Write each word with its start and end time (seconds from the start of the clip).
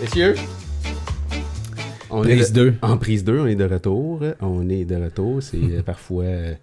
Messieurs, 0.00 0.34
on 2.10 2.22
Prise 2.22 2.50
est 2.50 2.52
de- 2.52 2.70
2. 2.70 2.74
En 2.82 2.96
prise 2.96 3.24
2, 3.24 3.40
on 3.40 3.46
est 3.46 3.54
de 3.56 3.64
retour. 3.64 4.22
On 4.40 4.68
est 4.68 4.84
de 4.84 4.96
retour. 4.96 5.42
C'est 5.42 5.56
euh, 5.58 5.82
parfois, 5.82 6.24
euh, 6.24 6.54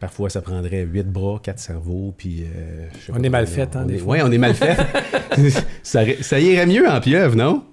parfois, 0.00 0.30
ça 0.30 0.40
prendrait 0.40 0.84
8 0.84 1.06
bras, 1.06 1.40
4 1.42 1.58
cerveaux. 1.58 2.14
Puis, 2.16 2.42
euh, 2.44 2.86
On 3.12 3.22
est 3.22 3.28
mal 3.28 3.46
fait, 3.46 3.76
hein, 3.76 3.82
on 3.84 3.86
des 3.86 3.94
est- 3.94 3.98
fois. 3.98 4.12
Ouais, 4.16 4.22
on 4.22 4.32
est 4.32 4.38
mal 4.38 4.54
fait. 4.54 4.76
ça, 5.82 6.02
ça 6.20 6.40
irait 6.40 6.66
mieux 6.66 6.88
en 6.88 7.00
pieuvre, 7.00 7.36
non? 7.36 7.64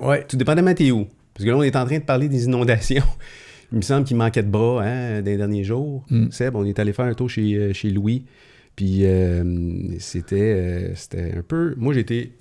Ouais. 0.00 0.24
Tout 0.28 0.36
dépendamment 0.36 0.72
t'es 0.74 0.90
où. 0.92 1.06
Parce 1.34 1.44
que 1.44 1.50
là, 1.50 1.56
on 1.56 1.62
est 1.62 1.76
en 1.76 1.84
train 1.84 1.98
de 1.98 2.04
parler 2.04 2.28
des 2.28 2.44
inondations. 2.44 3.04
Il 3.72 3.76
me 3.78 3.82
semble 3.82 4.04
qu'il 4.04 4.16
manquait 4.16 4.42
de 4.42 4.48
bras 4.50 4.82
hein, 4.84 5.22
des 5.22 5.36
derniers 5.36 5.64
jours. 5.64 6.04
Mm. 6.10 6.30
Seb, 6.30 6.56
on 6.56 6.64
est 6.64 6.78
allé 6.78 6.92
faire 6.92 7.04
un 7.06 7.14
tour 7.14 7.30
chez, 7.30 7.54
euh, 7.54 7.72
chez 7.72 7.90
Louis. 7.90 8.24
Puis 8.76 9.04
euh, 9.04 9.44
c'était, 9.98 10.36
euh, 10.40 10.94
c'était 10.94 11.34
un 11.36 11.42
peu. 11.42 11.74
Moi, 11.76 11.92
j'ai 11.94 12.00
été. 12.00 12.20
j- 12.22 12.32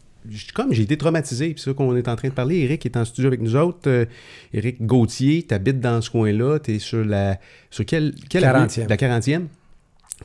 Comme 0.54 0.74
j'ai 0.74 0.84
été 0.84 0.98
traumatisé, 0.98 1.54
puis 1.54 1.62
c'est 1.62 1.70
ça 1.70 1.74
qu'on 1.74 1.96
est 1.96 2.08
en 2.08 2.16
train 2.16 2.28
de 2.30 2.34
parler. 2.34 2.58
Eric 2.60 2.86
est 2.86 2.98
en 2.98 3.06
studio 3.06 3.28
avec 3.28 3.42
nous 3.42 3.56
autres. 3.56 3.88
Euh, 3.90 4.06
Eric 4.54 4.86
Gauthier, 4.86 5.44
t'habites 5.44 5.80
dans 5.80 6.02
ce 6.02 6.10
coin-là. 6.10 6.60
T'es 6.60 6.80
sur 6.80 7.04
la. 7.06 7.40
Sur 7.70 7.86
quelle. 7.86 8.14
quelle 8.30 8.44
avenue? 8.44 8.68
40e. 8.68 8.88
La 8.90 8.98
40e. 8.98 9.44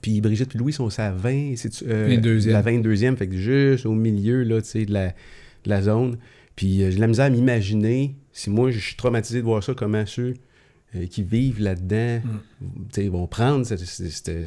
Puis 0.03 0.21
Brigitte 0.21 0.55
et 0.55 0.59
Louis 0.59 0.73
sont 0.73 0.89
à 0.99 1.13
20. 1.13 1.55
c'est-tu, 1.57 1.85
euh, 1.89 2.09
22e. 2.09 2.51
La 2.51 2.63
22e, 2.63 3.17
fait 3.17 3.29
que 3.29 3.37
juste 3.37 3.87
au 3.87 3.93
milieu 3.95 4.43
là, 4.43 4.61
tu 4.61 4.69
sais, 4.69 4.85
de 4.87 4.93
la, 4.93 5.09
de 5.09 5.15
la 5.67 5.83
zone. 5.83 6.19
Puis 6.57 6.83
euh, 6.83 6.91
j'ai 6.91 6.99
la 6.99 7.07
misère 7.07 7.27
à 7.27 7.31
m'imaginer, 7.31 8.15
si 8.33 8.51
moi 8.51 8.71
je 8.73 8.79
suis 8.81 8.97
traumatisé 8.97 9.39
de 9.41 9.45
voir 9.45 9.63
ça, 9.63 9.73
comment 9.75 10.05
ceux 10.07 10.35
euh, 10.97 11.07
qui 11.07 11.23
vivent 11.23 11.61
là-dedans 11.61 12.21
tu 12.93 13.03
sais, 13.03 13.09
vont 13.09 13.27
prendre 13.29 13.65
ce- 13.65 13.77
ce- 13.77 14.45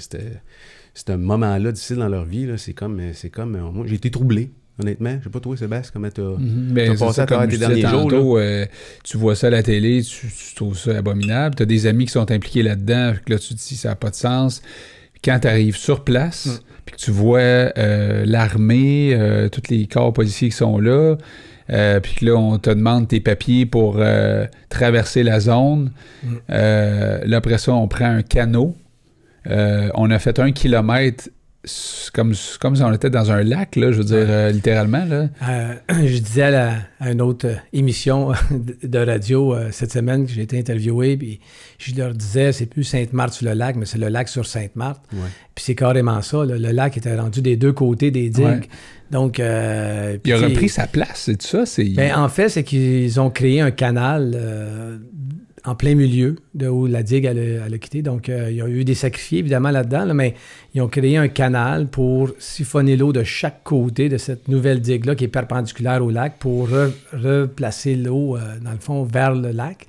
ce- 0.94 1.12
moment-là 1.16 1.72
difficile 1.72 1.98
dans 1.98 2.10
leur 2.10 2.26
vie. 2.26 2.48
C'est 2.58 2.74
comme, 2.74 3.00
euh, 3.00 3.12
c'est 3.14 3.30
comme 3.30 3.56
euh, 3.56 3.72
moi 3.72 3.86
j'ai 3.88 3.96
été 3.96 4.12
troublé, 4.12 4.52
honnêtement. 4.80 5.18
Je 5.20 5.24
sais 5.26 5.30
pas 5.30 5.40
toi, 5.40 5.58
Sébastien, 5.58 5.92
comment 5.94 6.10
t'as... 6.10 6.22
T'as 6.76 6.96
c'est 6.96 7.06
passé 7.06 7.22
à 7.22 7.26
travers 7.26 7.48
tes 7.48 7.58
derniers 7.58 7.82
jours, 7.82 8.04
tantôt, 8.04 8.38
euh, 8.38 8.66
tu 9.04 9.18
vois 9.18 9.36
ça 9.36 9.48
à 9.48 9.50
la 9.50 9.64
télé, 9.64 10.02
tu, 10.04 10.28
tu 10.28 10.56
trouves 10.56 10.78
ça 10.78 10.98
abominable. 10.98 11.56
Tu 11.56 11.64
as 11.64 11.66
des 11.66 11.88
amis 11.88 12.06
qui 12.06 12.12
sont 12.12 12.30
impliqués 12.32 12.64
là-dedans, 12.64 13.14
que 13.26 13.34
là, 13.34 13.40
tu 13.40 13.50
te 13.50 13.60
dis 13.60 13.76
ça 13.76 13.90
n'a 13.90 13.96
pas 13.96 14.10
de 14.10 14.16
sens. 14.16 14.62
Quand 15.24 15.40
tu 15.40 15.48
arrives 15.48 15.78
sur 15.78 16.04
place, 16.04 16.46
Mm. 16.48 16.60
puis 16.86 16.96
que 16.96 17.02
tu 17.02 17.12
vois 17.12 17.40
euh, 17.40 18.24
l'armée, 18.26 19.14
euh, 19.14 19.50
tous 19.50 19.70
les 19.70 19.88
corps 19.88 20.14
policiers 20.14 20.50
qui 20.50 20.56
sont 20.56 20.80
là, 20.80 21.16
puis 22.02 22.16
que 22.16 22.26
là, 22.26 22.36
on 22.36 22.58
te 22.60 22.70
demande 22.70 23.08
tes 23.08 23.20
papiers 23.20 23.66
pour 23.66 24.00
traverser 24.70 25.24
la 25.24 25.40
zone. 25.40 25.92
Mm. 26.24 26.36
Là, 26.50 27.38
après 27.38 27.58
ça, 27.58 27.74
on 27.74 27.88
prend 27.88 28.06
un 28.06 28.22
canot. 28.22 28.76
On 29.50 30.12
a 30.12 30.20
fait 30.20 30.40
un 30.40 30.52
kilomètre 30.52 31.30
comme, 32.14 32.34
comme 32.60 32.76
si 32.76 32.82
on 32.84 32.94
était 32.94 33.10
dans 33.10 33.32
un 33.32 33.44
lac, 33.44 33.76
là, 33.76 33.92
je 33.92 33.98
veux 33.98 34.04
dire, 34.04 34.26
euh, 34.28 34.52
littéralement. 34.52 35.06
Là. 35.06 35.30
Euh, 35.50 35.74
je 36.06 36.18
disais 36.20 36.44
à, 36.44 36.52
la- 36.52 36.76
à 37.00 37.12
une 37.12 37.22
autre 37.22 37.48
euh, 37.48 37.56
émission 37.74 38.32
de 38.84 39.00
radio 39.00 39.54
euh, 39.54 39.70
cette 39.72 39.92
semaine 39.92 40.26
que 40.26 40.32
j'ai 40.32 40.42
été 40.42 40.58
interviewé, 40.60 41.18
puis 41.18 41.40
je 41.78 41.96
leur 41.96 42.14
disais, 42.14 42.52
c'est 42.52 42.66
plus 42.66 42.84
Sainte-Marthe 42.84 43.34
sur 43.34 43.46
le 43.48 43.54
lac, 43.54 43.76
mais 43.76 43.86
c'est 43.86 43.98
le 44.00 44.08
lac 44.10 44.28
sur 44.30 44.46
Sainte-Marthe. 44.46 45.02
Ouais. 45.14 45.20
Puis 45.56 45.66
c'est 45.66 45.76
carrément 45.76 46.22
ça. 46.22 46.46
là. 46.46 46.58
Le 46.58 46.72
lac 46.72 46.98
était 46.98 47.16
rendu 47.16 47.42
des 47.42 47.56
deux 47.58 47.74
côtés 47.74 48.12
des 48.12 48.30
digues. 48.30 48.46
Ouais. 48.46 48.70
Donc, 49.12 49.40
euh, 49.40 50.18
Il 50.26 50.34
a 50.34 50.38
repris 50.38 50.68
sa 50.70 50.86
place, 50.86 51.24
c'est 51.28 51.42
ça? 51.42 51.66
C'est... 51.66 51.86
Ben, 51.86 52.14
en 52.18 52.28
fait, 52.28 52.50
c'est 52.50 52.64
qu'ils 52.64 53.20
ont 53.22 53.30
créé 53.30 53.62
un 53.62 53.72
canal 53.72 54.34
euh, 54.36 54.98
en 55.68 55.76
plein 55.76 55.94
milieu 55.96 56.38
de 56.56 56.68
où 56.68 56.88
la 56.88 57.04
digue 57.04 57.26
elle, 57.26 57.38
a- 57.38 57.66
elle 57.68 57.74
a 57.74 57.78
quitté. 57.78 58.02
Donc, 58.02 58.30
euh, 58.30 58.48
il 58.50 58.56
y 58.56 58.62
a 58.62 58.68
eu 58.68 58.84
des 58.86 58.96
sacrifiés, 58.96 59.40
évidemment, 59.40 59.70
là-dedans, 59.70 60.06
là, 60.06 60.14
mais 60.14 60.34
ils 60.74 60.82
ont 60.82 60.88
créé 60.88 61.18
un 61.18 61.28
canal 61.28 61.88
pour 61.88 62.32
siphonner 62.40 62.96
l'eau 62.96 63.12
de 63.14 63.24
chaque 63.24 63.64
côté 63.64 64.08
de 64.10 64.18
cette 64.18 64.48
nouvelle 64.48 64.80
digue-là 64.82 65.14
qui 65.16 65.26
est 65.26 65.28
perpendiculaire 65.28 66.04
au 66.04 66.10
lac 66.10 66.38
pour 66.40 66.70
re- 66.70 66.92
replacer 67.14 67.96
l'eau, 67.96 68.36
euh, 68.38 68.40
dans 68.64 68.72
le 68.72 68.78
fond, 68.80 69.04
vers 69.04 69.36
le 69.36 69.52
lac. 69.52 69.86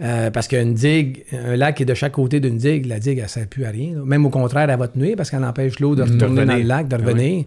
Euh, 0.00 0.30
parce 0.32 0.48
qu'une 0.48 0.74
digue, 0.74 1.22
un 1.32 1.54
lac 1.54 1.80
est 1.80 1.84
de 1.84 1.94
chaque 1.94 2.12
côté 2.12 2.40
d'une 2.40 2.56
digue, 2.56 2.86
la 2.86 2.98
digue, 2.98 3.18
elle 3.18 3.24
ne 3.24 3.28
sert 3.28 3.46
plus 3.46 3.64
à 3.64 3.70
rien. 3.70 3.94
là. 3.94 4.02
Même 4.04 4.26
au 4.26 4.30
contraire, 4.30 4.68
elle 4.68 4.76
va 4.78 4.88
te 4.88 4.98
nuire 4.98 5.14
parce 5.16 5.30
qu'elle 5.30 5.44
empêche 5.44 5.78
l'eau 5.78 5.94
de 5.94 6.02
retourner 6.02 6.40
De 6.42 6.46
dans 6.46 6.56
le 6.56 6.62
lac, 6.64 6.88
de 6.88 6.96
Ah 6.96 6.98
oui. 7.00 7.06
revenir. 7.12 7.44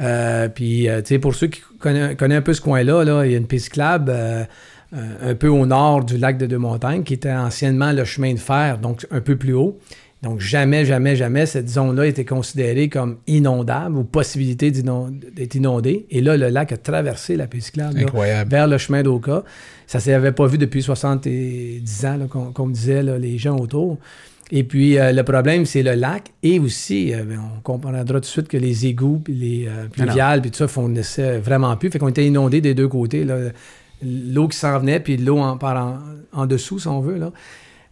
Euh, 0.00 0.48
puis, 0.48 0.88
euh, 0.88 1.00
tu 1.02 1.08
sais, 1.08 1.18
pour 1.18 1.34
ceux 1.34 1.48
qui 1.48 1.60
connaissent, 1.80 2.16
connaissent 2.16 2.38
un 2.38 2.42
peu 2.42 2.54
ce 2.54 2.60
coin-là, 2.60 3.04
là, 3.04 3.24
il 3.26 3.32
y 3.32 3.34
a 3.34 3.38
une 3.38 3.46
piste 3.48 3.64
cyclable 3.66 4.12
euh, 4.94 5.32
un 5.32 5.34
peu 5.34 5.48
au 5.48 5.66
nord 5.66 6.04
du 6.04 6.18
lac 6.18 6.38
de 6.38 6.46
Deux-Montagnes 6.46 7.02
qui 7.02 7.14
était 7.14 7.32
anciennement 7.32 7.92
le 7.92 8.04
chemin 8.04 8.32
de 8.32 8.38
fer, 8.38 8.78
donc 8.78 9.06
un 9.10 9.20
peu 9.20 9.36
plus 9.36 9.54
haut. 9.54 9.78
Donc, 10.24 10.40
jamais, 10.40 10.86
jamais, 10.86 11.16
jamais 11.16 11.44
cette 11.44 11.68
zone-là 11.68 12.06
était 12.06 12.24
considérée 12.24 12.88
comme 12.88 13.18
inondable 13.26 13.98
ou 13.98 14.04
possibilité 14.04 14.70
d'être 14.70 15.54
inondée. 15.54 16.06
Et 16.10 16.22
là, 16.22 16.38
le 16.38 16.48
lac 16.48 16.72
a 16.72 16.78
traversé 16.78 17.36
la 17.36 17.46
piste 17.46 17.66
cyclable 17.66 17.98
là, 17.98 18.04
Incroyable. 18.04 18.50
vers 18.50 18.66
le 18.66 18.78
chemin 18.78 19.02
d'Oka. 19.02 19.44
Ça 19.86 19.98
ne 19.98 20.02
s'avait 20.02 20.32
pas 20.32 20.46
vu 20.46 20.56
depuis 20.56 20.82
70 20.82 22.06
ans, 22.06 22.26
qu'on 22.54 22.66
me 22.66 22.72
disait, 22.72 23.02
là, 23.02 23.18
les 23.18 23.36
gens 23.36 23.58
autour. 23.58 23.98
Et 24.50 24.64
puis, 24.64 24.98
euh, 24.98 25.12
le 25.12 25.22
problème, 25.24 25.66
c'est 25.66 25.82
le 25.82 25.92
lac. 25.92 26.32
Et 26.42 26.58
aussi, 26.58 27.14
euh, 27.14 27.24
ben, 27.24 27.40
on 27.56 27.60
comprendra 27.60 28.04
tout 28.04 28.20
de 28.20 28.24
suite 28.24 28.48
que 28.48 28.56
les 28.56 28.86
égouts, 28.86 29.20
puis 29.22 29.34
les 29.34 29.66
euh, 29.68 29.88
pluviales, 29.88 30.40
puis 30.40 30.50
tout 30.50 30.58
ça, 30.58 30.68
fournissaient 30.68 31.38
vraiment 31.38 31.76
plus. 31.76 31.90
Fait 31.90 31.98
qu'on 31.98 32.08
était 32.08 32.26
inondés 32.26 32.62
des 32.62 32.72
deux 32.74 32.88
côtés. 32.88 33.24
là. 33.24 33.50
L'eau 34.04 34.48
qui 34.48 34.56
s'en 34.58 34.78
venait, 34.78 35.00
puis 35.00 35.16
l'eau 35.16 35.38
en, 35.38 35.58
en, 36.32 36.46
dessous, 36.46 36.78
si 36.78 36.88
on 36.88 37.00
veut. 37.00 37.20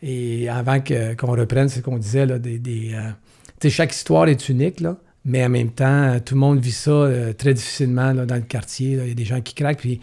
Et 0.02 0.48
avant 0.48 0.80
que- 0.80 1.14
qu'on 1.14 1.32
reprenne 1.32 1.68
ce 1.68 1.80
qu'on 1.80 1.98
disait, 1.98 2.26
là, 2.26 2.38
des, 2.38 2.58
des, 2.58 2.92
euh, 2.94 3.68
chaque 3.70 3.94
histoire 3.94 4.28
est 4.28 4.48
unique, 4.48 4.80
là, 4.80 4.96
mais 5.24 5.44
en 5.44 5.48
même 5.48 5.70
temps, 5.70 6.18
tout 6.24 6.34
le 6.34 6.40
monde 6.40 6.58
vit 6.58 6.72
ça 6.72 6.90
euh, 6.90 7.32
très 7.32 7.54
difficilement 7.54 8.12
dans 8.14 8.34
le 8.34 8.40
quartier. 8.42 8.92
Il 9.02 9.08
y 9.08 9.10
a 9.12 9.14
des 9.14 9.24
gens 9.24 9.40
qui 9.40 9.54
craquent. 9.54 9.78
Puis 9.78 10.00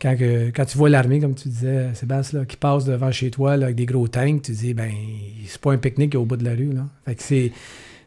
quand, 0.00 0.16
tu 0.16 0.78
vois 0.78 0.88
l'armée, 0.90 1.20
comme 1.20 1.34
tu 1.34 1.48
disais, 1.48 1.88
Sébastien, 1.94 2.40
là, 2.40 2.44
qui 2.44 2.56
passe 2.56 2.84
devant 2.84 3.10
chez 3.10 3.30
toi 3.30 3.56
là, 3.56 3.66
avec 3.66 3.76
des 3.76 3.86
gros 3.86 4.08
tanks, 4.08 4.42
tu 4.42 4.52
dis, 4.52 4.74
ben, 4.74 4.90
c'est 5.46 5.60
pas 5.60 5.72
un 5.72 5.78
pique-nique 5.78 6.14
au 6.14 6.24
bout 6.24 6.36
de 6.36 6.44
la 6.44 6.52
rue. 6.54 6.72
Là. 6.72 6.86
Fait 7.04 7.14
que 7.14 7.22
c'est, 7.22 7.52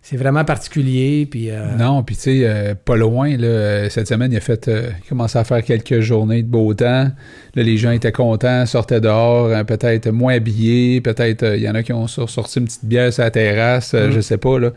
c'est 0.05 0.17
vraiment 0.17 0.43
particulier. 0.43 1.25
Puis, 1.31 1.49
euh, 1.49 1.75
Non, 1.79 2.03
puis 2.03 2.15
tu 2.15 2.21
sais, 2.23 2.39
euh, 2.43 2.75
pas 2.75 2.95
loin, 2.97 3.35
là, 3.37 3.47
euh, 3.47 3.89
cette 3.89 4.07
semaine, 4.09 4.31
il 4.33 4.37
a 4.37 4.41
fait, 4.41 4.67
euh, 4.67 4.89
il 5.03 5.07
commençait 5.09 5.39
à 5.39 5.43
faire 5.45 5.63
quelques 5.63 6.01
journées 6.01 6.43
de 6.43 6.47
beau 6.47 6.73
temps. 6.73 7.09
Là, 7.55 7.63
les 7.63 7.77
gens 7.77 7.91
étaient 7.91 8.11
contents, 8.11 8.65
sortaient 8.65 8.99
dehors, 9.01 9.51
hein, 9.53 9.63
peut-être 9.63 10.09
moins 10.11 10.33
habillés, 10.35 10.99
peut-être, 11.01 11.55
il 11.55 11.61
y 11.63 11.69
en 11.69 11.73
a 11.75 11.83
qui 11.83 11.93
ont 11.93 12.07
sor- 12.07 12.29
sorti 12.29 12.59
une 12.59 12.65
petite 12.65 12.83
bière 12.85 13.13
sur 13.13 13.23
la 13.23 13.31
terrasse, 13.31 13.93
Mm. 13.93 14.11
je 14.11 14.19
sais 14.19 14.37
pas, 14.37 14.59
là. 14.59 14.71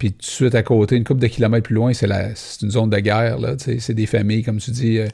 Puis 0.00 0.10
tout 0.12 0.18
de 0.18 0.24
suite 0.24 0.54
à 0.56 0.62
côté, 0.64 0.96
une 0.96 1.04
couple 1.04 1.20
de 1.20 1.26
kilomètres 1.28 1.64
plus 1.66 1.74
loin, 1.76 1.92
c'est, 1.92 2.08
la, 2.08 2.34
c'est 2.34 2.62
une 2.62 2.70
zone 2.72 2.90
de 2.90 2.96
guerre, 2.98 3.38
là, 3.38 3.54
c'est 3.58 3.94
des 3.94 4.06
familles, 4.06 4.42
comme 4.42 4.56
tu 4.58 4.72
dis, 4.72 4.98
euh, 4.98 5.06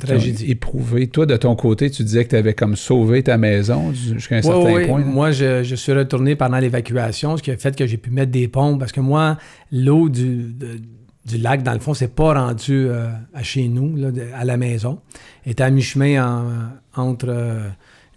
tragédie. 0.00 0.50
éprouvées. 0.50 1.06
Toi, 1.06 1.24
de 1.24 1.36
ton 1.36 1.54
côté, 1.56 1.88
tu 1.88 2.02
disais 2.02 2.24
que 2.24 2.30
tu 2.30 2.36
avais 2.36 2.52
comme 2.52 2.74
sauvé 2.76 3.22
ta 3.22 3.38
maison 3.38 3.92
jusqu'à 3.94 4.36
un 4.36 4.42
certain 4.42 4.60
point. 4.88 4.98
là. 4.98 5.04
Moi, 5.06 5.30
je, 5.30 5.62
je 5.62 5.74
suis 5.76 5.92
retourné 5.92 6.34
pendant 6.36 6.58
l'évacuation, 6.58 7.36
ce 7.36 7.42
qui 7.42 7.50
a 7.52 7.56
fait 7.56 7.74
que 7.76 7.86
j'ai 7.86 7.96
pu 7.96 8.10
mettre 8.10 8.32
des 8.32 8.48
pompes 8.48 8.78
parce 8.80 8.92
que 8.92 9.00
moi, 9.00 9.38
l'eau 9.72 10.08
du, 10.08 10.52
de- 10.52 10.80
du 11.26 11.38
lac, 11.38 11.62
dans 11.62 11.72
le 11.72 11.78
fond, 11.78 11.94
c'est 11.94 12.14
pas 12.14 12.34
rendu 12.34 12.72
euh, 12.88 13.06
à 13.32 13.42
chez 13.42 13.68
nous, 13.68 13.96
là, 13.96 14.10
de- 14.10 14.26
à 14.34 14.44
la 14.44 14.56
maison. 14.58 14.98
Elle 15.46 15.52
était 15.52 15.62
à 15.62 15.70
mi-chemin 15.70 16.26
en- 16.96 17.00
entre 17.02 17.26
euh, 17.28 17.68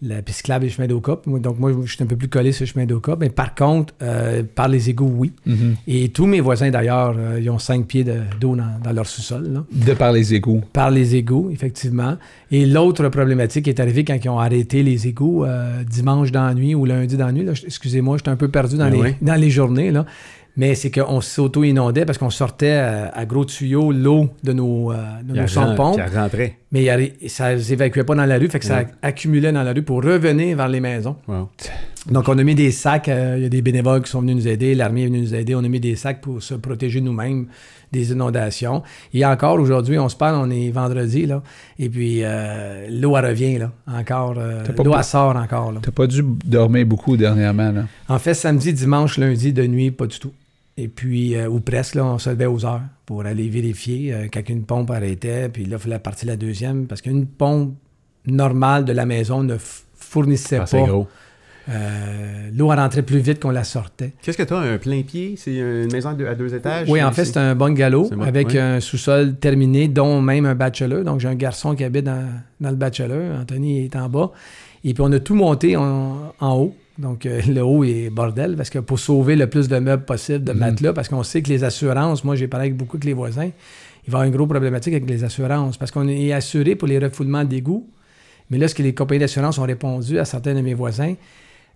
la 0.01 0.21
piste 0.21 0.37
cyclable 0.39 0.65
et 0.65 0.67
le 0.69 0.73
chemin. 0.73 0.87
Moi, 1.25 1.39
Donc, 1.39 1.59
moi, 1.59 1.71
je 1.85 1.91
suis 1.93 2.03
un 2.03 2.07
peu 2.07 2.15
plus 2.15 2.27
collé 2.27 2.51
sur 2.51 2.63
le 2.65 2.67
chemin 2.71 2.85
d'Oka. 2.85 3.15
Mais 3.19 3.29
par 3.29 3.55
contre, 3.55 3.93
euh, 4.01 4.43
par 4.55 4.67
les 4.67 4.89
égouts, 4.89 5.11
oui. 5.17 5.31
Mhm. 5.45 5.75
Et 5.87 6.09
tous 6.09 6.25
mes 6.25 6.39
voisins, 6.39 6.69
d'ailleurs, 6.69 7.15
euh, 7.17 7.39
ils 7.41 7.49
ont 7.49 7.59
cinq 7.59 7.85
pieds 7.85 8.03
de- 8.03 8.21
d'eau 8.39 8.55
dans, 8.55 8.79
dans 8.83 8.91
leur 8.91 9.07
sous-sol. 9.07 9.63
De 9.71 9.93
par 9.93 10.11
les 10.11 10.33
égouts. 10.33 10.61
par 10.73 10.91
les 10.91 11.15
égouts, 11.15 11.49
effectivement. 11.51 12.17
Et 12.51 12.65
l'autre 12.65 13.09
problématique 13.09 13.67
est 13.67 13.79
arrivée 13.79 14.03
quand 14.05 14.17
ils 14.23 14.29
ont 14.29 14.39
arrêté 14.39 14.83
les 14.83 15.07
égouts 15.07 15.43
euh, 15.45 15.83
dimanche 15.83 16.31
dans 16.31 16.45
la 16.45 16.53
nuit 16.53 16.75
ou 16.75 16.85
lundi 16.85 17.17
dans 17.17 17.25
la 17.27 17.31
nuit. 17.31 17.45
Excusez-moi, 17.65 18.17
j'étais 18.17 18.29
un 18.29 18.35
peu 18.35 18.47
perdu 18.49 18.77
dans, 18.77 18.85
Ben 18.89 18.93
les, 18.95 19.01
oui. 19.01 19.15
dans 19.21 19.35
les 19.35 19.49
journées. 19.49 19.91
Là. 19.91 20.05
Mais 20.57 20.73
c'est 20.73 20.89
qu'on 20.91 21.21
s'auto-inondait 21.21 22.03
parce 22.05 22.17
qu'on 22.17 22.31
sortait 22.31 22.77
euh, 22.79 23.07
à 23.13 23.25
gros 23.25 23.45
tuyaux 23.45 23.91
l'eau 23.91 24.29
de 24.43 24.53
nos, 24.53 24.91
euh, 24.91 24.95
de 25.23 25.33
nos 25.41 25.47
rentrait. 25.93 26.57
Mais 26.71 26.81
il 26.81 26.85
y 26.85 26.89
avait- 26.89 27.13
ça 27.27 27.53
ne 27.53 27.59
s'évacuait 27.59 28.03
pas 28.03 28.15
dans 28.15 28.25
la 28.25 28.37
rue, 28.39 28.49
fait 28.49 28.57
que 28.59 28.65
ça 28.65 28.79
accumulait 29.03 29.51
dans 29.51 29.61
la 29.63 29.71
rue 29.71 29.83
pour 29.83 30.03
revenir 30.03 30.57
vers 30.57 30.67
les 30.67 30.79
maisons. 30.79 31.15
Wow. 31.27 31.49
Donc, 32.11 32.27
on 32.27 32.37
a 32.37 32.43
mis 32.43 32.55
des 32.55 32.71
sacs. 32.71 33.07
euh, 33.09 33.35
Il 33.37 33.43
y 33.43 33.45
a 33.45 33.49
des 33.49 33.61
bénévoles 33.61 34.01
qui 34.01 34.09
sont 34.09 34.21
venus 34.21 34.35
nous 34.35 34.47
aider. 34.47 34.73
L'armée 34.75 35.03
est 35.03 35.07
venue 35.07 35.21
nous 35.21 35.35
aider. 35.35 35.53
On 35.55 35.63
a 35.63 35.67
mis 35.67 35.79
des 35.79 35.95
sacs 35.95 36.21
pour 36.21 36.41
se 36.41 36.55
protéger 36.55 37.01
nous-mêmes 37.01 37.47
des 37.91 38.11
inondations. 38.11 38.81
Et 39.13 39.25
encore 39.25 39.59
aujourd'hui, 39.59 39.97
on 39.99 40.09
se 40.09 40.15
parle, 40.15 40.35
on 40.35 40.49
est 40.49 40.71
vendredi, 40.71 41.25
là. 41.25 41.43
Et 41.79 41.87
puis, 41.89 42.19
euh, 42.23 42.87
l'eau, 42.89 43.15
elle 43.17 43.25
revient, 43.27 43.57
là. 43.59 43.71
Encore. 43.87 44.35
euh, 44.37 44.63
l'eau, 44.83 44.91
elle 44.97 45.03
sort 45.03 45.35
encore, 45.35 45.71
là. 45.71 45.79
T'as 45.83 45.91
pas 45.91 46.07
dû 46.07 46.23
dormir 46.45 46.85
beaucoup 46.85 47.15
dernièrement, 47.15 47.71
là. 47.71 47.83
En 48.09 48.19
fait, 48.19 48.33
samedi, 48.33 48.73
dimanche, 48.73 49.17
lundi, 49.17 49.53
de 49.53 49.65
nuit, 49.67 49.91
pas 49.91 50.07
du 50.07 50.17
tout. 50.19 50.31
Et 50.77 50.87
puis, 50.87 51.35
euh, 51.35 51.47
ou 51.47 51.59
presque, 51.59 51.95
là, 51.95 52.05
on 52.05 52.19
se 52.19 52.29
levait 52.29 52.45
aux 52.45 52.65
heures 52.65 52.81
pour 53.05 53.25
aller 53.25 53.49
vérifier 53.49 54.13
euh, 54.13 54.27
quand 54.31 54.47
une 54.47 54.63
pompe 54.63 54.91
arrêtait. 54.91 55.49
Puis 55.49 55.65
là, 55.65 55.77
il 55.77 55.81
fallait 55.81 55.99
partir 55.99 56.27
la 56.27 56.37
deuxième 56.37 56.85
parce 56.85 57.01
qu'une 57.01 57.25
pompe 57.25 57.73
normale 58.27 58.85
de 58.85 58.93
la 58.93 59.05
maison 59.05 59.41
ne 59.41 59.55
fournissait 59.95 60.57
Ah, 60.61 60.65
c'est 60.67 60.79
pas 60.79 60.87
gros. 60.87 61.07
Euh, 61.69 62.49
L'eau 62.55 62.67
rentrait 62.67 63.01
plus 63.01 63.17
vite 63.17 63.41
qu'on 63.41 63.49
la 63.49 63.63
sortait. 63.63 64.13
Qu'est-ce 64.21 64.37
que 64.37 64.43
tu 64.43 64.53
as, 64.53 64.57
un 64.57 64.77
plein 64.77 65.01
pied? 65.01 65.33
C'est 65.35 65.55
une 65.55 65.91
maison 65.91 66.09
à 66.09 66.13
deux, 66.13 66.27
à 66.27 66.35
deux 66.35 66.53
étages? 66.53 66.87
Oui, 66.89 67.03
en 67.03 67.11
fait, 67.11 67.25
c'est 67.25 67.37
un 67.37 67.55
bungalow 67.55 68.09
bon, 68.09 68.21
avec 68.21 68.55
un 68.55 68.79
sous-sol 68.79 69.35
terminé, 69.35 69.89
dont 69.89 70.21
même 70.21 70.45
un 70.45 70.55
bachelor. 70.55 71.03
Donc, 71.03 71.19
j'ai 71.19 71.27
un 71.27 71.35
garçon 71.35 71.75
qui 71.75 71.83
habite 71.83 72.05
dans, 72.05 72.25
dans 72.61 72.69
le 72.69 72.75
bachelor. 72.75 73.41
Anthony 73.41 73.83
est 73.83 73.95
en 73.97 74.07
bas. 74.07 74.31
Et 74.85 74.93
puis, 74.93 75.03
on 75.05 75.11
a 75.11 75.19
tout 75.19 75.35
monté 75.35 75.75
en, 75.75 76.33
en 76.39 76.55
haut. 76.55 76.75
Donc, 76.99 77.25
euh, 77.25 77.41
le 77.47 77.61
haut 77.61 77.83
est 77.83 78.09
bordel 78.09 78.55
parce 78.55 78.69
que 78.69 78.79
pour 78.79 78.99
sauver 78.99 79.35
le 79.35 79.47
plus 79.47 79.67
de 79.67 79.77
meubles 79.77 80.03
possible, 80.05 80.43
de 80.43 80.51
Mhm. 80.51 80.59
matelas, 80.59 80.93
parce 80.93 81.07
qu'on 81.09 81.23
sait 81.23 81.41
que 81.41 81.49
les 81.49 81.63
assurances, 81.63 82.23
moi, 82.23 82.35
j'ai 82.35 82.47
parlé 82.47 82.67
avec 82.67 82.77
beaucoup 82.77 82.97
avec 82.97 83.05
les 83.05 83.13
voisins, 83.13 83.45
il 84.07 84.11
va 84.11 84.19
y 84.19 84.21
avoir 84.21 84.23
une 84.23 84.33
grosse 84.35 84.49
problématique 84.49 84.93
avec 84.93 85.07
les 85.09 85.23
assurances 85.23 85.77
parce 85.77 85.91
qu'on 85.91 86.07
est 86.07 86.31
assuré 86.33 86.75
pour 86.75 86.87
les 86.87 86.97
refoulements 86.97 87.43
d'égouts. 87.43 87.87
Mais 88.49 88.57
là, 88.57 88.67
ce 88.67 88.73
que 88.75 88.81
les 88.81 88.93
compagnies 88.95 89.19
d'assurance 89.19 89.57
ont 89.59 89.63
répondu 89.63 90.17
à 90.17 90.25
certains 90.25 90.55
de 90.55 90.61
mes 90.61 90.73
voisins, 90.73 91.13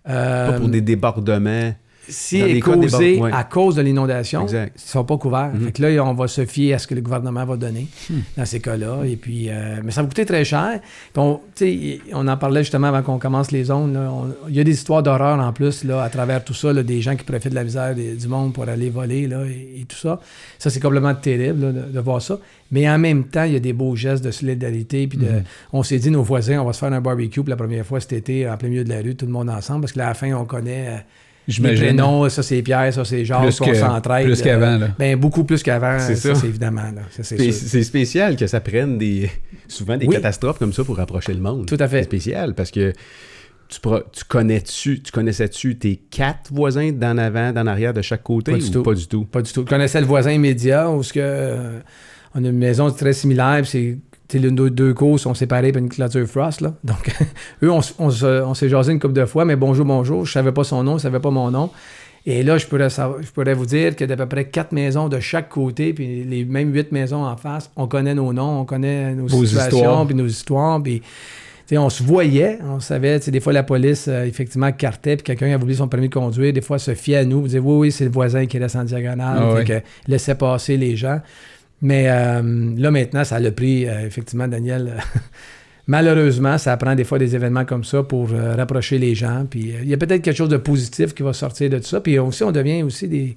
euh, 0.08 0.50
Pas 0.52 0.58
pour 0.58 0.68
des 0.68 0.80
débordements. 0.80 1.72
Si 2.08 2.40
est 2.40 2.60
causé 2.60 3.18
ouais. 3.20 3.30
à 3.32 3.44
cause 3.44 3.76
de 3.76 3.82
l'inondation, 3.82 4.46
ils 4.48 4.54
ne 4.54 4.66
sont 4.76 5.04
pas 5.04 5.16
couverts. 5.18 5.52
Mhm. 5.54 5.66
Fait 5.66 5.72
que 5.72 5.82
là, 5.82 6.04
on 6.04 6.14
va 6.14 6.26
se 6.28 6.44
fier 6.44 6.74
à 6.74 6.78
ce 6.78 6.86
que 6.86 6.94
le 6.94 7.00
gouvernement 7.00 7.44
va 7.44 7.56
donner 7.56 7.86
Hmm. 8.10 8.20
dans 8.36 8.44
ces 8.44 8.60
cas-là. 8.60 9.04
Et 9.04 9.16
puis, 9.16 9.48
euh, 9.48 9.76
mais 9.84 9.90
ça 9.92 10.02
va 10.02 10.08
coûter 10.08 10.26
très 10.26 10.44
cher. 10.44 10.80
On, 11.16 11.40
on 12.12 12.28
en 12.28 12.36
parlait 12.36 12.62
justement 12.62 12.88
avant 12.88 13.02
qu'on 13.02 13.18
commence 13.18 13.50
les 13.52 13.64
zones. 13.64 13.98
Il 14.48 14.54
y 14.54 14.60
a 14.60 14.64
des 14.64 14.72
histoires 14.72 15.02
d'horreur 15.02 15.38
en 15.38 15.52
plus 15.52 15.84
là, 15.84 16.02
à 16.02 16.08
travers 16.10 16.42
tout 16.44 16.54
ça, 16.54 16.72
là, 16.72 16.82
des 16.82 17.00
gens 17.00 17.14
qui 17.16 17.24
profitent 17.24 17.50
de 17.50 17.54
la 17.54 17.64
misère 17.64 17.94
des- 17.94 18.14
du 18.14 18.28
monde 18.28 18.52
pour 18.52 18.68
aller 18.68 18.90
voler 18.90 19.26
là, 19.28 19.44
et, 19.46 19.80
et 19.80 19.84
tout 19.84 19.96
ça. 19.96 20.20
Ça, 20.58 20.70
c'est 20.70 20.80
complètement 20.80 21.14
terrible 21.14 21.66
là, 21.66 21.72
de, 21.72 21.92
de 21.92 22.00
voir 22.00 22.20
ça. 22.20 22.38
Mais 22.70 22.88
en 22.88 22.98
même 22.98 23.24
temps, 23.24 23.44
il 23.44 23.52
y 23.52 23.56
a 23.56 23.60
des 23.60 23.72
beaux 23.74 23.94
gestes 23.96 24.24
de 24.24 24.30
solidarité. 24.30 25.06
Puis 25.06 25.18
de, 25.18 25.26
Mhm. 25.26 25.42
on 25.72 25.82
s'est 25.82 25.98
dit, 25.98 26.10
nos 26.10 26.22
voisins, 26.22 26.58
on 26.60 26.64
va 26.64 26.72
se 26.72 26.78
faire 26.78 26.92
un 26.92 27.00
barbecue 27.00 27.40
pour 27.40 27.50
la 27.50 27.56
première 27.56 27.84
fois 27.86 28.00
cet 28.00 28.12
été, 28.12 28.48
en 28.48 28.56
plein 28.56 28.68
milieu 28.68 28.84
de 28.84 28.88
la 28.88 29.00
rue, 29.02 29.14
tout 29.14 29.26
le 29.26 29.32
monde 29.32 29.50
ensemble, 29.50 29.82
parce 29.82 29.92
que 29.92 29.98
là, 29.98 30.06
à 30.06 30.08
la 30.08 30.14
fin, 30.14 30.32
on 30.34 30.44
connaît. 30.44 30.86
euh, 30.88 30.96
J'imagine. 31.48 31.78
prénoms, 31.84 32.28
ça 32.28 32.42
c'est 32.42 32.62
Pierre, 32.62 32.92
ça 32.94 33.04
c'est 33.04 33.24
Jacques, 33.24 33.42
Plus 33.42 33.60
on 33.60 33.64
que- 33.66 33.74
s'entraide. 33.74 34.24
plus 34.26 34.40
euh, 34.40 34.44
qu'avant, 34.44 34.78
là. 34.78 34.88
Ben, 34.98 35.16
beaucoup 35.18 35.42
plus 35.44 35.62
qu'avant, 35.62 35.98
C'est 35.98 36.14
ça, 36.16 36.34
c'est 36.34 36.46
évidemment. 36.46 36.82
C'est 37.10 37.82
spécial 37.82 38.36
que 38.36 38.46
ça 38.46 38.60
prenne 38.60 38.96
des 38.98 39.30
souvent 39.68 39.96
des 39.96 40.06
Oui. 40.06 40.14
catastrophes 40.14 40.58
comme 40.58 40.72
ça 40.72 40.84
pour 40.84 40.96
rapprocher 40.96 41.32
le 41.34 41.40
monde. 41.40 41.66
Tout 41.66 41.76
à 41.80 41.88
fait. 41.88 41.98
C'est 41.98 42.04
spécial 42.04 42.54
parce 42.54 42.70
que 42.70 42.92
tu, 43.68 43.78
connais-tu, 44.28 45.02
tu 45.02 45.10
connaissais-tu 45.12 45.78
tes 45.78 45.96
quatre 45.96 46.52
voisins 46.52 46.92
d'en 46.92 47.16
avant, 47.18 47.52
d'en 47.52 47.66
arrière, 47.66 47.94
de 47.94 48.02
chaque 48.02 48.22
côté 48.22 48.52
Pas 48.52 48.58
du 48.58 48.64
ou 48.66 48.70
tout. 48.70 48.82
pas 48.82 48.94
du 48.94 49.06
tout? 49.06 49.24
Pas 49.24 49.40
du 49.42 49.50
tout. 49.52 49.62
Je 49.62 49.66
connaissais 49.70 50.00
le 50.00 50.06
voisin 50.06 50.32
immédiat 50.32 50.90
où 50.90 51.02
ce 51.02 51.12
que, 51.12 51.20
euh, 51.22 51.80
on 52.34 52.44
a 52.44 52.48
une 52.48 52.58
maison 52.58 52.90
très 52.90 53.14
similaire, 53.14 53.62
c'est 53.64 53.96
les 54.38 54.50
deux, 54.50 54.94
cours 54.94 55.18
sont 55.18 55.34
séparés 55.34 55.72
par 55.72 55.82
une 55.82 55.88
clôture 55.88 56.26
frost. 56.26 56.60
Là. 56.60 56.74
Donc, 56.84 57.10
eux, 57.62 57.70
on, 57.70 58.54
s'est 58.54 58.68
jasé 58.68 58.92
une 58.92 59.00
couple 59.00 59.14
de 59.14 59.24
fois, 59.24 59.44
mais 59.44 59.56
bonjour, 59.56 59.84
bonjour. 59.84 60.24
Je 60.24 60.32
savais 60.32 60.52
pas 60.52 60.64
son 60.64 60.82
nom, 60.82 60.98
je 60.98 61.02
savais 61.02 61.20
pas 61.20 61.30
mon 61.30 61.50
nom. 61.50 61.70
Et 62.24 62.42
là, 62.42 62.56
je 62.56 62.66
pourrais, 62.66 62.90
savoir- 62.90 63.20
je 63.20 63.30
pourrais 63.32 63.54
vous 63.54 63.66
dire 63.66 63.94
a 64.00 64.06
d'à 64.06 64.16
peu 64.16 64.26
près 64.26 64.44
quatre 64.44 64.72
maisons 64.72 65.08
de 65.08 65.18
chaque 65.18 65.48
côté, 65.48 65.92
puis 65.92 66.24
les 66.24 66.44
mêmes 66.44 66.72
huit 66.72 66.92
maisons 66.92 67.24
en 67.24 67.36
face. 67.36 67.70
On 67.76 67.88
connaît 67.88 68.14
nos 68.14 68.32
noms, 68.32 68.60
on 68.60 68.64
connaît 68.64 69.14
nos 69.14 69.26
Vos 69.26 69.44
situations, 69.44 69.78
histoires. 69.78 70.06
puis 70.06 70.14
nos 70.14 70.26
histoires. 70.26 70.82
Puis, 70.82 71.02
on 71.72 71.88
se 71.88 72.02
voyait, 72.02 72.58
on 72.62 72.80
savait, 72.80 73.18
des 73.18 73.40
fois 73.40 73.52
la 73.52 73.62
police, 73.62 74.06
euh, 74.06 74.24
effectivement, 74.24 74.70
cartait, 74.72 75.16
puis 75.16 75.24
quelqu'un 75.24 75.46
avait 75.46 75.62
oublié 75.62 75.78
son 75.78 75.88
permis 75.88 76.08
de 76.08 76.14
conduire. 76.14 76.52
Des 76.52 76.60
fois, 76.60 76.78
se 76.78 76.94
fiait 76.94 77.16
à 77.16 77.24
nous, 77.24 77.40
vous 77.40 77.46
disait, 77.46 77.58
oui, 77.58 77.74
oui, 77.74 77.92
c'est 77.92 78.04
le 78.04 78.10
voisin 78.10 78.46
qui 78.46 78.58
reste 78.58 78.76
en 78.76 78.84
diagonale, 78.84 79.38
Ah 79.40 79.64
que 79.64 79.80
laissait 80.06 80.34
passer 80.34 80.76
les 80.76 80.96
gens. 80.96 81.20
Mais 81.82 82.06
euh, 82.08 82.42
là, 82.76 82.90
maintenant, 82.90 83.24
ça 83.24 83.40
l'a 83.40 83.50
pris, 83.50 83.88
euh, 83.88 84.06
effectivement, 84.06 84.46
Daniel. 84.48 84.94
euh, 84.96 85.00
Malheureusement, 85.88 86.58
ça 86.58 86.76
prend 86.76 86.94
des 86.94 87.02
fois 87.02 87.18
des 87.18 87.34
événements 87.34 87.64
comme 87.64 87.82
ça 87.82 88.04
pour 88.04 88.30
rapprocher 88.30 88.98
les 88.98 89.16
gens. 89.16 89.46
Puis 89.50 89.74
il 89.82 89.88
y 89.88 89.92
a 89.92 89.96
peut-être 89.96 90.22
quelque 90.22 90.36
chose 90.36 90.48
de 90.48 90.56
positif 90.56 91.12
qui 91.12 91.24
va 91.24 91.32
sortir 91.32 91.68
de 91.70 91.78
tout 91.78 91.84
ça. 91.84 92.00
Puis 92.00 92.18
aussi, 92.20 92.44
on 92.44 92.52
devient 92.52 92.84
aussi 92.84 93.08
des. 93.08 93.36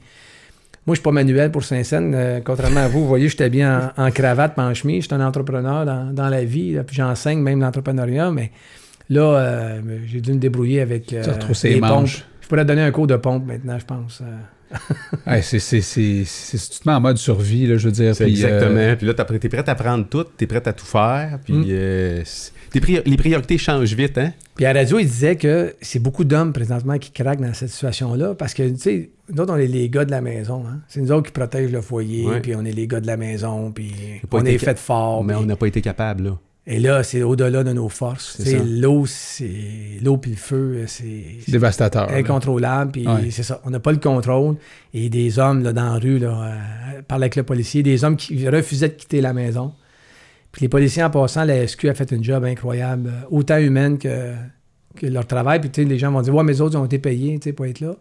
Moi, 0.85 0.93
je 0.93 0.99
suis 0.99 1.03
pas 1.03 1.11
manuel 1.11 1.49
pour 1.51 1.63
Saint-Saëns. 1.63 2.13
euh, 2.13 2.41
contrairement 2.45 2.81
à 2.81 2.87
vous, 2.87 2.99
vous 3.01 3.07
voyez, 3.07 3.27
je 3.27 3.35
suis 3.35 3.49
bien 3.49 3.91
en, 3.97 4.03
en 4.05 4.11
cravate, 4.11 4.53
pas 4.53 4.63
en 4.67 4.75
chemise. 4.75 5.05
Je 5.05 5.07
suis 5.07 5.15
un 5.15 5.25
entrepreneur 5.25 5.83
dans, 5.83 6.13
dans 6.13 6.29
la 6.29 6.43
vie. 6.45 6.73
là, 6.73 6.83
puis 6.83 6.95
j'enseigne 6.95 7.39
même 7.39 7.59
l'entrepreneuriat. 7.61 8.29
Mais 8.29 8.51
là, 9.09 9.23
euh, 9.39 9.81
j'ai 10.05 10.21
dû 10.21 10.31
me 10.33 10.37
débrouiller 10.37 10.81
avec 10.81 11.11
euh, 11.13 11.23
les 11.63 11.79
pompes. 11.79 12.05
Je 12.41 12.47
pourrais 12.47 12.65
donner 12.65 12.83
un 12.83 12.91
cours 12.91 13.07
de 13.07 13.15
pompe 13.15 13.47
maintenant, 13.47 13.79
je 13.79 13.85
pense. 13.85 14.21
c'est, 15.41 15.59
c'est, 15.59 15.81
c'est, 15.81 16.23
en 16.87 17.01
mode 17.01 17.17
survie, 17.17 17.67
là, 17.67 17.77
je 17.77 17.85
veux 17.87 17.91
dire. 17.91 18.15
C'est 18.15 18.25
puis, 18.25 18.33
exactement. 18.33 18.77
euh, 18.77 18.95
Puis 18.95 19.07
là, 19.07 19.13
t'es 19.13 19.49
prêt 19.49 19.67
à 19.69 19.75
prendre 19.75 20.05
tout, 20.07 20.23
t'es 20.37 20.47
prêt 20.47 20.61
à 20.67 20.73
tout 20.73 20.85
faire. 20.85 21.39
Puis 21.43 21.53
Mm. 21.53 21.65
euh, 21.69 22.23
priori- 22.81 23.03
les 23.09 23.17
priorités 23.17 23.57
changent 23.57 23.93
vite, 23.93 24.17
hein? 24.17 24.33
Puis 24.55 24.65
à 24.65 24.73
la 24.73 24.81
radio, 24.81 24.99
il 24.99 25.05
disait 25.07 25.35
que 25.35 25.75
c'est 25.81 25.99
beaucoup 25.99 26.23
d'hommes 26.23 26.53
présentement 26.53 26.97
qui 26.97 27.11
craquent 27.11 27.41
dans 27.41 27.53
cette 27.53 27.69
situation-là 27.69 28.35
parce 28.35 28.53
que, 28.53 28.63
tu 28.69 28.77
sais, 28.79 29.09
nous 29.33 29.41
autres, 29.41 29.53
on 29.53 29.57
est 29.57 29.67
les 29.67 29.89
gars 29.89 30.05
de 30.05 30.11
la 30.11 30.21
maison. 30.21 30.63
Hein? 30.67 30.79
C'est 30.87 31.01
nous 31.01 31.11
autres 31.11 31.27
qui 31.27 31.31
protègent 31.31 31.71
le 31.71 31.81
foyer, 31.81 32.25
Ouais. 32.25 32.39
puis 32.41 32.55
on 32.55 32.63
est 32.63 32.71
les 32.71 32.87
gars 32.87 32.99
de 33.01 33.07
la 33.07 33.17
maison, 33.17 33.71
puis 33.71 33.91
on 34.31 34.45
est 34.45 34.57
ca- 34.57 34.71
fait 34.73 34.77
fort. 34.79 35.23
Mais 35.23 35.33
puis- 35.33 35.43
on 35.43 35.45
n'a 35.45 35.55
pas 35.55 35.67
été 35.67 35.81
capable, 35.81 36.23
là. 36.25 36.37
Et 36.67 36.79
là, 36.79 37.03
c'est 37.03 37.21
au-delà 37.21 37.63
de 37.63 37.73
nos 37.73 37.89
forces. 37.89 38.39
L'eau, 38.65 39.05
c'est 39.05 39.99
l'eau 40.03 40.17
puis 40.17 40.31
le 40.31 40.37
feu, 40.37 40.83
c'est 40.87 41.03
c'est 41.45 41.51
dévastateur. 41.51 42.09
incontrôlable. 42.11 42.91
Puis 42.91 43.07
Ouais. 43.07 43.29
c'est 43.29 43.43
ça, 43.43 43.61
on 43.65 43.69
n'a 43.69 43.79
pas 43.79 43.91
le 43.91 43.99
contrôle. 43.99 44.55
Et 44.93 45.09
des 45.09 45.37
hommes 45.37 45.61
là, 45.63 45.73
dans 45.73 45.93
la 45.93 45.99
rue 45.99 46.17
là, 46.17 46.27
euh, 46.97 47.01
parlaient 47.07 47.25
avec 47.25 47.35
le 47.35 47.43
policier, 47.43 47.83
des 47.83 48.03
hommes 48.03 48.15
qui 48.17 48.49
refusaient 48.49 48.89
de 48.89 48.93
quitter 48.95 49.21
la 49.21 49.31
maison. 49.33 49.73
Puis 50.51 50.63
les 50.63 50.69
policiers, 50.69 51.03
en 51.03 51.09
passant, 51.11 51.43
la 51.43 51.67
SQ 51.67 51.85
a 51.89 51.93
fait 51.93 52.11
un 52.13 52.21
job 52.23 52.43
incroyable, 52.45 53.09
euh, 53.09 53.27
autant 53.29 53.57
humaine 53.57 53.99
que, 53.99 54.33
que 54.95 55.05
leur 55.05 55.27
travail. 55.27 55.59
Puis 55.59 55.69
tu 55.69 55.83
sais, 55.83 55.87
les 55.87 55.99
gens 55.99 56.11
vont 56.11 56.21
dire 56.21 56.33
Ouais, 56.33 56.43
les 56.45 56.61
autres 56.61 56.73
ils 56.75 56.77
ont 56.77 56.85
été 56.85 56.97
payés 56.97 57.37
tu 57.39 57.49
sais, 57.49 57.53
pour 57.53 57.67
être 57.67 57.79
là. 57.81 57.95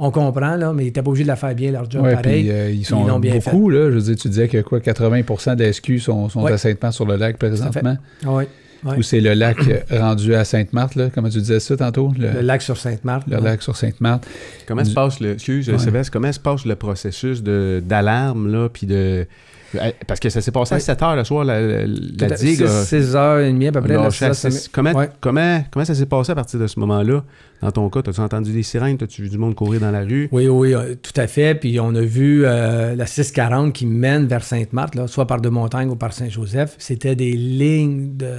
On 0.00 0.10
comprend, 0.12 0.54
là, 0.56 0.72
mais 0.72 0.84
ils 0.84 0.86
n'étaient 0.86 1.02
pas 1.02 1.08
obligés 1.10 1.24
de 1.24 1.28
la 1.28 1.36
faire 1.36 1.54
bien, 1.54 1.72
leur 1.72 1.90
job 1.90 2.02
Ouais, 2.04 2.14
pareil. 2.14 2.42
puis, 2.44 2.50
euh, 2.52 2.70
ils 2.70 2.84
sont 2.84 3.04
l'ont 3.04 3.18
bien 3.18 3.38
beaucoup, 3.44 3.68
là. 3.68 3.90
Je 3.90 3.96
veux 3.96 4.00
dire, 4.02 4.16
tu 4.16 4.28
disais 4.28 4.46
que 4.48 4.58
quoi, 4.62 4.78
80 4.80 5.56
des 5.56 5.72
SQ 5.72 5.98
sont, 5.98 6.28
sont 6.28 6.42
Ouais. 6.42 6.52
à 6.52 6.58
Sainte-Marthe-sur-le-Lac 6.58 7.36
présentement? 7.36 7.96
Ah 8.24 8.32
ouais. 8.32 8.48
Ouais. 8.84 8.96
Ou 8.96 9.02
c'est 9.02 9.20
le 9.20 9.34
lac 9.34 9.56
euh, 9.66 9.80
rendu 10.00 10.36
à 10.36 10.44
Sainte-Marthe, 10.44 10.94
là, 10.94 11.08
comment 11.12 11.28
tu 11.28 11.38
disais 11.38 11.58
ça 11.58 11.76
tantôt? 11.76 12.12
Le, 12.16 12.30
Le 12.34 12.40
lac 12.42 12.62
sur 12.62 12.76
Sainte-Marthe. 12.76 13.24
le 13.26 13.38
ouais. 13.38 13.42
lac 13.42 13.60
sur 13.60 13.76
Sainte-Marthe. 13.76 14.24
Comment 14.68 14.84
se 14.84 14.94
passe 14.94 15.18
le. 15.18 15.32
Excuse, 15.32 15.68
Ouais. 15.68 15.78
Sébastien, 15.78 16.10
comment 16.12 16.30
se 16.32 16.38
passe 16.38 16.64
le 16.64 16.76
processus 16.76 17.42
de- 17.42 17.82
d'alarme, 17.84 18.52
là, 18.52 18.68
puis 18.68 18.86
de. 18.86 19.26
Euh, 19.74 19.90
Parce 20.06 20.20
que 20.20 20.28
ça 20.30 20.40
s'est 20.40 20.50
passé 20.52 20.74
à 20.74 20.76
Ouais. 20.76 20.80
7 20.80 21.00
h 21.00 21.16
le 21.16 21.24
soir, 21.24 21.44
la, 21.44 21.60
la, 21.60 21.86
la 21.86 22.30
digue. 22.36 22.62
a- 22.62 22.84
6h30 22.84 23.68
à 23.68 23.72
peu 23.72 23.80
près. 23.82 23.94
là, 23.94 24.02
lâché 24.04 24.24
à 24.26 24.34
ça, 24.34 24.50
ça 24.50 24.50
six- 24.50 24.68
comment, 24.68 24.92
Ouais. 24.92 25.08
comment, 25.20 25.62
comment 25.70 25.84
ça 25.84 25.94
s'est 25.94 26.06
passé 26.06 26.32
à 26.32 26.34
partir 26.34 26.58
de 26.60 26.66
ce 26.66 26.78
moment-là? 26.80 27.24
Dans 27.60 27.70
ton 27.72 27.88
cas, 27.90 28.00
as-tu 28.06 28.20
entendu 28.20 28.52
des 28.52 28.62
sirènes? 28.62 28.96
As-tu 29.02 29.22
vu 29.22 29.28
du 29.28 29.38
monde 29.38 29.54
courir 29.54 29.80
dans 29.80 29.90
la 29.90 30.02
rue? 30.04 30.28
Oui, 30.32 30.46
oui, 30.48 30.74
euh, 30.74 30.94
tout 30.94 31.18
à 31.20 31.26
fait. 31.26 31.54
Puis 31.54 31.78
on 31.80 31.94
a 31.94 32.00
vu 32.00 32.44
euh, 32.46 32.94
la 32.94 33.06
640 33.06 33.72
qui 33.72 33.84
mène 33.86 34.26
vers 34.26 34.44
Sainte-Marthe, 34.44 34.94
là, 34.94 35.06
soit 35.08 35.26
par 35.26 35.40
Deux-Montagnes 35.40 35.88
ou 35.90 35.96
par 35.96 36.12
Saint-Joseph. 36.12 36.74
C'était 36.78 37.16
des 37.16 37.32
lignes 37.32 38.16
de, 38.16 38.32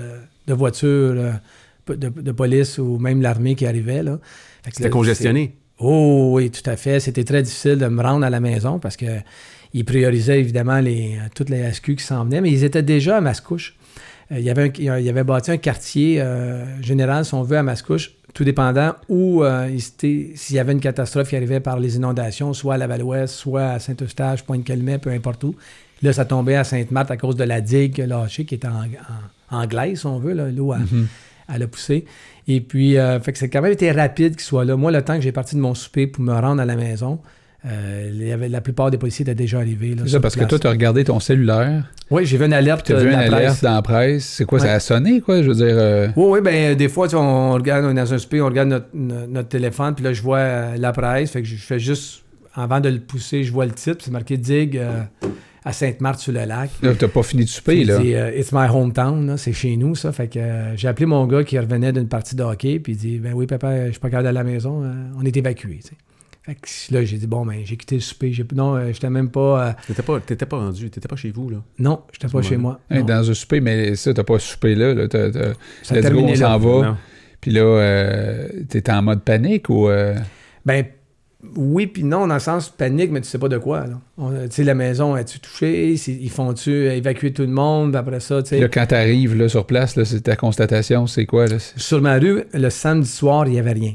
de 0.48 0.54
voitures 0.54 1.16
de, 1.88 2.10
de 2.10 2.32
police 2.32 2.78
ou 2.78 2.98
même 2.98 3.22
l'armée 3.22 3.56
qui 3.56 3.66
arrivait. 3.66 4.04
là. 4.04 4.20
C'était 4.66 4.84
là, 4.86 4.90
congestionné. 4.90 5.56
Oh 5.80 6.32
oui, 6.36 6.52
tout 6.52 6.68
à 6.70 6.76
fait. 6.76 7.00
C'était 7.00 7.24
très 7.24 7.42
difficile 7.42 7.78
de 7.78 7.88
me 7.88 8.02
rendre 8.04 8.26
à 8.26 8.30
la 8.30 8.40
maison 8.40 8.80
parce 8.80 8.96
que 8.98 9.06
ils 9.74 9.86
priorisaient 9.86 10.40
évidemment 10.40 10.80
les, 10.80 11.18
euh, 11.18 11.28
toutes 11.36 11.50
les 11.50 11.72
SQ 11.72 11.96
qui 11.96 12.04
s'en 12.04 12.24
venaient, 12.26 12.42
mais 12.42 12.52
ils 12.52 12.64
étaient 12.64 12.84
déjà 12.84 13.18
à 13.18 13.22
Mascouche. 13.22 13.76
Euh, 14.32 14.40
il, 14.40 14.46
y 14.46 14.50
avait 14.50 14.64
un- 14.70 14.98
il 14.98 15.04
y 15.06 15.10
avait 15.10 15.24
bâti 15.24 15.52
un 15.52 15.58
quartier 15.58 16.20
euh, 16.22 16.64
général, 16.82 17.26
si 17.26 17.34
on 17.34 17.44
veut, 17.44 17.58
à 17.58 17.64
Mascouche, 17.64 18.12
tout 18.34 18.44
dépendant 18.44 18.94
où 19.10 19.44
s'il 19.78 20.56
y 20.56 20.60
avait 20.60 20.72
une 20.74 20.80
catastrophe 20.80 21.30
qui 21.30 21.36
arrivait 21.36 21.60
par 21.60 21.80
les 21.80 21.96
inondations, 21.96 22.54
soit 22.54 22.76
à 22.76 22.78
Laval-Ouest, 22.78 23.34
soit 23.34 23.66
à 23.72 23.80
Saint-Eustache, 23.80 24.44
Pointe-Calmet, 24.44 25.00
peu 25.00 25.10
importe 25.10 25.44
où. 25.44 25.56
Là, 26.02 26.14
ça 26.14 26.26
tombait 26.26 26.56
à 26.56 26.64
Sainte-Marthe 26.64 27.12
à 27.12 27.18
cause 27.18 27.36
de 27.36 27.44
la 27.44 27.60
digue 27.60 27.98
lâchée 27.98 28.46
qui 28.46 28.56
était 28.56 28.68
en, 28.68 28.84
en, 29.52 29.58
en 29.62 29.66
glace, 29.66 30.00
si 30.00 30.06
on 30.06 30.20
veut, 30.20 30.34
l'eau 30.52 30.72
a, 30.74 30.78
elle 31.54 31.64
a 31.64 31.68
poussé. 31.68 32.06
Et 32.48 32.62
puis, 32.62 32.98
euh, 32.98 33.20
fait 33.20 33.34
que 33.34 33.38
c'est 33.40 33.50
quand 33.50 33.62
même 33.62 33.72
été 33.74 33.92
rapide 33.92 34.34
qu'il 34.34 34.44
soit 34.44 34.64
là. 34.66 34.76
Moi, 34.78 34.92
le 34.92 35.02
temps 35.02 35.16
que 35.16 35.22
j'ai 35.22 35.32
parti 35.32 35.56
de 35.56 35.62
mon 35.62 35.74
souper 35.76 36.08
pour 36.08 36.24
me 36.24 36.34
rendre 36.34 36.62
à 36.62 36.66
la 36.66 36.76
maison, 36.76 37.20
euh, 37.66 38.10
il 38.14 38.26
y 38.28 38.32
avait, 38.32 38.48
la 38.48 38.62
plupart 38.62 38.90
des 38.90 38.98
policiers 38.98 39.24
étaient 39.24 39.36
déjà 39.36 39.58
arrivés. 39.60 39.96
C'est 40.04 40.10
ça, 40.12 40.20
parce 40.22 40.36
que 40.36 40.46
toi, 40.46 40.58
tu 40.60 40.68
as 40.68 40.70
regardé 40.70 41.04
ton 41.04 41.20
cellulaire, 41.20 41.84
Oui, 42.10 42.26
j'ai 42.26 42.38
vu 42.38 42.46
une 42.46 42.54
alerte 42.54 42.86
tu 42.86 42.94
as 42.94 43.00
vu 43.00 43.10
une 43.10 43.16
alerte 43.16 43.32
presse. 43.32 43.62
dans 43.64 43.74
la 43.76 43.82
presse. 43.82 44.26
C'est 44.26 44.46
quoi, 44.46 44.60
ça 44.60 44.74
a 44.74 44.80
sonné, 44.80 45.20
quoi? 45.22 45.42
Je 45.44 45.50
veux 45.50 45.56
dire. 45.56 45.76
euh, 45.78 46.08
Oui, 46.16 46.26
oui, 46.30 46.42
ben 46.42 46.76
des 46.76 46.88
fois, 46.88 47.08
tu 47.08 47.12
sais, 47.12 47.18
on 47.18 47.54
regarde, 47.54 47.84
on 47.86 47.92
est 47.92 47.94
dans 47.96 48.14
un 48.14 48.18
souper, 48.18 48.42
on 48.42 48.46
regarde 48.48 48.70
notre, 48.70 48.88
no- 48.94 49.28
notre 49.28 49.50
téléphone, 49.50 49.94
puis 49.94 50.04
là, 50.06 50.14
je 50.14 50.22
vois 50.22 50.38
euh, 50.38 50.78
la 50.78 50.92
presse. 50.94 51.32
Fait 51.32 51.42
que 51.42 51.48
je 51.48 51.56
fais 51.58 51.80
juste, 51.80 52.24
avant 52.56 52.80
de 52.80 52.90
le 52.90 53.00
pousser, 53.00 53.44
je 53.44 53.52
vois 53.52 53.66
le 53.66 53.74
titre, 53.74 53.98
c'est 54.06 54.12
marqué 54.12 54.40
euh, 54.76 55.02
à 55.66 55.74
Sainte-Marthe-sur-le-Lac. 55.74 56.70
Là, 56.82 56.94
t'as 56.98 57.08
pas 57.10 57.24
fini 57.24 57.44
de 57.44 57.50
souper, 57.50 57.84
là. 57.84 57.98
il 58.00 58.04
dit, 58.04 58.16
euh, 58.16 58.32
It's 58.38 58.52
my 58.54 58.68
hometown, 58.74 59.36
c'est 59.38 59.52
chez 59.54 59.76
nous, 59.76 59.96
ça. 59.96 60.12
Fait 60.14 60.28
que 60.30 60.40
euh, 60.40 60.76
j'ai 60.78 60.88
appelé 60.88 61.06
mon 61.06 61.26
gars 61.28 61.44
qui 61.44 61.60
revenait 61.60 61.92
d'une 61.92 62.08
partie 62.08 62.36
de 62.38 62.44
hockey, 62.44 62.80
puis 62.80 62.94
il 62.94 62.98
dit 62.98 63.18
Ben 63.20 63.34
oui, 63.34 63.46
papa, 63.48 63.88
je 63.88 63.92
suis 63.92 64.00
pas 64.00 64.10
capable 64.10 64.30
à 64.30 64.32
la 64.32 64.44
maison, 64.46 64.82
euh, 64.84 64.94
on 65.20 65.26
est 65.26 65.36
évacué. 65.36 65.80
tu 65.82 65.90
sais. 65.90 65.94
Fait 66.50 66.56
que 66.56 66.94
là, 66.96 67.04
j'ai 67.06 67.18
dit 67.18 67.28
Bon, 67.28 67.46
ben, 67.46 67.62
j'ai 67.64 67.78
quitté 67.78 67.96
le 67.96 68.02
souper. 68.02 68.34
J'ai- 68.34 68.44
Non, 68.56 68.76
euh, 68.76 68.92
j'étais 68.92 69.10
même 69.10 69.30
pas. 69.30 69.68
euh, 69.68 69.72
T'étais 69.86 70.02
pas, 70.02 70.20
t'étais 70.20 70.46
pas 70.48 70.58
rendu, 70.58 70.90
t'étais 70.90 71.08
pas 71.08 71.16
chez 71.16 71.30
vous, 71.30 71.50
là. 71.52 71.58
non, 71.78 72.02
j'étais 72.12 72.28
pas 72.28 72.42
chez 72.42 72.58
moi. 72.58 72.80
Hey, 72.90 73.04
dans 73.04 73.30
un 73.30 73.34
souper, 73.36 73.62
mais 73.62 73.96
ça, 73.96 74.14
t'as 74.16 74.24
pas 74.24 74.40
soupé 74.40 74.74
là. 74.74 74.94
là. 74.96 75.08
T'as- 75.08 75.30
t'as- 75.32 75.54
Ça 75.84 75.94
a 75.96 76.00
let's 76.00 76.12
go, 76.12 76.20
on 76.22 76.28
là. 76.30 76.36
s'en 76.36 76.58
va. 76.58 76.88
Non. 76.88 76.98
Puis 77.40 77.52
là, 77.52 77.62
euh, 77.62 78.48
t'es 78.68 78.90
en 78.90 79.02
mode 79.04 79.22
panique 79.22 79.70
ou. 79.70 79.90
euh, 79.90 80.16
Ben 80.66 80.86
oui, 81.56 81.88
puis 81.88 82.04
non, 82.04 82.28
dans 82.28 82.34
le 82.34 82.40
sens 82.40 82.70
panique, 82.70 83.12
mais 83.12 83.22
tu 83.22 83.28
sais 83.30 83.38
pas 83.38 83.48
de 83.48 83.58
quoi. 83.58 83.86
On- 84.18 84.32
Tu 84.32 84.48
sais, 84.50 84.64
la 84.64 84.74
maison, 84.76 85.16
es-tu 85.16 85.40
touchée? 85.40 85.94
Ils 85.94 86.30
font-tu 86.30 86.72
évacuer 86.88 87.32
tout 87.32 87.44
le 87.44 87.48
monde? 87.50 87.96
Après 87.96 88.20
ça, 88.20 88.42
tu 88.44 88.50
sais. 88.50 88.60
Là, 88.60 88.68
quand 88.68 88.88
t'arrives 88.88 89.38
là, 89.38 89.48
sur 89.48 89.66
place, 89.66 89.96
là, 89.96 90.04
c'est 90.04 90.20
ta 90.22 90.36
constatation, 90.36 91.08
c'est 91.08 91.26
quoi? 91.26 91.46
Là? 91.48 91.60
C'est- 91.60 91.80
Sur 91.80 92.02
ma 92.02 92.18
rue, 92.18 92.44
le 92.54 92.70
samedi 92.70 93.08
soir, 93.08 93.46
il 93.48 93.52
n'y 93.54 93.60
avait 93.60 93.72
rien. 93.74 93.94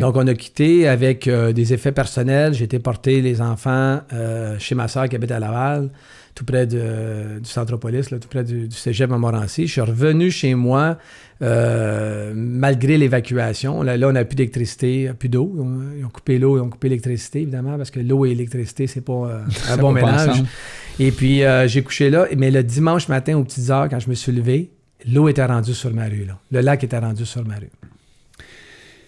Donc, 0.00 0.16
on 0.16 0.26
a 0.26 0.34
quitté 0.34 0.88
avec 0.88 1.28
euh, 1.28 1.52
des 1.52 1.72
effets 1.74 1.92
personnels. 1.92 2.54
J'ai 2.54 2.64
été 2.64 2.78
porter 2.78 3.20
les 3.20 3.40
enfants 3.40 4.00
euh, 4.12 4.56
chez 4.58 4.74
ma 4.74 4.88
soeur 4.88 5.08
qui 5.08 5.16
habite 5.16 5.30
à 5.30 5.38
Laval, 5.38 5.90
tout 6.34 6.44
près 6.44 6.66
de- 6.66 7.38
du 7.40 7.48
Centropolis, 7.48 8.10
là, 8.10 8.18
tout 8.18 8.28
près 8.28 8.44
du, 8.44 8.66
du 8.68 8.74
cégep 8.76 9.10
à 9.10 9.18
Montmorency. 9.18 9.66
Je 9.66 9.72
suis 9.72 9.80
revenu 9.80 10.30
chez 10.30 10.54
moi 10.54 10.98
euh, 11.42 12.32
malgré 12.34 12.96
l'évacuation. 12.98 13.82
Là, 13.82 13.96
là, 13.96 14.08
on 14.08 14.12
n'a 14.12 14.24
plus 14.24 14.36
d'électricité, 14.36 15.10
plus 15.18 15.28
d'eau. 15.28 15.54
Ils 15.98 16.04
ont 16.04 16.08
coupé 16.08 16.38
l'eau, 16.38 16.56
ils 16.56 16.60
ont 16.60 16.70
coupé 16.70 16.88
l'électricité, 16.88 17.42
évidemment, 17.42 17.76
parce 17.76 17.90
que 17.90 18.00
l'eau 18.00 18.24
et 18.24 18.30
l'électricité, 18.30 18.86
c'est 18.86 19.00
pas 19.02 19.42
un 19.70 19.76
bon 19.76 19.92
mélange. 19.92 20.42
Et 20.98 21.10
puis, 21.12 21.42
j'ai 21.66 21.82
couché 21.82 22.10
là. 22.10 22.26
Mais 22.36 22.50
le 22.50 22.62
dimanche 22.62 23.08
matin, 23.08 23.36
aux 23.36 23.44
petites 23.44 23.70
heures, 23.70 23.88
quand 23.88 23.98
je 24.00 24.08
me 24.08 24.14
suis 24.14 24.32
levé, 24.32 24.70
l'eau 25.12 25.28
était 25.28 25.44
rendue 25.44 25.74
sur 25.74 25.92
ma 25.92 26.04
rue. 26.06 26.24
là. 26.24 26.38
Le 26.50 26.60
lac 26.60 26.82
était 26.84 26.98
rendu 26.98 27.26
sur 27.26 27.44
ma 27.46 27.56
rue. 27.56 27.70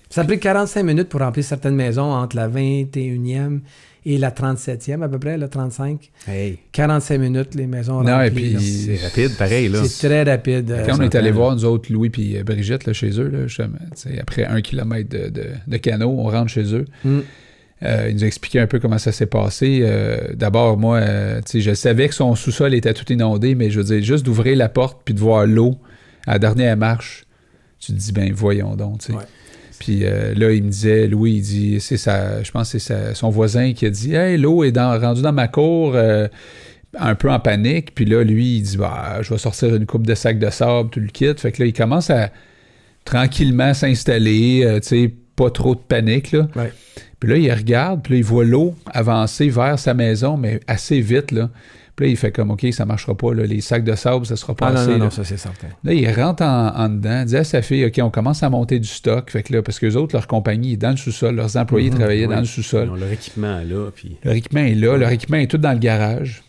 Ça 0.08 0.20
a 0.22 0.25
pris 0.25 0.38
45 0.38 0.82
minutes 0.82 1.08
pour 1.08 1.20
remplir 1.20 1.44
certaines 1.44 1.75
maisons 1.75 2.10
entre 2.12 2.36
la 2.36 2.48
21e 2.48 3.60
et 4.08 4.18
la 4.18 4.30
37e, 4.30 5.02
à 5.02 5.08
peu 5.08 5.18
près, 5.18 5.36
la 5.36 5.48
35. 5.48 6.10
Hey, 6.28 6.58
45 6.70 7.18
minutes, 7.18 7.54
les 7.56 7.66
maisons 7.66 8.02
Non, 8.02 8.20
et 8.20 8.30
puis- 8.30 8.56
c'est 8.60 9.04
rapide, 9.04 9.36
pareil, 9.36 9.68
là. 9.68 9.82
C'est 9.84 10.06
très 10.08 10.22
rapide. 10.22 10.70
euh, 10.70 10.86
Quand 10.86 10.98
on 10.98 11.02
est 11.02 11.14
allé 11.16 11.32
voir, 11.32 11.54
nous 11.56 11.64
autres, 11.64 11.92
Louis 11.92 12.08
puis 12.10 12.40
Brigitte, 12.44 12.86
là, 12.86 12.92
chez 12.92 13.10
eux, 13.20 13.28
là, 13.28 13.46
justement, 13.48 13.78
après 14.20 14.44
un 14.44 14.60
kilomètre 14.60 15.08
de, 15.08 15.28
de, 15.28 15.46
de 15.66 15.76
canot, 15.78 16.08
on 16.10 16.28
rentre 16.30 16.50
chez 16.50 16.72
eux. 16.72 16.84
Mm. 17.04 17.18
Euh, 17.82 18.06
il 18.08 18.14
nous 18.14 18.25
a 18.25 18.26
expliqué 18.28 18.58
un 18.60 18.66
peu 18.66 18.78
comment 18.78 18.96
ça 18.98 19.10
s'est 19.12 19.26
passé. 19.26 19.80
Euh, 19.82 20.34
D'abord, 20.34 20.78
moi, 20.78 20.98
euh, 20.98 21.40
je 21.52 21.75
savais 21.75 22.08
que 22.08 22.14
son 22.14 22.34
sous-sol 22.36 22.75
était 22.75 22.94
tout 22.94 23.12
inondé, 23.12 23.54
mais 23.56 23.70
je 23.70 23.80
veux 23.80 23.84
dire, 23.84 24.02
juste 24.02 24.25
d'ouvrir 24.25 24.56
la 24.56 24.68
porte 24.68 25.02
puis 25.04 25.12
de 25.14 25.20
voir 25.20 25.46
l'eau 25.46 25.76
à 26.26 26.34
la 26.34 26.38
dernière 26.38 26.76
marche, 26.76 27.25
tu 27.80 27.92
te 27.92 27.98
dis, 27.98 28.12
ben 28.12 28.32
voyons 28.32 28.76
donc. 28.76 29.00
Ouais. 29.10 29.16
Puis 29.78 30.00
euh, 30.02 30.35
là, 30.35 30.52
il 30.52 30.64
me 30.64 30.71
disait, 30.71 31.06
Louis, 31.06 31.35
il 31.35 31.42
dit, 31.42 31.80
c'est 31.80 31.97
sa, 31.97 32.42
je 32.42 32.50
pense 32.50 32.73
que 32.73 32.78
c'est 32.78 33.14
son 33.14 33.30
voisin 33.30 33.73
qui 33.73 33.87
a 33.87 33.90
dit, 33.90 34.14
hey, 34.14 34.38
l'eau 34.38 34.64
est 34.64 34.73
dans, 34.73 34.99
rendue 35.00 35.23
dans 35.23 35.33
ma 35.33 35.49
cour, 35.49 35.92
euh, 35.95 36.28
un 36.99 37.14
peu 37.14 37.30
en 37.30 37.40
panique. 37.40 37.95
Puis 37.95 38.04
là, 38.04 38.25
lui, 38.25 38.56
il 38.56 38.62
dit, 38.62 38.76
bah, 38.76 39.18
je 39.23 39.33
vais 39.33 39.38
sortir 39.38 39.75
une 39.75 39.87
coupe 39.87 40.06
de 40.06 40.14
sacs 40.14 40.38
de 40.38 40.50
sable, 40.50 40.90
tout 40.90 41.00
le 41.00 41.09
kit. 41.09 41.35
Fait 41.37 41.52
que 41.52 41.62
là, 41.62 41.66
il 41.68 41.73
commence 41.73 42.11
à 42.11 42.30
tranquillement 43.04 43.75
s'installer, 43.75 44.62
euh, 44.64 44.80
tu 44.80 44.88
sais, 44.88 45.14
pas 45.37 45.50
trop 45.50 45.75
de 45.75 45.80
panique, 45.80 46.33
là. 46.33 46.49
Ouais. 46.56 46.73
Puis 47.21 47.30
là, 47.30 47.37
il 47.37 47.52
regarde, 47.52 48.02
puis 48.02 48.14
là, 48.14 48.18
il 48.18 48.25
voit 48.25 48.45
l'eau 48.45 48.75
avancer 48.92 49.49
vers 49.49 49.78
sa 49.78 49.95
maison, 49.95 50.37
mais 50.37 50.61
assez 50.66 51.00
vite, 51.00 51.30
là. 51.30 51.50
Puis 51.96 52.04
là, 52.06 52.10
il 52.10 52.16
fait 52.18 52.30
comme, 52.30 52.50
OK, 52.50 52.66
ça 52.72 52.84
marchera 52.84 53.16
pas, 53.16 53.32
là. 53.32 53.44
Les 53.46 53.62
sacs 53.62 53.82
de 53.82 53.94
sable, 53.94 54.26
ça 54.26 54.36
sera 54.36 54.54
pas 54.54 54.66
Ah 54.68 54.72
non, 54.72 54.78
assez, 54.80 54.90
non, 54.92 54.98
là. 54.98 55.04
non, 55.04 55.10
ça 55.10 55.24
c'est 55.24 55.38
certain. 55.38 55.68
Là, 55.82 55.94
il 55.94 56.10
rentre 56.10 56.42
en, 56.42 56.68
en 56.76 56.88
dedans, 56.90 57.24
dit 57.24 57.36
à 57.36 57.42
sa 57.44 57.62
fille, 57.62 57.86
OK, 57.86 57.98
on 58.02 58.10
commence 58.10 58.42
à 58.42 58.50
monter 58.50 58.78
du 58.78 58.86
stock. 58.88 59.30
Fait 59.30 59.42
que 59.42 59.52
là, 59.54 59.62
parce 59.62 59.78
que 59.78 59.86
les 59.86 59.96
autres, 59.96 60.14
leur 60.14 60.26
compagnie 60.26 60.74
est 60.74 60.76
dans 60.76 60.90
le 60.90 60.96
sous-sol, 60.98 61.34
leurs 61.34 61.56
employés 61.56 61.90
Mhm, 61.90 61.96
travaillaient 61.98 62.26
oui. 62.26 62.34
dans 62.34 62.40
le 62.40 62.46
sous-sol. 62.46 62.90
Leur 62.98 63.10
équipement 63.10 63.60
là, 63.66 63.90
puis... 63.94 64.16
Leur 64.24 64.34
équipement 64.34 64.60
est 64.60 64.74
là, 64.74 64.98
leur 64.98 65.10
équipement 65.10 65.38
est 65.38 65.50
tout 65.50 65.56
dans 65.58 65.72
le 65.72 65.78
garage. 65.78 66.42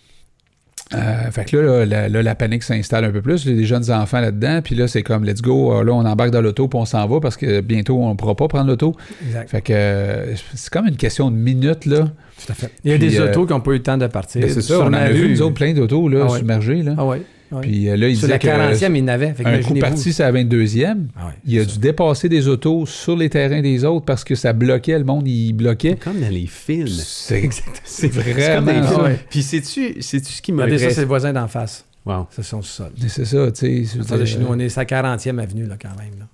Euh, 0.93 1.31
fait 1.31 1.45
que 1.45 1.57
là, 1.57 1.79
là, 1.79 1.85
la, 1.85 2.09
là, 2.09 2.23
la 2.23 2.35
panique 2.35 2.63
s'installe 2.63 3.03
un 3.03 3.11
peu 3.11 3.21
plus. 3.21 3.45
Il 3.45 3.51
y 3.51 3.53
a 3.53 3.57
des 3.57 3.65
jeunes 3.65 3.91
enfants 3.91 4.21
là-dedans. 4.21 4.61
Puis 4.63 4.73
là, 4.75 4.87
c'est 4.87 5.03
comme, 5.03 5.25
let's 5.25 5.41
go. 5.41 5.73
Euh, 5.73 5.83
Là, 5.83 5.93
on 5.93 6.05
embarque 6.05 6.31
dans 6.31 6.41
l'auto, 6.41 6.67
puis 6.67 6.79
on 6.79 6.85
s'en 6.85 7.05
va 7.07 7.19
parce 7.19 7.35
que 7.37 7.59
bientôt, 7.61 7.97
on 7.97 8.11
ne 8.11 8.15
pourra 8.15 8.35
pas 8.35 8.47
prendre 8.47 8.67
l'auto. 8.69 8.95
Exact. 9.25 9.49
Fait 9.49 9.61
que 9.61 9.73
euh, 9.73 10.35
c'est 10.53 10.69
comme 10.71 10.87
une 10.87 10.95
question 10.97 11.29
de 11.29 11.35
minutes, 11.35 11.85
là. 11.85 11.99
Tout 12.45 12.51
à 12.51 12.53
fait. 12.53 12.71
Il 12.83 12.91
y 12.91 12.93
a 12.93 12.97
Puis, 12.97 13.07
des 13.09 13.19
euh, 13.19 13.29
autos 13.29 13.45
qui 13.47 13.53
n'ont 13.53 13.59
pas 13.61 13.71
eu 13.71 13.75
le 13.77 13.83
temps 13.83 13.97
de 13.97 14.07
partir. 14.07 14.41
Ben, 14.41 14.49
c'est 14.49 14.61
ça, 14.61 14.79
on 14.79 14.93
a 14.93 15.09
vu, 15.09 15.23
rue. 15.25 15.31
nous 15.31 15.41
autres, 15.41 15.55
plein 15.55 15.73
d'autos, 15.73 16.07
là, 16.07 16.25
Ah 16.27 16.31
ouais. 16.31 16.37
submergés, 16.39 16.83
là. 16.83 16.95
Ah 16.97 17.05
ouais. 17.05 17.21
Ouais. 17.51 17.61
Puis 17.61 17.89
euh, 17.89 17.97
là, 17.97 18.07
il 18.07 18.15
Sur 18.17 18.27
disait 18.27 18.33
la 18.33 18.39
que 18.39 18.75
40e, 18.83 18.95
il 18.95 19.05
n'avait. 19.05 19.33
Fait 19.33 19.43
que 19.43 19.49
un 19.49 19.61
coup 19.61 19.75
parti, 19.75 20.13
c'est 20.13 20.23
à 20.23 20.31
la 20.31 20.43
22e. 20.43 20.97
Ah 21.15 21.27
ouais, 21.27 21.33
Il 21.45 21.59
a 21.59 21.63
ça. 21.63 21.71
dû 21.71 21.79
dépasser 21.79 22.29
des 22.29 22.47
autos 22.47 22.85
sur 22.85 23.15
les 23.15 23.29
terrains 23.29 23.61
des 23.61 23.83
autres 23.85 24.05
parce 24.05 24.23
que 24.23 24.35
ça 24.35 24.53
bloquait, 24.53 24.97
le 24.97 25.05
monde, 25.05 25.27
il 25.27 25.53
bloquait. 25.53 25.95
Comme 25.95 26.19
dans 26.19 26.29
les 26.29 26.47
films. 26.47 26.87
C'est 26.87 27.43
exact. 27.43 27.81
C'est 27.85 28.11
vraiment 28.11 28.65
comme 28.73 28.87
films. 28.87 29.01
Ouais. 29.03 29.19
Puis 29.29 29.41
sais-tu 29.43 30.01
sais-tu 30.01 30.31
ce 30.31 30.41
qui 30.41 30.51
m'a 30.51 30.65
Regardez 30.65 30.83
ça, 30.85 30.91
c'est 30.95 31.01
le 31.01 31.07
voisin 31.07 31.33
d'en 31.33 31.47
face. 31.47 31.85
Wow. 32.05 32.27
C'est 32.31 32.43
son 32.43 32.61
sol. 32.61 32.91
C'est 33.07 33.25
ça, 33.25 33.51
tu 33.51 33.85
sais. 33.85 34.25
Chez 34.25 34.37
nous, 34.39 34.47
on 34.49 34.57
est 34.59 34.77
à 34.77 34.83
40e 34.83 35.39
avenue, 35.39 35.65
là, 35.65 35.75
quand 35.81 35.89
même. 35.89 36.19
Là. 36.19 36.25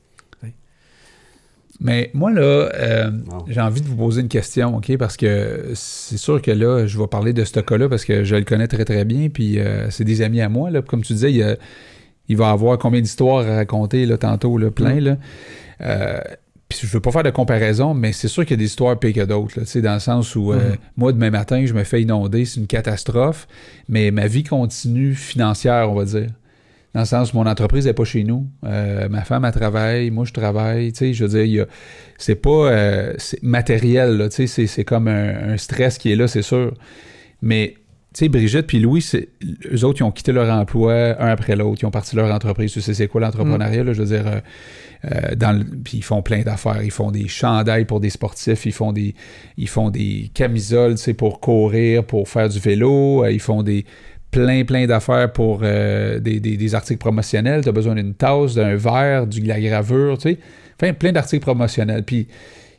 Mais 1.84 2.10
moi, 2.14 2.32
là, 2.32 2.42
euh, 2.42 3.12
Wow. 3.30 3.46
j'ai 3.48 3.62
envie 3.62 3.82
de 3.82 3.88
vous 3.88 3.96
poser 3.98 4.22
une 4.22 4.30
question, 4.30 4.78
OK? 4.78 4.96
Parce 4.98 5.18
que 5.18 5.72
c'est 5.76 6.18
sûr 6.18 6.42
que 6.42 6.50
là, 6.52 6.88
je 6.88 6.98
vais 6.98 7.08
parler 7.08 7.34
de 7.34 7.44
ce 7.44 7.60
cas-là 7.60 7.90
parce 7.90 8.06
que 8.06 8.24
je 8.24 8.36
le 8.36 8.44
connais 8.44 8.68
très, 8.68 8.86
très 8.86 9.04
bien. 9.06 9.28
Puis 9.30 9.60
euh, 9.60 9.90
c'est 9.90 10.06
des 10.06 10.22
amis 10.22 10.42
à 10.42 10.50
moi. 10.50 10.70
Là. 10.72 10.82
Comme 10.82 11.02
tu 11.04 11.14
disais, 11.14 11.32
il, 11.34 11.44
a- 11.44 11.58
il 12.30 12.38
va 12.38 12.50
avoir 12.52 12.78
combien 12.78 13.02
d'histoires 13.02 13.46
à 13.46 13.56
raconter 13.58 14.06
là, 14.06 14.18
tantôt, 14.18 14.58
là, 14.58 14.72
plein. 14.72 15.00
Là. 15.02 15.18
Euh, 15.82 16.20
puis 16.70 16.80
je 16.88 16.88
veux 16.88 17.02
pas 17.02 17.12
faire 17.12 17.24
de 17.24 17.30
comparaison, 17.30 17.94
mais 17.94 18.14
c'est 18.14 18.30
sûr 18.30 18.44
qu'il 18.46 18.52
y 18.52 18.54
a 18.54 18.58
des 18.58 18.66
histoires 18.66 18.98
pires 18.98 19.14
que 19.14 19.26
d'autres. 19.26 19.60
là, 19.60 19.66
tu 19.66 19.72
sais, 19.72 19.82
Dans 19.82 19.94
le 19.94 20.00
sens 20.00 20.36
où, 20.36 20.54
euh, 20.54 20.56
Mhm. 20.72 20.76
moi, 20.98 21.12
demain 21.12 21.30
matin, 21.32 21.64
je 21.66 21.74
me 21.74 21.84
fais 21.84 22.02
inonder, 22.02 22.46
c'est 22.46 22.60
une 22.62 22.68
catastrophe. 22.68 23.48
Mais 23.90 24.10
ma 24.10 24.28
vie 24.28 24.44
continue 24.44 25.14
financière, 25.14 25.92
on 25.92 25.96
va 25.96 26.06
dire. 26.06 26.28
Dans 26.94 27.00
le 27.02 27.06
sens 27.08 27.34
où 27.34 27.38
mon 27.38 27.48
entreprise 27.48 27.88
n'est 27.88 27.94
pas 27.94 28.04
chez 28.04 28.24
nous. 28.24 28.48
Euh, 28.66 29.10
ma 29.10 29.24
femme, 29.24 29.46
elle 29.46 29.52
travaille, 29.52 30.12
moi, 30.12 30.26
je 30.26 30.34
travaille. 30.34 30.92
Tu 30.92 31.00
sais, 31.00 31.14
je 31.14 31.26
veux 31.26 31.44
dire, 31.44 31.66
c'est 32.20 32.36
pas 32.36 32.70
euh, 32.72 33.14
matériel, 33.42 34.18
là, 34.18 34.30
tu 34.30 34.48
sais, 34.48 34.68
c'est, 34.68 34.84
comme 34.84 35.08
un, 35.08 35.54
un 35.54 35.58
stress 35.58 35.98
qui 35.98 36.12
est 36.12 36.16
là, 36.16 36.28
c'est 36.28 36.44
sûr. 36.44 36.74
Mais, 37.42 37.74
tu 38.14 38.20
sais, 38.20 38.30
Brigitte 38.30 38.68
puis 38.68 38.80
Louis, 38.80 39.04
eux 39.72 39.84
autres, 39.86 40.02
ils 40.02 40.04
ont 40.04 40.12
quitté 40.12 40.32
leur 40.32 40.48
emploi 40.56 41.20
un 41.20 41.30
après 41.30 41.56
l'autre. 41.56 41.80
Ils 41.82 41.88
ont 41.88 41.92
parti 41.92 42.16
leur 42.16 42.32
entreprise. 42.32 42.72
Tu 42.72 42.82
sais, 42.82 42.94
c'est 42.94 43.08
quoi 43.08 43.22
l'entrepreneuriat, 43.22 43.84
là, 43.84 43.94
je 43.94 44.04
veux 44.04 44.16
dire... 44.16 44.26
euh, 44.28 44.40
dans 45.36 45.52
le- 45.52 45.66
puis 45.66 45.98
ils 45.98 46.04
font 46.04 46.22
plein 46.22 46.44
d'affaires. 46.44 46.82
Ils 46.84 46.92
font 46.92 47.12
des 47.12 47.28
chandails 47.28 47.84
pour 47.86 48.00
des 48.00 48.10
sportifs, 48.12 48.66
ils 48.66 48.72
font 48.72 48.94
des, 48.94 49.16
ils 49.58 49.68
font 49.68 49.90
des 49.90 50.30
camisoles, 50.34 50.96
tu 50.96 51.02
sais, 51.02 51.14
pour 51.14 51.40
courir, 51.42 52.06
pour 52.06 52.30
faire 52.30 52.48
du 52.48 52.60
vélo. 52.60 53.26
Ils 53.28 53.42
font 53.42 53.64
des 53.64 53.84
plein, 54.34 54.66
plein 54.66 54.86
d'affaires 54.88 55.32
pour 55.32 55.62
euh, 55.64 56.20
des, 56.20 56.40
des- 56.40 56.76
articles 56.76 57.00
promotionnels. 57.00 57.62
Tu 57.64 57.70
as 57.70 57.72
besoin 57.72 57.96
d'une 57.96 58.14
tasse, 58.16 58.56
d'un 58.56 58.76
verre, 58.76 59.28
de 59.28 59.48
la 59.48 59.62
gravure, 59.62 60.18
tu 60.18 60.32
sais. 60.32 60.40
Enfin, 60.82 60.94
plein 60.94 61.12
d'articles 61.12 61.44
promotionnels. 61.44 62.04
Puis 62.04 62.28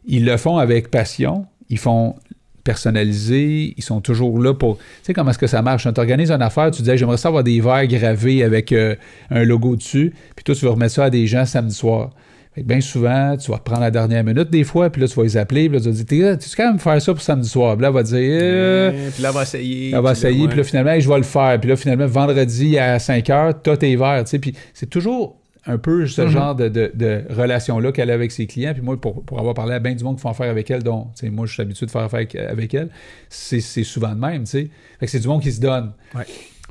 ils 0.06 0.24
le 0.24 0.36
font 0.36 0.58
avec 0.58 0.90
passion. 0.90 1.46
Ils 1.70 1.78
font 1.78 2.16
personnalisé, 2.64 3.74
ils 3.76 3.82
sont 3.84 4.00
toujours 4.00 4.38
là 4.38 4.54
pour... 4.54 4.78
Tu 4.78 4.84
sais 5.02 5.12
comment 5.12 5.30
est-ce 5.30 5.38
que 5.38 5.46
ça 5.46 5.62
marche? 5.62 5.84
Tu 5.84 6.00
organises 6.00 6.30
une 6.30 6.42
affaire, 6.42 6.70
tu 6.70 6.82
dis 6.82 6.90
Hey, 6.90 6.98
j'aimerais 6.98 7.18
ça 7.18 7.28
avoir 7.28 7.44
des 7.44 7.60
verres 7.60 7.86
gravés 7.86 8.42
avec 8.42 8.72
euh, 8.72 8.96
un 9.30 9.44
logo 9.44 9.76
dessus, 9.76 10.12
puis 10.34 10.44
toi, 10.44 10.54
tu 10.54 10.64
vas 10.64 10.72
remettre 10.72 10.94
ça 10.94 11.04
à 11.04 11.10
des 11.10 11.26
gens 11.26 11.44
samedi 11.44 11.74
soir. 11.74 12.10
Fait 12.54 12.62
que 12.62 12.66
bien 12.68 12.80
souvent, 12.80 13.36
tu 13.36 13.50
vas 13.50 13.58
te 13.58 13.64
prendre 13.64 13.80
la 13.80 13.90
dernière 13.90 14.22
minute 14.22 14.48
des 14.50 14.62
fois, 14.64 14.88
puis 14.90 15.02
là, 15.02 15.08
tu 15.08 15.14
vas 15.16 15.24
les 15.24 15.36
appeler, 15.36 15.68
puis 15.68 15.78
là, 15.78 15.82
tu 15.84 15.90
vas 15.90 16.04
dire 16.04 16.38
Tu 16.38 16.48
quand 16.56 16.66
même 16.68 16.78
faire 16.78 17.02
ça 17.02 17.12
pour 17.12 17.20
samedi 17.22 17.48
soir? 17.48 17.74
Puis 17.76 17.82
là, 17.82 17.88
elle 17.88 17.94
va 17.94 18.02
dire 18.04 18.16
euh, 18.18 18.90
Euh, 18.92 19.10
puis 19.12 19.22
là, 19.22 19.28
elle 19.30 19.34
va 19.34 19.42
essayer. 19.42 19.88
elle 19.90 19.94
va 19.94 19.98
puis 19.98 20.04
là, 20.06 20.12
essayer, 20.12 20.42
ouais. 20.42 20.48
puis 20.48 20.56
là, 20.58 20.64
finalement, 20.64 20.90
Hey, 20.92 21.00
je 21.00 21.08
vais 21.08 21.16
le 21.16 21.22
faire. 21.24 21.58
Puis 21.60 21.68
là, 21.70 21.76
finalement, 21.76 22.06
vendredi 22.06 22.78
à 22.78 22.98
5 23.00 23.28
heures, 23.30 23.60
t'as 23.60 23.76
tes 23.76 23.96
verres, 23.96 24.22
tu 24.24 24.30
sais. 24.30 24.38
Puis 24.38 24.54
c'est 24.72 24.88
toujours 24.88 25.40
un 25.66 25.78
peu 25.78 26.06
ce 26.06 26.20
Mhm. 26.22 26.28
genre 26.28 26.54
de, 26.54 26.68
de- 26.68 26.92
de 26.94 27.22
relation-là 27.30 27.90
qu'elle 27.90 28.10
a 28.10 28.14
avec 28.14 28.30
ses 28.32 28.46
clients. 28.46 28.72
Puis 28.74 28.82
moi, 28.82 29.00
pour, 29.00 29.24
pour 29.24 29.38
avoir 29.40 29.54
parlé 29.54 29.72
à 29.74 29.78
bien 29.80 29.94
du 29.94 30.04
monde 30.04 30.16
qui 30.16 30.22
font 30.22 30.28
affaire 30.30 30.50
avec 30.50 30.70
elle, 30.70 30.82
dont, 30.82 31.08
moi, 31.32 31.46
je 31.46 31.54
suis 31.54 31.62
habitué 31.62 31.86
de 31.86 31.90
faire 31.90 32.02
affaire 32.02 32.18
avec, 32.18 32.34
avec 32.36 32.72
elle, 32.74 32.90
c'est 33.30 33.60
c'est 33.60 33.82
souvent 33.82 34.14
de 34.14 34.20
même, 34.20 34.44
tu 34.44 34.50
sais. 34.50 34.68
Fait 35.00 35.06
que 35.06 35.10
c'est 35.10 35.20
du 35.20 35.26
monde 35.26 35.42
qui 35.42 35.50
se 35.52 35.60
donne. 35.60 35.92
Ouais. 36.14 36.24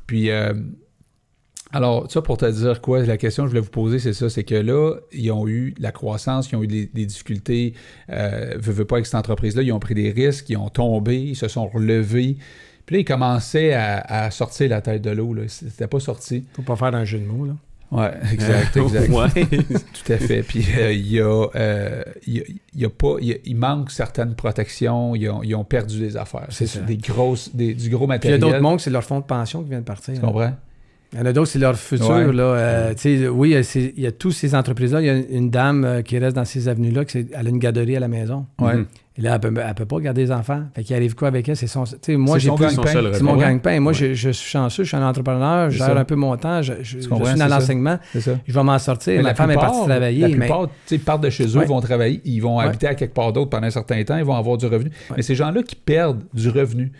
Puis, 0.05 0.29
euh, 0.29 0.53
alors, 1.73 2.09
ça 2.11 2.21
pour 2.21 2.37
te 2.37 2.49
dire 2.49 2.79
quoi, 2.81 3.01
la 3.03 3.17
question 3.17 3.43
que 3.43 3.47
je 3.47 3.51
voulais 3.51 3.61
vous 3.65 3.69
poser, 3.71 3.99
c'est 3.99 4.13
ça, 4.13 4.29
c'est 4.29 4.43
que 4.43 4.55
là, 4.55 4.95
ils 5.11 5.31
ont 5.31 5.47
eu 5.47 5.73
la 5.79 5.91
croissance, 5.91 6.49
ils 6.51 6.55
ont 6.55 6.63
eu 6.63 6.67
des, 6.67 6.85
des 6.93 7.05
difficultés, 7.05 7.73
euh, 8.09 8.53
veux, 8.59 8.71
veux 8.73 8.85
pas 8.85 8.95
avec 8.97 9.05
cette 9.07 9.15
entreprise-là, 9.15 9.63
ils 9.63 9.71
ont 9.73 9.79
pris 9.79 9.95
des 9.95 10.11
risques, 10.11 10.49
ils 10.49 10.57
ont 10.57 10.69
tombé, 10.69 11.17
ils 11.19 11.35
se 11.35 11.47
sont 11.47 11.67
relevés. 11.67 12.37
Puis 12.85 12.95
là, 12.95 12.99
ils 13.01 13.05
commençaient 13.05 13.73
à, 13.73 13.99
à 14.01 14.31
sortir 14.31 14.69
la 14.69 14.81
tête 14.81 15.01
de 15.01 15.09
l'eau, 15.09 15.33
là. 15.33 15.43
C'était 15.47 15.87
pas 15.87 15.99
sorti. 15.99 16.45
Faut 16.53 16.61
pas 16.63 16.75
faire 16.75 16.93
un 16.93 17.05
jeu 17.05 17.17
de 17.19 17.25
mots, 17.25 17.45
là. 17.45 17.53
Ouais, 17.91 18.11
exact, 18.33 18.75
exact. 18.75 19.09
ouais. 19.09 19.45
Tout 20.03 20.11
à 20.13 20.17
fait. 20.17 20.41
Puis 20.43 20.65
euh, 20.79 20.91
il 20.91 21.11
y 21.11 21.19
a, 21.21 21.45
euh, 21.55 22.03
il 22.25 22.33
y 22.37 22.39
a- 22.39 22.43
y 22.75 22.85
a 22.85 22.89
pas, 22.89 23.15
il 23.21 23.39
y 23.45 23.53
manque 23.53 23.91
certaines 23.91 24.33
protections. 24.35 25.15
Ils 25.15 25.29
ont, 25.29 25.43
ils 25.43 25.53
ont 25.55 25.63
perdu 25.63 25.99
des 25.99 26.17
affaires. 26.17 26.47
C'est 26.49 26.83
des 26.85 26.97
grosses, 26.97 27.55
des- 27.55 27.73
du 27.75 27.89
gros 27.89 28.07
Puis 28.07 28.17
il 28.23 28.29
y 28.29 28.33
a 28.33 28.37
matériel. 28.37 28.39
d'autres 28.39 28.59
mondes, 28.61 28.79
c'est 28.79 28.89
leur 28.89 29.03
fonds 29.03 29.19
de 29.19 29.25
pension 29.25 29.61
qui 29.61 29.69
vient 29.69 29.79
de 29.79 29.83
partir. 29.85 30.15
Tu 30.15 30.19
comprends? 30.21 30.53
Il 31.13 31.19
y 31.19 31.21
en 31.21 31.25
a 31.25 31.33
d'autres, 31.33 31.51
c'est 31.51 31.59
leur 31.59 31.77
futur. 31.77 32.09
Ouais. 32.09 32.33
Là, 32.33 32.43
Euh, 32.43 32.93
tu 32.95 33.19
sais, 33.19 33.27
oui, 33.27 33.55
il 33.95 33.99
y 34.01 34.07
a 34.07 34.11
tous 34.11 34.31
ces 34.31 34.55
entreprises-là. 34.55 34.99
Il 35.01 35.05
y 35.05 35.09
a 35.09 35.15
une 35.15 35.49
dame 35.51 35.85
euh, 35.85 36.01
qui 36.01 36.17
reste 36.17 36.35
dans 36.35 36.45
ces 36.45 36.67
avenues-là, 36.67 37.05
qui 37.05 37.27
elle 37.33 37.47
a 37.47 37.49
une 37.49 37.59
garderie 37.59 37.95
à 37.95 37.99
la 37.99 38.07
maison. 38.07 38.47
Ouais. 38.59 38.75
Mhm. 38.77 38.85
Et 39.15 39.21
là, 39.21 39.35
elle 39.35 39.39
peut, 39.39 39.53
elle 39.63 39.73
peut 39.75 39.85
pas 39.85 39.99
garder 39.99 40.25
des 40.25 40.31
enfants. 40.31 40.63
Fait 40.75 40.83
qu'il 40.83 40.95
arrive 40.95 41.13
quoi 41.13 41.27
avec 41.27 41.47
elle? 41.47 41.55
C'est 41.55 41.67
son. 41.67 41.83
Moi, 42.09 42.39
j'ai 42.39 42.49
plus. 42.49 42.69
C'est 42.69 43.21
mon 43.21 43.37
gagne-pain. 43.37 43.79
Moi, 43.79 43.91
Ouais. 43.91 43.97
je, 43.97 44.13
je 44.15 44.29
suis 44.31 44.49
chanceux, 44.49 44.83
je 44.83 44.87
suis 44.87 44.97
un 44.97 45.07
entrepreneur, 45.07 45.69
je 45.69 45.77
gère 45.77 45.95
un 45.95 46.03
peu 46.05 46.15
mon 46.15 46.35
temps, 46.37 46.61
je, 46.63 46.73
je- 46.81 46.97
je 46.97 46.99
suis 47.01 47.09
dans 47.37 47.47
l'enseignement, 47.47 47.99
je 48.15 48.31
vais 48.53 48.63
m'en 48.63 48.79
sortir. 48.79 49.17
Mais 49.17 49.21
Ma 49.23 49.29
la 49.29 49.35
femme 49.35 49.51
est 49.51 49.53
plupart- 49.53 49.71
partie 49.71 49.85
travailler. 49.87 50.27
La 50.27 50.29
plupart, 50.37 50.69
partent 51.05 51.23
de 51.23 51.29
chez 51.29 51.45
eux, 51.45 51.57
Ouais. 51.59 51.65
vont 51.65 51.79
travailler, 51.81 52.21
ils 52.25 52.39
vont 52.39 52.57
Ouais. 52.57 52.65
habiter 52.65 52.87
à 52.87 52.95
quelque 52.95 53.13
part 53.13 53.31
d'autre 53.33 53.49
pendant 53.51 53.67
un 53.67 53.71
certain 53.71 54.03
temps, 54.03 54.17
ils 54.17 54.23
vont 54.23 54.33
avoir 54.35 54.57
du 54.57 54.65
revenu. 54.65 54.89
Mais 55.15 55.21
ces 55.21 55.35
gens-là 55.35 55.61
qui 55.63 55.75
perdent 55.75 56.23
du 56.33 56.49
revenu, 56.49 56.91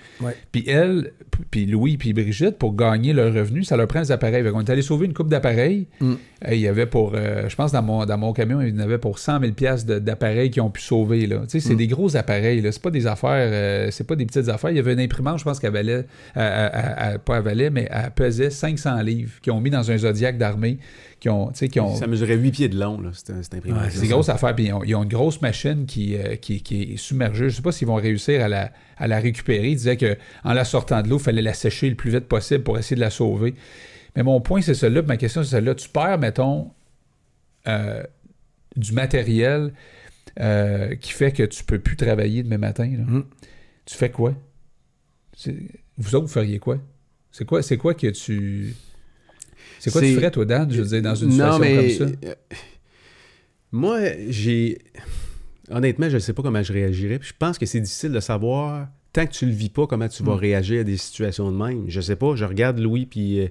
puis 0.52 0.64
elle, 0.68 1.12
puis 1.50 1.66
Louis, 1.66 1.98
puis 1.98 2.14
Brigitte, 2.14 2.58
pour 2.60 2.76
gagner 2.76 3.14
leur 3.14 3.34
revenu, 3.34 3.64
ça 3.64 3.76
leur 3.76 3.88
prend 3.88 4.02
des 4.02 4.12
appareils. 4.12 4.44
Qu'on 4.52 4.62
est 4.62 4.70
allé 4.70 4.82
sauver 4.84 5.08
une 5.08 5.14
coupe 5.14 5.30
d'appareils. 5.30 5.88
Mm. 6.00 6.14
Il 6.52 6.58
y 6.60 6.68
avait 6.68 6.86
pour, 6.86 7.14
euh, 7.16 7.48
je 7.48 7.56
pense, 7.56 7.72
dans 7.72 7.82
mon, 7.82 8.06
dans 8.06 8.18
mon 8.18 8.34
camion, 8.34 8.62
il 8.62 8.76
y 8.76 8.78
en 8.78 8.80
avait 8.84 8.98
pour 8.98 9.18
100 9.18 9.40
000 9.40 9.54
piastres 9.54 9.88
de- 9.88 10.00
d'appareils 10.00 10.52
qui 10.52 10.60
ont 10.62 10.70
pu 10.70 10.82
sauver. 10.82 11.26
Là. 11.26 11.38
Tu 11.44 11.44
sais, 11.48 11.60
c'est 11.62 11.74
Mm. 11.74 11.78
des 11.78 11.88
gros 11.88 12.03
appareils. 12.16 12.62
C'est 12.72 12.82
pas 12.82 12.92
des 12.92 13.08
affaires, 13.08 13.50
euh, 13.52 13.90
c'est 13.92 14.06
pas 14.06 14.16
des 14.16 14.26
petites 14.26 14.50
affaires. 14.50 14.70
Il 14.70 14.78
y 14.78 14.80
avait 14.80 14.94
une 14.94 15.00
imprimante, 15.00 15.40
je 15.40 15.44
pense 15.44 15.60
qu'elle 15.60 15.74
valait, 15.74 16.06
pas 16.34 17.38
elle 17.38 17.44
valait, 17.44 17.70
mais 17.70 17.88
elle 17.90 18.12
pesait 18.12 18.50
500 18.50 19.02
livres, 19.02 19.34
qui 19.42 19.52
ont 19.52 19.60
mis 19.60 19.70
dans 19.70 19.90
un 19.90 19.98
Zodiac 19.98 20.38
d'armée, 20.38 20.78
qui 21.20 21.30
ont, 21.30 21.52
qui 21.52 21.80
ont, 21.80 21.96
Ça 21.96 22.06
mesurait 22.08 22.36
8 22.36 22.52
pieds 22.52 22.70
de 22.70 22.78
long, 22.78 23.00
là, 23.00 23.12
cette, 23.14 23.44
cette 23.44 23.54
imprimante. 23.54 23.84
Ouais, 23.84 23.90
c'est 23.90 24.02
des 24.02 24.08
grosses 24.08 24.30
affaires. 24.30 24.54
Puis 24.54 24.66
ils 24.66 24.74
ont, 24.74 24.84
ils 24.84 24.94
ont 24.96 25.04
une 25.04 25.10
grosse 25.10 25.42
machine 25.42 25.86
qui, 25.86 26.18
euh, 26.18 26.36
qui, 26.36 26.62
qui 26.62 26.82
est 26.82 26.98
submergée. 26.98 27.50
Je 27.50 27.56
sais 27.56 27.62
pas 27.62 27.72
s'ils 27.72 27.88
vont 27.88 27.96
réussir 27.96 28.44
à 28.44 28.50
la, 28.50 28.72
à 28.98 29.08
la 29.08 29.20
récupérer. 29.20 29.70
Ils 29.70 29.78
disaient 29.78 29.98
qu'en 29.98 30.54
la 30.54 30.66
sortant 30.66 31.02
de 31.02 31.08
l'eau, 31.08 31.18
il 31.18 31.24
fallait 31.24 31.42
la 31.42 31.54
sécher 31.54 31.90
le 31.90 31.96
plus 31.96 32.12
vite 32.12 32.28
possible 32.28 32.64
pour 32.64 32.78
essayer 32.78 32.96
de 32.96 33.02
la 33.02 33.10
sauver. 33.10 33.54
Mais 34.16 34.24
mon 34.24 34.42
point, 34.42 34.62
c'est 34.62 34.74
celui-là. 34.74 35.02
puis 35.02 35.08
Ma 35.08 35.18
question, 35.18 35.44
c'est 35.44 35.52
celle-là. 35.52 35.76
Tu 35.76 35.90
perds, 35.90 36.20
mettons, 36.20 36.72
euh, 37.68 38.04
du 38.76 38.92
matériel 38.92 39.72
euh, 40.40 40.96
qui 40.96 41.12
fait 41.12 41.32
que 41.32 41.44
tu 41.44 41.64
peux 41.64 41.80
plus 41.80 41.96
travailler 41.96 42.44
demain 42.44 42.58
matin. 42.58 42.86
là. 42.98 43.04
Mm. 43.06 43.26
Tu 43.86 43.96
fais 43.98 44.10
quoi? 44.12 44.34
Vous 45.98 46.16
autres, 46.16 46.26
vous 46.26 46.32
feriez 46.32 46.60
quoi? 46.60 46.80
C'est 47.32 47.46
quoi, 47.46 47.62
c'est 47.64 47.78
quoi 47.78 47.94
que 47.94 48.08
tu... 48.08 48.74
C'est 49.80 49.92
quoi 49.92 50.02
tu 50.02 50.14
ferais, 50.16 50.32
toi, 50.32 50.46
Dan, 50.46 50.72
je 50.72 50.82
veux 50.82 50.88
dire, 50.88 51.02
dans 51.02 51.16
une 51.16 51.36
non, 51.36 51.52
situation 51.54 51.60
mais, 51.60 51.76
comme 51.98 52.08
ça? 52.08 52.16
euh, 52.30 52.34
moi, 53.72 54.00
j'ai. 54.30 54.78
Honnêtement, 55.70 56.10
je 56.10 56.16
ne 56.16 56.20
sais 56.20 56.34
pas 56.34 56.42
comment 56.44 56.62
je 56.64 56.72
réagirais. 56.74 57.20
Puis 57.20 57.30
je 57.30 57.34
pense 57.38 57.58
que 57.58 57.66
c'est 57.66 57.82
difficile 57.82 58.12
de 58.12 58.20
savoir, 58.20 58.88
tant 59.12 59.26
que 59.26 59.32
tu 59.32 59.46
le 59.46 59.52
vis 59.52 59.70
pas, 59.70 59.88
comment 59.88 60.08
tu 60.08 60.24
vas 60.24 60.36
Mm. 60.36 60.40
réagir 60.40 60.82
à 60.82 60.84
des 60.84 60.98
situations 60.98 61.52
de 61.52 61.58
même. 61.58 61.86
Je 61.90 62.00
sais 62.02 62.16
pas. 62.16 62.36
Je 62.36 62.46
regarde 62.46 62.80
Louis 62.80 63.06
puis 63.06 63.40
euh, 63.42 63.48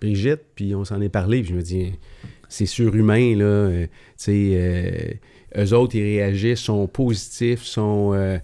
Brigitte, 0.00 0.42
puis 0.54 0.74
on 0.74 0.84
s'en 0.84 1.00
est 1.00 1.08
parlé, 1.08 1.40
puis 1.42 1.50
je 1.50 1.54
me 1.56 1.62
dis, 1.62 1.92
c'est 2.48 2.66
surhumain, 2.66 3.34
là. 3.36 3.44
euh, 3.44 3.86
tu 3.86 3.90
sais, 4.18 4.50
euh, 4.54 5.14
eux 5.56 5.72
autres, 5.72 5.94
ils 5.96 6.02
réagissent, 6.02 6.60
sont 6.60 6.86
positifs, 6.86 7.62
sont. 7.62 8.12
euh, 8.14 8.38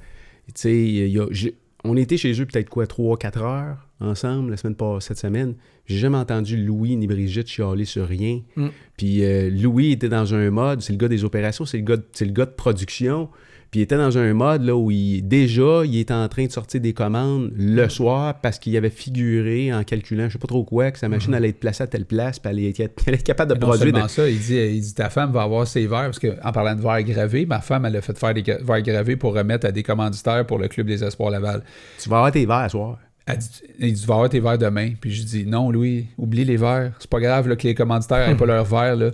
tu 0.55 1.11
sais, 1.11 1.55
on 1.85 1.97
était 1.97 2.17
chez 2.17 2.41
eux 2.41 2.47
peut-être 2.47 2.69
quoi, 2.69 2.85
3-4 2.85 3.39
heures 3.41 3.89
ensemble 4.01 4.51
la 4.51 4.57
semaine 4.57 4.77
passée, 4.77 5.09
cette 5.09 5.19
semaine. 5.19 5.55
J'ai 5.87 5.99
jamais 5.99 6.19
entendu 6.19 6.57
Louis 6.57 6.97
ni 6.97 7.07
Brigitte 7.07 7.49
chialer 7.49 7.85
sur 7.85 8.07
rien. 8.07 8.41
Mm. 8.57 8.69
Puis 8.97 9.25
euh, 9.25 9.51
Louis 9.51 9.93
était 9.93 10.09
dans 10.09 10.35
un 10.35 10.51
mode, 10.51 10.81
c'est 10.81 10.93
le 10.93 10.99
gars 10.99 11.09
des 11.09 11.25
opérations, 11.25 11.65
c'est 11.65 11.79
le 11.79 11.85
gars, 11.85 11.97
c'est 12.13 12.25
le 12.25 12.33
gars 12.33 12.47
de 12.47 12.53
production. 12.53 13.29
Puis 13.73 13.81
il 13.81 13.85
était 13.85 13.97
dans 13.97 14.19
un 14.19 14.35
mode 14.35 14.65
là 14.65 14.77
où 14.77 14.91
il, 14.91 15.23
déjà, 15.23 15.81
il 15.87 15.99
était 15.99 16.13
en 16.13 16.29
train 16.29 16.45
de 16.45 16.53
sortir 16.53 16.79
des 16.83 16.93
commandes 16.93 17.51
le 17.57 17.89
soir 17.89 18.39
parce 18.43 18.59
qu'il 18.59 18.77
avait 18.77 18.91
figuré 18.91 19.73
en 19.73 19.83
calculant, 19.83 20.29
je 20.29 20.35
sais 20.35 20.39
pas 20.39 20.47
trop 20.47 20.63
quoi, 20.63 20.91
que 20.91 20.99
sa 20.99 21.09
machine 21.09 21.33
allait 21.33 21.49
être 21.49 21.59
placée 21.59 21.83
à 21.83 21.87
telle 21.87 22.05
place, 22.05 22.39
puis 22.39 22.51
elle 22.51 22.59
allait 22.59 22.75
être, 22.79 23.23
capable 23.25 23.55
de 23.55 23.59
non 23.59 23.69
produire. 23.69 23.95
seulement 23.95 24.05
de- 24.05 24.11
ça, 24.11 24.29
il 24.29 24.39
dit, 24.39 24.57
il 24.57 24.81
dit 24.83 24.93
ta 24.93 25.09
femme 25.09 25.33
va 25.33 25.41
avoir 25.45 25.67
ses 25.67 25.87
verres, 25.87 26.11
parce 26.13 26.19
qu'en 26.19 26.53
parlant 26.53 26.75
de 26.77 26.83
verres 26.83 27.03
gravés, 27.03 27.47
ma 27.47 27.63
femme, 27.63 27.87
elle 27.87 27.97
a 27.97 28.03
fait 28.03 28.19
faire 28.19 28.35
des 28.35 28.43
verres 28.43 28.83
gravés 28.83 29.17
pour 29.17 29.35
remettre 29.35 29.67
à 29.67 29.73
des 29.73 29.83
commanditaires 29.83 30.47
pour 30.47 30.59
le 30.59 30.69
Club 30.69 30.87
des 30.87 31.03
Espoirs 31.03 31.31
Laval. 31.31 31.65
Tu 31.99 32.11
vas 32.11 32.17
avoir 32.19 32.31
tes 32.31 32.45
verres 32.45 32.57
à 32.57 32.69
soir. 32.69 32.99
Elle 33.27 33.39
dit, 33.39 33.49
il 33.79 33.93
dit, 33.93 34.01
tu 34.01 34.07
vas 34.07 34.15
avoir 34.15 34.29
tes 34.29 34.41
verres 34.41 34.59
demain. 34.59 34.93
Puis 35.01 35.13
je 35.13 35.23
dis, 35.23 35.47
non, 35.47 35.71
Louis, 35.71 36.07
oublie 36.19 36.45
les 36.45 36.57
verres. 36.57 36.93
C'est 36.99 37.09
pas 37.11 37.21
grave 37.21 37.49
là, 37.49 37.57
que 37.57 37.63
les 37.67 37.75
commanditaires 37.75 38.29
n'aient 38.29 38.35
pas 38.37 38.47
leurs 38.47 38.65
verres. 38.65 38.97
Là. 38.97 39.11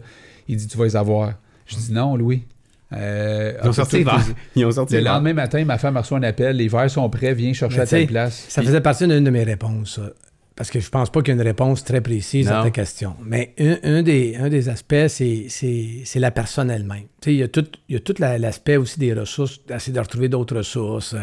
Il 0.48 0.56
dit, 0.56 0.66
tu 0.66 0.76
vas 0.78 0.84
les 0.84 0.96
avoir. 0.96 1.34
Je 1.66 1.76
dis, 1.76 1.92
non, 1.92 2.16
Louis. 2.16 2.42
Euh, 2.94 3.52
Ils 3.62 3.66
ont 3.66 3.70
ah, 3.70 3.74
sorti 3.74 4.02
verres. 4.02 4.24
Ils 4.56 4.64
ont 4.64 4.70
sorti 4.72 4.94
Le 4.94 5.02
verres. 5.02 5.14
lendemain 5.14 5.34
matin, 5.34 5.62
ma 5.66 5.76
femme 5.76 5.98
reçoit 5.98 6.16
un 6.16 6.22
appel, 6.22 6.56
les 6.56 6.68
verres 6.68 6.90
sont 6.90 7.08
prêts, 7.10 7.34
viens 7.34 7.52
chercher 7.52 7.76
Mais 7.76 7.82
à 7.82 7.86
sais, 7.86 8.06
place. 8.06 8.46
Ça 8.48 8.62
Puis- 8.62 8.68
faisait 8.68 8.80
partie 8.80 9.06
d'une 9.06 9.24
de 9.24 9.30
mes 9.30 9.44
réponses. 9.44 10.00
Parce 10.58 10.70
que 10.72 10.80
je 10.80 10.90
pense 10.90 11.08
pas 11.10 11.22
qu'il 11.22 11.32
y 11.32 11.36
ait 11.36 11.40
une 11.40 11.46
réponse 11.46 11.84
très 11.84 12.00
précise 12.00 12.48
à 12.48 12.62
ta 12.64 12.70
question. 12.70 13.14
Mais 13.24 13.54
un, 13.60 13.76
un 13.84 14.02
des, 14.02 14.34
un 14.36 14.48
des 14.48 14.68
aspects, 14.68 15.06
c'est, 15.06 15.46
c'est, 15.48 16.00
c'est 16.04 16.18
la 16.18 16.32
personne 16.32 16.68
elle-même. 16.68 17.04
Tu 17.20 17.30
sais, 17.30 17.32
il 17.34 17.38
y 17.38 17.42
a 17.44 17.48
tout, 17.48 17.64
il 17.88 17.92
y 17.94 17.96
a 17.96 18.00
tout 18.00 18.14
la- 18.18 18.38
l'aspect 18.38 18.76
aussi 18.76 18.98
des 18.98 19.12
ressources, 19.14 19.60
d'essayer 19.68 19.92
de 19.92 20.00
retrouver 20.00 20.28
d'autres 20.28 20.56
ressources, 20.56 21.14
euh, 21.14 21.20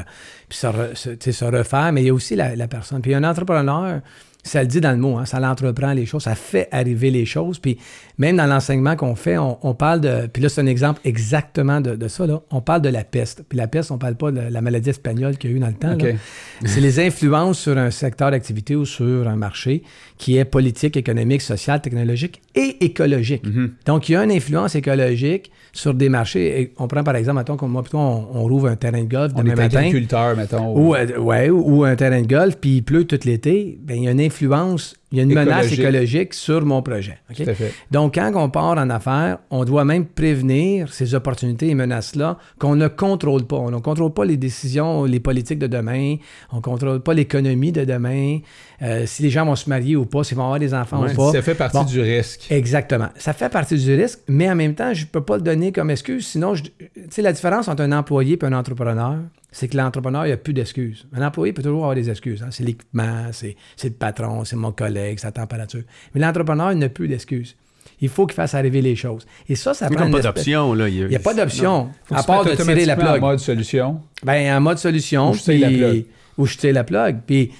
puis 0.47 0.57
se, 0.57 0.67
re- 0.67 1.31
se 1.31 1.45
refaire, 1.45 1.91
mais 1.91 2.01
il 2.03 2.07
y 2.07 2.09
a 2.09 2.13
aussi 2.13 2.37
la, 2.37 2.55
la 2.55 2.67
personne. 2.69 3.01
Puis 3.01 3.13
un 3.13 3.25
entrepreneur, 3.25 3.99
ça 4.41 4.61
le 4.61 4.67
dit 4.69 4.79
dans 4.79 4.91
le 4.91 4.97
mot, 4.97 5.17
hein, 5.17 5.25
ça 5.25 5.39
l'entreprend 5.41 5.91
les 5.91 6.05
choses, 6.05 6.23
ça 6.23 6.35
fait 6.35 6.69
arriver 6.71 7.11
les 7.11 7.25
choses. 7.25 7.59
Puis 7.59 7.77
même 8.17 8.37
dans 8.37 8.45
l'enseignement 8.45 8.95
qu'on 8.95 9.15
fait, 9.15 9.37
on, 9.37 9.57
on 9.61 9.73
parle 9.73 10.01
de. 10.01 10.27
Puis 10.31 10.41
là, 10.41 10.49
c'est 10.49 10.61
un 10.61 10.65
exemple 10.67 11.01
exactement 11.03 11.81
de, 11.81 11.95
de 11.95 12.07
ça. 12.07 12.25
Là. 12.25 12.41
On 12.51 12.61
parle 12.61 12.81
de 12.81 12.89
la 12.89 13.03
peste. 13.03 13.43
Puis 13.47 13.57
la 13.57 13.67
peste, 13.67 13.91
on 13.91 13.97
parle 13.97 14.15
pas 14.15 14.31
de 14.31 14.39
la 14.39 14.61
maladie 14.61 14.89
espagnole 14.89 15.37
qu'il 15.37 15.51
y 15.51 15.53
a 15.53 15.57
eu 15.57 15.59
dans 15.59 15.67
le 15.67 15.73
temps. 15.73 15.97
C'est 16.65 16.81
les 16.81 16.99
influences 16.99 17.59
sur 17.59 17.77
un 17.77 17.91
secteur 17.91 18.31
d'activité 18.31 18.75
ou 18.75 18.85
sur 18.85 19.27
un 19.27 19.35
marché 19.35 19.83
qui 20.17 20.37
est 20.37 20.45
politique, 20.45 20.95
économique, 20.97 21.41
social, 21.41 21.81
technologique 21.81 22.41
et 22.55 22.83
écologique. 22.85 23.43
Donc, 23.85 24.07
il 24.09 24.13
y 24.13 24.15
a 24.15 24.23
une 24.23 24.31
influence 24.31 24.75
écologique 24.75 25.51
sur 25.73 25.93
des 25.93 26.07
marchés. 26.07 26.61
Et 26.61 26.73
on 26.77 26.87
prend 26.87 27.03
par 27.03 27.15
exemple, 27.17 27.37
mettons, 27.39 27.57
comme 27.57 27.71
moi, 27.71 27.81
plutôt, 27.81 27.97
on, 27.97 28.27
on 28.33 28.43
rouvre 28.43 28.67
un 28.67 28.77
terrain 28.77 29.03
de 29.03 29.09
golf 29.09 29.33
On 29.35 29.39
demain 29.43 29.53
est 29.53 29.55
matin. 29.57 29.79
agriculteur, 29.79 30.37
mettons. 30.37 30.73
Ou, 30.73 30.95
euh, 30.95 31.17
ouais, 31.17 31.49
ou, 31.49 31.79
ou 31.79 31.83
un 31.83 31.95
terrain 31.97 32.21
de 32.21 32.27
golf, 32.27 32.55
puis 32.61 32.77
il 32.77 32.81
pleut 32.83 33.03
tout 33.03 33.19
l'été, 33.25 33.77
ben, 33.83 33.97
il 33.97 34.03
y 34.03 34.07
a 34.07 34.11
une 34.11 34.21
influence, 34.21 34.95
il 35.11 35.19
y 35.19 35.21
a 35.21 35.23
une 35.23 35.33
menace 35.33 35.71
Écologique. 35.71 36.33
sur 36.33 36.65
mon 36.65 36.81
projet. 36.81 37.19
OK? 37.29 37.43
Tout 37.43 37.49
à 37.49 37.53
fait. 37.53 37.73
Donc, 37.91 38.15
quand 38.15 38.31
on 38.35 38.49
part 38.49 38.77
en 38.77 38.89
affaires, 38.89 39.37
on 39.51 39.63
doit 39.63 39.85
même 39.85 40.05
prévenir 40.05 40.91
ces 40.91 41.13
opportunités 41.13 41.69
et 41.69 41.75
menaces-là 41.75 42.37
qu'on 42.59 42.75
ne 42.75 42.87
contrôle 42.87 43.45
pas. 43.45 43.57
On 43.57 43.71
ne 43.71 43.79
contrôle 43.79 44.13
pas 44.13 44.25
les 44.25 44.37
décisions, 44.37 45.05
les 45.05 45.19
politiques 45.19 45.59
de 45.59 45.67
demain. 45.67 46.15
On 46.51 46.57
ne 46.57 46.61
contrôle 46.61 47.01
pas 47.01 47.13
l'économie 47.13 47.71
de 47.71 47.85
demain. 47.85 48.39
Euh, 48.81 49.05
si 49.05 49.23
les 49.23 49.29
gens 49.29 49.45
vont 49.45 49.55
se 49.55 49.69
marier 49.69 49.95
ou 49.95 50.05
pas, 50.05 50.23
s'ils 50.23 50.35
vont 50.37 50.43
avoir 50.43 50.59
des 50.59 50.73
enfants 50.73 51.01
Ouais, 51.01 51.13
ou 51.13 51.15
pas. 51.15 51.31
Ça 51.31 51.41
fait 51.41 51.55
partie 51.55 51.77
Bon. 51.77 51.83
du 51.85 52.01
risque. 52.01 52.47
Exactement. 52.51 53.09
Ça 53.17 53.33
fait 53.33 53.49
partie 53.49 53.77
du 53.77 53.95
risque, 53.95 54.19
mais 54.27 54.49
en 54.49 54.55
même 54.55 54.75
temps, 54.75 54.93
je 54.93 55.03
ne 55.03 55.07
peux 55.07 55.21
pas 55.21 55.37
le 55.37 55.41
donner 55.43 55.71
comme 55.71 55.89
excuse. 55.89 56.27
Sinon, 56.27 56.55
je- 56.55 56.63
tu 56.63 56.71
sais, 57.09 57.21
la 57.21 57.31
différence 57.33 57.67
entre 57.67 57.83
un 57.83 57.91
employé 57.93 58.37
et 58.41 58.45
un 58.45 58.53
entrepreneur, 58.53 59.15
c'est 59.51 59.69
que 59.69 59.77
l'entrepreneur, 59.77 60.25
il 60.25 60.29
n'y 60.29 60.33
a 60.33 60.37
plus 60.37 60.53
d'excuses. 60.53 61.05
Un 61.13 61.25
employé 61.25 61.53
peut 61.53 61.61
toujours 61.63 61.83
avoir 61.83 61.95
des 61.95 62.09
excuses. 62.09 62.43
hein. 62.43 62.47
C'est 62.51 62.63
l'équipement, 62.65 63.27
c'est 63.31 63.55
c'est 63.77 63.87
le 63.87 63.93
patron, 63.93 64.43
c'est 64.43 64.57
mon 64.57 64.73
collègue, 64.73 65.19
sa 65.19 65.31
température. 65.31 65.83
Mais 66.13 66.19
l'entrepreneur, 66.21 66.73
il 66.73 66.77
n'a 66.79 66.89
plus 66.89 67.07
d'excuses. 67.07 67.55
Il 68.01 68.09
faut 68.09 68.25
qu'il 68.25 68.35
fasse 68.35 68.53
arriver 68.55 68.81
les 68.81 68.97
choses. 68.97 69.25
Et 69.47 69.55
ça, 69.55 69.73
ça 69.73 69.85
Il 69.85 69.91
n'y 69.91 69.95
prend 69.95 70.07
a 70.07 70.11
pas 70.11 70.21
d'option, 70.21 70.73
là. 70.73 70.89
Il 70.89 71.07
n'y 71.07 71.15
a 71.15 71.19
pas 71.19 71.33
d'option, 71.33 71.89
à 72.11 72.23
part 72.23 72.43
de 72.43 72.51
tirer 72.53 72.83
la 72.85 72.97
plug. 72.97 73.07
en 73.07 73.19
mode 73.21 73.39
solution. 73.39 74.01
Ben, 74.23 74.57
en 74.57 74.59
mode 74.59 74.79
solution. 74.79 75.29
Ou 75.31 75.33
je 75.35 75.41
tire 75.43 75.59
la 75.61 75.69
plug. 75.69 76.05
Ou 76.37 76.45
je 76.45 76.57
tire 76.57 76.73
la 76.73 76.83
plug. 76.83 77.19
Puis, 77.25 77.51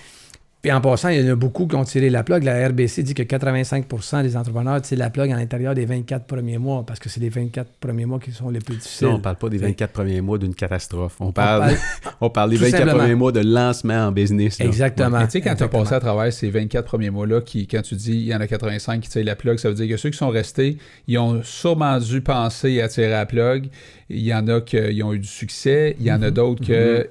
puis 0.66 0.72
en 0.72 0.82
passant, 0.82 1.10
il 1.10 1.22
y 1.22 1.30
en 1.30 1.32
a 1.32 1.36
beaucoup 1.36 1.68
qui 1.68 1.76
ont 1.76 1.84
tiré 1.84 2.10
la 2.10 2.24
plug. 2.24 2.44
La 2.44 2.68
RBC 2.70 3.04
dit 3.04 3.14
que 3.14 3.22
85% 3.22 4.24
des 4.24 4.36
entrepreneurs 4.36 4.82
tirent 4.82 4.98
la 4.98 5.12
plug 5.12 5.32
à 5.32 5.36
l'intérieur 5.36 5.76
des 5.76 5.86
24 5.86 6.26
premiers 6.26 6.58
mois 6.58 6.84
parce 6.84 7.00
que 7.00 7.08
c'est 7.08 7.20
les 7.20 7.30
24 7.30 7.70
premiers 7.80 8.08
mois 8.08 8.18
qui 8.20 8.32
sont 8.32 8.50
les 8.50 8.58
plus 8.58 8.78
difficiles. 8.78 9.06
On 9.06 9.20
parle 9.20 9.36
pas 9.36 9.48
des 9.50 9.60
C'est- 9.60 9.66
24 9.66 9.92
premiers 9.92 10.22
mois 10.22 10.40
d'une 10.40 10.56
catastrophe. 10.56 11.18
On 11.20 11.32
parle, 11.32 11.62
parle- 11.68 12.16
on 12.22 12.30
parle 12.32 12.50
des 12.50 12.56
Tout 12.58 12.64
24 12.64 12.80
simplement. 12.80 13.00
premiers 13.04 13.14
mois 13.14 13.32
de 13.32 13.42
lancement 13.42 14.08
en 14.08 14.12
business. 14.12 14.58
là. 14.58 14.66
Exactement. 14.66 15.24
Tu 15.26 15.32
sais, 15.34 15.42
quand 15.42 15.54
tu 15.56 15.62
as 15.64 15.68
passé 15.68 15.94
à 15.94 16.00
travers 16.00 16.34
ces 16.34 16.50
24 16.50 16.86
premiers 16.86 17.12
mois-là, 17.12 17.42
qui, 17.42 17.68
quand 17.68 17.84
tu 17.84 17.94
dis 17.94 18.14
il 18.14 18.26
y 18.26 18.34
en 18.34 18.42
a 18.42 18.48
85 18.48 19.02
qui 19.02 19.10
tirent 19.10 19.24
la 19.26 19.36
plug, 19.36 19.60
ça 19.60 19.70
veut 19.70 19.76
dire 19.76 19.88
que 19.88 19.98
ceux 19.98 20.10
qui 20.10 20.18
sont 20.18 20.30
restés, 20.30 20.80
ils 21.08 21.20
ont 21.20 21.44
sûrement 21.44 22.00
dû 22.00 22.22
penser 22.22 22.82
à 22.82 22.88
tirer 22.88 23.10
la 23.12 23.28
plug. 23.28 23.68
Il 24.10 24.22
y 24.24 24.34
en 24.34 24.48
a 24.48 24.62
qui 24.62 24.78
ont 25.04 25.14
eu 25.14 25.20
du 25.20 25.28
succès. 25.28 25.96
Il 26.00 26.06
y 26.08 26.12
en 26.12 26.16
Mm-hmm. 26.16 26.24
a 26.24 26.32
d'autres 26.32 26.64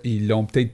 qui 0.02 0.18
l'ont 0.20 0.44
peut-être 0.44 0.72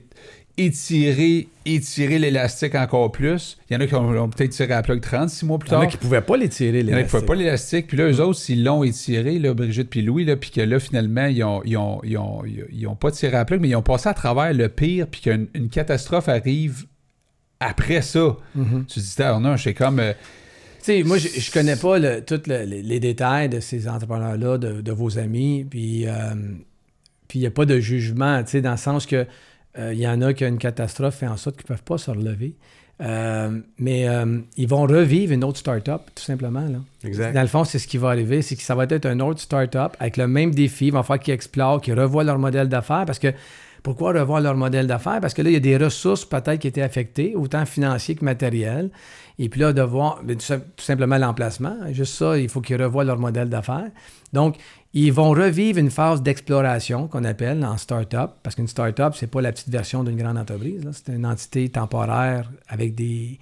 étiré, 0.65 1.47
étiré 1.65 2.19
l'élastique 2.19 2.75
encore 2.75 3.11
plus. 3.11 3.57
Il 3.69 3.73
y 3.73 3.77
en 3.77 3.79
a 3.81 3.87
qui 3.87 3.95
ont, 3.95 4.29
peut-être 4.29 4.51
tiré 4.51 4.69
la 4.69 4.81
plug 4.81 5.01
36 5.01 5.45
mois 5.45 5.59
plus 5.59 5.69
Il 5.69 5.71
y 5.73 5.75
en 5.75 5.79
tard. 5.79 5.87
a 5.87 5.91
qui 5.91 5.97
ne 5.97 6.01
pouvaient 6.01 6.21
pas 6.21 6.37
les 6.37 6.49
tirer, 6.49 6.71
les 6.71 6.79
Il 6.81 6.89
y 6.89 6.93
en 6.93 6.97
a 6.97 6.99
qui 6.99 7.05
ne 7.05 7.09
pouvaient 7.09 7.25
pas 7.25 7.35
l'élastique. 7.35 7.87
Puis 7.87 7.97
là, 7.97 8.09
eux 8.09 8.19
autres, 8.21 8.39
s'ils 8.39 8.63
l'ont 8.63 8.83
étiré, 8.83 9.39
là, 9.39 9.53
Brigitte 9.53 9.89
puis 9.89 10.01
Louis, 10.01 10.25
là, 10.25 10.35
puis 10.37 10.51
que 10.51 10.61
là, 10.61 10.79
finalement, 10.79 11.25
ils 11.25 11.43
ont, 11.43 11.61
ils, 11.65 11.77
ont, 11.77 12.01
ils, 12.03 12.17
ont, 12.17 12.43
ils 12.71 12.87
ont 12.87 12.95
pas 12.95 13.11
tiré 13.11 13.33
la 13.33 13.45
plug, 13.45 13.61
mais 13.61 13.69
ils 13.69 13.75
ont 13.75 13.81
passé 13.81 14.09
à 14.09 14.13
travers 14.13 14.53
le 14.53 14.69
pire, 14.69 15.07
puis 15.07 15.21
qu'une 15.21 15.47
une 15.53 15.69
catastrophe 15.69 16.29
arrive 16.29 16.85
après 17.59 18.01
ça. 18.01 18.37
Mhm. 18.55 18.85
Tu 18.87 18.99
te 18.99 19.05
dis, 19.05 19.15
ah 19.23 19.39
non, 19.39 19.55
c'est 19.57 19.73
comme... 19.73 19.99
euh, 19.99 20.13
Tu 20.79 20.85
sais, 20.85 21.03
moi, 21.03 21.17
je, 21.17 21.27
je 21.27 21.51
connais 21.51 21.75
pas 21.75 21.99
le- 21.99 22.21
tous 22.25 22.41
le- 22.47 22.63
les, 22.63 22.99
détails 22.99 23.49
de 23.49 23.59
ces 23.59 23.87
entrepreneurs-là, 23.87 24.57
de, 24.57 24.81
de 24.81 24.91
vos 24.91 25.19
amis, 25.19 25.65
puis 25.69 26.07
euh, 26.07 26.13
puis 27.27 27.39
il 27.39 27.43
n'y 27.43 27.47
a 27.47 27.51
pas 27.51 27.65
de 27.65 27.79
jugement, 27.79 28.43
tu 28.43 28.49
sais, 28.51 28.61
dans 28.61 28.71
le 28.71 28.77
sens 28.77 29.05
que 29.05 29.25
il 29.77 29.99
y 29.99 30.07
en 30.07 30.21
a 30.21 30.33
qui 30.33 30.43
ont 30.43 30.49
une 30.49 30.57
catastrophe 30.57 31.15
fait 31.15 31.27
en 31.27 31.37
sorte 31.37 31.55
qu'ils 31.55 31.65
ne 31.65 31.75
peuvent 31.75 31.83
pas 31.83 31.97
se 31.97 32.11
relever. 32.11 32.55
Euh, 33.01 33.59
mais 33.79 34.07
euh, 34.07 34.39
ils 34.57 34.67
vont 34.67 34.83
revivre 34.83 35.33
une 35.33 35.43
autre 35.43 35.57
start-up, 35.57 36.03
tout 36.13 36.23
simplement. 36.23 36.61
Là. 36.61 36.79
Exact. 37.03 37.33
Dans 37.33 37.41
le 37.41 37.47
fond, 37.47 37.63
c'est 37.63 37.79
ce 37.79 37.87
qui 37.87 37.97
va 37.97 38.09
arriver, 38.09 38.41
c'est 38.41 38.55
que 38.55 38.61
ça 38.61 38.75
va 38.75 38.83
être 38.83 39.05
un 39.05 39.19
autre 39.21 39.39
start-up 39.39 39.95
avec 39.99 40.17
le 40.17 40.27
même 40.27 40.53
défi. 40.53 40.87
Il 40.87 40.93
va 40.93 41.01
falloir 41.01 41.19
qu'ils 41.19 41.33
explorent, 41.33 41.81
qu'ils 41.81 41.99
revoient 41.99 42.23
leur 42.23 42.37
modèle 42.37 42.69
d'affaires. 42.69 43.05
Parce 43.05 43.17
que 43.17 43.33
pourquoi 43.81 44.11
revoir 44.11 44.41
leur 44.41 44.55
modèle 44.55 44.85
d'affaires? 44.85 45.19
Parce 45.19 45.33
que 45.33 45.41
là, 45.41 45.49
il 45.49 45.53
y 45.53 45.57
a 45.57 45.61
des 45.61 45.77
ressources 45.77 46.25
peut-être 46.25 46.59
qui 46.59 46.67
étaient 46.67 46.83
affectées, 46.83 47.33
autant 47.35 47.65
financières 47.65 48.17
que 48.17 48.25
matérielles. 48.25 48.91
Et 49.39 49.49
puis 49.49 49.61
là, 49.61 49.73
de 49.73 49.81
voir 49.81 50.21
ben, 50.23 50.37
tout 50.37 50.83
simplement 50.83 51.17
l'emplacement. 51.17 51.75
Juste 51.91 52.13
ça, 52.13 52.37
il 52.37 52.49
faut 52.49 52.61
qu'ils 52.61 52.79
revoient 52.79 53.03
leur 53.03 53.17
modèle 53.17 53.49
d'affaires. 53.49 53.89
Donc, 54.33 54.57
ils 54.93 55.11
vont 55.13 55.29
revivre 55.29 55.79
une 55.79 55.89
phase 55.89 56.21
d'exploration 56.21 57.07
qu'on 57.07 57.23
appelle 57.23 57.63
en 57.63 57.77
start-up, 57.77 58.31
parce 58.43 58.55
qu'une 58.55 58.67
start-up, 58.67 59.13
c'est 59.15 59.27
pas 59.27 59.41
la 59.41 59.51
petite 59.51 59.69
version 59.69 60.03
d'une 60.03 60.17
grande 60.17 60.37
entreprise. 60.37 60.87
C'est 60.91 61.13
une 61.13 61.25
entité 61.25 61.69
temporaire 61.69 62.51
avec 62.67 62.95
des 62.95 63.39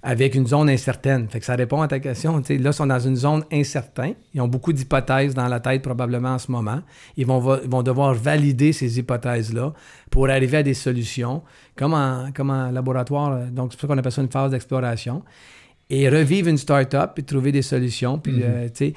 avec 0.00 0.36
une 0.36 0.46
zone 0.46 0.70
incertaine. 0.70 1.28
Fait 1.28 1.40
que 1.40 1.44
ça 1.44 1.56
répond 1.56 1.82
à 1.82 1.88
ta 1.88 1.98
question. 1.98 2.36
Là, 2.36 2.42
ils 2.48 2.72
sont 2.72 2.86
dans 2.86 3.00
une 3.00 3.16
zone 3.16 3.44
incertaine. 3.52 4.14
Ils 4.32 4.40
ont 4.40 4.46
beaucoup 4.46 4.72
d'hypothèses 4.72 5.34
dans 5.34 5.48
la 5.48 5.58
tête 5.58 5.82
probablement 5.82 6.30
en 6.30 6.38
ce 6.38 6.52
moment. 6.52 6.80
Ils 7.16 7.26
vont, 7.26 7.58
ils 7.62 7.68
vont 7.68 7.82
devoir 7.82 8.14
valider 8.14 8.72
ces 8.72 9.00
hypothèses-là 9.00 9.72
pour 10.08 10.28
arriver 10.28 10.58
à 10.58 10.62
des 10.62 10.74
solutions, 10.74 11.42
comme 11.74 11.94
en, 11.94 12.30
comme 12.32 12.50
en 12.50 12.70
laboratoire. 12.70 13.32
euh, 13.32 13.46
Donc, 13.50 13.72
c'est 13.72 13.80
pour 13.80 13.88
ça 13.88 13.94
qu'on 13.94 13.98
appelle 13.98 14.12
ça 14.12 14.22
une 14.22 14.30
phase 14.30 14.52
d'exploration. 14.52 15.24
Et 15.90 16.08
revivre 16.08 16.48
une 16.48 16.58
start-up, 16.58 17.10
puis 17.16 17.24
trouver 17.24 17.50
des 17.50 17.62
solutions. 17.62 18.18
Puis, 18.18 18.40
euh, 18.42 18.68
tu 18.68 18.72
sais, 18.74 18.94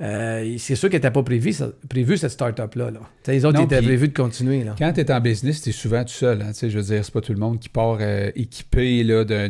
euh, 0.00 0.54
c'est 0.58 0.74
sûr 0.74 0.88
qu'elle 0.88 0.98
n'était 0.98 1.10
pas 1.12 1.22
prévu, 1.22 1.52
ça- 1.52 1.70
prévu 1.88 2.16
cette 2.16 2.30
start-up-là. 2.32 2.90
Là. 2.90 3.00
Les 3.28 3.44
autres 3.44 3.58
Non, 3.58 3.62
ils 3.62 3.72
étaient 3.72 3.82
prévus 3.82 4.08
de 4.08 4.12
continuer. 4.16 4.64
Là. 4.64 4.74
Quand 4.78 4.92
tu 4.92 5.00
es 5.00 5.10
en 5.12 5.20
business, 5.20 5.62
tu 5.62 5.68
es 5.70 5.72
souvent 5.72 6.02
tout 6.02 6.12
seul. 6.12 6.42
Hein, 6.42 6.50
je 6.60 6.66
veux 6.66 6.82
dire, 6.82 7.04
c'est 7.04 7.12
pas 7.14 7.20
tout 7.20 7.32
le 7.32 7.38
monde 7.38 7.60
qui 7.60 7.68
part 7.68 7.98
euh, 8.00 8.30
équipé 8.34 9.04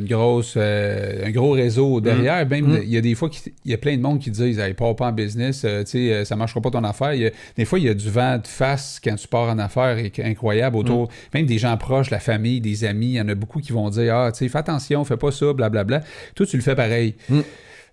grosse, 0.07 0.55
euh, 0.57 1.25
un 1.27 1.31
gros 1.31 1.53
réseau 1.53 2.01
derrière. 2.01 2.47
Même, 2.49 2.67
Mm. 2.67 2.81
il 2.83 2.91
y 2.91 2.97
a 2.97 3.01
des 3.01 3.15
fois, 3.15 3.31
qu'il- 3.31 3.53
il 3.65 3.71
y 3.71 3.75
a 3.75 3.79
plein 3.79 3.97
de 3.97 4.03
monde 4.03 4.19
qui 4.21 4.31
disent 4.31 4.59
hey, 4.59 4.75
pars 4.75 4.95
pas 4.95 5.07
en 5.09 5.13
business, 5.13 5.63
euh, 5.65 6.25
ça 6.25 6.37
marchera 6.37 6.61
pas 6.61 6.71
ton 6.71 6.85
affaire. 6.85 7.15
Il 7.15 7.23
y 7.23 7.27
a- 7.27 7.31
des 7.57 7.65
fois, 7.65 7.79
il 7.79 7.87
y 7.87 7.89
a 7.89 7.95
du 7.95 8.11
vent 8.11 8.39
de 8.39 8.47
face 8.47 9.01
quand 9.03 9.15
tu 9.17 9.27
pars 9.29 9.49
en 9.49 9.59
affaires 9.59 9.97
et 9.99 10.13
incroyable 10.23 10.77
autour. 10.77 11.09
Même 11.33 11.47
des 11.47 11.59
gens 11.59 11.77
proches, 11.77 12.11
la 12.11 12.21
famille, 12.21 12.61
des 12.61 12.85
amis, 12.85 13.07
il 13.07 13.15
y 13.15 13.21
en 13.21 13.29
a 13.29 13.35
beaucoup 13.35 13.61
qui 13.61 13.73
vont 13.73 13.89
dire 13.89 14.15
Ah, 14.15 14.31
fais 14.35 14.55
attention, 14.55 15.05
fais 15.05 15.17
pas 15.17 15.31
ça, 15.33 15.53
blablabla. 15.55 16.03
Toi, 16.35 16.45
tu 16.47 16.57
le 16.57 16.63
fais 16.63 16.75
pareil. 16.75 17.15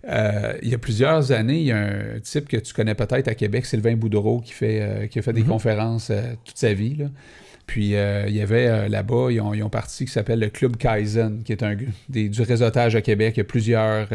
Euh, 0.08 0.54
il 0.62 0.68
y 0.68 0.74
a 0.74 0.78
plusieurs 0.78 1.30
années, 1.32 1.58
il 1.60 1.66
y 1.66 1.72
a 1.72 1.78
un 1.78 2.18
type 2.22 2.48
que 2.48 2.56
tu 2.56 2.74
connais 2.74 2.94
peut-être 2.94 3.28
à 3.28 3.34
Québec, 3.34 3.64
Sylvain 3.66 3.94
Boudreau, 3.94 4.40
qui, 4.40 4.52
fait, 4.52 4.80
euh, 4.82 5.06
qui 5.06 5.18
a 5.18 5.22
fait 5.22 5.32
des 5.32 5.42
Mhm. 5.42 5.48
conférences 5.48 6.10
euh, 6.10 6.32
toute 6.44 6.58
sa 6.58 6.72
vie. 6.74 6.96
là. 6.96 7.06
Puis 7.66 7.90
il 7.94 8.34
y 8.34 8.40
avait 8.40 8.88
là-bas, 8.88 9.28
ils 9.30 9.40
ont, 9.40 9.54
ils 9.54 9.62
ont 9.62 9.70
parti 9.70 10.04
qui 10.04 10.10
s'appelle 10.10 10.40
le 10.40 10.48
Club 10.48 10.76
Kaizen, 10.76 11.42
qui 11.44 11.52
est 11.52 11.62
un, 11.62 11.76
des- 12.08 12.28
du 12.28 12.42
réseautage 12.42 12.96
à 12.96 13.00
Québec. 13.00 13.34
Il 13.36 13.38
y 13.38 13.40
a 13.42 13.44
plusieurs 13.44 14.08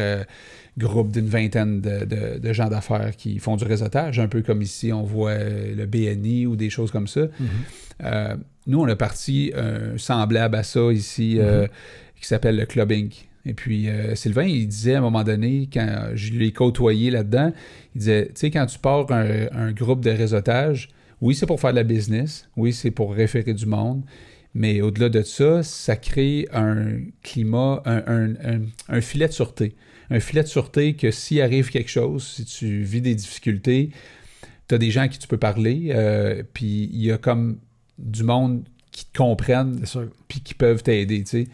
groupes 0.76 1.10
d'une 1.10 1.26
vingtaine 1.26 1.80
de, 1.80 2.04
de- 2.04 2.38
de 2.38 2.52
gens 2.52 2.68
d'affaires 2.68 3.16
qui 3.16 3.38
font 3.38 3.56
du 3.56 3.64
réseautage, 3.64 4.20
un 4.20 4.28
peu 4.28 4.42
comme 4.42 4.60
ici, 4.60 4.92
on 4.92 5.02
voit 5.02 5.34
le 5.38 5.86
BNI 5.86 6.46
ou 6.46 6.56
des 6.56 6.68
choses 6.70 6.90
comme 6.90 7.08
ça. 7.08 7.22
Mhm. 7.40 8.38
Nous, 8.66 8.80
on 8.80 8.86
a 8.86 8.96
parti 8.96 9.50
un 9.56 9.96
semblable 9.96 10.54
à 10.54 10.62
ça 10.62 10.92
ici, 10.92 11.38
euh, 11.40 11.66
qui 12.20 12.26
s'appelle 12.26 12.56
le 12.56 12.66
Club 12.66 12.92
Inc. 12.92 13.27
Et 13.46 13.54
puis, 13.54 13.88
euh, 13.88 14.14
Sylvain, 14.14 14.44
il 14.44 14.66
disait 14.68 14.94
à 14.94 14.98
un 14.98 15.02
moment 15.02 15.24
donné, 15.24 15.68
quand 15.72 16.10
je 16.14 16.32
l'ai 16.32 16.52
côtoyé 16.52 17.10
là-dedans, 17.10 17.52
il 17.94 17.98
disait, 18.00 18.26
tu 18.26 18.32
sais, 18.34 18.50
quand 18.50 18.66
tu 18.66 18.78
pars 18.78 19.10
un, 19.10 19.46
un 19.52 19.72
groupe 19.72 20.04
de 20.04 20.10
réseautage, 20.10 20.90
oui, 21.20 21.34
c'est 21.34 21.46
pour 21.46 21.60
faire 21.60 21.70
de 21.70 21.76
la 21.76 21.82
business, 21.84 22.48
oui, 22.56 22.72
c'est 22.72 22.90
pour 22.90 23.14
référer 23.14 23.54
du 23.54 23.66
monde, 23.66 24.02
mais 24.54 24.80
au-delà 24.80 25.08
de 25.08 25.22
ça, 25.22 25.62
ça 25.62 25.96
crée 25.96 26.46
un 26.52 26.98
climat, 27.22 27.82
un, 27.86 28.02
un- 28.06 28.34
un- 28.44 28.60
un 28.88 29.00
filet 29.00 29.28
de 29.28 29.32
sûreté. 29.32 29.74
Un 30.10 30.20
filet 30.20 30.42
de 30.42 30.48
sûreté 30.48 30.94
que 30.94 31.10
s'il 31.10 31.40
arrive 31.40 31.70
quelque 31.70 31.90
chose, 31.90 32.26
si 32.26 32.44
tu 32.44 32.82
vis 32.82 33.00
des 33.02 33.14
difficultés, 33.14 33.90
tu 34.68 34.74
as 34.74 34.78
des 34.78 34.90
gens 34.90 35.02
à 35.02 35.08
qui 35.08 35.18
tu 35.18 35.28
peux 35.28 35.36
parler, 35.38 35.90
euh, 35.92 36.42
puis 36.54 36.88
il 36.92 37.02
y 37.02 37.12
a 37.12 37.18
comme 37.18 37.58
du 37.98 38.22
monde 38.22 38.64
qui 38.90 39.04
te 39.06 39.16
comprennent, 39.18 39.80
puis 40.28 40.40
qui 40.40 40.54
peuvent 40.54 40.82
t'aider, 40.82 41.22
tu 41.24 41.30
sais. 41.30 41.46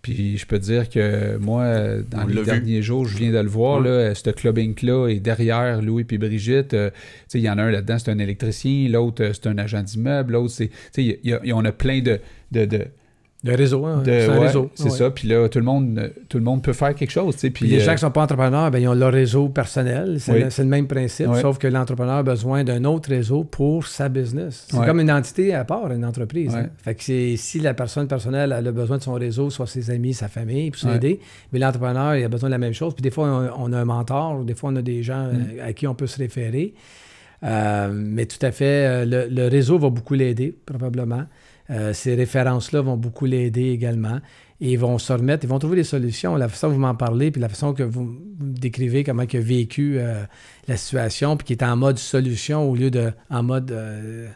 Puis 0.00 0.38
je 0.38 0.46
peux 0.46 0.58
te 0.58 0.64
dire 0.64 0.88
que 0.88 1.36
moi, 1.38 1.98
dans 2.08 2.22
On 2.22 2.26
les 2.28 2.34
vu. 2.40 2.44
derniers 2.44 2.82
jours, 2.82 3.04
je 3.06 3.18
viens 3.18 3.32
de 3.32 3.38
le 3.38 3.48
voir, 3.48 3.78
Ouais. 3.80 3.84
là, 3.88 3.90
euh, 3.90 4.14
ce 4.14 4.30
Club 4.30 4.56
Inc-là 4.58 5.08
est 5.08 5.20
derrière 5.20 5.82
Louis 5.82 6.04
puis 6.04 6.18
Brigitte. 6.18 6.72
euh, 6.74 6.90
tu 6.90 6.96
sais, 7.28 7.38
il 7.40 7.44
y 7.44 7.50
en 7.50 7.58
a 7.58 7.62
un 7.64 7.70
là-dedans, 7.70 7.98
c'est 7.98 8.10
un 8.10 8.18
électricien, 8.18 8.88
l'autre, 8.88 9.22
euh, 9.24 9.32
c'est 9.32 9.48
un 9.48 9.58
agent 9.58 9.82
d'immeuble, 9.82 10.34
l'autre, 10.34 10.52
c'est... 10.54 10.68
Tu 10.68 10.74
sais, 10.92 11.04
il 11.04 11.18
y 11.24 11.30
y 11.30 11.32
a- 11.32 11.56
on 11.56 11.64
a 11.64 11.72
plein 11.72 12.00
de... 12.00 12.20
de, 12.52 12.64
de, 12.64 12.84
Le 13.44 13.54
réseau, 13.54 13.86
hein, 13.86 13.98
de- 14.04 14.10
c'est 14.10 14.28
un 14.28 14.32
ouais, 14.38 14.46
réseau. 14.48 14.68
C'est 14.74 14.84
Ouais. 14.84 14.90
ça. 14.90 15.10
Puis 15.12 15.28
là, 15.28 15.48
tout 15.48 15.60
le 15.60 15.64
monde, 15.64 16.12
tout 16.28 16.38
le 16.38 16.42
monde 16.44 16.60
peut 16.60 16.72
faire 16.72 16.92
quelque 16.92 17.12
chose. 17.12 17.36
Puis 17.36 17.68
les 17.68 17.76
euh, 17.76 17.80
gens 17.80 17.90
qui 17.92 17.94
ne 17.94 17.98
sont 18.00 18.10
pas 18.10 18.22
entrepreneurs, 18.24 18.68
ben, 18.72 18.80
ils 18.80 18.88
ont 18.88 18.94
leur 18.94 19.12
réseau 19.12 19.48
personnel. 19.48 20.16
C'est 20.18 20.32
Oui. 20.32 20.40
le, 20.42 20.50
c'est 20.50 20.64
le 20.64 20.68
même 20.68 20.88
principe, 20.88 21.28
Oui. 21.30 21.40
sauf 21.40 21.56
que 21.56 21.68
l'entrepreneur 21.68 22.16
a 22.16 22.22
besoin 22.24 22.64
d'un 22.64 22.82
autre 22.82 23.10
réseau 23.10 23.44
pour 23.44 23.86
sa 23.86 24.08
business. 24.08 24.66
C'est 24.68 24.84
comme 24.84 24.98
une 24.98 25.12
entité 25.12 25.54
à 25.54 25.64
part, 25.64 25.92
une 25.92 26.04
entreprise. 26.04 26.52
Hein. 26.56 26.66
Fait 26.78 26.96
que 26.96 27.04
c'est- 27.04 27.36
si 27.36 27.60
la 27.60 27.74
personne 27.74 28.08
personnelle 28.08 28.52
elle 28.58 28.66
a 28.66 28.72
besoin 28.72 28.98
de 28.98 29.02
son 29.04 29.14
réseau, 29.14 29.50
soit 29.50 29.68
ses 29.68 29.88
amis, 29.92 30.14
sa 30.14 30.26
famille, 30.26 30.72
pour 30.72 30.80
s'aider, 30.80 31.20
mais 31.52 31.60
l'entrepreneur, 31.60 32.16
il 32.16 32.24
a 32.24 32.28
besoin 32.28 32.48
de 32.48 32.54
la 32.54 32.58
même 32.58 32.74
chose. 32.74 32.92
Puis 32.94 33.02
des 33.02 33.12
fois, 33.12 33.52
on, 33.56 33.70
on 33.70 33.72
a 33.72 33.78
un 33.78 33.84
mentor, 33.84 34.42
des 34.44 34.54
fois, 34.56 34.70
on 34.72 34.76
a 34.76 34.82
des 34.82 35.04
gens 35.04 35.26
Mm. 35.26 35.44
euh, 35.60 35.68
à 35.68 35.72
qui 35.74 35.86
on 35.86 35.94
peut 35.94 36.08
se 36.08 36.18
référer. 36.18 36.74
Euh, 37.44 37.90
mais 37.94 38.26
tout 38.26 38.44
à 38.44 38.50
fait, 38.50 39.06
le, 39.06 39.28
le 39.30 39.46
réseau 39.46 39.78
va 39.78 39.90
beaucoup 39.90 40.14
l'aider, 40.14 40.56
probablement. 40.66 41.22
Euh, 41.70 41.92
ces 41.92 42.14
références-là 42.14 42.80
vont 42.80 42.96
beaucoup 42.96 43.26
l'aider 43.26 43.70
également. 43.70 44.20
Et 44.60 44.72
ils 44.72 44.78
vont 44.78 44.98
se 44.98 45.12
remettre, 45.12 45.44
ils 45.44 45.48
vont 45.48 45.58
trouver 45.58 45.76
des 45.76 45.84
solutions. 45.84 46.34
La 46.36 46.48
façon 46.48 46.68
que 46.68 46.72
vous 46.72 46.80
m'en 46.80 46.94
parlez, 46.94 47.30
puis 47.30 47.40
la 47.40 47.48
façon 47.48 47.74
que 47.74 47.82
vous 47.84 48.02
me 48.04 48.18
décrivez 48.58 49.04
comment 49.04 49.22
il 49.22 49.36
a 49.36 49.40
vécu 49.40 49.98
euh, 49.98 50.24
la 50.66 50.76
situation, 50.76 51.36
puis 51.36 51.46
qui 51.46 51.52
est 51.52 51.62
en 51.62 51.76
mode 51.76 51.98
solution 51.98 52.68
au 52.68 52.74
lieu 52.74 52.90
de 52.90 53.12
en 53.30 53.42
mode 53.44 53.70
euh, 53.70 54.28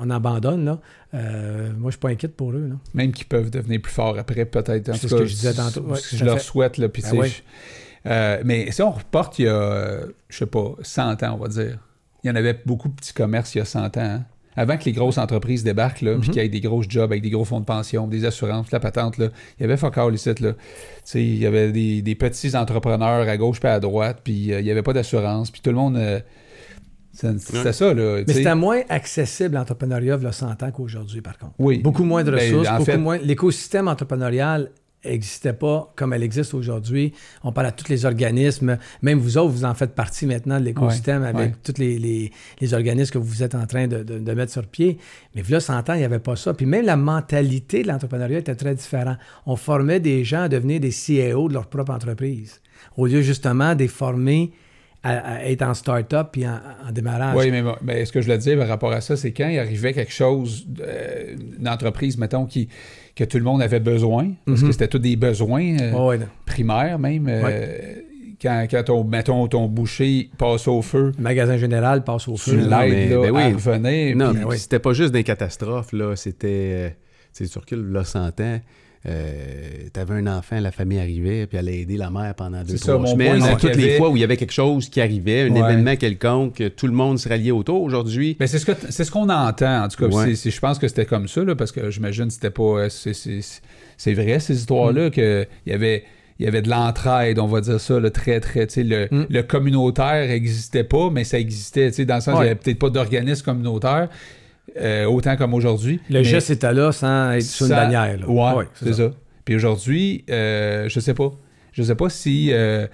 on 0.00 0.10
abandonne, 0.10 0.64
là. 0.64 0.80
Moi, 1.12 1.86
je 1.86 1.90
suis 1.92 1.98
pas 1.98 2.10
inquiète 2.10 2.36
pour 2.36 2.52
eux. 2.52 2.68
Là. 2.68 2.76
même 2.94 3.12
qui 3.12 3.24
peuvent 3.24 3.50
devenir 3.50 3.80
plus 3.80 3.92
forts 3.92 4.18
après, 4.18 4.44
peut-être. 4.44 4.94
C'est 4.96 5.08
ce 5.08 5.14
que 5.14 5.24
je 5.24 5.34
disais 5.34 5.54
tantôt. 5.54 5.80
Ouais, 5.82 5.96
ce 5.96 6.02
tout 6.10 6.10
que 6.10 6.16
je 6.18 6.24
leur 6.24 6.38
fait. 6.38 6.44
souhaite, 6.44 6.78
là. 6.78 6.88
Puis, 6.88 7.02
Ben 7.02 7.16
ouais. 7.18 7.28
je- 7.28 8.42
mais 8.44 8.70
si 8.70 8.82
on 8.82 8.90
reporte 8.92 9.38
il 9.38 9.46
y 9.46 9.48
a, 9.48 10.02
je 10.28 10.36
sais 10.36 10.46
pas, 10.46 10.74
100 10.82 11.22
ans, 11.24 11.34
on 11.34 11.42
va 11.42 11.48
dire, 11.48 11.78
il 12.22 12.28
y 12.28 12.30
en 12.30 12.36
avait 12.36 12.60
beaucoup 12.66 12.88
de 12.88 12.94
petits 12.94 13.12
commerces 13.14 13.54
il 13.54 13.58
y 13.58 13.60
a 13.60 13.64
100 13.64 13.96
ans. 13.96 14.00
hein. 14.00 14.24
Avant 14.56 14.76
que 14.78 14.84
les 14.84 14.92
grosses 14.92 15.18
entreprises 15.18 15.62
débarquent, 15.64 16.00
là, 16.00 16.12
puis 16.18 16.28
Mhm. 16.28 16.32
qu'il 16.34 16.42
y 16.42 16.46
ait 16.46 16.48
des 16.48 16.60
grosses 16.60 16.86
jobs 16.88 17.10
avec 17.12 17.22
des 17.22 17.30
gros 17.30 17.44
fonds 17.44 17.60
de 17.60 17.64
pension, 17.66 18.06
des 18.06 18.24
assurances, 18.24 18.70
la 18.72 18.80
patente, 18.80 19.18
là, 19.18 19.28
il 19.58 19.62
y 19.62 19.64
avait 19.64 19.76
fuck 19.76 19.98
all 19.98 20.14
ici, 20.14 20.30
là. 20.40 20.52
Il 21.14 21.36
y 21.38 21.46
avait 21.46 21.72
des, 21.72 22.02
des 22.02 22.14
petits 22.14 22.56
entrepreneurs 22.56 23.28
à 23.28 23.36
gauche 23.36 23.60
puis 23.60 23.68
à 23.68 23.78
droite, 23.80 24.20
puis 24.24 24.52
euh, 24.52 24.60
il 24.60 24.64
n'y 24.64 24.70
avait 24.70 24.82
pas 24.82 24.92
d'assurance, 24.92 25.50
puis 25.50 25.60
tout 25.60 25.70
le 25.70 25.76
monde... 25.76 25.96
euh, 25.96 26.20
c'est- 27.12 27.38
C'était 27.38 27.72
ça, 27.72 27.94
là. 27.94 28.22
Mais 28.26 28.32
c'était 28.32 28.54
moins 28.54 28.80
accessible 28.88 29.54
l'entrepreneuriat 29.54 30.18
a 30.24 30.32
100 30.32 30.62
ans 30.62 30.70
qu'aujourd'hui, 30.70 31.20
par 31.20 31.38
contre. 31.38 31.54
Oui. 31.58 31.78
Beaucoup 31.78 32.04
moins 32.04 32.24
de 32.24 32.30
Ben, 32.30 32.38
ressources, 32.40 32.70
beaucoup 32.70 32.84
fait- 32.84 32.96
moins. 32.98 33.18
L'écosystème 33.18 33.88
entrepreneurial 33.88 34.70
n'existait 35.10 35.52
pas 35.52 35.92
comme 35.96 36.12
elle 36.12 36.22
existe 36.22 36.54
aujourd'hui. 36.54 37.12
On 37.44 37.52
parle 37.52 37.68
à 37.68 37.72
tous 37.72 37.88
les 37.88 38.04
organismes. 38.04 38.78
Même 39.02 39.18
vous 39.18 39.38
autres, 39.38 39.50
vous 39.50 39.64
en 39.64 39.74
faites 39.74 39.94
partie 39.94 40.26
maintenant 40.26 40.58
de 40.60 40.64
l'écosystème 40.64 41.22
Ouais, 41.22 41.28
avec 41.28 41.50
ouais. 41.52 41.56
tous 41.64 41.80
les, 41.80 41.98
les- 41.98 42.32
les 42.60 42.74
organismes 42.74 43.12
que 43.12 43.18
vous 43.18 43.42
êtes 43.42 43.54
en 43.54 43.66
train 43.66 43.86
de, 43.88 44.02
de- 44.02 44.18
de 44.18 44.32
mettre 44.32 44.52
sur 44.52 44.66
pied. 44.66 44.98
Mais 45.34 45.42
là, 45.48 45.60
100 45.60 45.88
ans, 45.90 45.94
il 45.94 45.98
n'y 45.98 46.04
avait 46.04 46.18
pas 46.18 46.36
ça. 46.36 46.54
Puis 46.54 46.66
même 46.66 46.84
la 46.84 46.96
mentalité 46.96 47.82
de 47.82 47.88
l'entrepreneuriat 47.88 48.38
était 48.38 48.54
très 48.54 48.74
différente. 48.74 49.18
On 49.46 49.56
formait 49.56 50.00
des 50.00 50.24
gens 50.24 50.42
à 50.42 50.48
devenir 50.48 50.80
des 50.80 50.90
CEO 50.90 51.48
de 51.48 51.54
leur 51.54 51.66
propre 51.66 51.92
entreprise. 51.92 52.60
Au 52.96 53.06
lieu 53.06 53.22
justement 53.22 53.74
de 53.74 53.86
former 53.86 54.52
à, 55.06 55.34
à 55.36 55.44
être 55.44 55.62
en 55.62 55.74
start-up 55.74 56.28
puis 56.32 56.46
en, 56.46 56.58
en 56.88 56.92
démarrage. 56.92 57.36
Oui, 57.36 57.50
mais, 57.50 57.62
mais 57.82 58.04
ce 58.04 58.12
que 58.12 58.20
je 58.20 58.26
voulais 58.26 58.38
dire 58.38 58.58
par 58.58 58.68
rapport 58.68 58.92
à 58.92 59.00
ça, 59.00 59.16
c'est 59.16 59.32
quand 59.32 59.48
il 59.48 59.58
arrivait 59.58 59.92
quelque 59.92 60.12
chose, 60.12 60.66
euh, 60.80 61.34
une 61.58 61.68
entreprise, 61.68 62.18
mettons, 62.18 62.46
qui, 62.46 62.68
que 63.14 63.24
tout 63.24 63.38
le 63.38 63.44
monde 63.44 63.62
avait 63.62 63.80
besoin, 63.80 64.32
parce 64.46 64.60
Mhm. 64.60 64.66
que 64.66 64.72
c'était 64.72 64.88
tous 64.88 64.98
des 64.98 65.16
besoins 65.16 65.76
euh, 65.80 66.06
ouais, 66.06 66.18
non. 66.18 66.26
primaires 66.46 66.98
même. 66.98 67.26
euh, 67.28 67.94
Quand, 68.42 68.66
quand 68.70 68.82
ton, 68.84 69.02
mettons, 69.04 69.48
ton 69.48 69.66
boucher 69.66 70.28
passe 70.36 70.68
au 70.68 70.82
feu, 70.82 71.12
Le 71.16 71.22
magasin 71.22 71.56
général 71.56 72.04
passe 72.04 72.28
au 72.28 72.34
tu 72.34 72.50
feu. 72.50 72.56
Non, 72.56 72.80
l'aides 72.80 72.92
mais- 72.92 73.08
là, 73.08 73.20
ben 73.22 73.30
oui. 73.30 73.42
à 73.42 73.46
revenir. 73.46 74.16
Non, 74.16 74.30
puis- 74.30 74.38
mais 74.40 74.44
oui. 74.44 74.58
c'était 74.58 74.78
pas 74.78 74.92
juste 74.92 75.12
des 75.12 75.24
catastrophes, 75.24 75.92
là. 75.94 76.14
C'était. 76.16 76.46
euh, 76.74 76.88
tu 77.34 77.46
sais, 77.46 77.50
tu 77.50 77.58
recules, 77.58 77.90
là, 77.92 78.04
100 78.04 78.38
ans. 78.40 78.60
Euh, 79.08 79.42
T'avais 79.92 80.14
un 80.14 80.26
enfant, 80.26 80.58
la 80.60 80.72
famille 80.72 80.98
arrivait, 80.98 81.46
puis 81.46 81.56
elle 81.58 81.68
a 81.68 81.72
aidé 81.72 81.96
la 81.96 82.10
mère 82.10 82.34
pendant 82.34 82.62
deux, 82.62 82.76
ça, 82.76 82.92
trois 82.94 83.06
semaines. 83.06 83.38
point, 83.38 83.48
À 83.48 83.52
toutes 83.56 83.70
qu'il 83.72 83.80
les 83.80 83.84
avait- 83.90 83.96
fois 83.98 84.10
où 84.10 84.16
il 84.16 84.20
y 84.20 84.24
avait 84.24 84.36
quelque 84.36 84.52
chose 84.52 84.88
qui 84.88 85.00
arrivait, 85.00 85.42
un 85.42 85.50
Ouais. 85.52 85.60
événement 85.60 85.96
quelconque, 85.96 86.62
tout 86.76 86.86
le 86.86 86.92
monde 86.92 87.18
se 87.18 87.28
ralliait 87.28 87.52
autour. 87.52 87.82
Aujourd'hui, 87.82 88.36
Ben, 88.38 88.46
c'est 88.46 88.58
ce 88.58 88.70
c'est 88.90 89.04
ce 89.04 89.10
qu'on 89.10 89.28
entend 89.30 89.84
en 89.84 89.88
tout 89.88 89.96
cas. 90.08 90.14
Ouais. 90.14 90.34
Je 90.34 90.60
pense 90.60 90.78
que 90.78 90.88
c'était 90.88 91.06
comme 91.06 91.28
ça 91.28 91.44
là, 91.44 91.54
parce 91.54 91.72
que 91.72 91.88
j'imagine 91.90 92.26
que 92.26 92.32
c'était 92.34 92.50
pas 92.50 92.62
euh, 92.62 92.88
c'est- 92.90 94.12
vrai 94.14 94.38
ces 94.40 94.56
histoires 94.56 94.92
Mm. 94.92 94.96
là 94.96 95.10
que 95.10 95.46
il 95.66 95.72
y 95.72 95.74
avait 95.74 96.04
il 96.38 96.44
y 96.44 96.48
avait 96.48 96.60
de 96.60 96.68
l'entraide, 96.68 97.38
on 97.38 97.46
va 97.46 97.62
dire 97.62 97.80
ça, 97.80 97.98
là, 97.98 98.10
très, 98.10 98.40
très, 98.40 98.66
tu 98.66 98.74
sais, 98.74 98.82
le, 98.84 99.08
Mm. 99.10 99.24
le 99.30 99.42
communautaire 99.42 100.30
existait 100.30 100.84
pas, 100.84 101.08
mais 101.08 101.24
ça 101.24 101.38
existait, 101.38 101.88
tu 101.88 101.94
sais, 101.96 102.04
dans 102.04 102.16
le 102.16 102.20
sens 102.20 102.34
qu'il 102.34 102.40
Ouais. 102.40 102.44
n'y 102.44 102.50
avait 102.50 102.60
peut-être 102.60 102.78
pas 102.78 102.90
d'organisme 102.90 103.42
communautaire, 103.42 104.10
euh, 104.80 105.04
autant 105.06 105.36
comme 105.36 105.54
aujourd'hui. 105.54 106.00
Le 106.10 106.18
mais 106.18 106.24
geste 106.24 106.50
était 106.50 106.72
là 106.72 106.92
sans 106.92 107.32
être 107.32 107.42
sur 107.42 107.66
une 107.66 107.70
ça- 107.72 107.84
bannière. 107.84 108.18
là. 108.20 108.28
Ouais, 108.28 108.58
Ouais, 108.58 108.68
c'est 108.74 108.92
ça. 108.94 109.10
Puis 109.44 109.54
aujourd'hui, 109.54 110.24
euh, 110.30 110.88
je 110.88 111.00
sais 111.00 111.14
pas. 111.14 111.32
Je 111.72 111.82
sais 111.82 111.94
pas 111.94 112.08
si. 112.08 112.48
euh, 112.52 112.86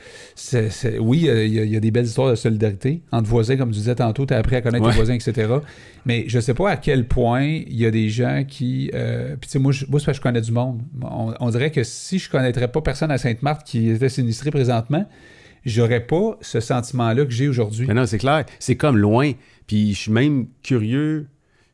oui, 0.98 1.28
euh, 1.28 1.44
il 1.46 1.52
y, 1.54 1.60
a- 1.60 1.64
il 1.64 1.70
y 1.70 1.76
a 1.76 1.80
des 1.80 1.92
belles 1.92 2.04
histoires 2.04 2.30
de 2.30 2.34
solidarité 2.34 3.00
entre 3.12 3.28
voisins, 3.28 3.56
comme 3.56 3.70
tu 3.70 3.78
disais 3.78 3.94
tantôt, 3.94 4.26
tu 4.26 4.34
as 4.34 4.38
appris 4.38 4.56
à 4.56 4.60
connaître 4.60 4.84
Ouais. 4.84 4.90
tes 4.90 4.96
voisins, 4.96 5.14
etc. 5.14 5.48
Mais 6.04 6.24
je 6.26 6.40
sais 6.40 6.52
pas 6.54 6.70
à 6.70 6.76
quel 6.76 7.06
point 7.06 7.44
il 7.44 7.76
y 7.76 7.86
a 7.86 7.90
des 7.92 8.08
gens 8.08 8.42
qui. 8.46 8.90
euh, 8.92 9.36
Puis 9.40 9.46
tu 9.48 9.52
sais, 9.52 9.58
moi, 9.60 9.70
je, 9.72 9.86
moi 9.88 10.00
c'est 10.00 10.06
parce 10.06 10.18
que 10.18 10.22
je 10.22 10.28
connais 10.28 10.40
du 10.40 10.50
monde. 10.50 10.82
On, 11.00 11.32
on 11.38 11.50
dirait 11.50 11.70
que 11.70 11.84
si 11.84 12.18
je 12.18 12.28
connaîtrais 12.28 12.68
pas 12.68 12.80
personne 12.80 13.12
à 13.12 13.18
Sainte-Marthe 13.18 13.64
qui 13.64 13.88
était 13.88 14.08
sinistré 14.08 14.50
présentement, 14.50 15.08
j'aurais 15.64 16.00
pas 16.04 16.36
ce 16.40 16.58
sentiment-là 16.58 17.24
que 17.24 17.30
j'ai 17.30 17.46
aujourd'hui. 17.48 17.86
Non, 17.86 18.04
c'est 18.06 18.18
clair. 18.18 18.44
C'est 18.58 18.76
comme 18.76 18.98
loin. 18.98 19.30
Puis 19.68 19.94
je 19.94 19.98
suis 20.00 20.12
même 20.12 20.46
curieux. 20.64 21.28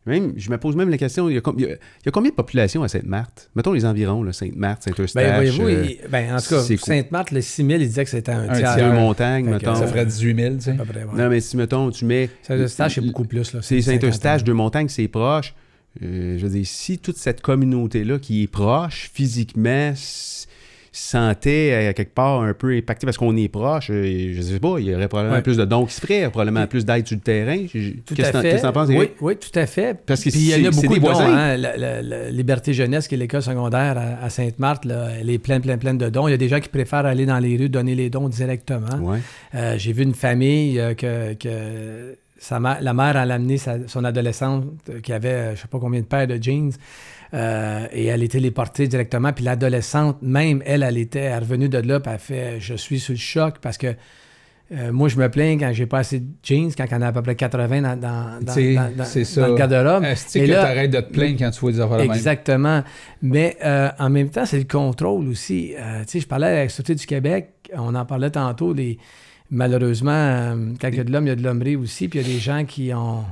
Même, 0.09 0.33
je 0.37 0.51
me 0.51 0.59
pose 0.59 0.75
même 0.75 0.91
la 0.91 0.99
question, 0.99 1.29
il 1.29 1.35
y 1.35 1.39
a, 1.39 1.41
com- 1.41 1.55
il 1.59 1.63
y 1.63 1.67
a- 1.67 1.71
il 1.75 2.07
y 2.07 2.09
a 2.09 2.11
combien 2.11 2.31
de 2.31 2.35
population 2.37 2.83
à 2.83 2.89
Sainte-Marthe? 2.89 3.51
Mettons 3.55 3.73
les 3.73 3.85
environs, 3.85 4.31
Sainte-Marthe, 4.33 4.83
Saint-Eustache. 4.83 5.23
Ben, 5.25 5.35
voyez-vous, 5.37 5.69
euh, 5.69 5.87
ben, 6.11 6.35
en 6.35 6.41
tout 6.41 6.49
cas. 6.49 6.63
Sainte-Marthe, 6.63 7.31
le 7.31 7.41
6000, 7.41 7.81
il 7.83 7.87
disait 7.89 8.05
que 8.05 8.11
c'était 8.11 8.33
un, 8.33 8.49
Un 8.49 8.57
tiers. 8.59 8.77
deux 8.77 8.93
montagnes, 8.93 9.49
mettons. 9.51 9.75
Ça 9.75 9.87
ferait 9.87 10.07
18 10.07 10.37
000, 10.37 10.55
tu 10.57 10.61
sais. 10.63 10.71
à 10.73 10.75
peu 10.75 10.85
près, 10.87 11.05
ouais. 11.05 11.11
Non, 11.23 11.29
mais 11.29 11.41
si, 11.41 11.57
mettons, 11.57 11.91
tu 11.91 12.05
mets... 12.05 12.31
Saint-Eustache, 12.43 12.95
c'est 12.97 13.01
beaucoup 13.03 13.25
plus. 13.25 13.53
là. 13.53 13.61
C'est 13.63 13.81
50 13.81 14.01
Saint-Eustache, 14.01 14.45
deux 14.45 14.55
montagnes, 14.55 14.89
c'est 14.89 15.09
proche. 15.09 15.55
Euh, 16.03 16.37
je 16.39 16.45
veux 16.47 16.53
dire, 16.53 16.67
si 16.67 16.99
toute 16.99 17.17
cette 17.17 17.41
communauté-là 17.41 18.19
qui 18.19 18.45
est 18.45 18.47
proche 18.47 19.11
physiquement 19.13 19.93
sentait 20.93 21.87
à 21.89 21.93
quelque 21.93 22.15
part 22.15 22.43
un 22.43 22.55
peu 22.55 22.77
impactée 22.77 23.07
parce 23.07 23.17
qu'on 23.17 23.37
est 23.37 23.49
proche, 23.49 23.91
euh, 23.91 24.33
je 24.35 24.41
sais 24.43 24.59
pas, 24.61 24.77
il 24.79 24.87
y 24.87 24.95
aurait 24.95 25.09
probablement 25.09 25.41
plus 25.43 25.57
de 25.57 25.65
dons 25.65 25.87
qui 25.87 25.95
se 25.95 26.01
feraient, 26.01 26.29
probablement 26.31 26.67
plus 26.67 26.85
d'aide 26.85 27.07
sur 27.07 27.17
le 27.17 27.23
terrain. 27.23 27.59
Qu'est-ce 27.67 28.33
que 28.33 28.57
que 28.57 28.63
t'en 28.63 28.73
penses, 28.73 28.89
oui, 28.91 29.11
oui, 29.21 29.37
tout 29.37 29.57
à 29.59 29.67
fait. 29.67 29.97
Parce 30.07 30.23
que 30.25 30.31
Puis 30.31 30.39
il 30.41 30.49
y 30.63 30.67
en 30.67 30.69
a 30.69 30.71
beaucoup 30.71 30.95
de 30.95 31.01
dons. 31.01 31.21
Hein? 31.21 31.57
La, 31.57 31.77
la- 31.77 32.03
la 32.03 32.31
Liberté 32.31 32.73
Jeunesse, 32.73 33.09
qui 33.09 33.15
est 33.15 33.19
l'école 33.19 33.43
secondaire 33.43 33.97
à, 33.99 34.25
à 34.25 34.31
Sainte-Marthe, 34.31 34.87
elle 35.21 35.31
est 35.31 35.39
pleine, 35.39 35.63
pleine, 35.63 35.79
pleine 35.79 35.99
de 35.99 36.09
dons. 36.09 36.29
Il 36.29 36.33
y 36.33 36.35
a 36.35 36.39
des 36.39 36.49
gens 36.49 36.61
qui 36.61 36.69
préfèrent 36.69 37.07
aller 37.07 37.27
dans 37.27 37.39
les 37.39 37.57
rues 37.57 37.69
donner 37.69 37.95
les 37.95 38.11
dons 38.11 38.29
directement. 38.29 38.87
Euh, 39.55 39.75
J'ai 39.79 39.93
vu 39.93 40.03
une 40.03 40.15
famille 40.15 40.79
euh, 40.81 40.95
que, 40.95 41.35
que 41.35 42.17
sa 42.39 42.61
mère- 42.61 42.79
la 42.81 42.95
mère 42.95 43.17
elle 43.17 43.31
a 43.31 43.35
amené 43.35 43.59
sa- 43.59 43.87
son 43.89 44.05
adolescente 44.05 44.65
euh, 44.91 45.01
qui 45.01 45.13
avait 45.13 45.29
euh, 45.29 45.57
je 45.57 45.63
sais 45.63 45.69
pas 45.69 45.79
combien 45.81 46.01
de 46.01 46.07
paires 46.07 46.27
de 46.29 46.39
jeans 46.41 46.71
euh, 47.35 47.87
et 47.93 48.07
elle 48.07 48.23
était 48.23 48.39
téléportée 48.39 48.89
directement. 48.89 49.33
Puis 49.33 49.45
l'adolescente, 49.45 50.19
même 50.23 50.63
elle, 50.65 50.83
elle 50.83 50.99
était 50.99 51.19
elle 51.21 51.33
est 51.33 51.39
revenue 51.39 51.69
de 51.69 51.79
là, 51.79 52.01
puis 52.01 52.13
elle 52.13 52.19
fait 52.19 52.57
Je 52.61 52.75
suis 52.75 53.01
sous 53.01 53.13
le 53.13 53.19
choc 53.19 53.57
parce 53.61 53.77
que 53.79 53.95
euh, 54.71 54.93
moi, 54.93 55.09
je 55.09 55.17
me 55.17 55.31
plains 55.31 55.57
quand 55.59 55.71
j'ai 55.73 55.87
pas 55.87 56.01
assez 56.01 56.21
de 56.21 56.27
jeans, 56.43 56.71
quand 56.77 56.85
en 56.93 57.01
a 57.01 57.07
à 57.07 57.13
peu 57.13 57.23
près 57.23 57.35
80 57.37 57.81
dans, 57.81 57.99
dans, 57.99 58.39
dans, 58.45 58.53
C'est- 58.53 58.75
dans- 58.75 59.05
c'est 59.05 59.25
le 59.49 59.55
garde-robe. 59.55 60.05
Et 60.05 60.45
que 60.47 60.51
là- 60.51 60.63
t'arrêtes 60.63 60.91
de 60.91 61.01
te 61.01 61.11
plaindre 61.11 61.39
quand 61.39 61.51
tu 61.51 61.61
vois 61.61 61.73
des 61.73 61.81
affaires 61.81 61.97
même? 61.97 62.11
Exactement. 62.13 62.83
Mais 63.23 63.57
euh, 63.65 63.89
en 63.99 64.11
même 64.11 64.29
temps, 64.29 64.45
c'est 64.45 64.59
le 64.59 64.65
contrôle 64.65 65.27
aussi. 65.29 65.73
Euh, 65.79 66.01
tu 66.01 66.09
sais, 66.09 66.21
je 66.21 66.27
parlais 66.27 66.49
avec 66.49 66.71
la 66.87 66.95
du 66.95 67.07
Québec, 67.07 67.49
on 67.75 67.95
en 67.95 68.05
parlait 68.05 68.29
tantôt, 68.31 68.75
les... 68.75 68.99
malheureusement, 69.51 70.55
quand 70.81 70.89
il 70.89 70.97
y 70.97 71.01
a 71.01 71.05
de 71.05 71.13
l'homme, 71.13 71.25
il 71.27 71.31
y 71.31 71.33
a 71.33 71.37
de 71.37 71.43
l'hommerie 71.43 71.77
aussi, 71.77 72.09
puis 72.09 72.19
il 72.21 72.27
y 72.27 72.31
a 72.31 72.33
des 72.35 72.39
gens 72.39 72.65
qui 72.67 72.93
ont... 72.95 73.25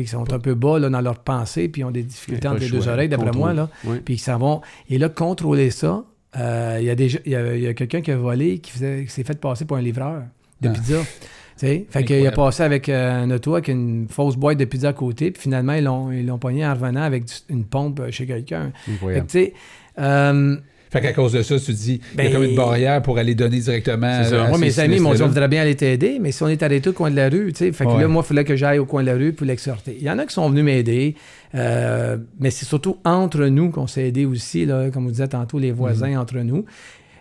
qui 0.00 0.06
sont 0.06 0.32
un 0.32 0.38
peu 0.38 0.54
bas 0.54 0.78
là, 0.78 0.88
dans 0.88 1.00
leurs 1.00 1.18
pensées, 1.20 1.68
puis 1.68 1.82
ils 1.82 1.84
ont 1.84 1.90
des 1.90 2.02
difficultés 2.02 2.48
entre 2.48 2.60
les 2.60 2.68
le 2.68 2.78
deux 2.78 2.88
oreilles, 2.88 3.08
d'après 3.08 3.32
moi. 3.32 3.52
Là, 3.52 3.68
puis 4.04 4.16
qui 4.16 4.22
s'en 4.22 4.38
vont. 4.38 4.60
Et 4.88 4.98
là, 4.98 5.08
contrôler 5.08 5.70
ça, 5.70 6.04
euh, 6.38 6.78
il 6.80 6.86
y 6.86 6.90
a, 6.90 6.94
des, 6.94 7.14
il 7.26 7.32
y 7.32 7.36
a, 7.36 7.54
il 7.56 7.62
y 7.62 7.66
a 7.66 7.74
quelqu'un 7.74 8.00
qui 8.00 8.10
a 8.10 8.16
volé, 8.16 8.58
qui, 8.58 8.70
faisait- 8.70 9.04
qui 9.04 9.12
s'est 9.12 9.24
fait 9.24 9.38
passer 9.38 9.64
pour 9.66 9.76
un 9.76 9.82
livreur 9.82 10.22
de 10.60 10.68
Ah. 10.68 10.72
pizza. 10.72 10.98
Tu 10.98 11.66
sais, 11.68 11.86
fait 11.90 12.04
qu'il 12.04 12.26
a 12.26 12.32
passé 12.32 12.62
avec 12.62 12.88
euh, 12.88 13.24
un 13.24 13.30
auto 13.30 13.52
avec 13.54 13.68
une 13.68 14.06
fausse 14.08 14.36
boîte 14.36 14.56
de 14.58 14.64
pizza 14.64 14.88
à 14.88 14.92
côté, 14.94 15.30
puis 15.30 15.42
finalement, 15.42 15.74
ils 15.74 15.84
l'ont, 15.84 16.10
ils 16.10 16.26
l'ont 16.26 16.38
pogné 16.38 16.66
en 16.66 16.72
revenant 16.74 17.02
avec 17.02 17.26
du- 17.26 17.32
une 17.50 17.64
pompe 17.64 18.00
chez 18.10 18.26
quelqu'un. 18.26 18.72
Fait 18.74 18.90
que, 18.90 18.94
Incroyable. 18.94 19.26
tu 19.26 19.32
sais, 19.38 19.52
euh, 19.98 20.56
Fait 20.92 21.00
qu'à 21.00 21.14
cause 21.14 21.32
de 21.32 21.40
ça, 21.40 21.58
tu 21.58 21.64
te 21.64 21.72
dis, 21.72 22.00
il 22.12 22.18
y 22.18 22.20
a 22.20 22.24
Ben- 22.24 22.32
comme 22.34 22.44
une 22.44 22.54
barrière 22.54 23.00
pour 23.00 23.16
aller 23.16 23.34
donner 23.34 23.58
directement. 23.60 24.22
C'est 24.24 24.36
moi, 24.48 24.58
mes 24.58 24.78
amis 24.78 25.00
m'ont 25.00 25.14
dit 25.14 25.22
on 25.22 25.28
voudrait 25.28 25.48
bien 25.48 25.62
aller 25.62 25.74
t'aider, 25.74 26.18
mais 26.20 26.32
si 26.32 26.42
on 26.42 26.48
est 26.48 26.62
arrêté 26.62 26.90
au 26.90 26.92
coin 26.92 27.10
de 27.10 27.16
la 27.16 27.30
rue, 27.30 27.50
tu 27.54 27.60
sais, 27.64 27.72
fait 27.72 27.84
que 27.86 27.90
Ouais. 27.90 28.02
là, 28.02 28.08
moi, 28.08 28.22
il 28.22 28.28
fallait 28.28 28.44
que 28.44 28.54
j'aille 28.56 28.78
au 28.78 28.84
coin 28.84 29.00
de 29.02 29.06
la 29.06 29.14
rue 29.14 29.32
pour 29.32 29.46
l'exhorter. 29.46 29.96
Il 29.98 30.04
y 30.04 30.10
en 30.10 30.18
a 30.18 30.26
qui 30.26 30.34
sont 30.34 30.50
venus 30.50 30.64
m'aider, 30.64 31.14
euh, 31.54 32.18
mais 32.38 32.50
c'est 32.50 32.66
surtout 32.66 32.98
entre 33.06 33.46
nous 33.46 33.70
qu'on 33.70 33.86
s'est 33.86 34.08
aidé 34.08 34.26
aussi, 34.26 34.66
là, 34.66 34.90
comme 34.90 35.04
vous 35.04 35.10
disiez 35.12 35.28
tantôt, 35.28 35.58
les 35.58 35.72
voisins 35.72 36.10
Mhm. 36.10 36.18
entre 36.18 36.38
nous. 36.40 36.64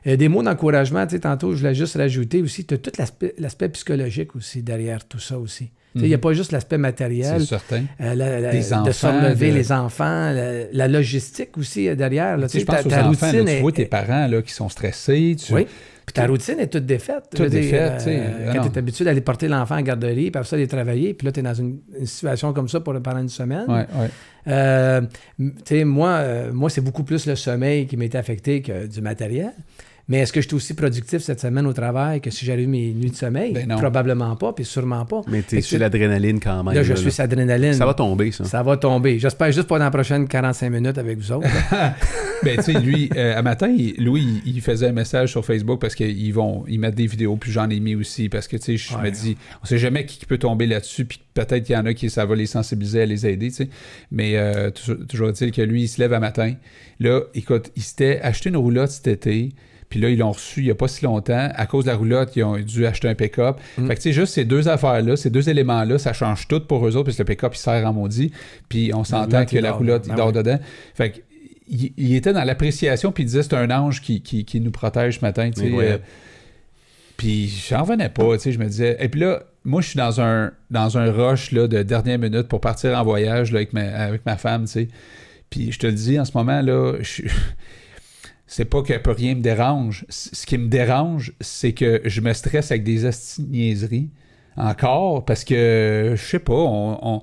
Euh, 0.05 0.17
des 0.17 0.27
mots 0.27 0.43
d'encouragement, 0.43 1.05
tu 1.05 1.15
sais, 1.15 1.19
tantôt, 1.21 1.53
je 1.53 1.59
voulais 1.59 1.75
juste 1.75 1.95
rajouter 1.95 2.41
aussi, 2.41 2.65
tu 2.65 2.73
as 2.73 2.77
tout 2.77 2.91
l'aspect 3.37 3.69
psychologique 3.69 4.35
aussi 4.35 4.63
derrière 4.63 5.07
tout 5.07 5.19
ça 5.19 5.37
aussi. 5.39 5.69
Il 5.95 6.03
n'y 6.03 6.13
a 6.13 6.17
Mhm. 6.17 6.21
pas 6.21 6.33
juste 6.33 6.51
l'aspect 6.53 6.77
matériel, 6.77 7.41
C'est 7.41 7.47
certain. 7.47 7.83
euh, 7.99 8.15
la- 8.15 8.39
la- 8.39 8.51
Des 8.51 8.69
de 8.69 8.73
enfants, 8.73 8.91
se 8.93 9.05
relever 9.07 9.49
de- 9.49 9.55
les 9.55 9.71
enfants, 9.73 10.31
la, 10.31 10.51
la 10.71 10.87
logistique 10.87 11.57
aussi 11.57 11.89
euh, 11.89 11.95
derrière. 11.95 12.37
Là, 12.37 12.47
Tu 12.47 12.53
sais, 12.53 12.59
je 12.61 12.65
ta- 12.65 12.77
pense 12.77 12.85
aux 12.85 12.89
ta 12.89 13.05
enfants, 13.07 13.25
là, 13.25 13.31
routine 13.31 13.45
tu 13.45 13.51
est- 13.51 13.59
vois 13.61 13.71
tes 13.73 13.85
parents 13.85 14.27
là, 14.27 14.41
qui 14.41 14.53
sont 14.53 14.69
stressés. 14.69 15.35
Tu... 15.37 15.53
Oui. 15.53 15.67
Puis 16.05 16.13
ta 16.13 16.27
routine 16.27 16.59
est 16.59 16.67
toute 16.67 16.85
défaite. 16.85 17.23
Toute 17.35 17.49
dire, 17.49 17.61
défaite, 17.61 18.03
euh, 18.07 18.47
Ah 18.49 18.53
quand 18.55 18.63
tu 18.69 18.73
es 18.73 18.77
habitué 18.79 19.05
d'aller 19.05 19.21
porter 19.21 19.47
l'enfant 19.47 19.77
en 19.77 19.81
garderie, 19.81 20.31
puis 20.31 20.39
après 20.39 20.43
ça, 20.45 20.55
aller 20.55 20.67
travailler, 20.67 21.13
puis 21.13 21.25
là, 21.25 21.31
tu 21.31 21.39
es 21.41 21.43
dans 21.43 21.53
une, 21.53 21.79
une 21.99 22.05
situation 22.05 22.53
comme 22.53 22.67
ça 22.69 22.79
pour, 22.79 22.93
pendant 23.01 23.19
une 23.19 23.29
semaine. 23.29 23.65
Ouais, 23.69 23.85
ouais. 23.99 24.09
Euh, 24.47 25.01
m- 25.39 25.53
tu 25.57 25.75
sais, 25.75 25.83
moi, 25.83 26.09
euh, 26.09 26.51
moi 26.53 26.69
c'est 26.69 26.81
beaucoup 26.81 27.03
plus 27.03 27.25
le 27.27 27.35
sommeil 27.35 27.85
qui 27.85 27.97
m'était 27.97 28.17
affecté 28.17 28.61
que 28.61 28.87
du 28.87 29.01
matériel. 29.01 29.51
Mais 30.11 30.17
est-ce 30.17 30.33
que 30.33 30.41
je 30.41 30.47
suis 30.49 30.55
aussi 30.57 30.73
productif 30.73 31.21
cette 31.21 31.39
semaine 31.39 31.65
au 31.65 31.71
travail 31.71 32.19
que 32.19 32.29
si 32.31 32.45
j'avais 32.45 32.63
eu 32.63 32.67
mes 32.67 32.91
nuits 32.93 33.11
de 33.11 33.15
sommeil? 33.15 33.53
Ben 33.53 33.65
non. 33.65 33.77
Probablement 33.77 34.35
pas, 34.35 34.51
puis 34.51 34.65
sûrement 34.65 35.05
pas. 35.05 35.21
Mais 35.29 35.41
t'es 35.41 35.61
sur 35.61 35.79
l'adrénaline 35.79 36.41
quand 36.41 36.65
même. 36.65 36.73
Là, 36.75 36.83
je 36.83 36.89
là, 36.89 36.95
suis 36.97 37.13
sur 37.13 37.23
adrénaline. 37.23 37.71
Ça 37.71 37.85
va 37.85 37.93
tomber, 37.93 38.33
ça. 38.33 38.43
Ça 38.43 38.61
va 38.61 38.75
tomber. 38.75 39.19
J'espère 39.19 39.53
juste 39.53 39.69
pas 39.69 39.79
dans 39.79 39.85
les 39.85 39.91
prochaines 39.91 40.27
45 40.27 40.69
minutes 40.69 40.97
avec 40.97 41.17
vous 41.17 41.31
autres. 41.31 41.47
Ben, 42.43 42.57
tu 42.57 42.63
sais, 42.63 42.73
lui, 42.73 43.07
euh, 43.15 43.37
à 43.37 43.43
matin, 43.43 43.67
il- 43.67 44.03
Louis, 44.03 44.41
il, 44.47 44.55
il 44.55 44.61
faisait 44.63 44.87
un 44.87 44.91
message 44.93 45.29
sur 45.29 45.45
Facebook 45.45 45.79
parce 45.79 45.93
qu'ils 45.93 46.33
vont, 46.33 46.63
ils 46.67 46.79
mettent 46.79 46.95
des 46.95 47.05
vidéos, 47.05 47.35
puis 47.35 47.51
j'en 47.51 47.69
ai 47.69 47.79
mis 47.79 47.93
aussi, 47.93 48.29
parce 48.29 48.47
que, 48.47 48.57
tu 48.57 48.63
sais, 48.63 48.77
je 48.77 48.95
Ouais. 48.95 49.03
me 49.03 49.11
dis, 49.11 49.37
on 49.61 49.67
sait 49.67 49.77
jamais 49.77 50.07
qui, 50.07 50.25
peut 50.25 50.39
tomber 50.39 50.65
là-dessus, 50.65 51.05
puis 51.05 51.19
peut-être 51.35 51.63
qu'il 51.65 51.75
y 51.75 51.77
en 51.77 51.85
a 51.85 51.93
qui, 51.93 52.09
ça 52.09 52.25
va 52.25 52.35
les 52.35 52.47
sensibiliser 52.47 53.03
à 53.03 53.05
les 53.05 53.27
aider, 53.27 53.49
tu 53.49 53.57
sais. 53.57 53.69
Mais 54.11 54.37
euh, 54.37 54.71
toujours, 54.71 54.97
toujours 55.07 55.29
est-il 55.29 55.51
que 55.51 55.61
lui, 55.61 55.83
il 55.83 55.87
se 55.87 56.01
lève 56.01 56.13
à 56.13 56.19
matin. 56.19 56.55
Là, 56.99 57.21
écoute, 57.35 57.69
il 57.75 57.83
s'était 57.83 58.19
acheté 58.23 58.49
une 58.49 58.57
roulotte 58.57 58.89
cet 58.89 59.05
été, 59.05 59.51
puis 59.91 59.99
là, 59.99 60.09
ils 60.09 60.17
l'ont 60.17 60.31
reçu 60.31 60.61
il 60.61 60.65
n'y 60.65 60.71
a 60.71 60.75
pas 60.75 60.87
si 60.87 61.03
longtemps. 61.05 61.49
À 61.53 61.65
cause 61.67 61.85
de 61.85 61.91
la 61.91 61.95
roulotte, 61.97 62.35
ils 62.35 62.43
ont 62.43 62.57
dû 62.57 62.87
acheter 62.87 63.07
un 63.09 63.13
pick-up. 63.13 63.57
Mm. 63.77 63.87
Fait 63.87 63.93
que, 63.95 63.99
tu 64.01 64.09
sais, 64.09 64.13
juste 64.13 64.33
ces 64.33 64.45
deux 64.45 64.67
affaires-là, 64.67 65.15
ces 65.15 65.29
deux 65.29 65.47
éléments-là, 65.49 65.99
ça 65.99 66.13
change 66.13 66.47
tout 66.47 66.61
pour 66.61 66.87
eux 66.87 66.95
autres, 66.95 67.03
parce 67.05 67.17
que 67.17 67.21
le 67.21 67.27
pick-up, 67.27 67.51
il 67.53 67.59
sert 67.59 67.85
en 67.85 67.93
maudit. 67.93 68.31
Puis 68.69 68.91
on 68.95 69.03
s'entend 69.03 69.45
que 69.45 69.57
la 69.57 69.71
roulotte, 69.73 70.05
il 70.07 70.09
Ben 70.09 70.15
dort 70.15 70.27
oui. 70.29 70.33
dedans. 70.33 70.57
Fait 70.95 71.11
que, 71.11 71.19
il, 71.69 71.93
il 71.97 72.15
était 72.15 72.33
dans 72.33 72.43
l'appréciation, 72.43 73.11
puis 73.11 73.23
il 73.23 73.27
disait 73.27 73.43
c'est 73.43 73.53
un 73.53 73.69
ange 73.69 74.01
qui, 74.01 74.21
qui, 74.21 74.43
qui 74.45 74.59
nous 74.59 74.71
protège 74.71 75.19
ce 75.19 75.21
matin. 75.25 75.51
tu 75.51 75.61
sais. 75.61 75.71
Euh, 75.71 75.97
puis 77.17 77.47
j'en 77.69 77.83
revenais 77.83 78.09
pas, 78.09 78.35
tu 78.37 78.43
sais, 78.43 78.51
je 78.51 78.59
me 78.59 78.65
disais. 78.65 78.97
Et 78.99 79.07
puis 79.09 79.19
là, 79.21 79.43
moi, 79.63 79.81
je 79.81 79.89
suis 79.89 79.97
dans 79.97 80.21
un, 80.21 80.51
dans 80.71 80.97
un 80.97 81.11
rush 81.11 81.51
là, 81.51 81.67
de 81.67 81.83
dernière 81.83 82.17
minute 82.17 82.47
pour 82.47 82.61
partir 82.61 82.97
en 82.97 83.03
voyage 83.03 83.51
là, 83.51 83.57
avec, 83.59 83.73
ma, 83.73 83.81
avec 83.83 84.25
ma 84.25 84.37
femme, 84.37 84.63
tu 84.65 84.71
sais. 84.71 84.87
Puis 85.49 85.71
je 85.71 85.79
te 85.79 85.85
le 85.87 85.93
dis, 85.93 86.19
en 86.19 86.25
ce 86.25 86.31
moment, 86.35 86.61
là, 86.61 86.93
je 86.99 87.07
suis- 87.09 87.29
c'est 88.53 88.65
pas 88.65 88.81
que 88.81 88.93
rien 89.09 89.35
me 89.35 89.41
dérange. 89.41 90.05
Ce 90.09 90.45
qui 90.45 90.57
me 90.57 90.67
dérange, 90.67 91.31
c'est 91.39 91.71
que 91.71 92.01
je 92.03 92.19
me 92.19 92.33
stresse 92.33 92.69
avec 92.71 92.83
des 92.83 93.05
asti- 93.05 93.47
niaiseries 93.47 94.09
encore 94.57 95.23
parce 95.23 95.45
que, 95.45 96.15
je 96.17 96.21
sais 96.21 96.39
pas, 96.39 96.53
on, 96.53 96.99
on- 97.01 97.21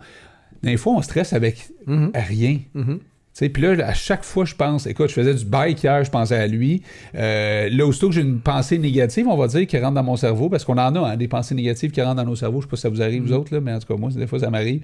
des 0.62 0.76
fois, 0.78 0.94
on 0.94 1.02
stresse 1.02 1.34
avec 1.34 1.68
Mhm. 1.86 2.10
rien. 2.14 2.58
Tu 2.74 3.44
sais, 3.44 3.48
Puis 3.50 3.62
là, 3.62 3.86
à 3.86 3.92
chaque 3.94 4.24
fois, 4.24 4.44
je 4.46 4.54
pense, 4.54 4.86
écoute, 4.86 5.10
je 5.10 5.14
faisais 5.14 5.34
du 5.34 5.44
bike 5.44 5.82
hier, 5.84 6.02
je 6.02 6.10
pensais 6.10 6.34
à 6.34 6.46
lui. 6.46 6.82
Euh, 7.14 7.68
là, 7.70 7.86
aussitôt 7.86 8.08
que 8.08 8.14
j'ai 8.14 8.22
une 8.22 8.40
pensée 8.40 8.78
négative, 8.78 9.28
on 9.28 9.36
va 9.36 9.46
dire, 9.48 9.66
qui 9.66 9.78
rentre 9.78 9.94
dans 9.94 10.02
mon 10.02 10.16
cerveau, 10.16 10.48
parce 10.48 10.64
qu'on 10.64 10.78
en 10.78 10.94
a, 10.96 11.10
hein, 11.12 11.16
des 11.18 11.28
pensées 11.28 11.54
négatives 11.54 11.90
qui 11.92 12.00
rentrent 12.02 12.16
dans 12.16 12.24
nos 12.24 12.34
cerveaux. 12.36 12.60
Je 12.62 12.66
sais 12.66 12.70
pas 12.70 12.76
si 12.76 12.82
ça 12.82 12.88
vous 12.88 13.02
arrive, 13.02 13.22
vous 13.22 13.32
autres, 13.34 13.54
là, 13.54 13.60
mais 13.60 13.72
en 13.74 13.78
tout 13.78 13.86
cas, 13.86 13.94
moi, 13.96 14.10
des 14.10 14.26
fois, 14.26 14.40
ça 14.40 14.50
m'arrive. 14.50 14.82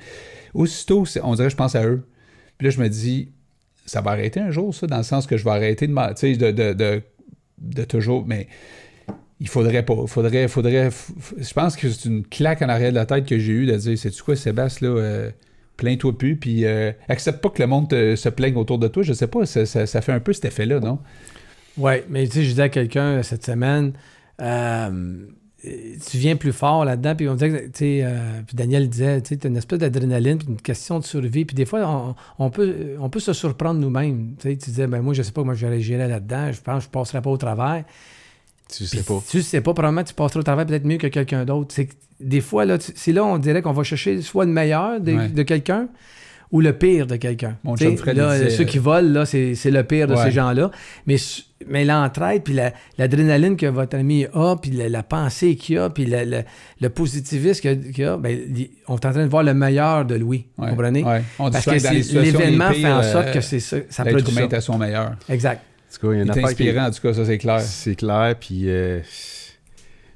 Aussitôt, 0.52 1.04
on 1.24 1.34
dirait, 1.34 1.50
je 1.50 1.56
pense 1.56 1.74
à 1.74 1.84
eux. 1.86 2.06
Puis 2.58 2.66
là, 2.66 2.70
je 2.70 2.80
me 2.80 2.88
dis, 2.88 3.30
ça 3.84 4.00
va 4.00 4.12
arrêter 4.12 4.40
un 4.40 4.50
jour, 4.50 4.74
ça, 4.74 4.86
dans 4.86 4.96
le 4.98 5.02
sens 5.02 5.26
que 5.26 5.36
je 5.36 5.44
vais 5.44 5.50
arrêter 5.50 5.86
de, 5.86 5.92
de, 5.92 6.50
de, 6.50 6.72
de, 6.72 7.02
de 7.58 7.84
toujours. 7.84 8.24
Mais 8.26 8.48
il 9.40 9.48
faudrait 9.48 9.84
pas. 9.84 10.06
Faudrait, 10.06 10.48
faudrait. 10.48 10.90
Je 11.38 11.52
pense 11.52 11.76
que 11.76 11.88
c'est 11.90 12.08
une 12.08 12.24
claque 12.24 12.62
en 12.62 12.68
arrière 12.68 12.90
de 12.90 12.94
la 12.96 13.06
tête 13.06 13.26
que 13.26 13.38
j'ai 13.38 13.52
eue 13.52 13.66
de 13.66 13.76
dire, 13.76 13.98
c'est-tu 13.98 14.22
quoi, 14.22 14.36
Sébastien, 14.36 14.88
là? 14.88 14.96
euh, 15.00 15.30
plains-toi 15.76 16.16
plus, 16.16 16.36
puis 16.36 16.64
euh, 16.64 16.92
accepte 17.08 17.40
pas 17.40 17.50
que 17.50 17.60
le 17.60 17.66
monde 17.66 17.90
se 17.90 18.28
plaigne 18.28 18.56
autour 18.56 18.78
de 18.78 18.86
toi. 18.88 19.02
Je 19.02 19.12
sais 19.12 19.26
pas, 19.26 19.44
ça, 19.44 19.66
ça- 19.66 19.86
ça 19.86 20.00
fait 20.00 20.12
un 20.12 20.20
peu 20.20 20.32
cet 20.32 20.44
effet-là, 20.44 20.78
non? 20.80 21.00
Oui, 21.76 21.94
mais 22.08 22.26
tu 22.28 22.34
sais, 22.34 22.44
je 22.44 22.50
disais 22.50 22.62
à 22.62 22.68
quelqu'un 22.68 23.22
cette 23.24 23.44
semaine, 23.44 23.92
euh, 24.40 25.26
tu 26.10 26.18
viens 26.18 26.36
plus 26.36 26.52
fort 26.52 26.84
là-dedans, 26.84 27.14
puis 27.16 27.28
on 27.28 27.34
disait, 27.34 27.50
que, 27.50 27.64
tu 27.66 27.70
sais, 27.74 28.00
euh, 28.02 28.40
puis 28.46 28.54
Daniel 28.56 28.88
disait, 28.88 29.20
tu 29.22 29.30
sais, 29.30 29.36
t'as 29.36 29.48
une 29.48 29.56
espèce 29.56 29.78
d'adrénaline, 29.78 30.38
puis 30.38 30.48
une 30.48 30.60
question 30.60 30.98
de 30.98 31.04
survie, 31.04 31.44
puis 31.44 31.54
des 31.54 31.64
fois, 31.64 31.80
on, 32.38 32.44
on 32.44 32.50
peut, 32.50 32.74
on 32.98 33.08
peut 33.08 33.20
se 33.20 33.32
surprendre 33.32 33.80
nous-mêmes. 33.80 34.34
Tu 34.38 34.50
sais, 34.50 34.56
tu 34.56 34.70
disais, 34.70 34.86
ben 34.86 35.00
moi, 35.00 35.14
je 35.14 35.22
sais 35.22 35.32
pas 35.32 35.40
comment 35.42 35.54
je 35.54 35.66
réagirais 35.66 36.08
là-dedans, 36.08 36.52
je 36.52 36.60
pense 36.60 36.78
que 36.78 36.84
je 36.84 36.90
passerais 36.90 37.22
pas 37.22 37.30
au 37.30 37.36
travers. 37.36 37.84
Tu 38.68 38.84
sais 38.86 38.96
Puis 38.98 39.06
pas. 39.06 39.22
Tu 39.28 39.42
sais 39.42 39.60
pas, 39.60 39.74
probablement, 39.74 40.04
tu 40.04 40.14
passeras 40.14 40.40
au 40.40 40.42
travers 40.42 40.66
peut-être 40.66 40.84
mieux 40.84 40.96
que 40.98 41.06
quelqu'un 41.06 41.44
d'autre. 41.44 41.74
C'est 41.74 41.88
des 42.20 42.40
fois, 42.40 42.64
là, 42.64 42.76
c'est 42.80 43.12
là, 43.12 43.24
on 43.24 43.38
dirait 43.38 43.60
qu'on 43.62 43.72
va 43.72 43.82
chercher 43.84 44.20
soit 44.22 44.44
le 44.44 44.52
meilleur 44.52 45.00
de, 45.00 45.12
Ouais. 45.12 45.28
de 45.28 45.42
quelqu'un, 45.42 45.88
ou 46.50 46.60
le 46.60 46.72
pire 46.72 47.06
de 47.06 47.16
quelqu'un. 47.16 47.56
Mon 47.64 47.74
là, 47.74 48.38
disait- 48.38 48.50
ceux 48.50 48.64
qui 48.64 48.78
volent, 48.78 49.10
là, 49.12 49.26
c'est 49.26 49.54
c'est 49.54 49.70
le 49.72 49.82
pire 49.82 50.06
de 50.06 50.14
ces 50.14 50.30
gens-là. 50.30 50.70
Mais, 51.06 51.16
mais 51.68 51.84
l'entraide, 51.84 52.42
puis 52.42 52.54
la- 52.54 52.72
l'adrénaline 52.98 53.56
que 53.56 53.66
votre 53.66 53.96
ami 53.96 54.26
a, 54.32 54.56
puis 54.56 54.70
la, 54.70 54.88
la 54.88 55.02
pensée 55.02 55.56
qu'il 55.56 55.78
a, 55.78 55.90
puis 55.90 56.06
le, 56.06 56.24
le, 56.24 56.42
le 56.80 56.88
positivisme 56.88 57.60
qu'il 57.60 57.92
qu'il 57.92 58.04
a, 58.04 58.16
ben, 58.16 58.38
on 58.88 58.94
est 58.96 59.06
en 59.06 59.10
train 59.12 59.24
de 59.24 59.30
voir 59.30 59.42
le 59.42 59.54
meilleur 59.54 60.04
de 60.04 60.14
Louis. 60.14 60.46
Ouais, 60.58 60.70
comprenez? 60.70 61.02
ouais. 61.04 61.22
On 61.38 61.48
dit 61.48 61.52
Parce 61.52 61.64
que 61.64 62.18
l'événement 62.20 62.68
les 62.70 62.74
fait 62.82 62.90
en 62.92 63.02
sorte 63.02 63.28
euh, 63.28 63.32
que 63.32 63.40
c'est 63.40 63.60
ça, 63.60 63.76
ça 63.90 64.04
L'être 64.04 64.14
produit 64.22 64.34
ça. 64.34 64.42
est 64.42 64.54
à 64.54 64.60
son 64.60 64.78
meilleur. 64.78 65.12
Exact. 65.28 65.60
En 65.62 65.94
tout 66.00 66.06
cas, 66.08 66.12
il 66.14 66.16
y 66.16 66.20
a 66.20 66.22
une 66.22 66.26
Il 66.26 66.28
est 66.28 66.30
affaire 66.44 66.56
qui- 66.56 66.62
inspirant, 66.68 66.86
en 66.86 66.90
tout 66.90 67.00
cas, 67.02 67.12
ça, 67.14 67.24
c'est 67.24 67.38
clair. 67.38 67.60
C'est 67.60 67.94
clair, 67.94 68.34
puis 68.40 68.62
euh, 68.68 69.00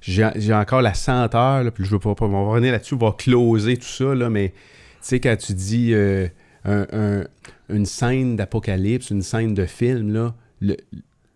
j'ai 0.00 0.28
j'ai 0.36 0.54
encore 0.54 0.82
la 0.82 0.94
senteur, 0.94 1.64
là, 1.64 1.70
puis 1.70 1.84
je 1.84 1.90
veux 1.90 1.98
pas, 1.98 2.14
pas- 2.14 2.24
on 2.26 2.28
va 2.46 2.50
revenir 2.52 2.72
là-dessus, 2.72 2.94
on 2.94 2.98
va 2.98 3.14
closer 3.16 3.76
tout 3.76 3.86
ça, 3.86 4.14
là, 4.14 4.30
mais 4.30 4.48
tu 4.50 4.54
sais, 5.02 5.20
quand 5.20 5.36
tu 5.36 5.52
dis 5.54 5.90
euh, 5.92 6.26
un- 6.64 6.86
un- 6.92 7.24
une 7.68 7.86
scène 7.86 8.36
d'apocalypse, 8.36 9.10
une 9.10 9.22
scène 9.22 9.54
de 9.54 9.66
film, 9.66 10.12
là, 10.12 10.34
le, 10.60 10.76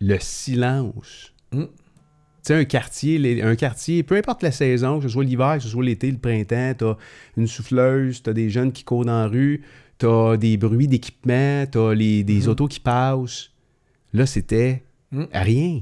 le 0.02 0.18
silence. 0.20 1.32
Mm. 1.52 1.62
Tu 1.64 1.68
sais, 2.48 2.54
un 2.54 2.64
quartier, 2.64 3.42
un 3.42 3.54
quartier, 3.54 4.02
peu 4.02 4.16
importe 4.16 4.42
la 4.42 4.50
saison, 4.50 4.96
que 4.98 5.04
ce 5.04 5.10
soit 5.10 5.22
l'hiver, 5.22 5.54
que 5.58 5.62
ce 5.62 5.68
soit 5.68 5.84
l'été, 5.84 6.10
le 6.10 6.18
printemps, 6.18 6.74
t'as 6.76 6.96
une 7.36 7.46
souffleuse, 7.46 8.20
t'as 8.22 8.32
des 8.32 8.50
jeunes 8.50 8.72
qui 8.72 8.82
courent 8.82 9.04
dans 9.04 9.12
la 9.20 9.28
rue, 9.28 9.62
t'as 9.98 10.36
des 10.36 10.56
bruits 10.56 10.88
d'équipement, 10.88 11.64
t'as 11.70 11.94
les, 11.94 12.24
des 12.24 12.40
Mhm. 12.42 12.48
autos 12.48 12.66
qui 12.66 12.80
passent. 12.80 13.50
Là, 14.12 14.26
c'était 14.26 14.82
Mm. 15.12 15.24
rien. 15.32 15.80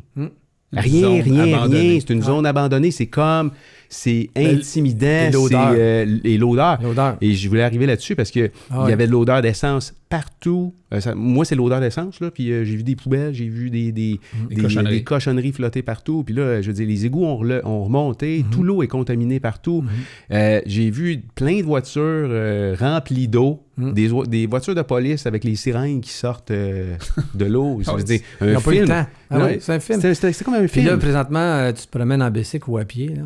Rien, 0.72 1.20
rien, 1.22 1.62
rien. 1.62 1.98
C'est 2.00 2.10
une 2.12 2.22
zone 2.22 2.46
abandonnée. 2.46 2.90
C'est 2.92 3.06
comme, 3.08 3.50
c'est 3.88 4.30
intimidant. 4.36 5.06
et 5.06 5.24
c'est, 5.26 5.32
l'odeur. 5.32 5.74
euh, 5.76 6.18
et 6.22 6.38
l'odeur. 6.38 6.78
Et 7.20 7.34
je 7.34 7.48
voulais 7.48 7.62
arriver 7.64 7.86
là-dessus 7.86 8.14
parce 8.14 8.30
que 8.30 8.50
Ah 8.70 8.82
il 8.86 8.90
y 8.90 8.92
avait 8.92 9.06
de 9.08 9.12
l'odeur 9.12 9.42
d'essence 9.42 9.94
partout. 10.08 10.72
Euh, 10.92 11.00
ça- 11.00 11.14
moi, 11.14 11.44
c'est 11.44 11.54
l'odeur 11.56 11.80
d'essence, 11.80 12.20
là. 12.20 12.30
Puis 12.30 12.50
euh, 12.52 12.64
j'ai 12.64 12.76
vu 12.76 12.82
des 12.84 12.94
poubelles, 12.96 13.32
j'ai 13.34 13.48
vu 13.48 13.70
des, 13.70 13.90
des, 13.92 14.20
Des 14.48 14.54
des- 14.56 14.62
cochonneries. 14.62 14.96
des 14.98 15.04
cochonneries 15.04 15.52
flotter 15.52 15.82
partout. 15.82 16.22
Puis 16.24 16.34
là, 16.34 16.62
je 16.62 16.68
veux 16.68 16.72
dire, 16.72 16.86
les 16.86 17.06
égouts 17.06 17.24
ont, 17.24 17.36
remonté. 17.36 18.44
Mhm. 18.44 18.50
Tout 18.50 18.62
l'eau 18.62 18.82
est 18.84 18.88
contaminée 18.88 19.40
partout. 19.40 19.84
Euh, 20.32 20.60
j'ai 20.66 20.90
vu 20.90 21.22
plein 21.34 21.58
de 21.58 21.64
voitures 21.64 22.00
euh, 22.02 22.76
remplies 22.78 23.26
d'eau. 23.28 23.62
Mhm. 23.80 23.92
Des, 23.94 24.08
vo- 24.08 24.26
des 24.26 24.46
voitures 24.46 24.74
de 24.74 24.82
police 24.82 25.26
avec 25.26 25.44
les 25.44 25.56
sirènes 25.56 26.00
qui 26.00 26.10
sortent 26.10 26.50
euh, 26.50 26.96
de 27.34 27.44
l'eau. 27.46 27.80
Ils 28.40 28.52
n'ont 28.52 28.60
pas 28.60 28.74
eu 28.74 28.80
le 28.80 28.86
temps. 28.88 29.06
Ah 29.30 29.48
c'est 29.60 29.72
un 29.72 29.80
film. 29.80 30.00
C'était 30.00 30.44
comme 30.44 30.54
un 30.54 30.68
film. 30.68 30.86
là, 30.86 30.96
présentement, 30.96 31.38
euh, 31.40 31.72
tu 31.72 31.86
te 31.86 31.90
promènes 31.96 32.22
en 32.22 32.30
bicycle 32.30 32.68
ou 32.70 32.78
à 32.78 32.84
pied, 32.84 33.08
là. 33.08 33.22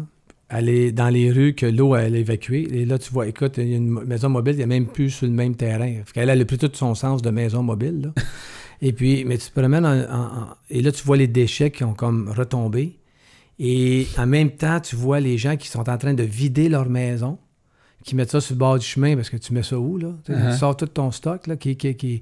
Aller 0.51 0.93
dans 0.93 1.09
les 1.09 1.33
rues 1.33 1.55
que 1.55 1.67
l'eau 1.67 1.95
a 1.95 2.05
évacuées. 2.05 2.69
Et 2.71 2.85
là, 2.85 2.99
tu 2.99 3.11
vois, 3.13 3.27
écoute, 3.27 3.55
il 3.57 3.69
y 3.69 3.75
a 3.75 3.77
une 3.79 4.05
maison 4.05 4.29
mobile, 4.29 4.55
il 4.55 4.59
n'y 4.59 4.63
a 4.63 4.67
même 4.67 4.87
plus 4.87 5.11
sur 5.11 5.27
le 5.27 5.33
même 5.33 5.57
terrain. 5.57 5.91
Fait 6.05 6.13
qu'elle 6.13 6.29
elle 6.29 6.41
a 6.41 6.45
plus 6.45 6.59
tout 6.59 6.71
son 6.75 6.95
sens 6.95 7.23
de 7.23 7.31
maison 7.31 7.63
mobile. 7.63 8.03
là. 8.15 8.23
et 8.83 8.93
puis, 8.93 9.25
mais 9.25 9.39
tu 9.39 9.49
te 9.51 9.59
promènes 9.59 9.87
en- 9.87 10.03
en- 10.03 10.23
en- 10.43 10.47
et 10.71 10.83
là, 10.83 10.93
tu 10.93 11.03
vois 11.05 11.17
les 11.17 11.27
déchets 11.27 11.71
qui 11.71 11.83
ont 11.83 11.95
comme 11.95 12.29
retombé. 12.29 12.99
Et 13.59 14.07
en 14.19 14.27
même 14.27 14.51
temps, 14.51 14.81
tu 14.81 14.97
vois 14.97 15.19
les 15.19 15.39
gens 15.39 15.57
qui 15.57 15.69
sont 15.69 15.89
en 15.89 15.97
train 15.97 16.15
de 16.15 16.23
vider 16.25 16.69
leur 16.69 16.89
maison, 16.89 17.39
qui 18.05 18.15
mettent 18.15 18.31
ça 18.31 18.41
sur 18.41 18.55
le 18.55 18.59
bord 18.59 18.79
du 18.79 18.85
chemin 18.87 19.17
parce 19.17 19.31
que 19.31 19.37
tu 19.37 19.53
mets 19.53 19.63
ça 19.63 19.79
où, 19.79 19.97
là? 19.99 20.09
Tu 20.25 20.33
sais, 20.33 20.39
Uh-huh. 20.39 20.53
Tu 20.53 20.59
sors 20.59 20.77
tout 20.77 20.87
ton 20.87 21.11
stock, 21.11 21.47
là, 21.47 21.57
qui... 21.57 21.77
qui, 21.77 21.95
qui- 21.97 22.21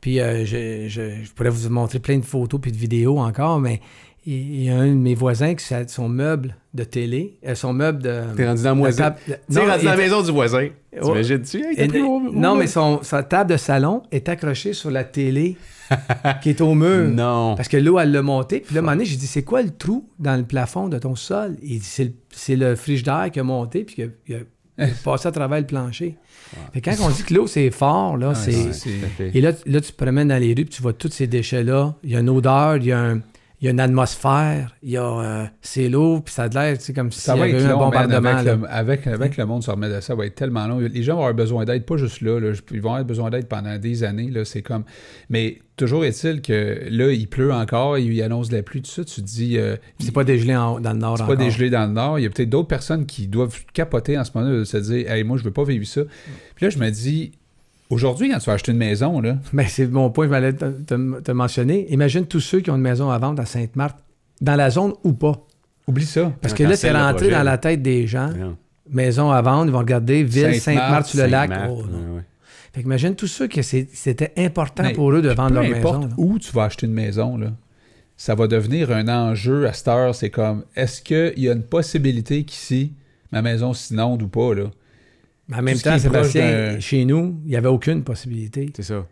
Puis 0.00 0.20
euh, 0.20 0.44
je, 0.44 0.86
je- 0.88 1.24
je 1.24 1.32
pourrais 1.32 1.50
vous 1.50 1.68
montrer 1.68 1.98
plein 1.98 2.18
de 2.18 2.24
photos 2.24 2.60
puis 2.60 2.72
de 2.72 2.76
vidéos 2.76 3.18
encore, 3.18 3.60
mais 3.60 3.80
il 4.28 4.64
y 4.64 4.70
a 4.70 4.76
un 4.76 4.88
de 4.88 4.92
mes 4.94 5.14
voisins 5.14 5.54
qui 5.54 5.72
a 5.72 5.86
son 5.86 6.08
meuble 6.08 6.56
de 6.74 6.82
télé, 6.82 7.38
euh, 7.46 7.54
son 7.54 7.72
meuble 7.72 8.02
de... 8.02 8.22
T'es 8.36 8.44
rendu 8.46 8.62
dans 8.64 8.70
la 8.70 8.74
moisine. 8.74 8.98
table- 9.04 9.16
T'es 9.24 9.38
Non, 9.50 9.66
rendu 9.70 9.84
dans 9.84 9.90
la 9.92 9.96
maison 9.96 10.22
du 10.22 10.32
voisin. 10.32 10.62
Ouais. 10.62 11.00
T'imagines-tu? 11.00 11.58
Hey, 11.64 11.80
et- 11.96 12.02
non, 12.32 12.56
mais 12.56 12.66
son, 12.66 13.02
sa 13.02 13.22
table 13.22 13.52
de 13.52 13.56
salon 13.56 14.02
est 14.10 14.28
accrochée 14.28 14.72
sur 14.72 14.90
la 14.90 15.04
télé 15.04 15.56
qui 16.42 16.50
est 16.50 16.60
au 16.60 16.74
mur. 16.74 17.08
Non. 17.08 17.54
Parce 17.54 17.68
que 17.68 17.76
l'eau, 17.76 18.00
elle 18.00 18.10
l'a 18.10 18.22
monté. 18.22 18.58
Puis 18.60 18.74
là, 18.74 18.80
à 18.80 18.82
un 18.82 18.86
moment 18.86 18.92
donné, 18.96 19.04
j'ai 19.04 19.16
dit, 19.16 19.28
c'est 19.28 19.44
quoi 19.44 19.62
le 19.62 19.70
trou 19.70 20.08
dans 20.18 20.36
le 20.36 20.42
plafond 20.44 20.88
de 20.88 20.98
ton 20.98 21.14
sol? 21.14 21.56
Il 21.62 21.78
dit, 21.78 21.84
c'est 21.84 22.04
le, 22.04 22.12
c'est 22.32 22.56
le 22.56 22.74
frigidaire 22.74 23.30
qui 23.32 23.38
a 23.38 23.44
monté 23.44 23.84
puis 23.84 24.02
a- 24.02 24.06
il 24.26 24.34
a 24.34 24.38
passé 25.04 25.28
à 25.28 25.32
travers 25.32 25.58
le 25.60 25.66
plancher. 25.66 26.16
Quand 26.84 26.94
on 27.02 27.08
dit 27.10 27.22
que 27.24 27.34
l'eau, 27.34 27.46
c'est 27.46 27.70
fort, 27.70 28.16
là, 28.16 28.28
Ouais, 28.28 28.34
c'est... 28.34 28.52
Et 29.34 29.40
là, 29.40 29.52
là, 29.66 29.80
tu 29.80 29.92
te 29.92 29.96
promènes 30.04 30.28
dans 30.28 30.40
les 30.40 30.48
rues, 30.48 30.64
puis 30.64 30.66
tu 30.76 30.82
vois 30.82 30.92
tous 30.92 31.10
ces 31.10 31.26
déchets-là. 31.26 31.94
Il 32.04 32.10
y 32.10 32.16
a 32.16 32.20
une 32.20 32.28
odeur, 32.30 32.76
il 32.76 32.84
y 32.86 32.92
a, 32.92 33.00
un- 33.00 33.20
il 33.60 33.64
y 33.64 33.68
a 33.68 33.70
une 33.70 33.80
atmosphère, 33.80 34.74
il 34.82 34.90
y 34.90 34.96
a... 34.96 35.02
euh, 35.02 35.44
c'est 35.62 35.88
l'eau, 35.88 36.20
puis 36.20 36.32
ça 36.34 36.44
a 36.44 36.48
l'air, 36.48 36.76
comme 36.94 37.10
si 37.10 37.20
Ça 37.20 37.36
y 37.36 37.40
avait 37.40 37.50
être 37.52 37.64
un 37.64 37.68
man, 37.68 37.78
bombardement. 37.78 38.28
avec, 38.28 38.44
le, 38.60 38.68
avec, 38.68 39.06
avec 39.06 39.36
le 39.38 39.46
monde 39.46 39.62
se 39.62 39.70
remet 39.70 39.88
de 39.88 40.00
ça, 40.00 40.14
va 40.14 40.26
être 40.26 40.34
tellement 40.34 40.66
long. 40.66 40.78
Les 40.78 41.02
gens 41.02 41.14
vont 41.14 41.20
avoir 41.20 41.34
besoin 41.34 41.64
d'aide, 41.64 41.84
pas 41.86 41.96
juste 41.96 42.20
là, 42.20 42.38
là, 42.38 42.52
ils 42.70 42.80
vont 42.82 42.90
avoir 42.90 43.04
besoin 43.04 43.30
d'aide 43.30 43.48
pendant 43.48 43.78
des 43.78 44.04
années. 44.04 44.30
Là, 44.30 44.44
c'est 44.44 44.62
comme... 44.62 44.84
Mais 45.30 45.58
toujours 45.76 46.04
est-il 46.04 46.42
que 46.42 46.80
là, 46.90 47.10
il 47.12 47.28
pleut 47.28 47.52
encore, 47.52 47.96
il 47.98 48.22
annonce 48.22 48.48
de 48.50 48.56
la 48.56 48.62
pluie, 48.62 48.82
tout 48.82 48.90
ça, 48.90 49.04
tu 49.04 49.22
te 49.22 49.26
dis... 49.26 49.56
euh, 49.58 49.76
C'est 50.00 50.12
pas 50.12 50.24
dégelé 50.24 50.54
en- 50.54 50.78
dans 50.78 50.92
le 50.92 50.98
nord 50.98 51.16
c'est 51.16 51.22
encore. 51.24 51.36
pas 51.36 51.42
dégelé 51.42 51.70
dans 51.70 51.86
le 51.86 51.92
nord. 51.92 52.18
Il 52.18 52.22
y 52.22 52.26
a 52.26 52.30
peut-être 52.30 52.50
d'autres 52.50 52.68
personnes 52.68 53.06
qui 53.06 53.26
doivent 53.26 53.58
capoter 53.72 54.18
en 54.18 54.24
ce 54.24 54.32
moment-là, 54.34 54.58
de 54.58 54.64
se 54.64 54.76
dire 54.76 55.10
Hey, 55.10 55.24
moi, 55.24 55.38
je 55.38 55.44
veux 55.44 55.50
pas 55.50 55.64
vivre 55.64 55.86
ça. 55.86 56.02
Puis 56.56 56.66
là, 56.66 56.70
je 56.70 56.78
me 56.78 56.90
dis 56.90 57.32
Aujourd'hui, 57.90 58.30
quand 58.30 58.38
tu 58.38 58.46
vas 58.46 58.54
acheter 58.54 58.72
une 58.72 58.78
maison, 58.78 59.20
là, 59.20 59.36
Ben, 59.52 59.66
c'est 59.68 59.86
mon 59.86 60.10
point, 60.10 60.26
je 60.26 60.30
m'allais 60.30 60.52
te, 60.52 60.64
te- 60.64 61.20
te 61.20 61.32
mentionner. 61.32 61.86
Imagine 61.92 62.26
tous 62.26 62.40
ceux 62.40 62.60
qui 62.60 62.70
ont 62.70 62.76
une 62.76 62.80
maison 62.82 63.10
à 63.10 63.18
vendre 63.18 63.40
à 63.42 63.46
Sainte-Marthe, 63.46 63.98
dans 64.40 64.56
la 64.56 64.70
zone 64.70 64.92
ou 65.04 65.12
pas. 65.12 65.46
oublie 65.86 66.04
ça. 66.06 66.32
Parce 66.42 66.52
que 66.54 66.64
là, 66.64 66.76
c'est 66.76 66.90
rentré 66.90 67.14
projet, 67.26 67.30
dans 67.30 67.42
la 67.44 67.58
tête 67.58 67.82
des 67.82 68.06
gens. 68.06 68.30
Non. 68.32 68.56
Maison 68.90 69.30
à 69.30 69.40
vendre, 69.42 69.66
ils 69.66 69.72
vont 69.72 69.78
regarder 69.78 70.22
Ville, 70.24 70.54
Sainte-Marthe, 70.60 70.60
Sainte-Marthe 70.60 71.06
sur 71.06 71.18
le 71.22 71.26
lac. 71.26 71.50
Sainte-Marthe, 71.50 71.70
Oh, 71.72 72.14
ouais. 72.16 72.22
Fait 72.72 72.80
que 72.82 72.86
imagine 72.86 73.14
tous 73.14 73.26
ceux 73.26 73.46
que 73.48 73.62
c'est- 73.62 73.88
c'était 73.92 74.32
important 74.36 74.82
Mais 74.82 74.92
pour 74.92 75.10
eux 75.12 75.22
de 75.22 75.30
vendre 75.30 75.48
Peu 75.60 75.66
leur 75.66 75.76
maison. 75.76 76.00
là. 76.00 76.08
où 76.18 76.38
tu 76.38 76.52
vas 76.52 76.64
acheter 76.64 76.86
une 76.86 76.92
maison, 76.92 77.36
là, 77.38 77.48
ça 78.18 78.34
va 78.34 78.46
devenir 78.48 78.90
un 78.92 79.08
enjeu 79.08 79.66
à 79.66 79.72
cette 79.72 79.88
heure. 79.88 80.14
C'est 80.14 80.30
comme 80.30 80.64
est-ce 80.76 81.00
qu'il 81.02 81.32
y 81.42 81.48
a 81.48 81.52
une 81.52 81.62
possibilité 81.62 82.44
qu'ici, 82.44 82.92
ma 83.32 83.42
maison 83.42 83.72
s'inonde 83.72 84.22
ou 84.22 84.28
pas, 84.28 84.54
là? 84.54 84.64
Mais 85.48 85.56
en 85.58 85.62
même 85.62 85.78
temps, 85.78 85.98
Sébastien, 85.98 86.72
d'un- 86.74 86.80
chez 86.80 87.04
nous, 87.04 87.40
il 87.44 87.50
n'y 87.50 87.56
avait 87.56 87.68
aucune 87.68 88.02
possibilité. 88.02 88.70
C'est 88.74 88.82
ça. 88.82 89.06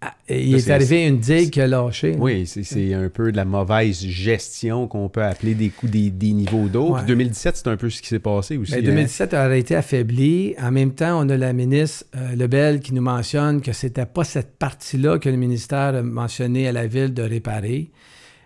Ah, 0.00 0.14
il 0.28 0.54
est 0.54 0.70
arrivé 0.70 1.06
une 1.08 1.18
digue 1.18 1.50
qui 1.50 1.60
a 1.60 1.66
lâché. 1.66 2.12
là. 2.12 2.18
Oui, 2.20 2.46
c'est- 2.46 2.94
un 2.94 3.08
peu 3.08 3.32
de 3.32 3.36
la 3.36 3.44
mauvaise 3.44 4.00
gestion 4.00 4.86
qu'on 4.86 5.08
peut 5.08 5.24
appeler 5.24 5.54
des 5.54 5.70
coups 5.70 5.90
des, 5.90 6.10
des 6.10 6.30
niveaux 6.32 6.68
d'eau. 6.68 6.90
Ouais. 6.92 6.98
Puis 7.00 7.08
2017, 7.08 7.56
c'est 7.56 7.66
un 7.66 7.76
peu 7.76 7.90
ce 7.90 8.00
qui 8.00 8.06
s'est 8.06 8.20
passé 8.20 8.56
aussi. 8.56 8.70
Mais 8.72 8.78
hein. 8.78 8.82
2017 8.82 9.34
aurait 9.34 9.58
été 9.58 9.74
affaibli. 9.74 10.54
En 10.62 10.70
même 10.70 10.92
temps, 10.94 11.20
on 11.20 11.28
a 11.28 11.36
la 11.36 11.52
ministre 11.52 12.04
euh, 12.14 12.36
Lebel 12.36 12.78
qui 12.78 12.94
nous 12.94 13.02
mentionne 13.02 13.60
que 13.60 13.72
c'était 13.72 14.06
pas 14.06 14.22
cette 14.22 14.56
partie-là 14.56 15.18
que 15.18 15.28
le 15.28 15.36
ministère 15.36 15.96
a 15.96 16.02
mentionné 16.02 16.68
à 16.68 16.72
la 16.72 16.86
ville 16.86 17.12
de 17.12 17.22
réparer. 17.22 17.90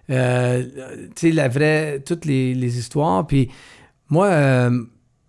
Euh, 0.08 0.64
tu 1.14 1.28
sais, 1.28 1.32
la 1.32 1.48
vraie, 1.48 2.00
toutes 2.04 2.24
les, 2.24 2.54
les 2.54 2.78
histoires. 2.78 3.26
Puis 3.26 3.50
moi, 4.08 4.28
euh, 4.28 4.82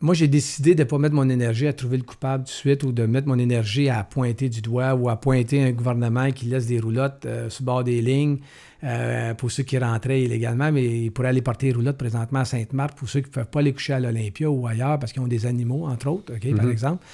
moi 0.03 0.13
j'ai 0.13 0.27
décidé 0.27 0.75
de 0.75 0.83
ne 0.83 0.87
pas 0.87 0.97
mettre 0.97 1.15
mon 1.15 1.29
énergie 1.29 1.65
à 1.65 1.73
trouver 1.73 1.97
le 1.97 2.03
coupable 2.03 2.43
tout 2.43 2.49
de 2.51 2.53
suite 2.55 2.83
ou 2.83 2.91
de 2.91 3.05
mettre 3.05 3.27
mon 3.27 3.39
énergie 3.39 3.89
à 3.89 4.03
pointer 4.03 4.49
du 4.49 4.61
doigt 4.61 4.93
ou 4.95 5.09
à 5.09 5.15
pointer 5.19 5.63
un 5.63 5.71
gouvernement 5.71 6.29
qui 6.31 6.45
laisse 6.45 6.67
des 6.67 6.79
roulottes 6.79 7.25
euh, 7.25 7.49
sur 7.49 7.61
le 7.63 7.65
bord 7.65 7.83
des 7.83 8.01
lignes 8.01 8.37
euh, 8.83 9.33
pour 9.33 9.49
ceux 9.49 9.63
qui 9.63 9.77
rentraient 9.77 10.21
illégalement, 10.23 10.71
mais 10.73 10.83
ils 11.05 11.09
pourraient 11.11 11.29
aller 11.29 11.41
porter 11.41 11.67
les 11.67 11.73
roulottes 11.73 11.97
présentement 11.97 12.39
à 12.39 12.45
Sainte-Marthe 12.45 12.95
pour 12.97 13.07
ceux 13.07 13.21
qui 13.21 13.29
ne 13.29 13.33
peuvent 13.33 13.47
pas 13.47 13.61
aller 13.61 13.71
coucher 13.71 13.93
à 13.93 13.99
l'Olympia 14.01 14.49
ou 14.49 14.67
ailleurs 14.67 14.99
parce 14.99 15.13
qu'ils 15.13 15.21
ont 15.21 15.27
des 15.27 15.45
animaux, 15.45 15.85
entre 15.87 16.07
autres, 16.09 16.33
OK, 16.35 16.53
par 16.55 16.65
Mhm. 16.65 16.71
exemple. 16.71 17.05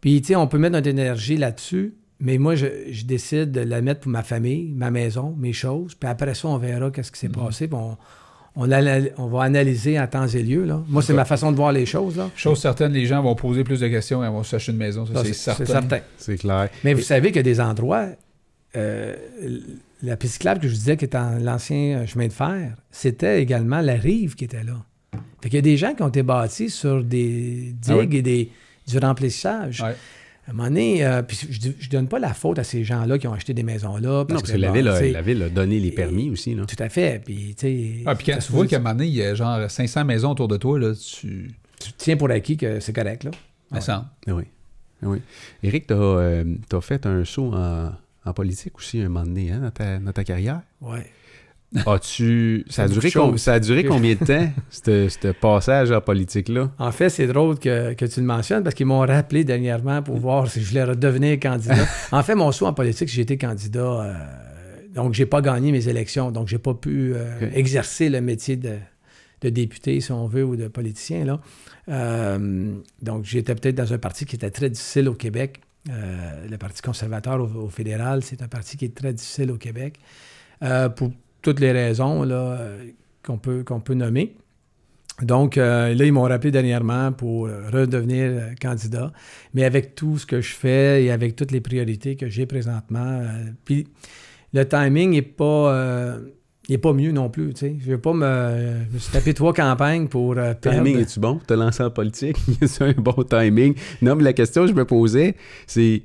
Puis, 0.00 0.20
tu 0.20 0.28
sais, 0.28 0.36
on 0.36 0.48
peut 0.48 0.58
mettre 0.58 0.72
notre 0.72 0.88
énergie 0.88 1.36
là-dessus, 1.36 1.94
mais 2.18 2.38
moi, 2.38 2.54
je, 2.56 2.66
je 2.90 3.04
décide 3.04 3.52
de 3.52 3.60
la 3.60 3.80
mettre 3.82 4.00
pour 4.00 4.10
ma 4.10 4.22
famille, 4.24 4.72
ma 4.74 4.90
maison, 4.90 5.34
mes 5.38 5.52
choses. 5.52 5.94
Puis 5.94 6.08
après 6.08 6.34
ça, 6.34 6.48
on 6.48 6.58
verra 6.58 6.90
qu'est-ce 6.90 7.12
qui 7.12 7.20
s'est 7.20 7.28
passé. 7.28 7.68
Puis 7.68 7.76
on, 7.80 7.96
on, 8.56 9.26
va 9.28 9.42
analyser 9.42 9.98
à 9.98 10.06
temps 10.06 10.26
et 10.26 10.42
lieu. 10.42 10.64
Là. 10.64 10.82
Moi, 10.88 11.02
c'est 11.02 11.12
ma 11.12 11.24
façon 11.24 11.52
de 11.52 11.56
voir 11.56 11.72
les 11.72 11.86
choses. 11.86 12.16
Là. 12.16 12.30
Chose 12.34 12.58
certaine, 12.58 12.92
les 12.92 13.06
gens 13.06 13.22
vont 13.22 13.34
poser 13.34 13.64
plus 13.64 13.80
de 13.80 13.88
questions 13.88 14.24
et 14.24 14.28
vont 14.28 14.42
s'acheter 14.42 14.72
une 14.72 14.78
maison. 14.78 15.04
Ça, 15.06 15.14
Ça, 15.14 15.24
c'est 15.24 15.32
certain. 15.34 15.64
certain. 15.66 15.98
C'est 16.16 16.38
clair. 16.38 16.68
Mais 16.82 16.94
vous 16.94 17.02
savez 17.02 17.28
qu'il 17.28 17.36
y 17.36 17.40
a 17.40 17.42
des 17.42 17.60
endroits, 17.60 18.06
euh, 18.76 19.14
la 20.02 20.16
piste 20.16 20.34
cyclable 20.34 20.60
que 20.60 20.68
je 20.68 20.72
vous 20.72 20.78
disais 20.78 20.96
qui 20.96 21.04
est 21.04 21.14
en 21.14 21.38
l'ancien 21.38 21.98
euh, 21.98 22.06
chemin 22.06 22.26
de 22.28 22.32
fer, 22.32 22.74
c'était 22.90 23.42
également 23.42 23.80
la 23.80 23.94
rive 23.94 24.34
qui 24.34 24.44
était 24.44 24.64
là. 24.64 24.82
Fait 25.42 25.48
qu'il 25.50 25.54
y 25.56 25.58
a 25.58 25.62
des 25.62 25.76
gens 25.76 25.94
qui 25.94 26.02
ont 26.02 26.08
été 26.08 26.22
bâtis 26.22 26.70
sur 26.70 27.04
des 27.04 27.74
digues 27.80 27.90
Ah 27.90 27.96
oui. 27.98 28.16
et 28.16 28.22
des, 28.22 28.50
du 28.88 28.98
remplissage. 28.98 29.82
Ouais. 29.82 29.94
À 30.46 30.50
un 30.50 30.54
moment 30.54 30.68
donné, 30.68 31.04
euh, 31.04 31.22
puis 31.22 31.36
je, 31.50 31.70
je 31.76 31.90
donne 31.90 32.06
pas 32.06 32.20
la 32.20 32.32
faute 32.32 32.60
à 32.60 32.64
ces 32.64 32.84
gens-là 32.84 33.18
qui 33.18 33.26
ont 33.26 33.32
acheté 33.32 33.52
des 33.52 33.64
maisons-là. 33.64 34.08
Non, 34.08 34.24
parce 34.26 34.42
que, 34.42 34.56
la, 34.56 34.70
ville 34.70 34.86
a, 34.86 34.92
tu 34.92 35.06
sais, 35.06 35.10
la 35.10 35.22
ville 35.22 35.42
a 35.42 35.48
donné 35.48 35.80
les 35.80 35.90
permis 35.90 36.30
aussi. 36.30 36.54
Là. 36.54 36.64
Tout 36.66 36.80
à 36.80 36.88
fait. 36.88 37.20
Puis, 37.24 37.56
Ah, 38.06 38.14
puis 38.14 38.26
quand 38.26 38.38
tu 38.38 38.52
vois 38.52 38.66
qu'à 38.66 38.76
un 38.76 38.78
moment 38.78 38.94
donné, 38.94 39.08
il 39.08 39.14
y 39.14 39.22
a 39.22 39.34
genre 39.34 39.68
500 39.68 40.04
maisons 40.04 40.30
autour 40.30 40.46
de 40.46 40.56
toi, 40.56 40.78
là, 40.78 40.94
tu. 40.94 41.50
tu 41.80 41.92
tiens 41.96 42.16
pour 42.16 42.30
acquis 42.30 42.56
que 42.56 42.78
c'est 42.78 42.92
correct, 42.92 43.24
là. 43.24 43.32
Ah 43.72 44.04
oui. 44.28 44.44
Ah 45.02 45.08
oui. 45.08 45.20
Éric, 45.64 45.88
tu 45.88 45.94
as, 45.94 46.80
fait 46.80 47.06
un 47.06 47.24
saut 47.24 47.52
en, 47.52 47.90
en 48.24 48.32
politique 48.32 48.78
aussi 48.78 49.00
un 49.00 49.08
moment 49.08 49.24
donné 49.24 49.50
hein, 49.50 49.58
dans, 49.58 49.70
ta, 49.72 49.98
dans 49.98 50.12
ta 50.12 50.22
carrière? 50.22 50.62
Ouais. 50.80 51.10
As-tu. 51.84 52.64
Ça 52.70 52.84
a, 52.84 52.88
duré 52.88 53.08
de 53.08 53.12
choses. 53.12 53.30
com- 53.30 53.38
ça 53.38 53.54
a 53.54 53.60
duré 53.60 53.84
combien 53.84 54.14
de 54.14 54.24
temps, 54.24 54.48
ce 54.70 55.32
passage 55.32 55.90
en 55.90 56.00
politique-là? 56.00 56.70
En 56.78 56.92
fait, 56.92 57.08
c'est 57.10 57.26
drôle 57.26 57.58
que, 57.58 57.92
que 57.94 58.04
tu 58.04 58.20
le 58.20 58.26
mentionnes 58.26 58.62
parce 58.62 58.74
qu'ils 58.74 58.86
m'ont 58.86 59.00
rappelé 59.00 59.44
dernièrement 59.44 60.02
pour 60.02 60.16
voir 60.16 60.48
si 60.50 60.60
je 60.62 60.68
voulais 60.68 60.84
redevenir 60.84 61.38
candidat. 61.40 61.74
en 62.12 62.22
fait, 62.22 62.34
mon 62.34 62.52
saut 62.52 62.66
en 62.66 62.72
politique, 62.72 63.08
j'ai 63.08 63.22
été 63.22 63.36
candidat. 63.36 63.80
euh, 63.80 64.14
donc, 64.94 65.12
j'ai 65.12 65.26
pas 65.26 65.42
gagné 65.42 65.72
mes 65.72 65.88
élections. 65.88 66.30
Donc, 66.30 66.48
j'ai 66.48 66.58
pas 66.58 66.72
pu 66.74 67.12
euh, 67.14 67.50
exercer 67.52 68.08
le 68.08 68.20
métier 68.22 68.56
de, 68.56 68.76
de 69.42 69.48
député, 69.50 70.00
si 70.00 70.10
on 70.12 70.26
veut, 70.26 70.44
ou 70.44 70.56
de 70.56 70.68
politicien. 70.68 71.24
Là. 71.26 71.40
Euh, 71.88 72.72
donc, 73.02 73.24
j'étais 73.24 73.54
peut-être 73.54 73.74
dans 73.74 73.92
un 73.92 73.98
parti 73.98 74.24
qui 74.24 74.36
était 74.36 74.50
très 74.50 74.70
difficile 74.70 75.08
au 75.08 75.14
Québec. 75.14 75.60
Euh, 75.90 76.46
le 76.50 76.56
Parti 76.56 76.82
conservateur 76.82 77.40
au, 77.40 77.64
au 77.64 77.68
fédéral, 77.68 78.22
c'est 78.22 78.42
un 78.42 78.48
parti 78.48 78.76
qui 78.76 78.86
est 78.86 78.94
très 78.96 79.12
difficile 79.12 79.50
au 79.50 79.56
Québec. 79.56 79.98
Euh, 80.62 80.88
pour 80.88 81.10
toutes 81.46 81.60
les 81.60 81.72
raisons 81.72 82.24
là, 82.24 82.34
euh, 82.60 82.84
qu'on 83.24 83.38
peut, 83.38 83.62
qu'on 83.64 83.80
peut 83.80 83.94
nommer. 83.94 84.34
Donc, 85.22 85.56
euh, 85.56 85.94
là, 85.94 86.04
ils 86.04 86.12
m'ont 86.12 86.24
rappelé 86.24 86.50
dernièrement 86.50 87.10
pour 87.12 87.46
euh, 87.46 87.70
redevenir 87.72 88.50
candidat. 88.60 89.12
Mais 89.54 89.64
avec 89.64 89.94
tout 89.94 90.18
ce 90.18 90.26
que 90.26 90.40
je 90.40 90.52
fais 90.52 91.04
et 91.04 91.10
avec 91.10 91.36
toutes 91.36 91.52
les 91.52 91.60
priorités 91.60 92.16
que 92.16 92.28
j'ai 92.28 92.44
présentement, 92.46 93.20
euh, 93.22 93.28
puis 93.64 93.86
le 94.52 94.66
timing 94.68 95.12
n'est 95.12 95.22
pas, 95.22 95.72
euh, 95.72 96.18
est 96.68 96.78
pas 96.78 96.92
mieux 96.92 97.12
non 97.12 97.30
plus. 97.30 97.54
tu 97.54 97.60
sais. 97.60 97.76
Je 97.80 97.86
ne 97.86 97.90
veux 97.92 98.00
pas 98.00 98.12
me, 98.12 98.82
je 98.90 98.94
me 98.94 98.98
suis 98.98 99.12
tapé 99.12 99.32
trois 99.32 99.54
campagnes 99.54 100.08
pour 100.08 100.34
perdre. 100.34 100.58
Timing, 100.60 100.98
es-tu 100.98 101.20
bon? 101.20 101.36
Pour 101.36 101.46
te 101.46 101.54
lancer 101.54 101.82
en 101.84 101.90
politique? 101.90 102.36
c'est 102.66 102.84
un 102.84 102.92
bon 102.92 103.22
timing? 103.22 103.74
Non, 104.02 104.16
mais 104.16 104.24
la 104.24 104.32
question 104.34 104.62
que 104.62 104.68
je 104.68 104.74
me 104.74 104.84
posais, 104.84 105.34
c'est 105.66 106.02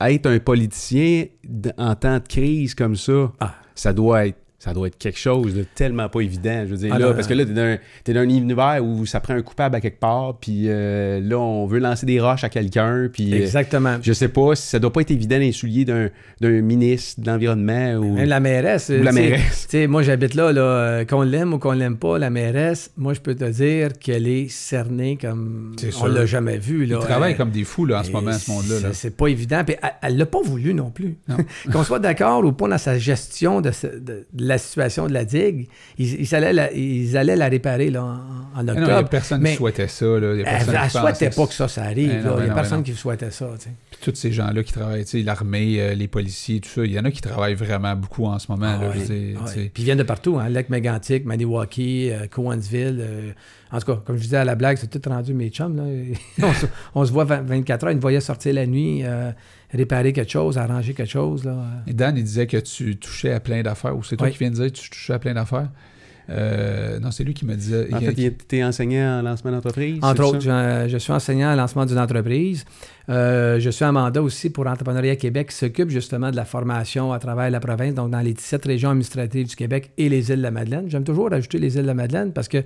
être 0.00 0.26
un 0.26 0.40
politicien 0.40 1.26
en 1.78 1.94
temps 1.94 2.18
de 2.18 2.26
crise 2.26 2.74
comme 2.74 2.96
ça, 2.96 3.30
Ah. 3.38 3.54
ça 3.76 3.92
doit 3.92 4.26
être. 4.26 4.38
Ça 4.64 4.72
doit 4.72 4.86
être 4.86 4.96
quelque 4.96 5.18
chose 5.18 5.54
de 5.54 5.64
tellement 5.74 6.08
pas 6.08 6.20
évident. 6.20 6.62
Je 6.64 6.70
veux 6.70 6.76
dire, 6.76 6.92
Ah, 6.94 6.98
là, 7.00 7.06
non, 7.08 7.14
parce 7.14 7.28
non. 7.28 7.34
que 7.34 7.40
là, 7.40 7.46
t'es 7.46 7.52
dans, 7.52 7.62
un- 7.62 7.78
t'es 8.04 8.12
dans 8.12 8.20
un 8.20 8.28
univers 8.28 8.78
où 8.84 9.04
ça 9.06 9.18
prend 9.18 9.34
un 9.34 9.42
coupable 9.42 9.74
à 9.74 9.80
quelque 9.80 9.98
part, 9.98 10.36
puis 10.38 10.66
euh, 10.68 11.18
là, 11.20 11.36
on 11.36 11.66
veut 11.66 11.80
lancer 11.80 12.06
des 12.06 12.20
roches 12.20 12.44
à 12.44 12.48
quelqu'un, 12.48 13.08
puis 13.12 13.32
euh, 13.34 13.38
Exactement. 13.38 13.96
je 14.00 14.12
sais 14.12 14.28
pas 14.28 14.54
si 14.54 14.68
ça 14.68 14.78
doit 14.78 14.92
pas 14.92 15.00
être 15.00 15.10
évident 15.10 15.38
les 15.38 15.50
souliers 15.50 15.84
d'un, 15.84 16.10
d'un 16.40 16.60
ministre 16.60 17.20
de 17.20 17.26
l'Environnement 17.26 17.94
ou, 17.94 18.14
Même 18.14 18.28
la 18.28 18.38
mairesse. 18.38 18.88
ou 18.90 19.02
la 19.02 19.10
mairesse. 19.10 19.66
Tu 19.68 19.78
sais, 19.78 19.86
moi, 19.88 20.04
j'habite 20.04 20.34
là, 20.36 20.52
là 20.52 20.60
euh, 20.62 21.04
qu'on 21.06 21.22
l'aime 21.22 21.54
ou 21.54 21.58
qu'on 21.58 21.72
l'aime 21.72 21.96
pas, 21.96 22.18
la 22.20 22.30
mairesse, 22.30 22.92
moi, 22.96 23.14
je 23.14 23.20
peux 23.20 23.34
te 23.34 23.50
dire 23.50 23.98
qu'elle 23.98 24.28
est 24.28 24.46
cernée 24.48 25.18
comme 25.20 25.72
C'est 25.76 25.90
on 26.00 26.06
l'a 26.06 26.24
jamais 26.24 26.58
vu. 26.58 26.86
Là. 26.86 26.98
Ils 27.00 27.04
travaillent 27.04 27.36
comme 27.36 27.50
des 27.50 27.64
fous 27.64 27.84
là, 27.84 27.98
en 27.98 28.04
ce 28.04 28.12
moment, 28.12 28.32
ce 28.32 28.48
monde-là. 28.48 28.78
là. 28.80 28.92
c'est- 28.92 29.16
pas 29.16 29.26
évident. 29.26 29.64
Puis 29.66 29.74
elle- 30.02 30.16
l'a 30.16 30.26
pas 30.26 30.40
voulu 30.40 30.72
non 30.72 30.90
plus. 30.90 31.16
Qu'on 31.72 31.82
soit 31.82 31.98
d'accord 31.98 32.44
ou 32.44 32.52
pas 32.52 32.68
dans 32.68 32.78
sa 32.78 32.96
gestion 32.96 33.60
de, 33.60 33.72
ce- 33.72 33.88
de- 33.88 34.24
de 34.32 34.51
la 34.52 34.58
situation 34.58 35.06
de 35.06 35.12
la 35.12 35.24
digue, 35.24 35.68
ils, 35.98 36.20
ils 36.20 36.34
allaient, 36.34 36.52
la, 36.52 36.72
ils 36.72 37.16
allaient 37.16 37.36
la 37.36 37.48
réparer 37.48 37.90
là, 37.90 38.04
en, 38.04 38.60
en 38.60 38.62
non, 38.62 38.72
Il 38.74 38.76
n'y 38.76 38.82
octobre. 38.82 38.96
a 38.98 39.04
personne 39.04 39.40
mais 39.40 39.50
qui 39.50 39.56
souhaitait 39.56 39.88
ça. 39.88 40.04
Là. 40.06 40.34
Il 40.34 40.40
y 40.40 40.44
a 40.44 40.48
elle 40.50 40.66
personne 40.66 40.74
elle 40.74 40.88
qui 40.90 40.98
souhaitait 40.98 41.30
pas 41.30 41.46
que 41.46 41.54
ça, 41.54 41.68
ça 41.68 41.82
arrive. 41.84 42.10
Eh 42.12 42.24
non, 42.26 42.34
il 42.36 42.40
ben 42.40 42.46
y 42.46 42.50
a 42.50 42.54
personne 42.54 42.82
qui 42.82 42.92
souhaitait 42.94 43.30
ça. 43.30 43.48
Puis 43.90 43.98
tous 44.02 44.14
ces 44.14 44.32
gens-là 44.32 44.62
qui 44.62 44.72
travaillent, 44.72 45.04
l'armée, 45.24 45.80
euh, 45.80 45.94
les 45.94 46.08
policiers, 46.08 46.60
tout 46.60 46.68
ça, 46.68 46.84
il 46.84 46.92
y 46.92 46.98
en 46.98 47.04
a 47.04 47.10
qui 47.10 47.20
travaillent 47.20 47.54
vraiment 47.54 47.96
beaucoup 47.96 48.26
en 48.26 48.38
ce 48.38 48.50
moment. 48.50 48.78
Ah 48.80 48.84
là, 48.94 49.04
sais. 49.04 49.70
Puis 49.72 49.82
ils 49.82 49.84
viennent 49.84 49.98
de 49.98 50.02
partout, 50.02 50.38
hein? 50.38 50.48
Lac 50.48 50.68
Mégantic, 50.68 51.24
Maniwaki, 51.24 52.10
euh, 52.10 52.26
Cowansville. 52.30 52.98
euh, 53.00 53.30
en 53.74 53.78
tout 53.78 53.86
cas, 53.86 54.02
comme 54.04 54.16
je 54.16 54.22
disais 54.22 54.36
à 54.36 54.44
la 54.44 54.54
blague, 54.54 54.76
c'est 54.76 54.90
tout 55.00 55.08
rendu 55.08 55.32
mes 55.32 55.48
chums. 55.48 55.76
Là. 55.76 55.84
on, 56.46 56.52
se, 56.52 56.66
on 56.94 57.04
se 57.06 57.12
voit 57.12 57.24
20 57.24 57.42
24 57.42 57.84
heures. 57.84 57.90
Ils 57.92 57.96
me 57.96 58.00
voyaient 58.02 58.20
sortir 58.20 58.52
la 58.54 58.66
nuit, 58.66 59.00
euh, 59.02 59.30
réparer 59.72 60.12
quelque 60.12 60.30
chose, 60.30 60.58
arranger 60.58 60.94
quelque 60.94 61.10
chose. 61.10 61.44
Là. 61.44 61.56
Et 61.86 61.92
Dan, 61.92 62.16
il 62.16 62.24
disait 62.24 62.46
que 62.46 62.56
tu 62.58 62.96
touchais 62.96 63.32
à 63.32 63.40
plein 63.40 63.62
d'affaires. 63.62 63.96
Ou 63.96 64.02
c'est 64.02 64.16
toi 64.16 64.26
Oui. 64.26 64.32
qui 64.32 64.38
viens 64.38 64.50
de 64.50 64.54
dire 64.56 64.66
que 64.66 64.78
tu 64.78 64.90
touchais 64.90 65.12
à 65.14 65.18
plein 65.18 65.34
d'affaires? 65.34 65.68
Euh, 66.30 67.00
non, 67.00 67.10
c'est 67.10 67.24
lui 67.24 67.34
qui 67.34 67.44
me 67.44 67.54
disait. 67.56 67.92
En 67.92 67.98
fait, 67.98 68.12
il- 68.16 68.32
t'es 68.34 68.62
enseignant 68.62 69.18
en 69.18 69.22
lancement 69.22 69.50
d'entreprise. 69.50 69.98
Entre 70.02 70.22
autres, 70.22 70.40
je, 70.40 70.86
je 70.88 70.96
suis 70.96 71.12
enseignant 71.12 71.48
à 71.50 71.56
lancement 71.56 71.84
d'une 71.84 71.98
entreprise. 71.98 72.64
Euh, 73.08 73.58
je 73.58 73.68
suis 73.70 73.84
un 73.84 73.90
mandat 73.92 74.22
aussi 74.22 74.48
pour 74.48 74.66
Entrepreneuriat 74.68 75.16
Québec 75.16 75.48
qui 75.48 75.56
s'occupe 75.56 75.90
justement 75.90 76.30
de 76.30 76.36
la 76.36 76.44
formation 76.44 77.12
à 77.12 77.18
travers 77.18 77.50
la 77.50 77.58
province, 77.58 77.94
donc 77.94 78.10
dans 78.12 78.20
les 78.20 78.34
17 78.34 78.64
régions 78.66 78.90
administratives 78.90 79.48
du 79.48 79.56
Québec 79.56 79.90
et 79.98 80.08
les 80.08 80.30
îles 80.30 80.36
de 80.38 80.42
la 80.42 80.52
Madeleine. 80.52 80.84
J'aime 80.88 81.04
toujours 81.04 81.28
rajouter 81.28 81.58
les 81.58 81.74
îles 81.74 81.82
de 81.82 81.86
la 81.88 81.94
Madeleine 81.94 82.32
parce 82.32 82.46
que 82.48 82.62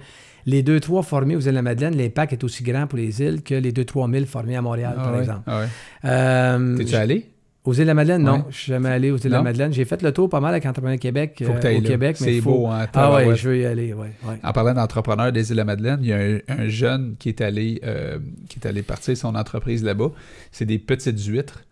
les 0.46 0.62
deux, 0.62 0.80
trois 0.80 1.02
formés 1.02 1.36
aux 1.36 1.40
îles 1.40 1.46
de 1.50 1.50
la 1.56 1.62
Madeleine, 1.62 1.96
l'impact 1.96 2.32
est 2.32 2.44
aussi 2.44 2.62
grand 2.62 2.86
pour 2.86 2.98
les 2.98 3.20
îles 3.20 3.42
que 3.42 3.54
les 3.54 3.72
deux, 3.72 3.84
trois 3.84 4.06
mille 4.08 4.26
formés 4.26 4.56
à 4.56 4.62
Montréal, 4.62 4.94
Ah 4.96 5.02
par 5.02 5.12
ouais, 5.14 5.18
exemple. 5.20 5.42
ah 5.46 5.60
ouais. 5.60 5.66
Euh, 6.04 6.76
T'es-tu 6.76 6.94
allé? 6.94 7.26
Aux 7.64 7.72
îles 7.74 7.80
de 7.80 7.86
la 7.86 7.94
Madeleine, 7.94 8.22
non. 8.22 8.36
Ouais. 8.36 8.42
Je 8.50 8.56
suis 8.56 8.72
jamais 8.72 8.90
allé 8.90 9.10
aux 9.10 9.16
îles 9.16 9.24
de 9.24 9.28
la? 9.30 9.42
Madeleine. 9.42 9.72
J'ai 9.72 9.84
fait 9.84 10.00
le 10.00 10.12
tour 10.12 10.28
pas 10.28 10.38
mal 10.38 10.52
avec 10.52 10.64
Entrepreneuriat 10.66 10.98
Québec 10.98 11.42
Faut 11.44 11.52
que 11.54 11.66
euh, 11.66 11.78
au 11.78 11.80
là. 11.80 11.88
Québec. 11.88 12.16
mais 12.20 12.34
C'est 12.34 12.40
faut- 12.40 12.52
beau, 12.52 12.66
hein? 12.68 12.74
Ah 12.76 12.80
ouais, 12.82 12.86
tabarouette. 12.92 13.36
je 13.38 13.48
veux 13.48 13.58
y 13.58 13.66
aller, 13.66 13.92
ouais. 13.92 14.12
ouais. 14.24 14.36
En 14.44 14.52
parlant 14.52 14.72
d'entrepreneur 14.72 15.32
des 15.32 15.48
îles 15.50 15.56
de 15.56 15.60
la 15.60 15.64
Madeleine, 15.64 15.98
il 16.00 16.06
y 16.06 16.12
a 16.12 16.16
un, 16.18 16.38
un 16.46 16.68
jeune 16.68 17.16
qui 17.18 17.28
est 17.28 17.40
allé 17.40 17.80
euh, 17.84 18.18
qui 18.48 18.60
est 18.60 18.66
allé 18.68 18.82
partir 18.82 19.16
son 19.16 19.34
entreprise 19.34 19.82
là-bas. 19.82 20.12
C'est 20.52 20.64
des 20.64 20.78
petites 20.78 21.20
huîtres, 21.24 21.64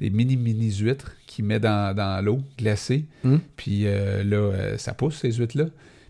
des 0.00 0.10
mini-mini 0.10 0.72
huîtres 0.80 1.12
qu'il 1.28 1.44
met 1.44 1.60
dans, 1.60 1.94
dans 1.94 2.24
l'eau 2.24 2.40
glacée. 2.58 3.04
Hum. 3.24 3.38
Puis 3.56 3.82
euh, 3.86 4.24
là, 4.24 4.76
ça 4.78 4.94
pousse, 4.94 5.18
ces 5.20 5.30
huîtres-là. 5.30 5.66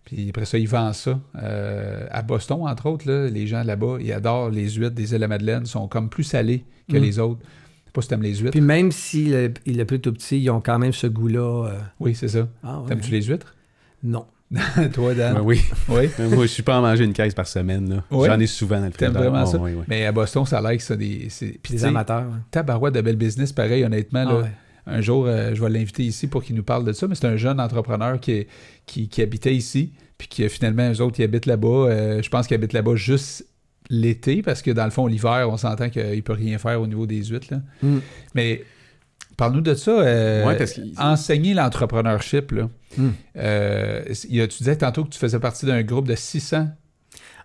Puis 0.06 0.28
après 0.30 0.44
ça, 0.46 0.56
il 0.56 0.68
vend 0.68 0.92
ça. 0.94 1.20
Euh, 1.42 2.06
à 2.10 2.22
Boston, 2.22 2.60
entre 2.62 2.86
autres, 2.88 3.06
là, 3.10 3.28
les 3.28 3.46
gens 3.46 3.62
là-bas, 3.62 3.98
ils 4.00 4.12
adorent 4.12 4.48
les 4.50 4.70
huîtres 4.70 4.94
des 4.94 5.10
îles 5.10 5.16
de 5.16 5.20
la 5.22 5.28
Madeleine. 5.28 5.62
Ils 5.64 5.68
sont 5.68 5.88
comme 5.88 6.08
plus 6.08 6.24
salées 6.24 6.64
que 6.90 6.96
Hum. 6.96 7.02
les 7.02 7.18
autres. 7.18 7.40
Je 7.42 7.88
sais 7.88 7.92
pas 7.92 8.02
si 8.02 8.08
t'aimes 8.08 8.22
les 8.22 8.36
huîtres. 8.36 8.52
Puis 8.52 8.60
même 8.60 8.92
si 8.92 9.26
le, 9.26 9.52
il 9.66 9.78
est 9.80 9.84
plus 9.84 10.00
tout 10.00 10.12
petit, 10.12 10.40
ils 10.40 10.48
ont 10.50 10.60
quand 10.60 10.78
même 10.78 10.92
ce 10.92 11.06
goût-là. 11.08 11.66
euh, 11.68 11.78
Oui, 12.00 12.14
c'est 12.14 12.28
ça. 12.28 12.48
Ah 12.62 12.80
ouais. 12.80 12.88
T'aimes-tu 12.88 13.10
les 13.10 13.22
huîtres? 13.22 13.54
Non. 14.02 14.26
Toi, 14.92 15.12
Dan? 15.14 15.38
Ouais, 15.38 15.42
oui. 15.42 15.60
Oui? 15.88 16.08
Mais 16.20 16.28
moi, 16.28 16.46
je 16.46 16.52
suis 16.52 16.62
pas 16.62 16.78
en 16.78 16.82
manger 16.82 17.02
une 17.04 17.12
caisse 17.12 17.34
par 17.34 17.48
semaine. 17.48 18.00
J'en 18.12 18.38
ai 18.38 18.46
souvent 18.46 18.78
dans 18.78 18.84
le 18.86 18.92
T'aimes 18.92 19.10
frigidaire. 19.12 19.30
vraiment 19.32 19.44
Oh, 19.48 19.50
ça? 19.52 19.58
oui, 19.58 19.72
oui. 19.76 19.84
Mais 19.88 20.06
à 20.06 20.12
Boston, 20.12 20.44
ça 20.46 20.58
a 20.58 20.62
l'air 20.62 20.76
que 20.76 20.84
ça 20.84 20.94
des. 20.94 21.26
Puis 21.60 21.72
Des 21.74 21.84
amateurs. 21.84 22.18
hein. 22.22 22.42
tabarouette 22.52 22.94
de 22.94 23.00
belle 23.00 23.16
business, 23.16 23.52
pareil, 23.52 23.82
honnêtement. 23.84 24.24
Ah 24.24 24.32
là, 24.32 24.38
ouais. 24.42 24.52
Un 24.86 25.00
jour, 25.00 25.26
euh, 25.26 25.54
je 25.54 25.60
vais 25.62 25.68
l'inviter 25.70 26.04
ici 26.04 26.26
pour 26.28 26.44
qu'il 26.44 26.54
nous 26.56 26.62
parle 26.62 26.84
de 26.84 26.92
ça, 26.92 27.06
mais 27.08 27.14
c'est 27.16 27.26
un 27.26 27.36
jeune 27.36 27.60
entrepreneur 27.60 28.20
qui, 28.20 28.32
est- 28.32 28.46
qui, 28.86 29.08
qui 29.08 29.20
habitait 29.22 29.54
ici, 29.54 29.92
puis 30.16 30.28
qui 30.28 30.48
finalement, 30.48 30.90
eux 30.92 31.00
autres, 31.00 31.18
ils 31.20 31.24
habitent 31.24 31.46
là-bas. 31.46 31.68
Euh, 31.88 32.22
je 32.22 32.28
pense 32.30 32.46
qu'ils 32.46 32.54
habitent 32.54 32.72
là-bas 32.72 32.94
juste 32.96 33.46
l'été, 33.90 34.42
parce 34.42 34.62
que 34.62 34.70
dans 34.70 34.84
le 34.84 34.90
fond, 34.90 35.06
l'hiver, 35.06 35.48
on 35.50 35.56
s'entend 35.56 35.90
qu'il 35.90 36.02
ne 36.08 36.20
peut 36.20 36.32
rien 36.32 36.58
faire 36.58 36.80
au 36.80 36.86
niveau 36.86 37.06
des 37.06 37.24
huîtres. 37.24 37.48
là. 37.50 37.60
Mm. 37.82 37.98
Mais 38.34 38.64
parle-nous 39.36 39.60
de 39.60 39.74
ça. 39.74 39.90
euh, 39.90 40.46
Ouais, 40.46 40.56
parce 40.56 40.72
que- 40.74 40.80
enseigner 41.00 41.54
l'entrepreneurship, 41.54 42.52
là. 42.52 42.68
Mm. 42.96 43.08
Euh, 43.38 44.02
tu 44.12 44.58
disais 44.58 44.76
tantôt 44.76 45.04
que 45.04 45.10
tu 45.10 45.18
faisais 45.18 45.38
partie 45.40 45.66
d'un 45.66 45.82
groupe 45.82 46.06
de 46.08 46.14
600. 46.14 46.68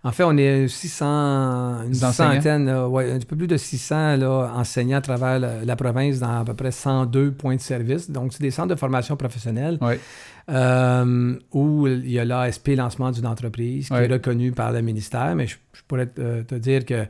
En 0.04 0.12
fait, 0.12 0.24
on 0.24 0.36
est 0.36 0.68
600, 0.68 1.84
une 1.86 1.94
centaine, 1.94 2.66
là, 2.66 2.90
ouais, 2.90 3.12
un 3.12 3.20
peu 3.20 3.36
plus 3.36 3.46
de 3.46 3.56
600 3.56 4.18
là, 4.18 4.52
enseignants 4.56 4.98
à 4.98 5.02
travers 5.02 5.38
la, 5.38 5.64
la 5.64 5.76
province 5.76 6.18
dans 6.20 6.40
à 6.42 6.44
peu 6.44 6.56
près 6.56 6.72
102 6.72 7.32
points 7.32 7.56
de 7.56 7.62
service. 7.62 8.10
Donc, 8.10 8.34
c'est 8.34 8.42
des 8.42 8.50
centres 8.50 8.70
de 8.70 8.76
formation 8.76 9.16
professionnelle 9.16 9.78
euh, 10.50 11.36
où 11.52 11.88
il 11.88 12.10
y 12.12 12.18
a 12.18 12.26
l'ASP, 12.26 12.70
lancement 12.70 13.12
d'une 13.12 13.28
entreprise, 13.28 13.90
qui 13.90 13.94
est 13.94 14.08
reconnu 14.08 14.52
par 14.52 14.72
le 14.72 14.82
ministère. 14.82 15.36
Mais 15.36 15.46
je, 15.46 15.58
je 15.74 15.82
pourrais 15.88 16.08
te, 16.08 16.42
te 16.42 16.56
dire 16.56 16.84
que 16.84 16.94
euh, 16.94 17.06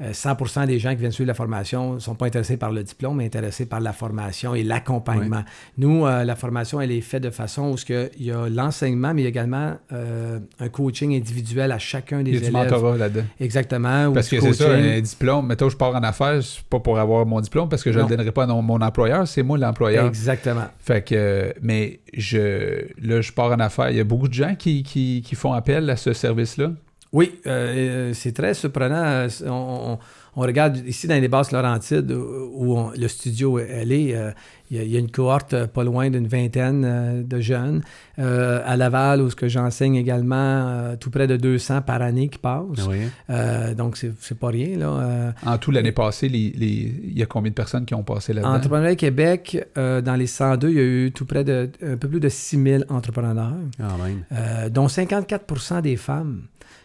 100% 0.00 0.66
des 0.66 0.78
gens 0.78 0.90
qui 0.90 0.96
viennent 0.96 1.10
suivre 1.12 1.28
la 1.28 1.34
formation 1.34 1.94
ne 1.94 1.98
sont 1.98 2.14
pas 2.14 2.26
intéressés 2.26 2.56
par 2.56 2.72
le 2.72 2.82
diplôme, 2.82 3.18
mais 3.18 3.26
intéressés 3.26 3.66
par 3.66 3.80
la 3.80 3.92
formation 3.92 4.54
et 4.54 4.62
l'accompagnement. 4.62 5.42
Nous, 5.78 6.06
euh, 6.06 6.24
la 6.24 6.36
formation, 6.36 6.80
elle 6.80 6.90
est 6.92 7.00
faite 7.00 7.22
de 7.22 7.30
façon 7.30 7.70
où 7.70 7.76
ce 7.76 7.84
que 7.84 8.10
il 8.18 8.26
y 8.26 8.30
a 8.32 8.48
l'enseignement, 8.48 9.12
mais 9.14 9.20
il 9.22 9.24
y 9.24 9.26
a 9.26 9.30
également 9.30 9.74
euh, 9.92 10.38
un 10.58 10.68
coaching 10.68 11.14
individuel 11.14 11.70
à 11.72 11.78
chacun 11.78 12.22
des 12.22 12.30
Il 12.30 12.34
y 12.34 12.38
a 12.38 12.46
du 12.48 12.50
mentorat 12.50 12.96
là-dedans. 12.96 13.26
Exactement. 13.38 14.12
Parce 14.12 14.28
que 14.28 14.40
c'est 14.40 14.52
ça, 14.54 14.72
un 14.72 15.00
diplôme. 15.00 15.46
Mettons, 15.46 15.68
je 15.68 15.76
pars 15.76 15.94
en 15.94 16.02
affaires, 16.02 16.42
c'est 16.42 16.62
pas 16.64 16.80
pour 16.80 16.98
avoir 16.98 17.26
mon 17.26 17.40
diplôme, 17.40 17.68
parce 17.68 17.82
que 17.82 17.92
je 17.92 17.98
ne 17.98 18.04
le 18.04 18.08
donnerai 18.10 18.32
pas 18.32 18.44
à 18.44 18.46
mon- 18.46 18.62
mon 18.62 18.80
employeur, 18.80 19.26
c'est 19.28 19.42
moi 19.42 19.58
l'employeur. 19.58 20.06
Exactement. 20.06 20.64
Fait 20.78 21.02
que, 21.04 21.14
euh, 21.14 21.52
mais 21.62 22.00
je, 22.14 22.86
là, 23.02 23.20
je 23.20 23.32
pars 23.32 23.52
en 23.52 23.60
affaires. 23.60 23.90
Il 23.90 23.96
y 23.96 24.00
a 24.00 24.04
beaucoup 24.04 24.28
de 24.28 24.34
gens 24.34 24.54
qui, 24.54 24.82
qui, 24.82 25.22
qui 25.24 25.34
font 25.34 25.52
appel 25.52 25.88
à 25.90 25.96
ce 25.96 26.12
service-là. 26.12 26.72
Oui, 27.12 27.40
euh, 27.46 27.50
euh, 27.50 28.12
c'est 28.14 28.32
très 28.32 28.54
surprenant. 28.54 29.02
Euh, 29.04 29.28
On, 29.46 29.92
on- 29.94 29.98
on 30.36 30.42
regarde 30.42 30.76
ici 30.86 31.08
dans 31.08 31.20
les 31.20 31.26
basses 31.26 31.50
Laurentides 31.50 32.12
où, 32.12 32.76
on- 32.78 32.92
le 32.96 33.08
studio 33.08 33.58
elle 33.58 33.90
est. 33.92 34.14
euh, 34.14 34.30
Il 34.72 34.80
y, 34.88 34.94
a- 34.96 35.00
une 35.00 35.10
cohorte 35.10 35.66
pas 35.66 35.82
loin 35.82 36.08
d'une 36.10 36.28
vingtaine 36.28 37.24
de 37.26 37.40
jeunes. 37.40 37.82
Euh, 38.20 38.62
à 38.64 38.76
Laval, 38.76 39.20
où 39.20 39.28
ce 39.28 39.34
que 39.34 39.48
j'enseigne 39.48 39.96
également, 39.96 40.94
tout 41.00 41.10
près 41.10 41.26
de 41.26 41.36
200 41.36 41.82
par 41.82 42.00
année 42.02 42.28
qui 42.28 42.38
passent. 42.38 42.62
Ah 42.78 42.86
oui, 42.88 43.74
donc, 43.74 43.96
c'est 43.96 44.38
pas 44.38 44.46
rien. 44.50 44.78
Là. 44.78 45.34
En 45.44 45.58
tout, 45.58 45.72
l'année 45.72 45.90
passée, 45.90 46.28
les, 46.28 46.50
les- 46.56 46.94
il 47.02 47.18
y 47.18 47.22
a 47.24 47.26
combien 47.26 47.50
de 47.50 47.54
personnes 47.56 47.84
qui 47.84 47.94
ont 47.94 48.04
passé 48.04 48.32
là-dedans? 48.32 48.54
Entrepreneuriat 48.54 48.94
Québec, 48.94 49.66
dans 49.74 50.16
les 50.16 50.28
102, 50.28 50.68
il 50.68 50.76
y 50.76 50.78
a 50.78 50.82
eu 50.84 51.10
tout 51.12 51.24
près 51.24 51.42
de 51.42 51.68
un 51.84 51.96
peu 51.96 52.06
plus 52.06 52.20
de 52.20 52.28
6000 52.28 52.84
entrepreneurs, 52.90 53.54
Quand 53.76 53.98
même. 53.98 54.70
dont 54.70 54.86
54% 54.86 55.80
des 55.82 55.96
femmes. 55.96 56.42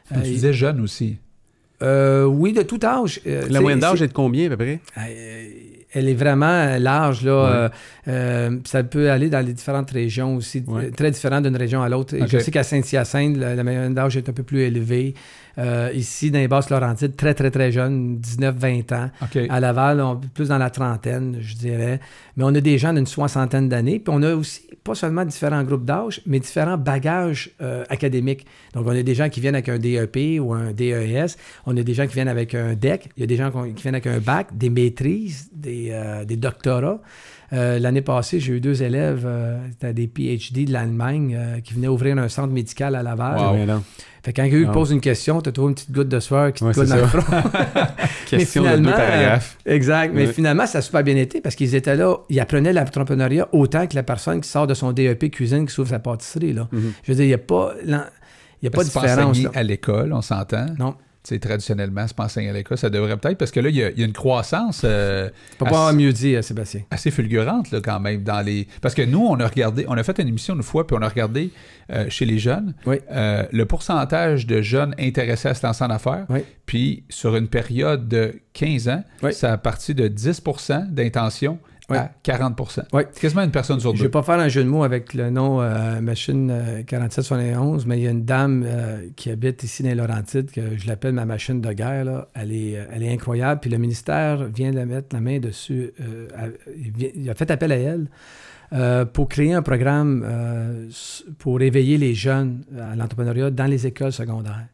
Tu 0.08 0.20
Euh, 0.20 0.22
disais 0.22 0.54
jeune 0.54 0.82
aussi. 0.82 1.18
euh, 1.82 2.26
oui, 2.26 2.54
de 2.54 2.62
tout 2.62 2.80
âge. 2.84 3.20
Euh, 3.28 3.44
tu 3.48 3.52
La 3.52 3.60
moyenne 3.62 3.80
d'âge 3.80 4.02
est 4.02 4.08
de 4.08 4.14
combien 4.14 4.46
à 4.48 4.50
peu 4.50 4.58
près? 4.58 4.80
Euh, 4.98 5.48
elle 5.94 6.10
est 6.10 6.14
vraiment 6.14 6.78
large. 6.78 7.24
Là, 7.26 7.72
euh, 8.08 8.58
ça 8.66 8.84
peut 8.84 9.10
aller 9.12 9.30
dans 9.30 9.46
les 9.46 9.54
différentes 9.54 9.92
régions 9.92 10.36
aussi, 10.36 10.64
très 10.96 11.12
différent 11.12 11.40
d'une 11.42 11.56
région 11.56 11.82
à 11.82 11.90
l'autre. 11.90 12.16
Je 12.28 12.38
sais 12.40 12.52
qu'à 12.52 12.64
Saint-Hyacinthe, 12.64 13.38
la, 13.38 13.56
la 13.56 13.64
moyenne 13.64 13.94
d'âge 13.94 14.18
est 14.18 14.28
un 14.30 14.34
peu 14.34 14.44
plus 14.44 14.62
élevée. 14.62 15.14
Euh, 15.58 15.92
ici, 15.94 16.32
dans 16.32 16.40
les 16.40 16.48
Basses-Laurentides, 16.48 17.16
très, 17.16 17.34
très, 17.34 17.52
très 17.52 17.72
jeune, 17.72 18.20
19-20 18.20 18.94
ans. 18.94 19.10
À 19.50 19.60
Laval, 19.60 20.04
plus 20.34 20.50
dans 20.50 20.58
la 20.58 20.70
trentaine, 20.70 21.38
je 21.40 21.56
dirais. 21.56 22.00
Mais 22.38 22.44
on 22.44 22.54
a 22.54 22.62
des 22.62 22.78
gens 22.78 22.94
d'une 22.94 23.06
soixantaine 23.06 23.70
d'années. 23.70 24.00
Puis 24.00 24.14
on 24.16 24.22
a 24.22 24.34
aussi, 24.34 24.62
pas 24.84 24.96
seulement 24.96 25.26
différents 25.26 25.64
groupes 25.64 25.86
d'âge, 25.86 26.22
mais 26.26 26.40
différents 26.40 26.78
bagages 26.78 27.52
euh, 27.62 27.84
académiques. 27.90 28.46
Donc, 28.74 28.86
on 28.86 28.92
a 28.92 29.02
des 29.02 29.16
gens 29.16 29.30
qui 29.30 29.42
viennent 29.42 29.56
avec 29.56 29.70
un 29.70 29.80
DEP 29.80 30.40
ou 30.40 30.54
un 30.54 30.74
DES. 30.74 31.36
On 31.66 31.76
a 31.76 31.84
des 31.84 31.94
gens 31.94 32.08
qui 32.08 32.14
viennent 32.14 32.28
avec 32.28 32.54
un 32.54 32.76
DEC. 32.76 33.10
Il 33.18 33.22
y 33.22 33.24
a 33.24 33.28
des 33.28 33.36
gens 33.36 33.52
qui 33.52 33.82
viennent 33.82 33.96
avec 33.96 34.08
un 34.08 34.20
bac, 34.20 34.56
des 34.56 34.70
maîtrises, 34.70 35.50
des, 35.54 35.90
euh, 35.92 36.26
des 36.26 36.38
doctorats. 36.38 37.00
L'année 37.52 38.02
passée, 38.02 38.40
j'ai 38.40 38.54
eu 38.54 38.60
deux 38.60 38.84
élèves, 38.84 39.28
des 39.82 40.08
PhD 40.08 40.66
de 40.66 40.74
l'Allemagne, 40.74 41.62
qui 41.64 41.74
venaient 41.74 41.88
ouvrir 41.88 42.18
un 42.18 42.28
centre 42.28 42.54
médical 42.54 42.96
à 42.96 43.04
Laval. 43.04 43.38
Wow. 43.38 43.82
Fait 44.26 44.34
quand 44.34 44.50
quelqu'un 44.50 44.72
pose 44.72 44.90
une 44.90 45.02
question, 45.02 45.40
tu 45.40 45.50
as 45.50 45.52
toujours 45.52 45.70
une 45.70 45.76
petite 45.76 45.92
goutte 45.92 46.10
de 46.10 46.20
sueur 46.20 46.52
qui 46.52 46.66
te 46.66 46.74
coule 46.74 46.88
dans 46.88 46.96
le 46.96 47.06
front. 47.06 47.22
question 48.26 48.64
mais 48.64 48.74
finalement, 48.74 48.90
de 48.90 49.72
Exact. 49.72 50.12
Mais 50.16 50.26
finalement, 50.26 50.66
ça 50.66 50.80
a 50.80 50.82
super 50.82 51.04
bien 51.04 51.16
été 51.16 51.42
parce 51.42 51.54
qu'ils 51.54 51.76
étaient 51.76 51.96
là, 51.96 52.18
ils 52.30 52.40
apprenaient 52.40 52.74
l'entrepreneuriat 52.74 53.48
autant 53.52 53.86
que 53.86 53.94
la 53.94 54.02
personne 54.02 54.42
qui 54.42 54.50
sort 54.50 54.66
de 54.66 54.74
son 54.74 54.94
DEP 54.94 55.30
cuisine 55.30 55.68
qui 55.68 55.74
s'ouvre 55.76 55.90
sa 55.90 56.00
pâtisserie. 56.00 56.54
Là. 56.54 56.68
Mm-hmm. 56.74 56.92
Je 57.04 57.12
veux 57.12 57.16
dire, 57.16 57.26
il 57.26 57.28
n'y 57.28 57.34
a 57.36 57.38
pas, 57.38 57.74
il 57.86 57.92
y 58.64 58.68
a 58.68 58.72
pas 58.72 58.80
de 58.80 58.86
différence. 58.86 59.38
à 59.54 59.62
l'école, 59.62 60.12
on 60.12 60.24
s'entend. 60.24 60.66
Non 60.80 60.96
traditionnellement, 61.40 62.06
c'est 62.08 62.16
pas 62.16 62.26
enseigné 62.26 62.50
à 62.50 62.54
l'école, 62.54 62.78
ça 62.78 62.90
devrait 62.90 63.18
peut-être, 63.18 63.38
parce 63.38 63.52
que 63.52 63.60
là, 63.60 63.70
il 63.70 63.76
y 63.76 63.84
a, 63.84 63.90
une 63.98 64.14
croissance. 64.14 64.82
Euh, 64.84 65.30
pas 65.58 65.66
pas 65.66 65.94
mieux 65.94 66.14
dire, 66.14 66.44
Sébastien. 66.44 66.82
Assez 66.92 67.12
fulgurante, 67.12 67.72
là, 67.72 67.82
quand 67.82 68.00
même, 68.00 68.24
dans 68.24 68.42
les. 68.42 68.68
Parce 68.82 68.94
que 68.94 69.02
nous, 69.02 69.26
on 69.26 69.40
a 69.40 69.48
regardé, 69.48 69.86
on 69.88 69.98
a 69.98 70.04
fait 70.04 70.20
une 70.20 70.28
émission 70.28 70.56
une 70.56 70.64
fois, 70.64 70.86
puis 70.86 70.96
on 71.00 71.02
a 71.02 71.10
regardé 71.10 71.52
euh, 71.92 72.06
chez 72.10 72.26
les 72.26 72.40
jeunes 72.40 72.74
euh, 72.88 73.44
le 73.52 73.66
pourcentage 73.66 74.48
de 74.48 74.62
jeunes 74.62 74.96
intéressés 75.00 75.50
à 75.50 75.54
se 75.54 75.66
lancer 75.66 75.84
en 75.84 75.90
affaires. 75.90 76.26
Puis, 76.66 77.04
sur 77.10 77.36
une 77.36 77.48
période 77.48 78.08
de 78.08 78.40
15 78.54 78.90
ans, 78.90 79.04
ça 79.32 79.54
a 79.54 79.58
parti 79.58 79.94
de 79.94 80.08
10% 80.08 80.90
d'intention 80.92 81.60
à 81.90 82.10
40% 82.24 82.84
C'est 83.12 83.20
quasiment 83.20 83.44
une 83.44 83.52
personne 83.52 83.80
sur 83.80 83.92
deux. 83.92 83.98
Je 83.98 84.04
ne 84.04 84.08
vais 84.08 84.12
pas 84.12 84.24
faire 84.24 84.40
un 84.40 84.48
jeu 84.48 84.64
de 84.64 84.70
mots 84.70 84.84
avec 84.84 85.14
le 85.14 85.30
nom 85.30 85.62
euh, 85.62 86.02
Machine 86.02 86.84
4771, 86.86 87.84
euh, 87.84 87.86
mais 87.88 88.00
il 88.00 88.04
y 88.04 88.08
a 88.08 88.12
une 88.12 88.26
dame 88.26 88.64
euh, 88.66 89.08
qui 89.16 89.30
habite 89.30 89.64
ici 89.64 89.84
dans 89.84 89.90
les 89.90 89.96
Laurentides, 89.96 90.52
que 90.52 90.78
je 90.78 90.88
l'appelle 90.88 91.14
ma 91.14 91.26
machine 91.26 91.62
de 91.62 91.74
guerre. 91.74 92.26
Elle, 92.34 92.52
est, 92.52 92.88
elle 92.92 93.04
est 93.04 93.12
incroyable. 93.12 93.62
Puis 93.62 93.70
le 93.70 93.78
ministère 93.78 94.46
vient 94.46 94.72
de 94.72 94.80
mettre 94.82 95.10
la 95.14 95.22
main 95.22 95.40
dessus. 95.40 95.92
il, 96.76 97.30
a 97.30 97.36
fait 97.36 97.52
appel 97.52 97.72
à 97.72 97.78
elle. 97.78 99.06
pour 99.14 99.28
créer 99.30 99.54
un 99.54 99.62
programme 99.62 100.26
pour 101.38 101.62
éveiller 101.62 101.98
les 101.98 102.14
jeunes 102.14 102.64
à 102.78 102.96
l'entrepreneuriat 102.96 103.52
dans 103.52 103.66
les 103.66 103.86
écoles 103.86 104.12
secondaires. 104.12 104.68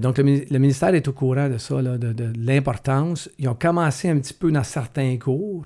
donc, 0.00 0.18
le, 0.18 0.58
ministère 0.58 0.94
est 0.94 1.06
au 1.08 1.12
courant 1.12 1.48
de 1.48 1.58
ça, 1.58 1.80
de, 1.80 2.12
de 2.12 2.32
l'importance. 2.36 3.30
Ils 3.38 3.48
ont 3.48 3.54
commencé 3.54 4.08
un 4.08 4.18
petit 4.18 4.34
peu 4.34 4.50
dans 4.50 4.64
certains 4.64 5.16
cours, 5.18 5.64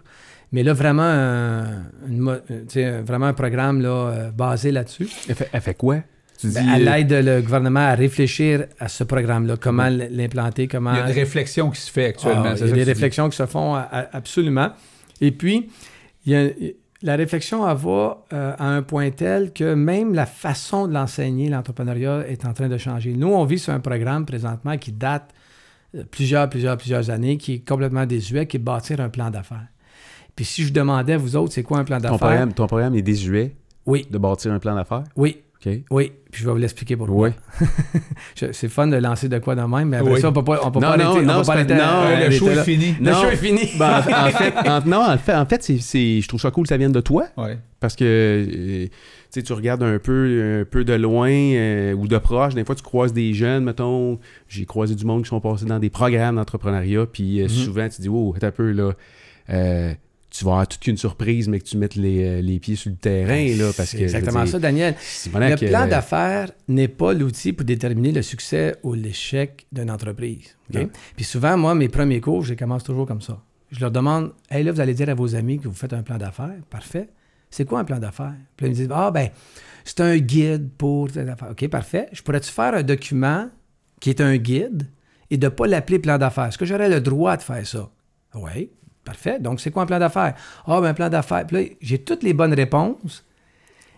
mais 0.52 0.62
là, 0.62 0.72
vraiment, 0.72 1.64
vraiment 2.08 3.26
un 3.26 3.32
programme 3.32 3.80
là, 3.80 3.88
euh, 3.88 4.30
basé 4.30 4.70
là-dessus. 4.70 5.08
Elle 5.52 5.60
fait, 5.60 5.74
quoi? 5.74 5.98
Ben, 6.44 6.68
elle 6.74 6.88
aide 6.88 7.12
le 7.12 7.40
gouvernement 7.40 7.80
à 7.80 7.94
réfléchir 7.94 8.66
à 8.78 8.88
ce 8.88 9.02
programme-là, 9.02 9.56
comment 9.56 9.88
l'implanter, 9.88 10.68
comment... 10.68 10.92
Il 10.92 10.98
y 10.98 11.00
a 11.00 11.06
une 11.08 11.14
réflexion 11.14 11.70
qui 11.70 11.80
se 11.80 11.90
fait 11.90 12.06
actuellement. 12.06 12.52
Ah, 12.52 12.54
il 12.56 12.68
y 12.68 12.70
a 12.70 12.74
des 12.74 12.84
réflexions 12.84 13.28
qui 13.28 13.36
se 13.36 13.46
font 13.46 13.74
absolument. 13.74 14.70
Et 15.20 15.32
puis, 15.32 15.68
la 17.02 17.16
réflexion 17.16 17.62
va 17.74 18.24
euh, 18.32 18.54
à 18.58 18.66
un 18.66 18.82
point 18.82 19.10
tel 19.10 19.52
que 19.52 19.74
même 19.74 20.14
la 20.14 20.26
façon 20.26 20.86
de 20.88 20.94
l'enseigner, 20.94 21.48
l'entrepreneuriat, 21.48 22.28
est 22.28 22.44
en 22.44 22.52
train 22.52 22.68
de 22.68 22.78
changer. 22.78 23.14
Nous, 23.14 23.28
on 23.28 23.44
vit 23.44 23.58
sur 23.58 23.72
un 23.72 23.80
programme 23.80 24.26
présentement 24.26 24.76
qui 24.78 24.92
date 24.92 25.32
euh, 25.94 26.02
plusieurs, 26.10 26.48
plusieurs, 26.48 26.76
plusieurs 26.76 27.10
années, 27.10 27.36
qui 27.36 27.54
est 27.54 27.68
complètement 27.68 28.06
désuet, 28.06 28.46
qui 28.46 28.56
est 28.56 28.60
bâtir 28.60 29.00
un 29.00 29.08
plan 29.08 29.30
d'affaires. 29.30 29.66
Puis 30.38 30.44
si 30.44 30.62
je 30.62 30.72
demandais 30.72 31.14
à 31.14 31.18
vous 31.18 31.34
autres, 31.34 31.52
c'est 31.52 31.64
quoi 31.64 31.78
un 31.78 31.84
plan 31.84 31.98
d'affaires? 31.98 32.48
Ton 32.54 32.68
programme, 32.68 32.94
est 32.94 33.02
désuet 33.02 33.56
oui. 33.86 34.06
de 34.08 34.18
bâtir 34.18 34.52
un 34.52 34.60
plan 34.60 34.76
d'affaires? 34.76 35.02
Oui. 35.16 35.38
Oui, 35.90 36.12
puis 36.30 36.42
je 36.42 36.46
vais 36.46 36.52
vous 36.52 36.58
l'expliquer 36.58 36.96
pourquoi. 36.96 37.30
Oui. 37.30 37.66
c'est 38.52 38.68
fun 38.68 38.86
de 38.86 38.94
lancer 38.94 39.28
de 39.28 39.36
quoi 39.40 39.56
de 39.56 39.62
même, 39.62 39.88
mais 39.88 39.96
après 39.96 40.20
ça, 40.20 40.28
on 40.28 40.32
peut 40.32 40.44
pas, 40.44 40.60
on 40.62 40.70
peut 40.70 40.78
non, 40.78 40.90
pas 40.90 40.96
non, 40.96 41.22
non, 41.22 41.42
pas 41.42 41.64
non, 41.64 42.24
le 42.24 42.30
show 42.30 42.48
est 42.50 42.62
fini. 42.62 42.94
Le 43.00 43.12
show 43.12 43.26
est 43.26 43.36
fini. 43.36 43.68
Ben, 43.76 43.98
en, 43.98 44.30
fait, 44.30 44.86
non, 44.86 45.10
en 45.10 45.18
fait, 45.18 45.34
en 45.34 45.44
fait 45.44 45.60
c'est, 45.64 46.20
je 46.20 46.28
trouve 46.28 46.40
ça 46.40 46.52
cool 46.52 46.62
que 46.62 46.68
ça 46.68 46.76
vienne 46.76 46.92
de 46.92 47.00
toi. 47.00 47.26
Parce 47.80 47.96
que 47.96 48.04
euh, 48.04 49.42
tu 49.42 49.52
regardes 49.52 49.82
un 49.82 49.98
peu, 49.98 50.60
un 50.60 50.64
peu 50.64 50.84
de 50.84 50.94
loin 50.94 51.30
euh, 51.32 51.92
ou 51.94 52.06
de 52.06 52.18
proche. 52.18 52.54
Des 52.54 52.64
fois, 52.64 52.76
tu 52.76 52.84
croises 52.84 53.12
des 53.12 53.34
jeunes, 53.34 53.64
mettons. 53.64 54.20
J'ai 54.46 54.64
croisé 54.64 54.94
du 54.94 55.04
monde 55.04 55.24
qui 55.24 55.28
sont 55.30 55.40
passés 55.40 55.64
dans 55.64 55.80
des 55.80 55.90
programmes 55.90 56.36
d'entrepreneuriat. 56.36 57.06
Puis 57.06 57.40
euh, 57.40 57.46
mm-hmm. 57.46 57.64
souvent, 57.64 57.88
tu 57.88 58.00
dis, 58.00 58.08
oh, 58.08 58.32
un 58.40 58.50
peu 58.52 58.70
là 58.70 58.92
tu 60.30 60.44
vas 60.44 60.52
avoir 60.52 60.68
toute 60.68 60.86
une 60.86 60.96
surprise, 60.96 61.48
mais 61.48 61.58
que 61.58 61.64
tu 61.64 61.76
mettes 61.76 61.94
les, 61.94 62.24
euh, 62.24 62.40
les 62.42 62.58
pieds 62.58 62.76
sur 62.76 62.90
le 62.90 62.96
terrain. 62.96 63.46
Là, 63.56 63.70
parce 63.76 63.92
que, 63.92 63.98
exactement 63.98 64.46
ça, 64.46 64.58
Daniel. 64.58 64.94
Le 65.26 65.68
plan 65.68 65.86
d'affaires 65.86 66.50
n'est 66.68 66.88
pas 66.88 67.14
l'outil 67.14 67.52
pour 67.52 67.64
déterminer 67.64 68.12
le 68.12 68.22
succès 68.22 68.76
ou 68.82 68.94
l'échec 68.94 69.66
d'une 69.72 69.90
entreprise. 69.90 70.56
Puis 71.16 71.24
souvent, 71.24 71.56
moi, 71.56 71.74
mes 71.74 71.88
premiers 71.88 72.20
cours, 72.20 72.44
je 72.44 72.54
commence 72.54 72.84
toujours 72.84 73.06
comme 73.06 73.22
ça. 73.22 73.42
Je 73.70 73.80
leur 73.80 73.90
demande 73.90 74.32
Hey, 74.50 74.64
là, 74.64 74.72
vous 74.72 74.80
allez 74.80 74.94
dire 74.94 75.08
à 75.08 75.14
vos 75.14 75.34
amis 75.34 75.58
que 75.58 75.68
vous 75.68 75.74
faites 75.74 75.92
un 75.92 76.02
plan 76.02 76.16
d'affaires. 76.16 76.56
Parfait. 76.70 77.08
C'est 77.50 77.64
quoi 77.64 77.80
un 77.80 77.84
plan 77.84 77.98
d'affaires? 77.98 78.34
Puis 78.56 78.66
ils 78.66 78.70
me 78.70 78.74
disent 78.74 78.88
Ah, 78.90 79.10
ben, 79.10 79.28
c'est 79.84 80.00
un 80.00 80.16
guide 80.18 80.70
pour. 80.76 81.08
OK, 81.50 81.68
parfait. 81.68 82.08
Je 82.12 82.22
pourrais-tu 82.22 82.50
faire 82.50 82.74
un 82.74 82.82
document 82.82 83.48
qui 84.00 84.10
est 84.10 84.20
un 84.20 84.36
guide 84.36 84.88
et 85.30 85.36
de 85.36 85.46
ne 85.46 85.50
pas 85.50 85.66
l'appeler 85.66 85.98
plan 85.98 86.18
d'affaires? 86.18 86.46
Est-ce 86.46 86.58
que 86.58 86.66
j'aurais 86.66 86.88
le 86.88 87.00
droit 87.00 87.36
de 87.36 87.42
faire 87.42 87.66
ça? 87.66 87.90
Oui. 88.34 88.70
Parfait. 89.08 89.38
Donc, 89.40 89.58
c'est 89.58 89.70
quoi 89.70 89.84
un 89.84 89.86
plan 89.86 89.98
d'affaires? 89.98 90.34
Ah, 90.66 90.82
ben, 90.82 90.88
un 90.88 90.94
plan 90.94 91.08
d'affaires. 91.08 91.46
Puis 91.46 91.56
là, 91.56 91.62
j'ai 91.80 91.96
toutes 91.96 92.22
les 92.22 92.34
bonnes 92.34 92.52
réponses, 92.52 93.24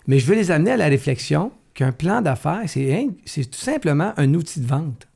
mais 0.07 0.21
je 0.21 0.27
veux 0.27 0.37
les 0.37 0.53
amener 0.53 0.71
à 0.71 0.77
la 0.77 0.87
réflexion 0.87 1.51
qu'un 1.75 1.91
plan 1.91 2.23
d'affaires, 2.23 2.63
c'est, 2.67 3.51
tout 3.51 3.59
simplement 3.59 4.13
un 4.17 4.35
outil 4.35 4.61
de 4.61 4.69
vente 4.69 5.09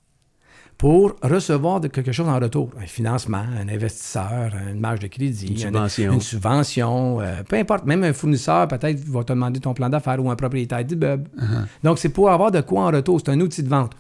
pour 0.78 1.14
recevoir 1.22 1.80
de 1.80 1.86
quelque 1.86 2.11
chose 2.11 2.28
en 2.28 2.40
retour. 2.40 2.70
Un 2.82 2.86
financement, 2.86 3.45
un 3.57 3.68
investisseur, 3.68 4.51
une 4.68 4.80
marge 4.80 4.99
de 4.99 5.07
crédit, 5.07 5.47
une 5.47 5.59
subvention, 5.59 6.12
une, 6.12 6.20
subvention 6.20 7.20
euh, 7.20 7.45
peu 7.49 7.55
importe. 7.55 7.86
Même 7.86 8.03
un 8.03 8.12
fournisseur, 8.12 8.66
peut-être, 8.66 8.99
va 9.05 9.22
te 9.22 9.32
demander 9.32 9.61
ton 9.61 9.74
plan 9.74 9.88
d'affaires 9.88 10.18
ou 10.18 10.28
un 10.28 10.34
propriétaire 10.34 10.84
d'immeuble. 10.84 11.30
Uh-huh. 11.38 11.66
Donc, 11.84 12.01
c'est 12.01 12.09
pour 12.09 12.30
avoir 12.32 12.51
de 12.51 12.62
quoi 12.62 12.86
en 12.86 12.90
retour. 12.90 13.20
C'est 13.24 13.30
un 13.30 13.40
outil 13.40 13.62
de 13.62 13.68
vente. 13.68 13.92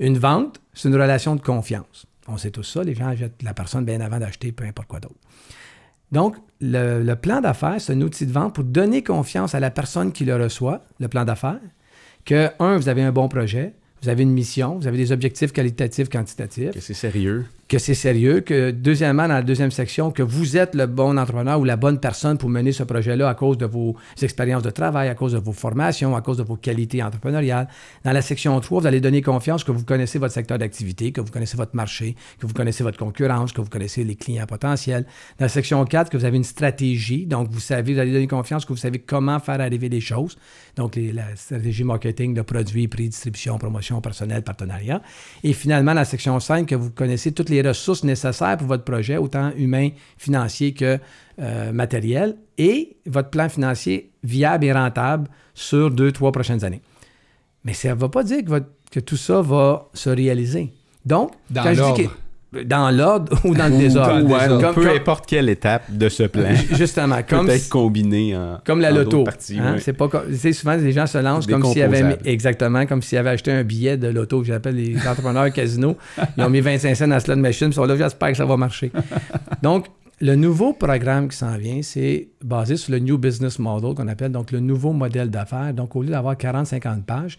Une 0.00 0.18
vente, 0.18 0.60
c'est 0.74 0.88
une 0.88 0.96
relation 0.96 1.36
de 1.36 1.40
confiance. 1.40 2.06
On 2.28 2.36
sait 2.36 2.50
tout 2.50 2.62
ça. 2.62 2.82
Les 2.82 2.94
gens 2.94 3.08
achètent 3.08 3.42
la 3.42 3.54
personne 3.54 3.84
bien 3.84 4.00
avant 4.00 4.18
d'acheter 4.18 4.52
peu 4.52 4.64
importe 4.64 4.88
quoi 4.88 5.00
d'autre. 5.00 5.14
Donc, 6.12 6.36
le, 6.60 7.14
plan 7.14 7.40
d'affaires, 7.40 7.80
c'est 7.80 7.92
un 7.92 8.00
outil 8.00 8.26
de 8.26 8.32
vente 8.32 8.54
pour 8.54 8.64
donner 8.64 9.02
confiance 9.02 9.54
à 9.54 9.60
la 9.60 9.70
personne 9.70 10.12
qui 10.12 10.24
le 10.24 10.36
reçoit, 10.36 10.84
le 11.00 11.08
plan 11.08 11.24
d'affaires, 11.24 11.60
que, 12.24 12.48
un, 12.60 12.76
vous 12.76 12.88
avez 12.88 13.02
un 13.02 13.12
bon 13.12 13.28
projet, 13.28 13.74
vous 14.02 14.08
avez 14.08 14.22
une 14.22 14.32
mission, 14.32 14.76
vous 14.78 14.86
avez 14.86 14.98
des 14.98 15.12
objectifs 15.12 15.52
qualitatifs, 15.52 16.08
quantitatifs. 16.08 16.70
Que 16.70 16.80
c'est 16.80 16.94
sérieux. 16.94 17.46
Que 17.68 17.78
c'est 17.78 17.94
sérieux. 17.94 18.42
Que, 18.42 18.70
deuxièmement, 18.70 19.26
dans 19.26 19.34
la 19.34 19.42
deuxième 19.42 19.72
section, 19.72 20.12
que 20.12 20.22
vous 20.22 20.56
êtes 20.56 20.76
le 20.76 20.86
bon 20.86 21.18
entrepreneur 21.18 21.58
ou 21.58 21.64
la 21.64 21.76
bonne 21.76 21.98
personne 21.98 22.38
pour 22.38 22.48
mener 22.48 22.70
ce 22.70 22.84
projet-là 22.84 23.28
à 23.28 23.34
cause 23.34 23.58
de 23.58 23.66
vos 23.66 23.96
expériences 24.22 24.62
de 24.62 24.70
travail, 24.70 25.08
à 25.08 25.16
cause 25.16 25.32
de 25.32 25.38
vos 25.38 25.50
formations, 25.50 26.14
à 26.14 26.20
cause 26.20 26.36
de 26.36 26.44
vos 26.44 26.54
qualités 26.54 27.02
entrepreneuriales. 27.02 27.66
Dans 28.04 28.12
la 28.12 28.22
section 28.22 28.60
3, 28.60 28.82
vous 28.82 28.86
allez 28.86 29.00
donner 29.00 29.20
confiance 29.20 29.64
que 29.64 29.72
vous 29.72 29.84
connaissez 29.84 30.20
votre 30.20 30.32
secteur 30.32 30.58
d'activité, 30.58 31.10
que 31.10 31.20
vous 31.20 31.32
connaissez 31.32 31.56
votre 31.56 31.74
marché, 31.74 32.14
que 32.38 32.46
vous 32.46 32.54
connaissez 32.54 32.84
votre 32.84 32.98
concurrence, 32.98 33.50
que 33.50 33.60
vous 33.60 33.68
connaissez 33.68 34.04
les 34.04 34.14
clients 34.14 34.46
potentiels. 34.46 35.04
Dans 35.40 35.46
la 35.46 35.48
section 35.48 35.84
4, 35.84 36.08
que 36.08 36.16
vous 36.16 36.24
avez 36.24 36.36
une 36.36 36.44
stratégie. 36.44 37.26
Donc, 37.26 37.48
vous 37.50 37.58
savez, 37.58 37.94
vous 37.94 37.98
allez 37.98 38.12
donner 38.12 38.28
confiance 38.28 38.64
que 38.64 38.72
vous 38.72 38.78
savez 38.78 39.00
comment 39.00 39.40
faire 39.40 39.60
arriver 39.60 39.88
les 39.88 40.00
choses. 40.00 40.38
Donc, 40.76 40.94
la 40.94 41.34
stratégie 41.34 41.82
marketing 41.82 42.32
de 42.32 42.42
produits, 42.42 42.86
prix, 42.86 43.08
distribution, 43.08 43.58
promotion, 43.58 44.00
personnel, 44.00 44.42
partenariat. 44.42 45.02
Et 45.42 45.52
finalement, 45.52 45.94
la 45.94 46.04
section 46.04 46.38
5, 46.38 46.66
que 46.66 46.76
vous 46.76 46.90
connaissez 46.90 47.32
toutes 47.32 47.48
les 47.48 47.55
ressources 47.62 48.04
nécessaires 48.04 48.56
pour 48.56 48.66
votre 48.66 48.84
projet, 48.84 49.16
autant 49.16 49.52
humain, 49.56 49.90
financier 50.16 50.72
que 50.72 50.98
euh, 51.38 51.72
matériel, 51.72 52.36
et 52.58 52.96
votre 53.06 53.30
plan 53.30 53.48
financier 53.48 54.10
viable 54.24 54.64
et 54.64 54.72
rentable 54.72 55.28
sur 55.54 55.90
deux, 55.90 56.12
trois 56.12 56.32
prochaines 56.32 56.64
années. 56.64 56.80
Mais 57.64 57.74
ça 57.74 57.90
ne 57.90 57.94
va 57.94 58.08
pas 58.08 58.22
dire 58.22 58.44
que, 58.44 58.62
que, 58.90 59.00
tout 59.00 59.16
ça 59.16 59.42
va 59.42 59.88
se 59.92 60.10
réaliser. 60.10 60.72
Donc, 61.04 61.32
Dans 61.50 61.62
quand 61.62 61.74
je 61.74 62.02
dis 62.02 62.08
dans 62.64 62.90
l'ordre 62.90 63.38
ou 63.44 63.54
dans 63.54 63.70
le 63.70 63.78
désordre? 63.78 64.72
peu 64.72 64.90
importe 64.90 65.26
quelle 65.26 65.48
étape 65.48 65.90
de 65.90 66.08
ce 66.08 66.24
plan. 66.24 66.54
Justement, 66.72 67.18
comme 67.28 67.46
peut-être 67.46 67.68
combiné 67.68 68.36
en 68.36 68.60
comme 68.64 68.80
la 68.80 68.90
loto. 68.90 69.24
Hein? 69.58 69.76
C'est 69.78 69.92
pas 69.92 70.08
souvent 70.52 70.76
les 70.76 70.92
gens 70.92 71.06
se 71.06 71.18
lancent 71.18 71.46
comme 71.46 71.64
s'ils 71.64 71.82
avaient 71.82 72.18
exactement 72.24 72.86
comme 72.86 73.02
s'ils 73.02 73.18
avaient 73.18 73.30
acheté 73.30 73.52
un 73.52 73.64
billet 73.64 73.96
de 73.96 74.08
loto 74.08 74.40
que 74.40 74.46
j'appelle 74.46 74.76
les 74.76 74.96
entrepreneurs 75.06 75.52
casino. 75.52 75.96
Ils 76.36 76.44
ont 76.44 76.50
mis 76.50 76.60
25 76.60 76.94
cents 76.94 77.08
dans 77.08 77.20
slot 77.20 77.36
machine, 77.36 77.68
ils 77.68 77.74
sont 77.74 77.84
là 77.84 77.96
j'espère 77.96 78.30
que 78.30 78.36
ça 78.36 78.46
va 78.46 78.56
marcher. 78.56 78.90
Donc 79.62 79.86
le 80.20 80.34
nouveau 80.34 80.72
programme 80.72 81.28
qui 81.28 81.36
s'en 81.36 81.58
vient, 81.58 81.82
c'est 81.82 82.28
basé 82.42 82.76
sur 82.76 82.92
le 82.92 83.00
New 83.00 83.18
Business 83.18 83.58
Model 83.58 83.94
qu'on 83.94 84.08
appelle 84.08 84.32
donc 84.32 84.50
le 84.50 84.60
nouveau 84.60 84.92
modèle 84.92 85.28
d'affaires. 85.30 85.74
Donc, 85.74 85.94
au 85.94 86.02
lieu 86.02 86.08
d'avoir 86.08 86.36
40-50 86.36 87.02
pages, 87.02 87.38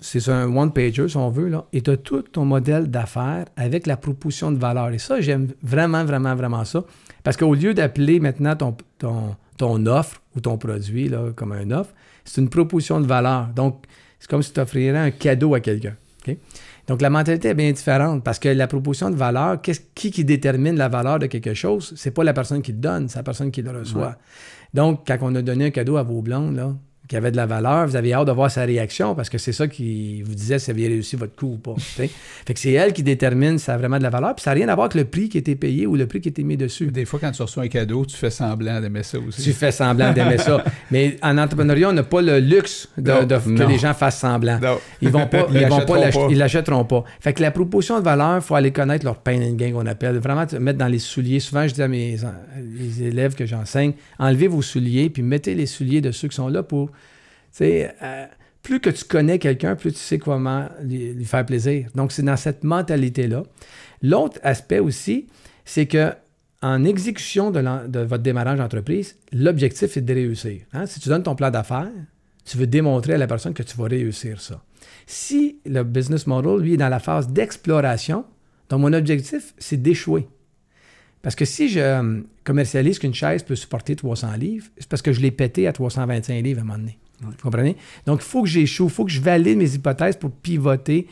c'est 0.00 0.28
un 0.30 0.56
one-pager, 0.56 1.08
si 1.08 1.16
on 1.18 1.28
veut, 1.28 1.48
là, 1.48 1.66
et 1.72 1.82
tu 1.82 1.90
as 1.90 1.98
tout 1.98 2.22
ton 2.22 2.46
modèle 2.46 2.90
d'affaires 2.90 3.44
avec 3.56 3.86
la 3.86 3.98
proposition 3.98 4.50
de 4.50 4.58
valeur. 4.58 4.88
Et 4.88 4.98
ça, 4.98 5.20
j'aime 5.20 5.48
vraiment, 5.62 6.02
vraiment, 6.04 6.34
vraiment 6.34 6.64
ça. 6.64 6.82
Parce 7.22 7.36
qu'au 7.36 7.54
lieu 7.54 7.74
d'appeler 7.74 8.18
maintenant 8.18 8.56
ton, 8.56 8.74
ton, 8.98 9.36
ton 9.58 9.84
offre 9.84 10.22
ou 10.34 10.40
ton 10.40 10.56
produit 10.56 11.08
là, 11.08 11.30
comme 11.36 11.52
un 11.52 11.70
offre, 11.72 11.92
c'est 12.24 12.40
une 12.40 12.48
proposition 12.48 13.00
de 13.00 13.06
valeur. 13.06 13.48
Donc, 13.54 13.84
c'est 14.18 14.30
comme 14.30 14.42
si 14.42 14.52
tu 14.52 14.60
offrirais 14.60 14.98
un 14.98 15.10
cadeau 15.10 15.54
à 15.54 15.60
quelqu'un. 15.60 15.94
Donc, 16.88 17.02
la 17.02 17.10
mentalité 17.10 17.48
est 17.48 17.54
bien 17.54 17.70
différente 17.70 18.24
parce 18.24 18.38
que 18.38 18.48
la 18.48 18.66
proposition 18.66 19.10
de 19.10 19.16
valeur, 19.16 19.60
qui 19.60 20.10
qui 20.10 20.24
détermine 20.24 20.76
la 20.76 20.88
valeur 20.88 21.18
de 21.18 21.26
quelque 21.26 21.52
chose? 21.54 21.92
C'est 21.96 22.12
pas 22.12 22.24
la 22.24 22.32
personne 22.32 22.62
qui 22.62 22.72
le 22.72 22.78
donne, 22.78 23.08
c'est 23.08 23.18
la 23.18 23.22
personne 23.22 23.50
qui 23.50 23.62
le 23.62 23.70
reçoit. 23.70 24.16
Donc, 24.72 25.06
quand 25.06 25.18
on 25.20 25.34
a 25.34 25.42
donné 25.42 25.66
un 25.66 25.70
cadeau 25.70 25.96
à 25.96 26.02
vos 26.02 26.22
blondes, 26.22 26.56
là, 26.56 26.74
qui 27.08 27.16
avait 27.16 27.30
de 27.30 27.36
la 27.36 27.46
valeur, 27.46 27.86
vous 27.86 27.96
avez 27.96 28.12
hâte 28.12 28.26
de 28.26 28.32
voir 28.32 28.50
sa 28.50 28.64
réaction 28.64 29.14
parce 29.14 29.28
que 29.30 29.38
c'est 29.38 29.52
ça 29.52 29.68
qui 29.68 30.22
vous 30.22 30.34
disait 30.34 30.58
si 30.58 30.66
vous 30.66 30.70
aviez 30.76 30.88
réussi 30.88 31.16
votre 31.16 31.34
coup 31.36 31.52
ou 31.54 31.56
pas. 31.56 31.74
fait 31.78 32.08
que 32.52 32.58
c'est 32.60 32.72
elle 32.72 32.92
qui 32.92 33.02
détermine 33.02 33.58
si 33.58 33.64
ça 33.66 33.74
a 33.74 33.76
vraiment 33.78 33.98
de 33.98 34.02
la 34.02 34.10
valeur. 34.10 34.34
Puis 34.34 34.42
ça 34.42 34.50
n'a 34.50 34.54
rien 34.54 34.68
à 34.68 34.74
voir 34.74 34.86
avec 34.86 34.94
le 34.96 35.04
prix 35.04 35.28
qui 35.28 35.38
était 35.38 35.54
payé 35.54 35.86
ou 35.86 35.96
le 35.96 36.06
prix 36.06 36.20
qui 36.20 36.28
était 36.28 36.42
mis 36.42 36.56
dessus. 36.56 36.86
Des 36.86 37.04
fois, 37.04 37.18
quand 37.20 37.30
tu 37.30 37.42
reçois 37.42 37.62
un 37.64 37.68
cadeau, 37.68 38.04
tu 38.04 38.16
fais 38.16 38.30
semblant 38.30 38.80
d'aimer 38.80 39.02
ça 39.02 39.18
aussi. 39.18 39.42
Tu 39.42 39.52
fais 39.52 39.70
semblant 39.72 40.12
d'aimer 40.12 40.38
ça. 40.38 40.64
Mais 40.90 41.16
en 41.22 41.38
entrepreneuriat, 41.38 41.90
on 41.90 41.92
n'a 41.92 42.02
pas 42.02 42.22
le 42.22 42.38
luxe 42.40 42.88
de, 42.98 43.10
Non, 43.10 43.22
de- 43.24 43.36
que 43.58 43.62
les 43.68 43.78
gens 43.78 43.94
fassent 43.94 44.18
semblant. 44.18 44.58
Non. 44.60 44.78
Ils 45.00 45.08
vont 45.10 45.26
pas, 45.26 45.46
Ils 45.50 45.56
ils 45.60 45.66
vont 45.66 45.76
l'achèteront 45.78 45.86
pas, 45.94 46.00
l'ach- 46.00 46.14
pas. 46.14 46.26
ils 46.30 46.38
l'achèteront 46.38 46.84
pas. 46.84 47.04
Fait 47.20 47.32
que 47.32 47.42
la 47.42 47.50
proposition 47.50 47.98
de 47.98 48.04
valeur, 48.04 48.36
il 48.36 48.42
faut 48.42 48.54
aller 48.54 48.72
connaître 48.72 49.04
leur 49.04 49.18
pain 49.18 49.40
and 49.40 49.54
gain 49.54 49.72
qu'on 49.72 49.86
appelle. 49.86 50.16
Vraiment 50.18 50.44
mettre 50.60 50.78
dans 50.78 50.88
les 50.88 50.98
souliers. 50.98 51.40
Souvent, 51.40 51.66
je 51.68 51.74
dis 51.74 51.82
à 51.82 51.88
mes 51.88 52.16
les 52.78 53.02
élèves 53.04 53.34
que 53.34 53.46
j'enseigne, 53.46 53.92
enlevez 54.18 54.48
vos 54.48 54.62
souliers 54.62 55.10
puis 55.10 55.22
mettez 55.22 55.54
les 55.54 55.66
souliers 55.66 56.00
de 56.00 56.10
ceux 56.10 56.28
qui 56.28 56.36
sont 56.36 56.48
là 56.48 56.62
pour, 56.62 56.90
sais, 57.56 57.94
euh, 58.02 58.26
plus 58.62 58.80
que 58.80 58.90
tu 58.90 59.04
connais 59.04 59.38
quelqu'un, 59.38 59.76
plus 59.76 59.92
tu 59.92 59.98
sais 59.98 60.18
comment 60.18 60.68
lui, 60.82 61.24
faire 61.24 61.46
plaisir. 61.46 61.88
Donc, 61.94 62.12
c'est 62.12 62.22
dans 62.22 62.36
cette 62.36 62.64
mentalité-là. 62.64 63.44
L'autre 64.02 64.38
aspect 64.42 64.80
aussi, 64.80 65.26
c'est 65.64 65.86
que 65.86 66.12
en 66.62 66.84
exécution 66.84 67.50
de 67.50 68.00
votre 68.00 68.22
démarrage 68.22 68.58
d'entreprise, 68.58 69.16
l'objectif 69.32 69.96
est 69.96 70.00
de 70.00 70.14
réussir. 70.14 70.62
hein. 70.72 70.86
Si 70.86 71.00
tu 71.00 71.08
donnes 71.08 71.22
ton 71.22 71.34
plan 71.34 71.50
d'affaires, 71.50 71.90
tu 72.44 72.56
veux 72.56 72.66
démontrer 72.66 73.14
à 73.14 73.18
la 73.18 73.26
personne 73.26 73.52
que 73.54 73.62
tu 73.62 73.76
vas 73.76 73.84
réussir 73.84 74.40
ça. 74.40 74.62
Si 75.06 75.58
le 75.66 75.82
business 75.82 76.26
model, 76.26 76.58
lui, 76.58 76.74
est 76.74 76.78
dans 76.78 76.88
la 76.88 76.98
phase 76.98 77.28
d'exploration, 77.28 78.24
donc 78.68 78.80
mon 78.80 78.92
objectif, 78.92 79.54
c'est 79.58 79.80
d'échouer. 79.80 80.26
Parce 81.22 81.34
que 81.34 81.44
si 81.44 81.68
je 81.68 81.80
euh, 81.80 82.20
commercialise 82.44 82.98
qu'une 82.98 83.14
chaise 83.14 83.42
peut 83.42 83.56
supporter 83.56 83.96
300 83.96 84.32
livres, 84.36 84.66
c'est 84.78 84.88
parce 84.88 85.02
que 85.02 85.12
je 85.12 85.20
l'ai 85.20 85.30
pété 85.30 85.66
à 85.66 85.72
325 85.72 86.40
livres 86.42 86.60
à 86.60 86.62
un 86.62 86.64
moment 86.64 86.78
donné. 86.78 86.98
Vous 87.20 87.32
comprenez? 87.42 87.76
Donc, 88.06 88.20
il 88.22 88.24
faut 88.28 88.42
que 88.42 88.48
j'échoue, 88.48 88.84
il 88.84 88.90
faut 88.90 89.04
que 89.04 89.10
je 89.10 89.20
valide 89.20 89.56
mes 89.58 89.74
hypothèses 89.74 90.16
pour 90.16 90.30
pivoter. 90.30 91.06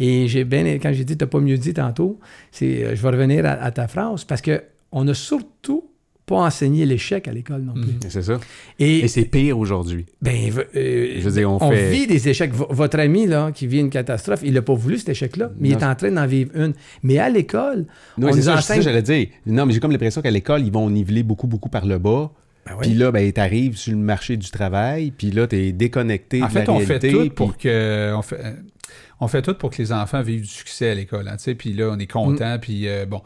Et 0.00 0.26
j'ai 0.26 0.44
bien, 0.44 0.64
quand 0.78 0.92
j'ai 0.92 1.04
dit, 1.04 1.16
tu 1.16 1.22
n'as 1.24 1.28
pas 1.28 1.38
mieux 1.40 1.56
dit 1.56 1.72
tantôt, 1.74 2.18
c'est, 2.50 2.84
euh, 2.84 2.96
je 2.96 3.02
vais 3.02 3.10
revenir 3.10 3.46
à, 3.46 3.50
à 3.52 3.70
ta 3.70 3.86
phrase, 3.86 4.24
parce 4.24 4.42
qu'on 4.42 5.04
n'a 5.04 5.14
surtout 5.14 5.84
pas 6.26 6.36
enseigné 6.36 6.86
l'échec 6.86 7.28
à 7.28 7.32
l'école 7.32 7.60
non 7.62 7.74
plus. 7.74 7.92
C'est 8.08 8.22
ça. 8.22 8.40
Et, 8.78 9.00
Et 9.00 9.08
c'est 9.08 9.26
pire 9.26 9.58
aujourd'hui. 9.58 10.06
ben, 10.22 10.50
euh, 10.74 11.16
Je 11.18 11.20
veux 11.20 11.30
dire, 11.30 11.50
on 11.52 11.58
on 11.62 11.70
fait- 11.70 11.90
vit 11.90 12.06
des 12.06 12.28
échecs. 12.30 12.52
V- 12.54 12.64
votre 12.70 12.98
ami 12.98 13.26
là, 13.26 13.52
qui 13.52 13.66
vit 13.66 13.78
une 13.78 13.90
catastrophe, 13.90 14.40
il 14.42 14.54
n'a 14.54 14.62
pas 14.62 14.72
voulu 14.74 14.96
cet 14.98 15.10
échec-là, 15.10 15.50
mais 15.60 15.68
il 15.68 15.72
est 15.72 15.84
en 15.84 15.94
train 15.94 16.10
d'en 16.10 16.26
vivre 16.26 16.50
une. 16.56 16.72
Mais 17.02 17.18
à 17.18 17.28
l'école, 17.28 17.84
Non, 18.16 18.28
on 18.28 18.30
c'est 18.32 18.38
nous 18.38 18.42
ça, 18.44 18.56
enseigne. 18.56 18.80
j'allais 18.80 19.02
dire. 19.02 19.26
Non, 19.46 19.66
mais 19.66 19.74
j'ai 19.74 19.80
comme 19.80 19.92
l'impression 19.92 20.22
qu'à 20.22 20.30
l'école, 20.30 20.62
ils 20.62 20.72
vont 20.72 20.88
niveler 20.88 21.22
beaucoup, 21.22 21.46
beaucoup 21.46 21.68
par 21.68 21.84
le 21.84 21.98
bas. 21.98 22.32
Ben 22.66 22.72
oui. 22.78 22.86
Puis 22.88 22.94
là, 22.94 23.12
ben, 23.12 23.30
t'arrives 23.32 23.76
sur 23.76 23.92
le 23.92 23.98
marché 23.98 24.36
du 24.36 24.50
travail, 24.50 25.10
puis 25.10 25.30
là, 25.30 25.46
t'es 25.46 25.72
déconnecté 25.72 26.42
En 26.42 26.46
de 26.46 26.52
fait, 26.52 26.64
la 26.66 26.72
on 26.72 26.80
fait 26.80 26.98
tout 26.98 27.20
puis- 27.20 27.30
pour 27.30 27.56
que. 27.58 28.12
On 28.16 28.22
fait, 28.22 28.40
euh, 28.44 28.52
on 29.20 29.28
fait 29.28 29.42
tout 29.42 29.54
pour 29.54 29.70
que 29.70 29.76
les 29.78 29.92
enfants 29.92 30.22
vivent 30.22 30.42
du 30.42 30.48
succès 30.48 30.90
à 30.90 30.94
l'école. 30.94 31.28
hein, 31.28 31.36
tu 31.36 31.44
sais, 31.44 31.54
puis 31.54 31.72
là, 31.72 31.90
on 31.92 31.98
est 31.98 32.06
content. 32.10 32.58
Puis 32.60 32.88
euh, 32.88 33.04
bon. 33.06 33.22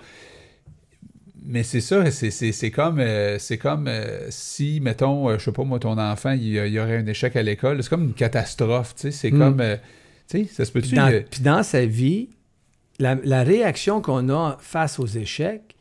Mais 1.45 1.63
c'est 1.63 1.81
ça, 1.81 2.11
c'est- 2.11 2.31
c'est 2.31 2.53
c'est 2.53 2.71
comme, 2.71 2.99
euh, 2.99 3.39
c'est 3.39 3.57
comme 3.59 3.87
euh, 3.89 4.27
si, 4.29 4.81
mettons, 4.81 5.31
euh, 5.31 5.39
je 5.39 5.45
sais 5.45 5.53
pas 5.53 5.65
moi, 5.65 5.79
ton 5.79 5.97
enfant, 5.97 6.33
il, 6.33 6.47
y 6.49 6.79
aurait 6.81 6.99
un 6.99 7.07
échec 7.07 7.37
à 7.37 7.43
l'école. 7.43 7.83
C'est 7.83 7.89
comme 7.89 8.05
une 8.05 8.15
catastrophe. 8.15 8.95
tu 8.97 9.03
sais, 9.03 9.11
C'est 9.13 9.31
Mm. 9.31 9.39
comme. 9.39 9.61
euh, 9.61 9.77
tu 10.29 10.45
sais, 10.45 10.51
ça 10.53 10.65
se 10.65 10.73
peut-tu. 10.73 10.89
Puis 10.89 10.97
dans, 10.97 11.11
euh, 11.11 11.21
puis 11.31 11.41
dans 11.41 11.63
sa 11.63 11.87
vie, 11.87 12.29
la, 12.99 13.15
la 13.25 13.45
réaction 13.45 14.03
qu'on 14.03 14.29
a 14.29 14.59
face 14.61 14.99
aux 14.99 15.07
échecs 15.07 15.75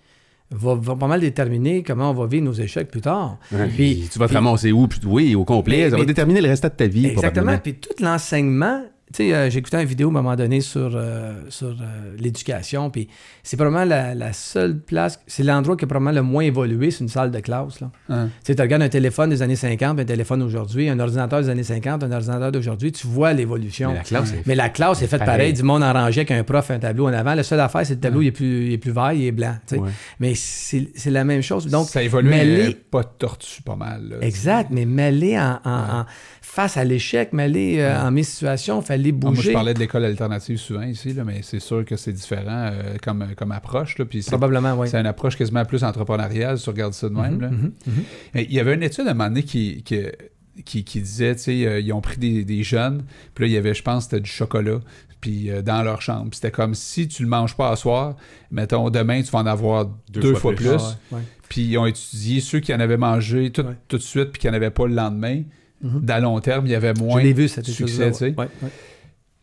va, 0.52 0.76
va 0.76 0.96
pas 0.96 1.08
mal 1.08 1.20
déterminer 1.22 1.84
comment 1.84 2.12
on 2.12 2.14
va 2.14 2.26
vivre 2.28 2.46
nos 2.46 2.54
échecs 2.54 2.90
plus 2.90 3.02
tard. 3.02 3.38
Ouais, 3.52 3.68
Puis- 3.68 4.08
tu 4.12 4.18
vas 4.20 4.26
te 4.26 4.30
puis- 4.30 4.38
ramasser 4.38 4.72
où? 4.72 4.88
Puis, 4.88 5.00
oui, 5.06 5.36
au 5.36 5.44
complet. 5.46 5.78
Mais- 5.78 5.84
ça 5.90 5.96
va 5.96 6.02
mais- 6.02 6.06
déterminer 6.06 6.42
le 6.42 6.50
restant 6.50 6.70
de 6.70 6.74
ta 6.74 6.88
vie. 6.88 7.08
Exactement. 7.08 7.58
Puis 7.58 7.76
tout 7.76 8.02
l'enseignement, 8.04 8.84
tu 9.14 9.24
sais, 9.30 9.34
euh, 9.34 9.50
écouté 9.50 9.78
une 9.78 9.86
vidéo 9.88 10.08
à 10.08 10.12
un 10.12 10.14
moment 10.14 10.36
donné 10.36 10.60
sur, 10.60 10.92
euh, 10.96 11.42
sur 11.50 11.70
euh, 11.70 12.16
l'éducation, 12.20 12.90
puis 12.90 13.08
c'est 13.42 13.56
probablement 13.56 13.86
la, 13.86 14.14
la 14.14 14.34
seule 14.34 14.80
place, 14.80 15.22
c'est 15.28 15.44
l'endroit 15.44 15.78
qui 15.78 15.86
a 15.86 15.88
probablement 15.88 16.12
le 16.16 16.22
moins 16.24 16.44
évolué, 16.44 16.92
c'est 16.92 17.00
une 17.06 17.10
salle 17.10 17.32
de 17.32 17.40
classe. 17.40 17.80
Là. 17.80 17.90
hein. 18.10 18.28
Tu 18.44 18.48
sais, 18.52 18.56
tu 18.56 18.62
regardes 18.62 18.82
un 18.84 18.90
téléphone 18.90 19.30
des 19.30 19.42
années 19.42 19.56
50, 19.56 20.00
un 20.00 20.04
téléphone 20.06 20.42
aujourd'hui, 20.44 20.90
un 20.90 21.00
ordinateur 21.00 21.42
des 21.42 21.50
années 21.50 21.64
50, 21.64 22.04
un 22.04 22.12
ordinateur 22.12 22.52
d'aujourd'hui, 22.52 22.92
tu 22.92 23.08
vois 23.08 23.32
l'évolution. 23.34 23.90
Mais 23.92 23.96
la 23.98 24.04
classe, 24.04 24.34
est- 24.34 24.46
Mais 24.46 24.56
la 24.56 24.70
classe 24.70 25.02
est 25.02 25.08
faite 25.08 25.20
pareil. 25.20 25.38
Pareil. 25.38 25.54
du 25.54 25.64
monde 25.64 25.84
en 25.84 25.94
rangée 25.94 26.22
avec 26.22 26.32
un 26.32 26.44
prof, 26.44 26.70
un 26.72 26.80
tableau 26.80 27.08
en 27.08 27.14
avant. 27.14 27.34
La 27.34 27.44
seule 27.44 27.60
affaire, 27.62 27.86
c'est 27.86 27.94
que 27.94 28.00
le 28.00 28.02
tableau, 28.02 28.22
il, 28.22 28.28
est 28.28 28.32
plus, 28.32 28.66
il 28.68 28.74
est 28.74 28.78
plus 28.78 28.92
vert, 28.92 29.14
il 29.14 29.24
est 29.26 29.32
blanc. 29.32 29.56
Ouais. 29.72 29.90
Mais 30.20 30.34
c'est 30.36 30.88
la 31.12 31.24
même 31.24 31.42
chose. 31.42 31.68
Donc, 31.68 31.88
ça 31.88 32.04
évolue 32.04 32.30
mêler- 32.30 32.76
pas 32.76 33.04
de 33.04 33.10
tortue 33.18 33.62
pas 33.64 33.76
mal. 33.76 34.10
là. 34.10 34.16
Exact, 34.22 34.70
mais 34.72 34.86
en, 35.40 35.60
en- 35.64 36.00
en- 36.00 36.06
face 36.50 36.78
à 36.78 36.84
l'échec, 36.84 37.34
mêler 37.34 37.78
euh, 37.80 38.02
en 38.02 38.10
mes 38.12 38.24
situations, 38.24 38.82
fallait 38.82 39.12
Ah, 39.14 39.26
Moi, 39.26 39.32
je 39.34 39.36
bouger. 39.42 39.54
parlais 39.54 39.74
de 39.74 39.80
l'école 39.80 40.06
alternative 40.06 40.58
souvent 40.58 40.82
ici, 40.84 41.14
là, 41.14 41.24
mais 41.24 41.42
c'est 41.44 41.60
sûr 41.60 41.86
que 41.86 41.96
c'est 41.96 42.14
différent 42.14 42.70
euh, 42.72 42.96
comme, 43.04 43.26
comme 43.36 43.52
approche. 43.52 43.98
Là, 43.98 44.06
Probablement, 44.28 44.74
oui. 44.76 44.88
C'est 44.90 45.00
une 45.00 45.06
approche 45.06 45.36
quasiment 45.36 45.66
plus 45.66 45.84
entrepreneuriale, 45.84 46.58
si 46.58 46.64
tu 46.64 46.70
regardes 46.72 46.94
ça 46.94 47.10
de 47.10 47.14
même. 47.14 47.40
là. 47.42 47.50
Mhm, 47.50 47.72
mhm. 47.86 48.04
Et 48.36 48.44
Il 48.46 48.54
y 48.54 48.60
avait 48.60 48.74
une 48.74 48.84
étude 48.84 49.08
à 49.08 49.12
un 49.12 49.14
moment 49.14 49.30
donné 49.30 49.44
qui, 49.44 49.84
qui, 49.84 50.02
qui, 50.66 50.84
qui 50.84 51.02
disait, 51.02 51.36
tu 51.36 51.42
sais, 51.44 51.66
euh, 51.68 51.80
ils 51.80 51.94
ont 51.94 52.02
pris 52.02 52.18
des, 52.18 52.44
des 52.44 52.64
jeunes, 52.64 53.04
puis 53.36 53.44
là, 53.46 53.48
il 53.50 53.54
y 53.54 53.58
avait, 53.58 53.74
je 53.76 53.84
pense, 53.84 54.06
c'était 54.06 54.22
du 54.22 54.30
chocolat, 54.30 54.80
puis 55.22 55.52
euh, 55.52 55.62
dans 55.62 55.84
leur 55.84 56.02
chambre. 56.02 56.30
Puis 56.32 56.38
C'était 56.42 56.52
comme 56.52 56.74
si 56.74 57.08
tu 57.08 57.22
le 57.24 57.30
manges 57.30 57.56
pas 57.56 57.70
à 57.72 57.76
soir, 57.76 58.16
mettons, 58.52 58.90
demain, 58.90 59.22
tu 59.22 59.30
vas 59.32 59.40
en 59.40 59.46
avoir 59.46 59.86
deux, 60.10 60.34
fois, 60.34 60.56
plus. 60.56 60.70
Ah 60.70 60.96
ouais. 61.12 61.22
Puis 61.50 61.62
ils 61.62 61.78
ont 61.78 61.86
étudié 61.86 62.40
ceux 62.42 62.60
qui 62.62 62.74
en 62.74 62.80
avaient 62.80 62.98
mangé 62.98 63.52
tout, 63.52 63.62
Ouais. 63.62 63.76
tout 63.88 63.98
de 63.98 64.02
suite, 64.02 64.32
puis 64.32 64.40
qui 64.42 64.48
n'en 64.48 64.54
avaient 64.54 64.72
pas 64.72 64.88
le 64.88 64.96
lendemain. 64.96 65.44
Mhm. 65.82 66.02
D'à 66.02 66.20
long 66.20 66.40
terme, 66.40 66.66
il 66.66 66.72
y 66.72 66.76
avait 66.76 66.94
moins 66.94 67.22
vu, 67.22 67.34
de 67.34 67.48
succès, 67.48 68.12
tu 68.12 68.18
sais. 68.18 68.26
ouais, 68.38 68.48
ouais. 68.62 68.70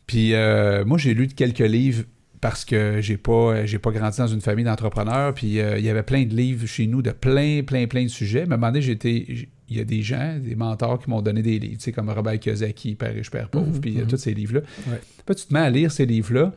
Puis 0.06 0.34
euh, 0.34 0.84
moi, 0.84 0.98
j'ai 0.98 1.14
lu 1.14 1.28
quelques 1.28 1.58
livres 1.60 2.04
parce 2.40 2.64
que 2.66 3.00
j'ai 3.00 3.16
pas, 3.16 3.32
euh, 3.32 3.66
j'ai 3.66 3.78
pas 3.78 3.90
grandi 3.90 4.18
dans 4.18 4.26
une 4.26 4.42
famille 4.42 4.66
d'entrepreneurs. 4.66 5.32
Puis 5.32 5.60
euh, 5.60 5.78
il 5.78 5.84
y 5.84 5.88
avait 5.88 6.02
plein 6.02 6.24
de 6.24 6.34
livres 6.34 6.66
chez 6.66 6.86
nous 6.86 7.00
de 7.00 7.10
plein, 7.10 7.62
plein, 7.62 7.86
plein 7.86 8.02
de 8.02 8.08
sujets. 8.08 8.44
Mais 8.46 8.52
à 8.52 8.54
un 8.54 8.58
moment 8.58 8.72
donné, 8.72 8.82
j'étais, 8.82 9.24
il 9.68 9.76
y 9.76 9.80
a 9.80 9.84
des 9.84 10.02
gens, 10.02 10.36
des 10.38 10.54
mentors 10.54 10.98
qui 10.98 11.08
m'ont 11.08 11.22
donné 11.22 11.40
des 11.40 11.58
livres, 11.58 11.78
tu 11.78 11.84
sais, 11.84 11.92
comme 11.92 12.10
Robert 12.10 12.38
Kiyosaki, 12.38 12.96
Père 12.96 13.14
riche, 13.14 13.30
Père 13.30 13.48
pauvre, 13.48 13.68
Mhm, 13.68 13.80
puis 13.80 13.96
euh, 13.96 14.02
mhm. 14.02 14.08
tous 14.08 14.16
ces 14.18 14.34
livres-là. 14.34 14.60
Ouais. 14.88 15.00
Puis 15.24 15.36
tu 15.36 15.46
te 15.46 15.54
mets 15.54 15.60
à 15.60 15.70
lire 15.70 15.90
ces 15.90 16.04
livres-là. 16.04 16.52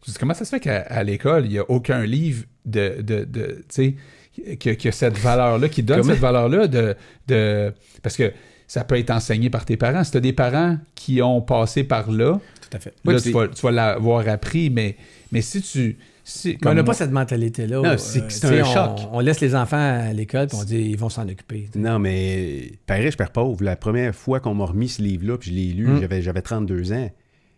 Tu 0.00 0.06
te 0.06 0.10
dis, 0.12 0.18
comment 0.18 0.32
ça 0.32 0.46
se 0.46 0.50
fait 0.50 0.60
qu'à 0.60 1.02
l'école, 1.04 1.44
il 1.44 1.50
n'y 1.50 1.58
a 1.58 1.70
aucun 1.70 2.06
livre 2.06 2.44
de, 2.64 3.02
de, 3.02 3.24
de 3.24 3.62
tu 3.68 3.94
sais, 4.38 4.56
que, 4.56 4.70
que 4.70 4.90
cette 4.90 5.18
valeur-là, 5.18 5.68
qui 5.68 5.82
donne 5.82 6.02
cette 6.02 6.18
valeur-là 6.18 6.66
de, 6.66 6.94
de... 7.28 7.74
Parce 8.02 8.16
que 8.16 8.32
ça 8.70 8.84
peut 8.84 8.96
être 8.96 9.10
enseigné 9.10 9.50
par 9.50 9.64
tes 9.64 9.76
parents. 9.76 10.04
Si 10.04 10.12
tu 10.12 10.18
as 10.18 10.20
des 10.20 10.32
parents 10.32 10.78
qui 10.94 11.20
ont 11.22 11.40
passé 11.40 11.82
par 11.82 12.08
là, 12.12 12.38
Tout 12.60 12.76
à 12.76 12.78
fait. 12.78 12.94
Là, 13.04 13.20
tu 13.20 13.32
vas, 13.32 13.48
tu 13.48 13.60
vas 13.62 13.72
l'avoir 13.72 14.28
appris, 14.28 14.70
mais, 14.70 14.96
mais 15.32 15.40
si 15.42 15.60
tu. 15.60 15.98
Si, 16.22 16.56
on 16.64 16.72
n'a 16.74 16.84
pas 16.84 16.92
cette 16.94 17.10
mentalité-là. 17.10 17.80
Non, 17.82 17.96
c'est 17.98 18.44
un 18.44 18.62
on- 18.62 18.64
choc. 18.64 19.08
On 19.10 19.18
laisse 19.18 19.40
les 19.40 19.56
enfants 19.56 19.76
à 20.08 20.12
l'école 20.12 20.46
et 20.52 20.54
on 20.54 20.62
dit 20.62 20.76
ils 20.78 20.96
vont 20.96 21.08
s'en 21.08 21.28
occuper. 21.28 21.68
Non, 21.74 21.98
mais 21.98 22.70
Père 22.86 23.02
riche, 23.02 23.16
Père 23.16 23.32
pauvre, 23.32 23.64
la 23.64 23.74
première 23.74 24.14
fois 24.14 24.38
qu'on 24.38 24.54
m'a 24.54 24.66
remis 24.66 24.88
ce 24.88 25.02
livre-là, 25.02 25.36
puis 25.38 25.50
je 25.50 25.56
l'ai 25.56 25.72
lu, 25.72 25.88
Mm. 25.88 26.00
j'avais, 26.02 26.22
j'avais 26.22 26.42
32 26.42 26.92
ans. 26.92 27.10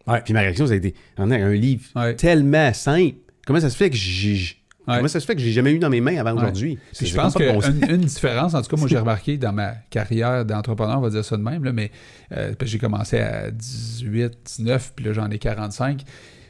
Ouais. 0.07 0.23
Puis 0.25 0.33
ma 0.33 0.41
réaction, 0.41 0.67
ça 0.67 0.73
a 0.73 0.77
été 0.77 0.95
on 1.19 1.31
a 1.31 1.37
un 1.37 1.53
livre 1.53 1.83
Ouais. 1.95 2.17
tellement 2.17 2.73
simple. 2.73 3.17
Comment 3.47 3.61
ça 3.61 3.69
se 3.69 3.77
fait 3.77 3.91
que 3.91 3.97
j'ai. 3.97 4.57
Ouais. 4.89 4.97
Comment 4.97 5.09
ça 5.09 5.21
se 5.21 5.27
fait 5.27 5.35
que 5.37 5.41
j'ai 5.41 5.53
jamais 5.53 5.73
eu 5.73 5.79
dans 5.79 5.91
mes 5.91 6.01
mains 6.01 6.17
avant 6.19 6.33
Ouais. 6.33 6.43
aujourd'hui? 6.43 6.79
Puis 6.97 7.07
je 7.07 7.15
pense 7.15 7.35
bon 7.35 7.61
qu'une 7.61 7.89
une 7.89 8.01
différence, 8.01 8.55
en 8.55 8.63
tout 8.63 8.69
cas, 8.69 8.77
moi 8.77 8.89
j'ai 8.89 8.99
remarqué 8.99 9.39
dans 9.39 9.53
ma 9.53 9.75
carrière 9.91 10.45
d'entrepreneur, 10.45 10.99
on 10.99 11.03
va 11.03 11.11
dire 11.11 11.25
ça 11.25 11.37
de 11.37 11.43
même, 11.43 11.63
là, 11.65 11.73
mais 11.73 11.91
euh, 12.37 12.53
j'ai 12.63 12.79
commencé 12.79 13.19
à 13.21 13.51
18, 13.53 14.33
19, 14.45 14.93
puis 14.97 15.05
là 15.05 15.13
j'en 15.13 15.31
ai 15.31 15.39
45. 15.39 16.03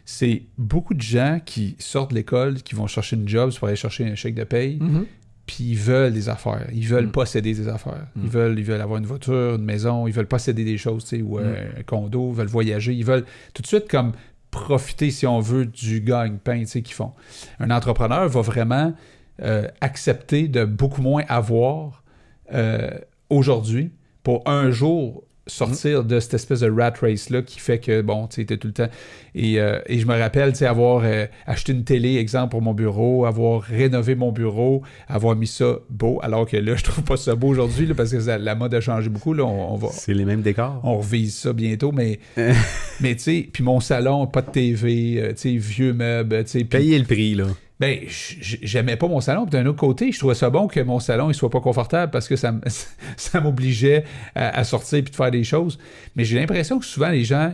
C'est 0.05 0.43
beaucoup 0.59 0.95
de 0.95 1.03
gens 1.03 1.41
qui 1.45 1.77
sortent 1.79 2.11
de 2.11 2.17
l'école, 2.17 2.57
qui 2.63 2.75
vont 2.75 2.87
chercher 2.87 3.17
une 3.17 3.29
job 3.29 3.53
pour 3.57 3.69
aller 3.69 3.77
chercher 3.77 4.05
un 4.07 4.15
chèque 4.15 4.35
de 4.35 4.45
paye, 4.45 4.79
Mhm. 4.81 5.05
puis 5.47 5.65
ils 5.71 5.77
veulent 5.79 6.13
des 6.13 6.29
affaires. 6.29 6.67
Ils 6.73 6.87
veulent 6.89 7.07
Mm. 7.07 7.13
posséder 7.13 7.53
des 7.55 7.69
affaires. 7.69 8.07
Mm. 8.17 8.21
Ils, 8.25 8.31
veulent, 8.31 8.59
ils 8.59 8.65
veulent 8.65 8.81
avoir 8.81 8.99
une 8.99 9.07
voiture, 9.07 9.57
une 9.57 9.65
maison, 9.65 10.07
ils 10.09 10.13
veulent 10.15 10.27
posséder 10.27 10.65
des 10.65 10.79
choses, 10.79 11.05
tu 11.05 11.17
sais, 11.17 11.23
ou 11.23 11.39
euh, 11.39 11.67
un 11.79 11.83
condo, 11.83 12.31
ils 12.33 12.37
veulent 12.37 12.47
voyager. 12.49 12.95
Ils 12.95 13.05
veulent 13.05 13.25
tout 13.55 13.63
de 13.63 13.67
suite 13.67 13.89
comme 13.89 14.13
profiter, 14.53 15.11
si 15.11 15.27
on 15.27 15.41
veut, 15.41 15.67
du 15.67 16.01
gagne-pain 16.01 16.65
qu'ils 16.65 16.95
font. 16.95 17.13
Un 17.59 17.73
entrepreneur 17.73 18.29
va 18.29 18.41
vraiment 18.43 18.95
euh, 19.41 19.67
accepter 19.81 20.47
de 20.47 20.65
beaucoup 20.65 21.03
moins 21.03 21.25
avoir 21.29 22.05
euh, 22.53 22.91
aujourd'hui 23.31 23.91
pour 24.23 24.47
un 24.47 24.71
jour 24.71 25.25
sortir 25.47 26.05
de 26.05 26.21
cette 26.21 26.35
espèce 26.35 26.61
de 26.61 26.71
rat 26.71 26.93
race-là 27.01 27.43
qui 27.43 27.59
fait 27.59 27.79
que, 27.79 28.01
bon, 28.03 28.27
tu 28.29 28.37
sais, 28.37 28.45
t'es 28.47 28.57
tout 28.57 28.69
le 28.69 28.73
temps... 28.73 28.89
Et, 29.35 29.59
euh, 29.61 29.81
et 29.87 29.99
je 29.99 30.07
me 30.07 30.17
rappelle, 30.19 30.53
tu 30.53 30.59
sais, 30.59 30.67
avoir 30.67 31.03
euh, 31.05 31.27
acheté 31.47 31.73
une 31.73 31.85
télé, 31.85 32.17
exemple, 32.17 32.51
pour 32.51 32.63
mon 32.63 32.75
bureau, 32.75 33.25
avoir 33.25 33.63
rénové 33.63 34.15
mon 34.15 34.31
bureau, 34.31 34.83
avoir 35.09 35.35
mis 35.37 35.47
ça 35.47 35.77
beau, 35.91 36.21
alors 36.23 36.47
que 36.47 36.57
là, 36.59 36.77
je 36.77 36.85
trouve 36.85 37.03
pas 37.03 37.17
ça 37.17 37.35
beau 37.35 37.49
aujourd'hui, 37.49 37.87
parce 37.95 38.11
que 38.13 38.21
ça- 38.21 38.39
la 38.39 38.55
mode 38.55 38.75
a 38.75 38.81
changé 38.81 39.09
beaucoup, 39.09 39.33
là, 39.35 39.45
on, 39.45 39.73
on 39.73 39.77
va... 39.77 39.89
C'est 39.91 40.15
les 40.15 40.25
mêmes 40.25 40.43
décors. 40.43 40.81
On 40.85 40.99
revise 40.99 41.35
ça 41.35 41.53
bientôt, 41.53 41.93
mais, 41.93 42.19
mais 43.01 43.17
tu 43.17 43.23
sais, 43.23 43.49
puis 43.53 43.65
mon 43.65 43.81
salon, 43.81 44.27
pas 44.27 44.43
de 44.43 44.51
TV, 44.51 45.15
euh, 45.19 45.29
tu 45.31 45.37
sais, 45.37 45.57
vieux 45.57 45.93
meubles, 45.93 46.45
tu 46.45 46.51
sais, 46.51 46.65
Payez 46.65 46.99
le 46.99 47.05
prix, 47.05 47.35
là. 47.35 47.45
Ben, 47.83 47.99
j'aimais 48.09 48.97
pas 48.97 49.09
mon 49.09 49.21
salon. 49.21 49.45
Puis 49.45 49.51
d'un 49.51 49.67
autre 49.67 49.81
côté, 49.81 50.13
je 50.13 50.19
trouvais 50.21 50.37
ça 50.37 50.51
bon 50.51 50.69
que 50.69 50.79
mon 50.79 51.01
salon 51.01 51.31
il 51.31 51.35
soit 51.35 51.51
pas 51.51 51.61
confortable 51.61 52.13
parce 52.13 52.29
que 52.29 52.37
ça, 52.37 53.41
m'obligeait 53.43 54.05
à, 54.37 54.57
à 54.57 54.63
sortir 54.63 55.03
puis 55.03 55.11
de 55.11 55.17
faire 55.17 55.33
des 55.33 55.43
choses. 55.43 55.81
Mais 56.15 56.25
j'ai 56.25 56.39
l'impression 56.39 56.79
que 56.79 56.85
souvent, 56.85 57.09
les 57.09 57.25
gens, 57.25 57.53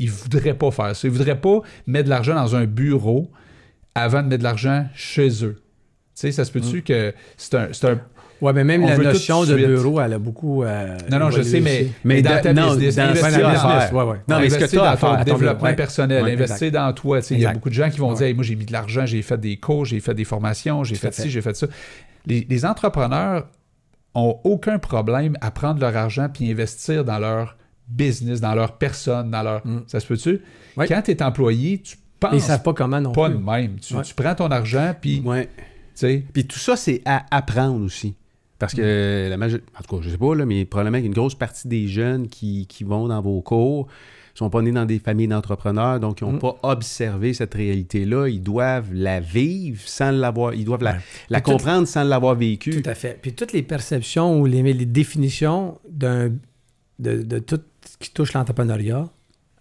ils 0.00 0.10
voudraient 0.10 0.54
pas 0.54 0.72
faire 0.72 0.96
ça. 0.96 1.06
Ils 1.06 1.12
voudraient 1.12 1.40
pas 1.40 1.60
mettre 1.86 2.06
de 2.06 2.10
l'argent 2.10 2.34
dans 2.34 2.56
un 2.56 2.64
bureau 2.66 3.30
avant 3.94 4.22
de 4.24 4.26
mettre 4.28 4.40
de 4.40 4.44
l'argent 4.44 4.86
chez 4.96 5.44
eux. 5.44 5.54
Tu 5.60 5.62
sais, 6.14 6.32
ça 6.32 6.44
se 6.44 6.50
peut-tu 6.50 6.82
que 6.82 7.14
c'est 7.36 7.54
un, 7.54 7.68
c'est 7.72 7.86
un- 7.88 8.00
Ouais, 8.40 8.52
mais 8.52 8.62
même 8.64 8.84
On 8.84 8.86
la 8.86 8.96
notion 8.96 9.44
de 9.44 9.56
bureau, 9.56 10.00
elle 10.00 10.12
a 10.12 10.18
beaucoup. 10.18 10.62
euh, 10.62 10.96
Non, 11.10 11.18
non, 11.18 11.30
je 11.30 11.42
sais, 11.42 11.60
mais, 11.60 11.88
mais, 12.04 12.22
dans 12.22 12.40
ta 12.40 12.52
non, 12.52 12.74
business, 12.74 12.96
dans 12.96 13.02
investir 13.02 13.30
ce 13.32 13.40
dans, 13.40 13.50
business, 13.50 13.92
ouais, 13.92 14.02
ouais. 14.04 14.16
Non, 14.28 14.38
mais 14.40 14.50
ce 14.50 14.58
que 14.58 14.78
à 14.78 14.96
dans 14.96 15.16
ton 15.16 15.24
développement 15.24 15.64
ouais. 15.68 15.76
personnel, 15.76 16.22
Ouais, 16.22 16.32
investir 16.32 16.70
dans 16.70 16.92
toi. 16.92 17.20
Tu 17.20 17.26
sais, 17.28 17.34
Il 17.34 17.40
y 17.40 17.46
a 17.46 17.52
beaucoup 17.52 17.68
de 17.68 17.74
gens 17.74 17.90
qui 17.90 17.98
vont 17.98 18.10
Ouais. 18.10 18.16
dire 18.16 18.26
Hey, 18.28 18.34
Moi, 18.34 18.44
j'ai 18.44 18.54
mis 18.56 18.64
de 18.64 18.72
l'argent, 18.72 19.06
j'ai 19.06 19.22
fait 19.22 19.38
des 19.40 19.56
cours, 19.56 19.84
j'ai 19.84 20.00
fait 20.00 20.14
des 20.14 20.24
formations, 20.24 20.84
j'ai 20.84 20.94
fait 20.94 21.12
ci, 21.12 21.30
j'ai 21.30 21.40
fait 21.42 21.56
ça. 21.56 21.66
Les, 22.26 22.46
les 22.48 22.64
entrepreneurs 22.64 23.46
ont 24.14 24.38
aucun 24.44 24.78
problème 24.78 25.36
à 25.40 25.50
prendre 25.50 25.80
leur 25.80 25.96
argent 25.96 26.28
puis 26.32 26.50
investir 26.50 27.04
dans 27.04 27.18
leur 27.18 27.56
business, 27.88 28.40
dans 28.40 28.54
leur 28.54 28.76
personne, 28.78 29.30
dans 29.30 29.42
leur. 29.42 29.66
Mm. 29.66 29.82
Ça 29.86 29.98
se 30.00 30.06
peut-tu? 30.06 30.40
Ouais. 30.76 30.86
Quand 30.86 31.02
tu 31.02 31.10
es 31.10 31.22
employé, 31.22 31.78
tu 31.78 31.96
Ils 31.96 32.18
penses 32.20 32.42
savent 32.42 32.62
pas 32.62 32.72
comment 32.74 33.00
non 33.00 33.12
pas 33.12 33.28
plus. 33.30 33.38
de 33.38 33.42
même. 33.42 33.76
Tu, 33.80 33.94
tu 34.02 34.14
prends 34.14 34.34
ton 34.34 34.48
argent 34.50 34.94
puis. 35.00 35.22
Tu 35.98 36.24
Puis 36.32 36.46
tout 36.46 36.58
ça, 36.58 36.76
c'est 36.76 37.02
à 37.04 37.24
apprendre 37.30 37.84
aussi. 37.84 38.14
Parce 38.58 38.74
que 38.74 39.26
la 39.30 39.36
major... 39.36 39.60
En 39.78 39.82
tout 39.82 39.96
cas, 39.96 40.02
je 40.02 40.10
sais 40.10 40.18
pas, 40.18 40.34
là, 40.34 40.44
mais 40.44 40.64
probablement 40.64 41.00
qu'une 41.00 41.12
grosse 41.14 41.34
partie 41.36 41.68
des 41.68 41.86
jeunes 41.86 42.26
qui, 42.28 42.66
qui 42.66 42.82
vont 42.84 43.06
dans 43.08 43.20
vos 43.22 43.40
cours 43.40 43.86
sont 44.34 44.50
pas 44.50 44.62
nés 44.62 44.70
dans 44.70 44.84
des 44.84 45.00
familles 45.00 45.26
d'entrepreneurs, 45.28 45.98
donc 45.98 46.20
ils 46.20 46.24
n'ont 46.24 46.34
Mm. 46.34 46.38
pas 46.38 46.56
observé 46.62 47.34
cette 47.34 47.54
réalité-là. 47.54 48.28
Ils 48.28 48.40
doivent 48.42 48.92
la 48.94 49.18
vivre 49.18 49.80
sans 49.84 50.12
l'avoir. 50.12 50.54
Ils 50.54 50.64
doivent 50.64 50.82
la, 50.84 50.92
Ouais. 50.92 50.98
la 51.28 51.40
Puis 51.40 51.50
tout- 51.52 51.58
comprendre 51.58 51.88
sans 51.88 52.04
l'avoir 52.04 52.36
vécu. 52.36 52.70
Tout 52.82 52.88
à 52.88 52.94
fait. 52.94 53.18
Puis 53.20 53.32
toutes 53.32 53.52
les 53.52 53.62
perceptions 53.64 54.40
ou 54.40 54.46
les, 54.46 54.62
les 54.62 54.86
définitions 54.86 55.78
d'un, 55.90 56.28
de, 57.00 57.22
de 57.22 57.38
tout 57.40 57.60
ce 57.88 57.96
qui 57.98 58.12
touche 58.12 58.32
l'entrepreneuriat 58.32 59.08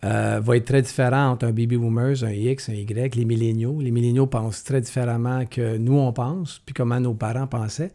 euh, 0.04 0.40
va 0.44 0.58
être 0.58 0.66
très 0.66 0.84
différent 0.84 1.32
entre 1.32 1.46
un 1.48 1.52
baby 1.52 1.78
boomers, 1.78 2.24
un 2.24 2.32
X, 2.32 2.70
un 2.70 2.74
Y, 2.74 3.16
les 3.16 3.26
milléniaux. 3.26 3.80
Les 3.82 3.90
milléniaux 3.90 4.28
pensent 4.28 4.64
très 4.64 4.80
différemment 4.82 5.46
que 5.48 5.78
nous, 5.78 5.98
on 5.98 6.14
pense, 6.14 6.62
puis 6.66 6.76
comment 6.76 7.00
nos 7.00 7.16
parents 7.16 7.48
pensaient. 7.48 7.92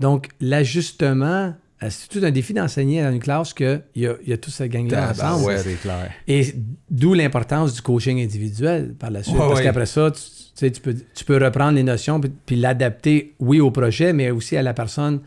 Donc, 0.00 0.28
l'ajustement, 0.40 1.54
euh, 1.82 1.88
c'est 1.90 2.08
tout 2.08 2.20
un 2.24 2.30
défi 2.30 2.52
d'enseigner 2.54 3.02
dans 3.02 3.12
une 3.12 3.18
classe 3.20 3.52
qu'il 3.54 3.82
y 3.96 4.06
a, 4.06 4.14
il 4.22 4.28
y 4.30 4.32
a 4.32 4.36
tout 4.38 4.50
ce 4.50 4.64
gang-là 4.64 5.08
Tabarouette. 5.08 5.20
ensemble. 5.34 5.46
Ouais. 5.46 5.58
c'est 5.58 5.80
clair. 5.80 6.10
Et 6.28 6.54
d'où 6.90 7.14
l'importance 7.14 7.74
du 7.74 7.82
coaching 7.82 8.22
individuel 8.22 8.94
par 8.98 9.10
la 9.10 9.22
suite. 9.22 9.34
Ouais, 9.36 9.40
Parce 9.40 9.58
ouais. 9.60 9.62
qu'après 9.64 9.86
ça, 9.86 10.10
tu, 10.10 10.20
tu 10.20 10.26
sais, 10.54 10.70
tu 10.70 10.80
peux, 10.80 10.94
tu 11.14 11.24
peux 11.24 11.42
reprendre 11.42 11.72
les 11.76 11.82
notions 11.82 12.20
puis, 12.20 12.32
puis 12.46 12.56
l'adapter, 12.56 13.34
oui, 13.40 13.60
au 13.60 13.70
projet, 13.70 14.12
mais 14.12 14.30
aussi 14.30 14.56
à 14.56 14.62
la 14.62 14.72
personne, 14.74 15.20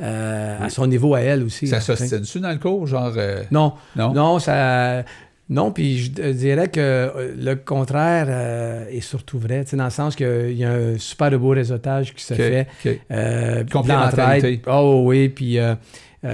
euh, 0.00 0.58
à 0.60 0.68
son 0.70 0.86
niveau 0.88 1.14
à 1.14 1.20
elle 1.20 1.42
aussi. 1.44 1.66
ça 1.68 1.76
là, 1.76 1.80
tu 1.82 1.86
sais. 1.86 1.96
s'ostine-tu 1.96 2.40
dans 2.40 2.50
le 2.50 2.58
cours 2.58 2.86
Genre. 2.86 3.12
euh, 3.16 3.42
Non, 3.52 3.74
non? 3.94 4.12
non, 4.12 4.38
ça. 4.40 5.04
Non, 5.50 5.70
puis 5.72 5.98
je 5.98 6.10
dirais 6.30 6.68
que 6.68 6.80
euh, 6.80 7.34
le 7.36 7.56
contraire 7.56 8.26
euh, 8.30 8.86
est 8.88 9.00
surtout 9.00 9.38
vrai, 9.38 9.64
dans 9.72 9.84
le 9.84 9.90
sens 9.90 10.16
qu'il 10.16 10.52
y 10.56 10.64
a 10.64 10.70
un 10.72 10.96
super 10.98 11.36
beau 11.38 11.50
réseautage 11.50 12.14
qui 12.14 12.24
se 12.24 12.32
fait. 12.34 12.66
ok. 12.84 12.98
Euh, 13.10 13.64
Complémentarité. 13.70 14.62
Oh 14.66 15.02
oui, 15.04 15.28
puis 15.28 15.58
euh, 15.58 15.74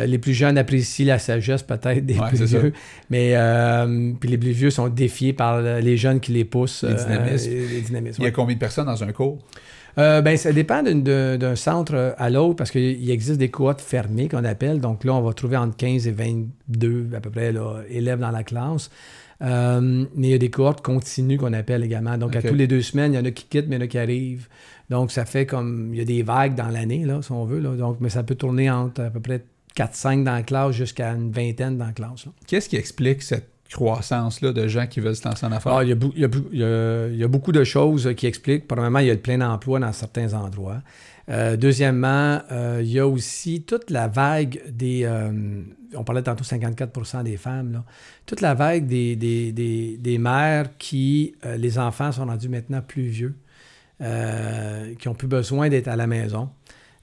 les 0.07 0.19
plus 0.19 0.35
jeunes 0.35 0.57
apprécient 0.59 1.07
la 1.07 1.19
sagesse 1.19 1.63
peut-être 1.63 2.05
des 2.07 2.19
Ouais, 2.19 2.29
plus 2.29 2.47
ça. 2.47 2.59
vieux, 2.59 2.73
mais 3.11 3.35
puis 4.21 4.29
les 4.29 4.39
plus 4.39 4.53
vieux 4.53 4.71
sont 4.71 4.89
défiés 4.89 5.33
par 5.33 5.61
le- 5.63 5.81
les 5.81 5.97
jeunes 5.97 6.21
qui 6.21 6.33
les 6.33 6.45
poussent. 6.45 6.85
Les 6.85 6.95
dynamismes. 6.95 7.51
les, 7.51 8.13
Il 8.19 8.25
y 8.25 8.27
a 8.27 8.31
combien 8.31 8.55
de 8.55 8.61
personnes 8.61 8.87
dans 8.87 9.03
un 9.03 9.13
cours? 9.13 9.39
Euh, 9.99 10.23
ben, 10.23 10.37
ça 10.37 10.53
dépend 10.53 10.83
d'un 10.83 11.57
centre 11.57 12.15
à 12.17 12.31
l'autre 12.31 12.57
parce 12.57 12.71
qu'il 12.71 13.11
existe 13.11 13.39
des 13.39 13.51
cohortes 13.51 13.81
fermées 13.81 14.29
qu'on 14.29 14.45
appelle. 14.45 14.81
Donc 14.81 15.05
là, 15.05 15.15
on 15.15 15.23
va 15.23 15.33
trouver 15.33 15.57
entre 15.57 15.77
15 15.77 16.07
et 16.07 16.13
22 16.13 17.09
à 17.17 17.21
peu 17.21 17.31
près 17.31 17.53
là, 17.53 17.83
élèves 17.89 18.21
dans 18.21 18.31
la 18.31 18.45
classe. 18.45 18.91
Euh, 19.41 20.05
mais 20.15 20.29
il 20.29 20.31
y 20.31 20.35
a 20.35 20.39
des 20.39 20.51
cohortes 20.51 20.83
continues 20.83 21.39
qu'on 21.39 21.53
appelle 21.53 21.85
également. 21.85 22.17
Donc 22.17 22.37
à 22.37 22.43
tous 22.43 22.55
les 22.55 22.67
deux 22.67 22.83
semaines, 22.83 23.13
il 23.13 23.17
y 23.17 23.19
en 23.19 23.25
a 23.25 23.31
qui 23.31 23.45
quittent, 23.45 23.69
mais 23.69 23.77
il 23.77 23.81
y 23.81 23.83
en 23.83 23.85
a 23.85 23.89
qui 23.89 23.99
arrivent. 23.99 24.49
Donc 24.91 25.11
ça 25.11 25.25
fait 25.25 25.47
comme. 25.47 25.91
Il 25.93 25.99
y 25.99 26.03
a 26.03 26.05
des 26.05 26.23
vagues 26.23 26.55
dans 26.55 26.69
l'année, 26.69 27.05
là, 27.05 27.21
si 27.23 27.33
on 27.33 27.45
veut. 27.45 27.61
Là. 27.61 27.75
Donc, 27.77 27.99
mais 28.01 28.09
ça 28.09 28.23
peut 28.23 28.35
tourner 28.35 28.71
entre 28.71 29.03
à 29.03 29.11
peu 29.11 29.21
près 29.21 29.45
4-5 29.77 30.25
dans 30.25 30.33
la 30.33 30.43
classe 30.43 30.75
jusqu'à 30.75 31.11
une 31.11 31.31
vingtaine 31.31 31.77
dans 31.79 31.87
la 31.87 31.93
classe. 31.93 32.27
Qu'est-ce 32.47 32.69
qui 32.69 32.77
explique 32.77 33.23
cette 33.23 33.49
croissance-là 33.71 34.53
de 34.53 34.67
gens 34.69 34.87
qui 34.87 35.01
veulent 35.01 35.17
se 35.17 35.29
lancer 35.29 35.47
en 35.47 35.53
affaires? 35.53 35.73
Ah, 35.73 35.85
il, 35.85 35.91
y 35.91 35.93
a, 35.93 36.29
y 37.13 37.17
y 37.17 37.23
y 37.23 37.27
beaucoup 37.27 37.53
de 37.53 37.65
choses 37.65 38.07
euh, 38.07 38.13
qui 38.13 38.27
expliquent. 38.27 38.67
Premièrement, 38.67 39.01
il 39.01 39.07
y 39.07 39.11
a 39.11 39.15
le 39.15 39.21
plein 39.21 39.41
emploi 39.41 39.79
dans 39.79 39.93
certains 39.93 40.35
endroits. 40.35 40.83
Euh, 41.29 41.57
deuxièmement, 41.57 42.41
euh, 42.51 42.81
il 42.83 42.91
y 42.91 42.99
a 42.99 43.07
aussi 43.07 43.63
toute 43.63 43.91
la 43.91 44.09
vague 44.09 44.63
des... 44.71 45.03
euh, 45.05 45.31
on 45.95 46.03
parlait 46.03 46.23
tantôt 46.23 46.45
54% 46.45 47.23
des 47.23 47.37
femmes. 47.37 47.73
Là, 47.73 47.85
toute 48.25 48.41
la 48.41 48.55
vague 48.55 48.87
des, 48.87 49.15
des, 49.17 49.53
des, 49.53 49.99
des 49.99 50.19
mères 50.19 50.77
qui... 50.79 51.35
les 51.57 51.79
enfants 51.79 52.13
sont 52.13 52.25
rendus 52.25 52.49
maintenant 52.49 52.81
plus 52.81 53.09
vieux, 53.09 53.37
qui 54.99 55.09
ont 55.09 55.15
plus 55.15 55.29
besoin 55.29 55.69
d'être 55.69 55.89
à 55.89 55.97
la 55.97 56.07
maison. 56.07 56.49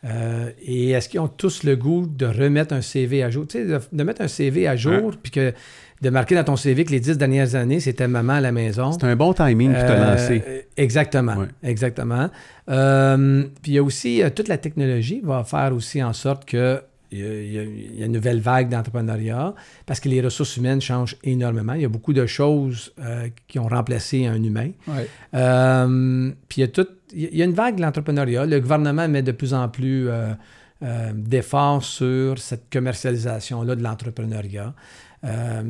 Euh, 0.06 0.52
et 0.62 0.92
est-ce 0.92 1.10
qu'ils 1.10 1.20
ont 1.20 1.28
tous 1.28 1.64
le 1.64 1.76
goût 1.76 2.06
de 2.06 2.26
remettre 2.26 2.74
un 2.74 2.82
CV 2.82 3.24
à 3.24 3.30
jour? 3.30 3.48
Tu 3.48 3.58
sais, 3.58 3.66
de, 3.66 3.80
de 3.92 4.04
mettre 4.04 4.22
un 4.22 4.28
CV 4.28 4.68
à 4.68 4.76
jour, 4.76 5.14
puis 5.22 5.32
que 5.32 5.54
de 6.02 6.10
marquer 6.10 6.36
dans 6.36 6.44
ton 6.44 6.56
CV 6.56 6.84
que 6.86 6.92
les 6.92 7.00
dix 7.00 7.18
dernières 7.18 7.56
années, 7.56 7.80
c'était 7.80 8.08
maman 8.08 8.34
à 8.34 8.42
la 8.42 8.52
maison. 8.52 8.92
C'est 8.92 9.06
un 9.06 9.16
bon 9.16 9.34
timing 9.34 9.72
pour 9.74 9.82
te 9.82 9.92
Euh, 9.92 10.12
lancer. 10.12 10.66
Exactement, 10.78 11.36
Ouais. 11.38 11.48
exactement. 11.64 12.30
Euh, 12.70 13.44
puis 13.62 13.72
il 13.72 13.76
y 13.76 13.78
a 13.78 13.84
aussi, 13.84 14.22
euh, 14.22 14.30
toute 14.30 14.48
la 14.48 14.58
technologie 14.58 15.22
va 15.24 15.44
faire 15.44 15.74
aussi 15.74 16.04
en 16.04 16.14
sorte 16.14 16.46
que 16.46 16.82
il 17.12 17.20
y, 17.20 17.60
a, 17.60 17.64
il 17.64 18.00
y 18.02 18.04
une 18.04 18.12
nouvelle 18.12 18.42
vague 18.42 18.68
d'entrepreneuriat 18.68 19.54
parce 19.86 20.02
que 20.02 20.10
les 20.10 20.20
ressources 20.22 20.58
humaines 20.58 20.82
changent 20.82 21.16
énormément. 21.24 21.74
Il 21.74 21.82
y 21.82 21.86
a 21.86 21.90
beaucoup 21.90 22.12
de 22.12 22.26
choses 22.26 22.92
euh, 23.00 23.30
qui 23.48 23.58
ont 23.58 23.68
remplacé 23.68 24.26
un 24.26 24.42
humain. 24.44 24.72
Ouais. 24.88 25.08
Euh, 25.34 26.32
puis 26.50 26.58
il 26.58 26.62
y 26.62 26.64
a 26.64 26.68
tout, 26.68 26.88
il 27.14 27.34
y 27.38 27.42
a 27.42 27.46
une 27.46 27.54
vague 27.54 27.78
de 27.78 27.82
l'entrepreneuriat. 27.84 28.46
Le 28.46 28.60
gouvernement 28.60 29.08
met 29.08 29.22
de 29.22 29.32
plus 29.32 29.54
en 29.54 29.70
plus 29.70 30.10
euh, 30.10 30.34
euh, 30.84 31.12
d'efforts 31.14 31.84
sur 31.86 32.38
cette 32.40 32.70
commercialisation-là 32.74 33.76
de 33.76 33.84
l'entrepreneuriat. 33.84 34.74
Euh, 35.26 35.64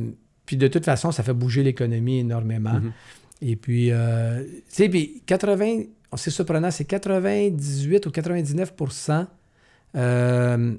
puis 0.45 0.57
de 0.57 0.67
toute 0.67 0.85
façon, 0.85 1.11
ça 1.11 1.23
fait 1.23 1.33
bouger 1.33 1.63
l'économie 1.63 2.19
énormément. 2.19 2.73
Mhm. 2.73 2.91
Et 3.41 3.55
puis, 3.55 3.89
euh, 3.91 4.43
tu 4.43 4.61
sais, 4.69 4.89
puis 4.89 5.21
80, 5.25 5.83
c'est 6.15 6.29
surprenant, 6.31 6.71
c'est 6.71 6.85
98 6.85 8.05
ou 8.05 8.09
99% 8.09 9.27
euh, 9.95 10.73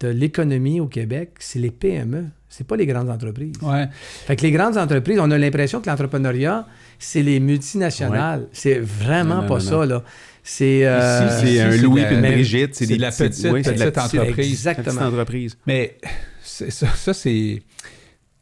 de 0.00 0.08
l'économie 0.08 0.80
au 0.80 0.86
Québec, 0.86 1.30
c'est 1.38 1.58
les 1.58 1.70
PME, 1.70 2.26
c'est 2.48 2.66
pas 2.66 2.76
les 2.76 2.86
grandes 2.86 3.10
entreprises. 3.10 3.54
Ouais. 3.62 3.86
Fait 4.26 4.36
que 4.36 4.42
les 4.42 4.50
grandes 4.50 4.76
entreprises, 4.76 5.18
on 5.20 5.30
a 5.30 5.38
l'impression 5.38 5.80
que 5.80 5.88
l'entrepreneuriat, 5.88 6.66
c'est 6.98 7.22
les 7.22 7.40
multinationales. 7.40 8.48
C'est 8.52 8.78
vraiment 8.80 9.36
Non, 9.36 9.42
non, 9.42 9.48
pas 9.48 9.54
non, 9.54 9.60
ça, 9.60 9.86
là. 9.86 10.02
C'est... 10.42 10.86
euh, 10.86 11.40
c'est 11.40 11.60
un 11.60 11.76
Louis 11.76 12.02
et 12.02 12.12
une 12.12 12.20
Brigitte. 12.20 12.74
C'est 12.74 12.86
la 12.98 13.10
petite- 13.10 13.44
ouais, 13.46 13.62
petite- 13.62 13.98
entreprise. 13.98 14.50
Exactement. 14.50 14.84
petite 14.84 15.02
entreprise. 15.02 15.56
Mais 15.66 15.96
ça, 16.42 16.70
ça, 16.70 17.14
c'est. 17.14 17.62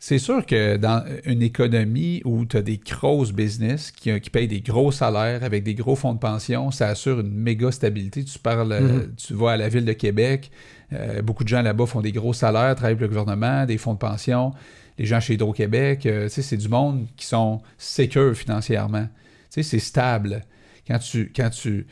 C'est 0.04 0.18
sûr 0.18 0.44
que 0.44 0.78
dans 0.78 1.04
une 1.26 1.42
économie 1.42 2.22
où 2.24 2.44
tu 2.44 2.56
as 2.56 2.62
des 2.62 2.78
grosses 2.78 3.30
business 3.30 3.92
qui, 3.92 4.20
qui 4.20 4.30
payent 4.30 4.48
des 4.48 4.60
gros 4.60 4.90
salaires 4.90 5.44
avec 5.44 5.62
des 5.62 5.74
gros 5.74 5.94
fonds 5.94 6.12
de 6.12 6.18
pension, 6.18 6.72
ça 6.72 6.88
assure 6.88 7.20
une 7.20 7.32
méga 7.32 7.70
stabilité. 7.70 8.24
Tu 8.24 8.36
parles, 8.40 8.72
euh, 8.72 8.80
Mhm. 8.80 9.14
tu 9.16 9.32
vas 9.34 9.52
à 9.52 9.56
la 9.56 9.68
ville 9.68 9.84
de 9.84 9.92
Québec, 9.92 10.50
euh, 10.92 11.22
beaucoup 11.22 11.44
de 11.44 11.48
gens 11.48 11.62
là-bas 11.62 11.86
font 11.86 12.00
des 12.00 12.10
gros 12.10 12.32
salaires, 12.32 12.74
travaillent 12.74 12.96
pour 12.96 13.02
le 13.02 13.10
gouvernement, 13.10 13.64
des 13.64 13.78
fonds 13.78 13.94
de 13.94 14.00
pension. 14.00 14.50
Les 14.98 15.06
gens 15.06 15.20
chez 15.20 15.34
Hydro-Québec, 15.34 16.04
euh, 16.06 16.26
c'est 16.28 16.56
du 16.56 16.68
monde 16.68 17.06
qui 17.16 17.26
sont 17.26 17.62
sécures 17.78 18.34
financièrement. 18.36 19.06
C'est 19.50 19.62
stable. 19.78 20.40
Quand 20.84 20.98
tu, 20.98 21.30
quand 21.34 21.50
tu, 21.50 21.86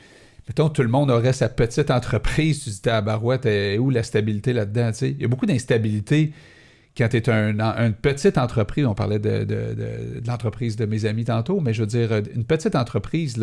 mettons, 0.48 0.68
tout 0.68 0.82
le 0.82 0.88
monde 0.88 1.12
aurait 1.12 1.32
sa 1.32 1.48
petite 1.48 1.92
entreprise, 1.92 2.64
tu 2.64 2.70
dis, 2.70 2.80
ah, 2.86 3.02
barouette, 3.02 3.46
où 3.78 3.88
la 3.88 4.02
stabilité 4.02 4.52
là-dedans? 4.52 4.90
Il 5.00 5.20
y 5.20 5.24
a 5.24 5.28
beaucoup 5.28 5.46
d'instabilité 5.46 6.32
quand 7.00 7.08
tu 7.08 7.16
es 7.16 7.30
un, 7.30 7.58
une 7.58 7.94
petite 7.94 8.36
entreprise. 8.36 8.84
On 8.84 8.94
parlait 8.94 9.18
de, 9.18 9.46
l'entreprise 10.26 10.76
de 10.76 10.84
mes 10.84 11.06
amis 11.06 11.24
tantôt, 11.24 11.60
mais 11.60 11.72
je 11.72 11.80
veux 11.80 11.86
dire, 11.86 12.12
une 12.34 12.44
petite 12.44 12.76
entreprise, 12.76 13.42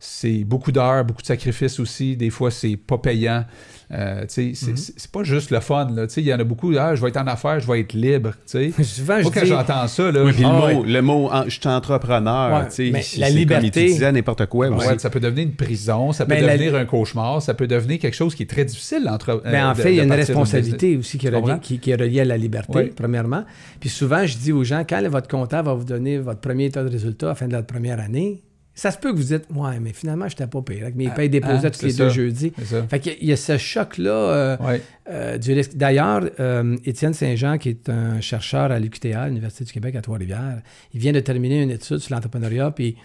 c'est 0.00 0.44
beaucoup 0.44 0.72
d'heures, 0.72 1.04
beaucoup 1.04 1.22
de 1.22 1.26
sacrifices 1.26 1.78
aussi. 1.78 2.16
Des 2.16 2.30
fois, 2.30 2.50
c'est 2.50 2.76
pas 2.76 2.98
payant. 2.98 3.44
Euh, 3.92 4.24
c'est- 4.28 4.52
Mhm. 4.68 4.76
c'est 4.76 5.10
pas 5.10 5.24
juste 5.24 5.50
le 5.50 5.58
fun. 5.60 5.88
là. 5.92 6.06
Tu 6.06 6.14
sais, 6.14 6.20
Il 6.20 6.26
y 6.28 6.32
en 6.32 6.38
a 6.38 6.44
beaucoup, 6.44 6.72
ah, 6.78 6.94
je 6.94 7.02
vais 7.02 7.08
être 7.08 7.16
en 7.16 7.26
affaires, 7.26 7.58
je 7.58 7.66
vais 7.66 7.80
être 7.80 7.92
libre. 7.92 8.30
tu 8.46 8.72
sais. 8.72 8.72
Souvent, 8.84 9.16
je 9.18 9.22
Moi, 9.24 9.32
quand 9.34 9.40
dis- 9.40 9.46
j'entends 9.48 9.86
ça, 9.88 10.12
là, 10.12 10.22
Oui, 10.24 10.32
puis 10.32 10.42
je- 10.42 10.46
le, 10.46 10.52
Ah 10.54 10.72
mot, 10.74 10.84
le 10.84 11.02
mot 11.02 11.28
en- 11.32 11.44
je 11.44 11.50
suis 11.50 11.68
entrepreneur, 11.68 12.52
Ouais, 12.52 12.68
mais 12.78 12.92
la 12.92 13.02
c'est 13.02 13.30
liberté- 13.32 13.98
Comme 13.98 14.12
n'importe 14.14 14.46
quoi. 14.46 14.68
Ouais, 14.68 14.98
ça 14.98 15.10
peut 15.10 15.18
devenir 15.20 15.44
une 15.46 15.54
prison, 15.54 16.12
ça 16.12 16.24
peut 16.24 16.34
la- 16.34 16.52
devenir 16.56 16.76
un 16.76 16.84
cauchemar, 16.84 17.42
ça 17.42 17.54
peut 17.54 17.66
devenir 17.66 17.98
quelque 17.98 18.14
chose 18.14 18.34
qui 18.34 18.44
est 18.44 18.50
très 18.50 18.64
difficile 18.64 19.08
entre. 19.08 19.42
En 19.44 19.48
euh, 19.48 19.74
de- 19.74 19.80
fait, 19.80 19.92
il 19.92 19.96
y 19.96 20.00
a 20.00 20.04
une 20.04 20.12
responsabilité 20.12 20.96
aussi 20.96 21.18
qui 21.18 21.26
est, 21.26 21.30
reliée, 21.30 21.54
qui, 21.60 21.78
qui 21.78 21.90
est 21.90 21.96
reliée 21.96 22.20
à 22.20 22.24
la 22.24 22.36
liberté, 22.36 22.92
premièrement. 22.94 23.44
Puis 23.80 23.88
souvent, 23.88 24.24
je 24.26 24.36
dis 24.38 24.52
aux 24.52 24.62
gens, 24.64 24.84
quand 24.88 25.00
votre 25.08 25.28
comptable 25.28 25.66
va 25.68 25.74
vous 25.74 25.84
donner 25.84 26.18
votre 26.18 26.40
premier 26.40 26.66
état 26.66 26.84
de 26.84 26.90
résultat 26.90 27.26
à 27.26 27.28
la 27.30 27.34
fin 27.34 27.48
de 27.48 27.52
la 27.52 27.62
première 27.62 27.98
année, 27.98 28.42
ça 28.80 28.90
se 28.90 28.96
peut 28.96 29.12
que 29.12 29.16
vous 29.18 29.24
dites, 29.24 29.44
ouais, 29.54 29.78
mais 29.78 29.92
finalement, 29.92 30.26
je 30.26 30.32
n'étais 30.34 30.46
pas 30.46 30.62
payé. 30.62 30.80
Avec 30.80 30.94
mes 30.96 31.08
Ah, 31.08 31.10
payes 31.10 31.28
déposées 31.28 31.66
ah, 31.66 31.70
tous 31.70 31.82
les 31.82 31.90
ça. 31.90 32.04
deux 32.04 32.08
jeudis. 32.10 32.50
Fait 32.88 32.98
qu'il 32.98 33.12
y 33.12 33.14
a- 33.14 33.18
il 33.20 33.28
y 33.28 33.32
a 33.32 33.36
ce 33.36 33.58
choc-là 33.58 34.10
euh, 34.10 34.56
Ouais. 34.58 34.80
euh, 35.10 35.36
du 35.36 35.52
risque. 35.52 35.76
D'ailleurs, 35.76 36.22
euh, 36.40 36.76
Étienne 36.86 37.12
Saint-Jean, 37.12 37.58
qui 37.58 37.68
est 37.68 37.90
un 37.90 38.22
chercheur 38.22 38.72
à 38.72 38.78
l'UQTA, 38.78 39.28
l'Université 39.28 39.64
du 39.64 39.72
Québec 39.72 39.96
à 39.96 40.00
Trois-Rivières, 40.00 40.62
il 40.94 41.00
vient 41.00 41.12
de 41.12 41.20
terminer 41.20 41.62
une 41.62 41.70
étude 41.70 41.98
sur 41.98 42.14
l'entrepreneuriat, 42.14 42.70
puis 42.70 42.96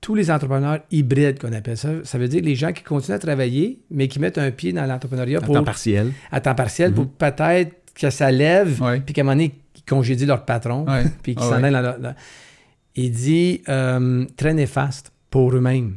tous 0.00 0.16
les 0.16 0.32
entrepreneurs 0.32 0.80
hybrides 0.90 1.38
qu'on 1.38 1.52
appelle 1.52 1.76
ça, 1.76 1.90
ça 2.02 2.18
veut 2.18 2.26
dire 2.26 2.42
les 2.42 2.56
gens 2.56 2.72
qui 2.72 2.82
continuent 2.82 3.14
à 3.14 3.18
travailler, 3.20 3.78
mais 3.90 4.08
qui 4.08 4.18
mettent 4.18 4.38
un 4.38 4.50
pied 4.50 4.72
dans 4.72 4.84
l'entrepreneuriat 4.86 5.38
À 5.38 5.42
pour, 5.42 5.54
temps 5.54 5.62
partiel. 5.62 6.10
à 6.32 6.40
temps 6.40 6.56
partiel 6.56 6.90
Mhm. 6.90 6.94
pour 6.96 7.08
peut-être 7.08 7.72
que 7.94 8.10
ça 8.10 8.32
lève, 8.32 8.82
Ouais. 8.82 8.98
puis 9.00 9.14
qu'à 9.14 9.20
un 9.20 9.24
moment 9.24 9.36
donné, 9.36 9.52
ils 9.76 9.82
congédient 9.84 10.26
leur 10.26 10.44
patron, 10.44 10.86
Ouais. 10.88 11.04
puis 11.22 11.36
qu'ils 11.36 11.44
Ah 11.46 11.50
s'en 11.50 11.62
aillent 11.62 11.70
dans 11.72 11.82
leur- 11.82 12.14
Il 12.96 13.12
dit 13.12 13.62
très 14.36 14.52
néfaste 14.54 15.12
pour 15.30 15.54
eux-mêmes. 15.54 15.96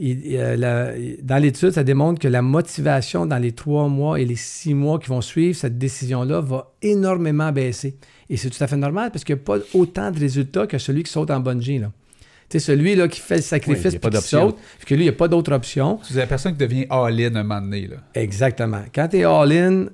Euh, 0.00 0.56
la- 0.56 0.92
dans 1.22 1.36
l'étude, 1.36 1.70
ça 1.72 1.84
démontre 1.84 2.18
que 2.20 2.28
la 2.28 2.40
motivation 2.40 3.26
dans 3.26 3.36
les 3.38 3.52
trois 3.52 3.88
mois 3.88 4.18
et 4.18 4.24
les 4.24 4.36
six 4.36 4.72
mois 4.74 4.98
qui 4.98 5.08
vont 5.08 5.20
suivre 5.20 5.54
cette 5.56 5.76
décision-là 5.78 6.40
va 6.40 6.72
énormément 6.80 7.52
baisser. 7.52 7.96
Et 8.30 8.38
c'est 8.38 8.48
tout 8.48 8.62
à 8.64 8.66
fait 8.66 8.76
normal 8.78 9.10
parce 9.10 9.22
qu'il 9.24 9.34
n'y 9.34 9.40
a 9.42 9.44
pas 9.44 9.58
autant 9.74 10.10
de 10.10 10.18
résultats 10.18 10.66
que 10.66 10.78
celui 10.78 11.02
qui 11.02 11.12
saute 11.12 11.30
en 11.30 11.40
bungee. 11.40 11.78
Là. 11.78 11.92
Tu 12.48 12.58
sais, 12.58 12.66
celui 12.72 12.94
là, 12.96 13.06
qui 13.06 13.20
fait 13.20 13.36
le 13.36 13.42
sacrifice 13.42 13.84
y 13.84 13.86
a 13.88 13.90
puis 13.90 13.98
pas 13.98 14.08
qui 14.08 14.14
d'option. 14.14 14.40
saute, 14.50 14.58
puis 14.78 14.86
que 14.86 14.94
lui, 14.94 15.02
il 15.02 15.06
n'y 15.06 15.10
a 15.10 15.16
pas 15.16 15.28
d'autre 15.28 15.52
option. 15.52 15.98
C'est 16.04 16.14
la 16.16 16.26
personne 16.26 16.52
qui 16.52 16.58
devient 16.58 16.86
all-in 16.88 17.34
un 17.34 17.42
moment 17.42 17.60
donné. 17.60 17.86
Là. 17.86 17.96
Exactement. 18.14 18.82
Quand 18.94 19.08
tu 19.08 19.18
es 19.18 19.24
all-in, 19.24 19.86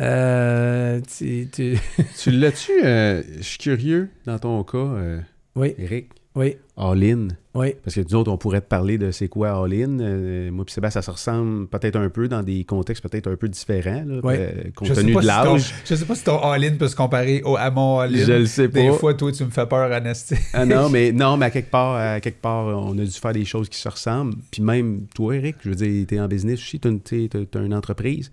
euh, 0.00 1.00
tu, 1.16 1.48
tu- 1.52 1.78
Tu 2.18 2.30
l'as-tu, 2.30 2.72
euh, 2.84 3.22
je 3.38 3.42
suis 3.42 3.58
curieux, 3.58 4.08
dans 4.26 4.38
ton 4.38 4.62
cas, 4.64 4.78
euh, 4.78 5.20
Oui, 5.56 5.74
Eric, 5.78 6.08
oui, 6.34 6.56
all-in. 6.78 7.28
oui. 7.54 7.74
Parce 7.84 7.94
que 7.96 8.00
nous 8.00 8.14
autres, 8.14 8.30
on 8.32 8.38
pourrait 8.38 8.62
te 8.62 8.66
parler 8.68 8.96
de 8.96 9.10
c'est 9.10 9.28
quoi 9.28 9.50
all-in. 9.62 9.98
Euh, 10.00 10.50
moi 10.50 10.64
puis 10.64 10.72
Sébastien, 10.72 11.02
ça 11.02 11.06
se 11.06 11.10
ressemble 11.10 11.66
peut-être 11.68 11.96
un 11.96 12.08
peu 12.08 12.26
dans 12.28 12.42
des 12.42 12.64
contextes 12.64 13.02
peut-être 13.06 13.30
un 13.30 13.36
peu 13.36 13.48
différents, 13.48 14.04
là, 14.06 14.20
euh, 14.24 14.50
compte 14.74 14.88
Je 14.88 14.94
tenu 14.94 15.14
de 15.14 15.20
si 15.20 15.26
l'âge. 15.26 15.74
je 15.84 15.94
sais 15.94 16.04
pas 16.06 16.14
si 16.14 16.24
ton 16.24 16.38
all-in 16.38 16.76
peut 16.76 16.88
se 16.88 16.96
comparer 16.96 17.42
au, 17.44 17.56
à 17.56 17.70
mon 17.70 17.98
all-in. 17.98 18.24
Je 18.24 18.32
le 18.32 18.46
sais 18.46 18.68
Des 18.68 18.88
pas. 18.88 18.94
fois, 18.94 19.12
toi, 19.14 19.30
tu 19.32 19.44
me 19.44 19.50
fais 19.50 19.66
peur, 19.66 19.92
Anastie. 19.92 20.36
Ah 20.54 20.64
non, 20.64 20.88
mais 20.88 21.12
non, 21.12 21.36
mais 21.36 21.46
à 21.46 21.50
quelque 21.50 21.70
part, 21.70 21.96
à 21.96 22.20
quelque 22.20 22.40
part, 22.40 22.66
on 22.66 22.92
a 22.98 23.04
dû 23.04 23.10
faire 23.10 23.32
des 23.34 23.44
choses 23.44 23.68
qui 23.68 23.78
se 23.78 23.88
ressemblent. 23.88 24.34
Puis 24.50 24.62
même 24.62 25.06
toi, 25.14 25.36
Eric, 25.36 25.56
je 25.60 25.68
veux 25.68 25.74
dire, 25.74 26.06
t'es 26.06 26.18
en 26.18 26.28
business 26.28 26.58
aussi, 26.60 26.80
t'as 26.80 26.88
une, 26.88 27.00
t'sais, 27.00 27.28
t'as- 27.30 27.44
t'as 27.44 27.62
une 27.62 27.74
entreprise. 27.74 28.32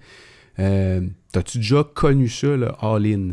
Euh, 0.60 1.02
T'as-tu 1.32 1.60
déjà 1.60 1.84
connu 1.94 2.28
ça, 2.28 2.48
le 2.56 2.70
all-in? 2.82 3.32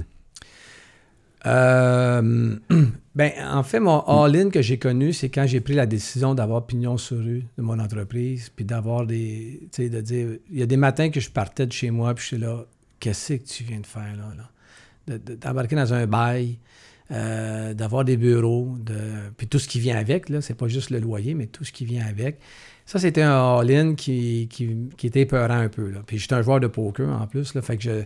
Euh, 1.46 2.56
ben, 3.16 3.32
en 3.50 3.62
fait, 3.62 3.80
mon 3.80 4.00
all-in 4.02 4.50
que 4.50 4.60
j'ai 4.62 4.78
connu, 4.78 5.12
c'est 5.14 5.30
quand 5.30 5.46
j'ai 5.46 5.60
pris 5.60 5.72
la 5.74 5.86
décision 5.86 6.34
d'avoir 6.34 6.66
pignon 6.66 6.98
sur 6.98 7.16
rue 7.16 7.44
de 7.56 7.62
mon 7.62 7.78
entreprise, 7.78 8.50
puis 8.54 8.64
d'avoir 8.64 9.06
des. 9.06 9.60
Tu 9.72 9.84
sais, 9.84 9.88
de 9.88 10.00
dire. 10.02 10.28
Il 10.50 10.58
y 10.58 10.62
a 10.62 10.66
des 10.66 10.76
matins 10.76 11.08
que 11.10 11.18
je 11.18 11.30
partais 11.30 11.66
de 11.66 11.72
chez 11.72 11.90
moi, 11.90 12.14
puis 12.14 12.22
je 12.22 12.26
suis 12.28 12.38
là, 12.38 12.64
qu'est-ce 13.00 13.32
que 13.34 13.42
tu 13.42 13.64
viens 13.64 13.80
de 13.80 13.86
faire 13.86 14.14
là? 14.16 14.32
là? 14.36 14.50
De- 15.08 15.32
de- 15.32 15.34
D'embarquer 15.34 15.76
dans 15.76 15.94
un 15.94 16.06
bail, 16.06 16.58
euh, 17.10 17.72
d'avoir 17.72 18.04
des 18.04 18.16
bureaux, 18.18 18.74
de, 18.84 18.94
puis 19.36 19.46
tout 19.46 19.58
ce 19.58 19.68
qui 19.68 19.80
vient 19.80 19.96
avec, 19.96 20.28
là, 20.28 20.40
c'est 20.42 20.54
pas 20.54 20.68
juste 20.68 20.90
le 20.90 20.98
loyer, 20.98 21.34
mais 21.34 21.46
tout 21.46 21.64
ce 21.64 21.72
qui 21.72 21.84
vient 21.86 22.04
avec. 22.06 22.38
Ça, 22.84 22.98
c'était 23.00 23.22
un 23.22 23.58
all-in 23.58 23.94
qui, 23.94 24.46
qui, 24.50 24.76
qui 24.96 25.06
était 25.08 25.22
épeurant 25.22 25.54
un 25.58 25.68
peu. 25.68 25.88
Là. 25.90 26.02
Puis 26.06 26.18
j'étais 26.18 26.34
un 26.34 26.42
joueur 26.42 26.60
de 26.60 26.66
poker 26.66 27.08
en 27.20 27.26
plus, 27.26 27.54
là, 27.54 27.62
fait 27.62 27.76
que 27.78 27.82
je. 27.82 28.02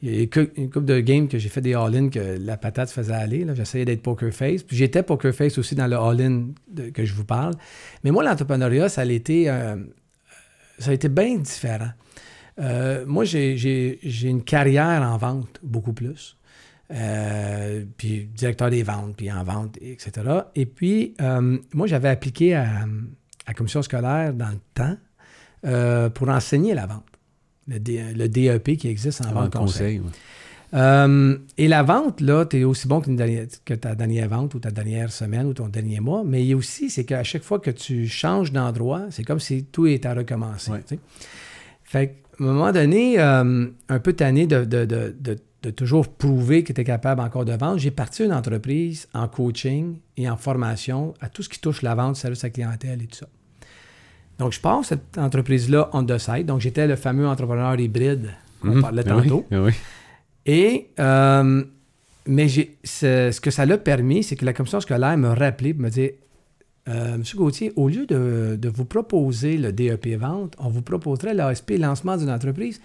Il 0.00 0.14
y 0.14 0.18
a 0.18 0.22
eu 0.22 0.28
que- 0.28 0.52
une 0.56 0.70
couple 0.70 0.86
de 0.86 1.00
games 1.00 1.26
que 1.26 1.38
j'ai 1.38 1.48
fait 1.48 1.60
des 1.60 1.74
all-in 1.74 2.08
que 2.08 2.38
la 2.40 2.56
patate 2.56 2.88
faisait 2.90 3.12
aller. 3.14 3.44
J'essayais 3.54 3.84
d'être 3.84 4.02
poker 4.02 4.32
face. 4.32 4.62
Puis 4.62 4.76
j'étais 4.76 5.02
poker 5.02 5.34
face 5.34 5.58
aussi 5.58 5.74
dans 5.74 5.88
le 5.88 5.96
all-in 5.96 6.48
que 6.94 7.04
je 7.04 7.12
vous 7.14 7.24
parle. 7.24 7.54
Mais 8.04 8.12
moi, 8.12 8.22
l'entrepreneuriat, 8.22 8.88
ça 8.88 9.00
a 9.00 9.04
été, 9.06 9.50
euh, 9.50 9.76
ça 10.78 10.90
a 10.90 10.94
été 10.94 11.08
bien 11.08 11.36
différent. 11.38 11.90
Euh, 12.60 13.04
moi, 13.06 13.24
j'ai- 13.24 13.98
une 14.28 14.42
carrière 14.44 15.02
en 15.02 15.16
vente, 15.16 15.58
beaucoup 15.62 15.92
plus. 15.92 16.36
Euh, 16.92 17.84
puis 17.96 18.24
directeur 18.26 18.70
des 18.70 18.82
ventes, 18.82 19.16
puis 19.16 19.30
en 19.32 19.42
vente, 19.44 19.76
etc. 19.80 20.10
Et 20.54 20.64
puis, 20.64 21.14
moi, 21.74 21.86
j'avais 21.88 22.08
appliqué 22.08 22.54
à, 22.54 22.62
à 22.82 22.86
la 23.48 23.54
commission 23.54 23.82
scolaire 23.82 24.32
dans 24.32 24.48
le 24.50 24.60
temps 24.74 24.96
pour 26.14 26.28
enseigner 26.28 26.74
la 26.74 26.86
vente. 26.86 27.04
Le, 27.68 27.78
D- 27.78 28.02
le 28.16 28.28
DEP 28.28 28.76
qui 28.78 28.88
existe 28.88 29.20
en 29.26 29.32
vente 29.32 29.52
conseil. 29.54 29.98
conseil. 29.98 30.00
ouais. 30.00 30.06
Euh, 30.74 31.38
et 31.56 31.66
la 31.68 31.82
vente, 31.82 32.20
là, 32.20 32.44
tu 32.44 32.58
es 32.60 32.64
aussi 32.64 32.86
bon 32.88 33.00
dernière- 33.00 33.46
que 33.64 33.74
ta 33.74 33.94
dernière 33.94 34.28
vente 34.28 34.54
ou 34.54 34.58
ta 34.58 34.70
dernière 34.70 35.10
semaine 35.10 35.46
ou 35.46 35.54
ton 35.54 35.68
dernier 35.68 36.00
mois. 36.00 36.22
Mais 36.26 36.42
il 36.42 36.48
y 36.48 36.52
a 36.52 36.56
aussi, 36.56 36.90
c'est 36.90 37.04
qu'à 37.04 37.22
chaque 37.24 37.42
fois 37.42 37.58
que 37.58 37.70
tu 37.70 38.06
changes 38.06 38.52
d'endroit, 38.52 39.06
c'est 39.10 39.22
comme 39.24 39.40
si 39.40 39.64
tout 39.64 39.86
était 39.86 40.08
à 40.08 40.14
recommencer. 40.14 40.70
Ouais. 40.72 40.82
Fait 41.84 42.08
qu'à 42.08 42.44
un 42.44 42.46
moment 42.46 42.72
donné, 42.72 43.18
euh, 43.18 43.66
un 43.88 43.98
peu 43.98 44.12
tanné 44.12 44.46
de, 44.46 44.64
de- 44.64 44.84
de- 44.84 45.16
de- 45.18 45.38
de 45.62 45.70
toujours 45.70 46.06
prouver 46.08 46.62
que 46.64 46.72
tu 46.72 46.80
es 46.80 46.84
capable 46.84 47.20
encore 47.20 47.44
de 47.44 47.52
vendre, 47.52 47.78
j'ai 47.78 47.90
parti 47.90 48.24
une 48.24 48.32
entreprise 48.32 49.08
en 49.14 49.26
coaching 49.26 49.98
et 50.16 50.28
en 50.28 50.36
formation 50.36 51.14
à 51.20 51.28
tout 51.28 51.42
ce 51.42 51.48
qui 51.48 51.60
touche 51.60 51.82
la 51.82 51.94
vente, 51.94 52.16
service 52.16 52.44
à 52.44 52.50
clientèle 52.50 53.02
et 53.02 53.06
tout 53.06 53.16
ça. 53.18 53.28
Donc, 54.38 54.52
je 54.52 54.60
pars 54.60 54.84
cette 54.84 55.18
entreprise-là 55.18 55.90
on 55.92 56.04
the 56.04 56.18
side. 56.18 56.46
Donc, 56.46 56.60
j'étais 56.60 56.86
le 56.86 56.96
fameux 56.96 57.26
entrepreneur 57.26 57.78
hybride 57.78 58.30
qu'on 58.60 58.68
Mhm. 58.76 58.82
parlait 58.82 59.02
oui, 59.06 59.22
tantôt. 59.28 59.46
oui. 59.50 59.72
Et, 60.46 60.88
euh, 61.00 61.64
mais 62.26 62.48
ce, 62.48 62.70
ce 63.32 63.40
que 63.40 63.50
ça 63.50 63.66
l'a 63.66 63.78
permis, 63.78 64.22
c'est 64.22 64.36
que 64.36 64.44
la 64.44 64.52
commission 64.52 64.80
scolaire 64.80 65.16
me 65.18 65.28
rappelait 65.28 65.74
pour 65.74 65.82
me 65.82 65.90
dire 65.90 66.10
euh, 66.88 67.18
Monsieur 67.18 67.36
Gauthier, 67.36 67.72
au 67.76 67.88
lieu 67.88 68.06
de, 68.06 68.56
de 68.58 68.68
vous 68.70 68.86
proposer 68.86 69.58
le 69.58 69.72
DEP 69.72 70.16
vente, 70.18 70.54
on 70.58 70.68
vous 70.70 70.80
proposerait 70.80 71.34
l'ASP 71.34 71.72
lancement 71.78 72.16
d'une 72.16 72.30
entreprise 72.30 72.80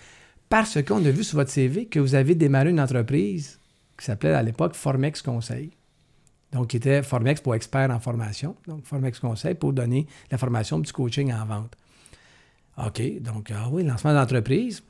parce 0.49 0.81
qu'on 0.83 0.97
a 1.05 1.09
vu 1.09 1.23
sur 1.23 1.37
votre 1.37 1.49
CV 1.51 1.85
que 1.85 1.99
vous 2.01 2.13
avez 2.15 2.35
démarré 2.35 2.69
une 2.71 2.81
entreprise 2.81 3.59
qui 3.97 4.03
s'appelait 4.05 4.33
à 4.33 4.43
l'époque 4.43 4.73
Formex 4.75 5.21
Conseil. 5.21 5.69
Donc, 6.53 6.67
qui 6.67 6.77
était 6.77 7.01
Formex 7.01 7.41
pour 7.41 7.55
expert 7.55 7.89
en 7.89 7.99
formation. 7.99 8.55
Donc, 8.67 8.85
Formex 8.85 9.19
Conseil 9.19 9.55
pour 9.55 9.73
donner 9.73 10.05
la 10.31 10.37
formation 10.37 10.79
du 10.79 10.91
coaching 10.93 11.33
en 11.33 11.45
vente. 11.45 11.75
OK, 12.77 13.21
donc, 13.21 13.51
ah 13.53 13.67
oui, 13.71 13.83
lancement 13.83 14.13
d'entreprise. 14.13 14.83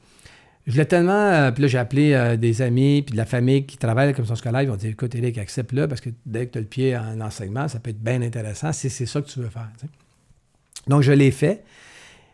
Je 0.65 0.71
voulais 0.71 0.85
tellement. 0.85 1.11
euh, 1.11 1.51
puis 1.51 1.63
là, 1.63 1.67
j'ai 1.67 1.77
appelé 1.77 2.13
euh, 2.13 2.37
des 2.37 2.61
amis 2.61 3.01
puis 3.01 3.13
de 3.13 3.17
la 3.17 3.25
famille 3.25 3.65
qui 3.65 3.77
travaillent 3.77 4.05
à 4.05 4.07
la 4.07 4.13
commission 4.13 4.35
scolaire. 4.35 4.61
Ils 4.61 4.69
vont 4.69 4.75
dire 4.75 4.91
Écoute, 4.91 5.13
Eric, 5.15 5.37
accepte-le 5.37 5.87
parce 5.87 5.99
que 5.99 6.09
dès 6.25 6.47
que 6.47 6.53
tu 6.53 6.57
as 6.57 6.61
le 6.61 6.67
pied 6.67 6.97
en 6.97 7.19
enseignement, 7.19 7.67
ça 7.67 7.79
peut 7.79 7.89
être 7.89 8.01
bien 8.01 8.21
intéressant 8.21 8.71
si 8.71 8.89
c'est 8.89 9.05
ça 9.05 9.21
que 9.21 9.27
tu 9.27 9.39
veux 9.39 9.49
faire. 9.49 9.69
Donc, 10.87 11.01
je 11.01 11.11
l'ai 11.11 11.31
fait 11.31 11.63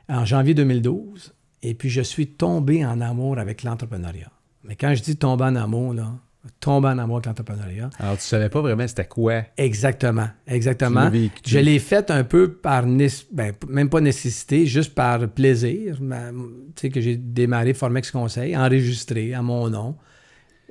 en 0.08 0.26
janvier 0.26 0.54
2012. 0.54 1.34
Et 1.62 1.74
puis, 1.74 1.90
je 1.90 2.02
suis 2.02 2.28
tombé 2.28 2.86
en 2.86 3.02
amour 3.02 3.40
avec 3.40 3.64
l'entrepreneuriat. 3.64 4.32
Mais 4.64 4.76
quand 4.76 4.94
je 4.94 5.02
dis 5.02 5.16
tomber 5.16 5.46
en 5.46 5.56
amour, 5.56 5.94
là, 5.94 6.14
tomber 6.60 6.88
en 6.90 6.98
amour 6.98 7.18
avec 7.18 7.28
l'entrepreneuriat, 7.28 7.90
Alors, 8.00 8.18
tu 8.18 8.24
savais 8.24 8.50
pas 8.50 8.62
vraiment 8.62 8.88
c'était 8.88 9.06
quoi. 9.06 9.44
exactement, 9.58 10.30
exactement. 10.48 11.12
Je 11.46 11.60
l'ai 11.60 11.80
fait 11.80 12.10
un 12.12 12.24
peu 12.24 12.54
par, 12.54 12.86
ben, 12.86 13.54
même 13.68 13.90
pas 13.90 14.02
nécessité, 14.02 14.66
juste 14.66 14.96
par 14.96 15.28
plaisir. 15.30 15.98
Tu 16.00 16.82
sais, 16.82 16.90
que 16.90 17.02
j'ai 17.02 17.18
démarré 17.18 17.74
Formex 17.74 18.12
Conseil, 18.12 18.56
enregistré 18.56 19.34
à 19.34 19.42
mon 19.42 19.70
nom. 19.70 19.96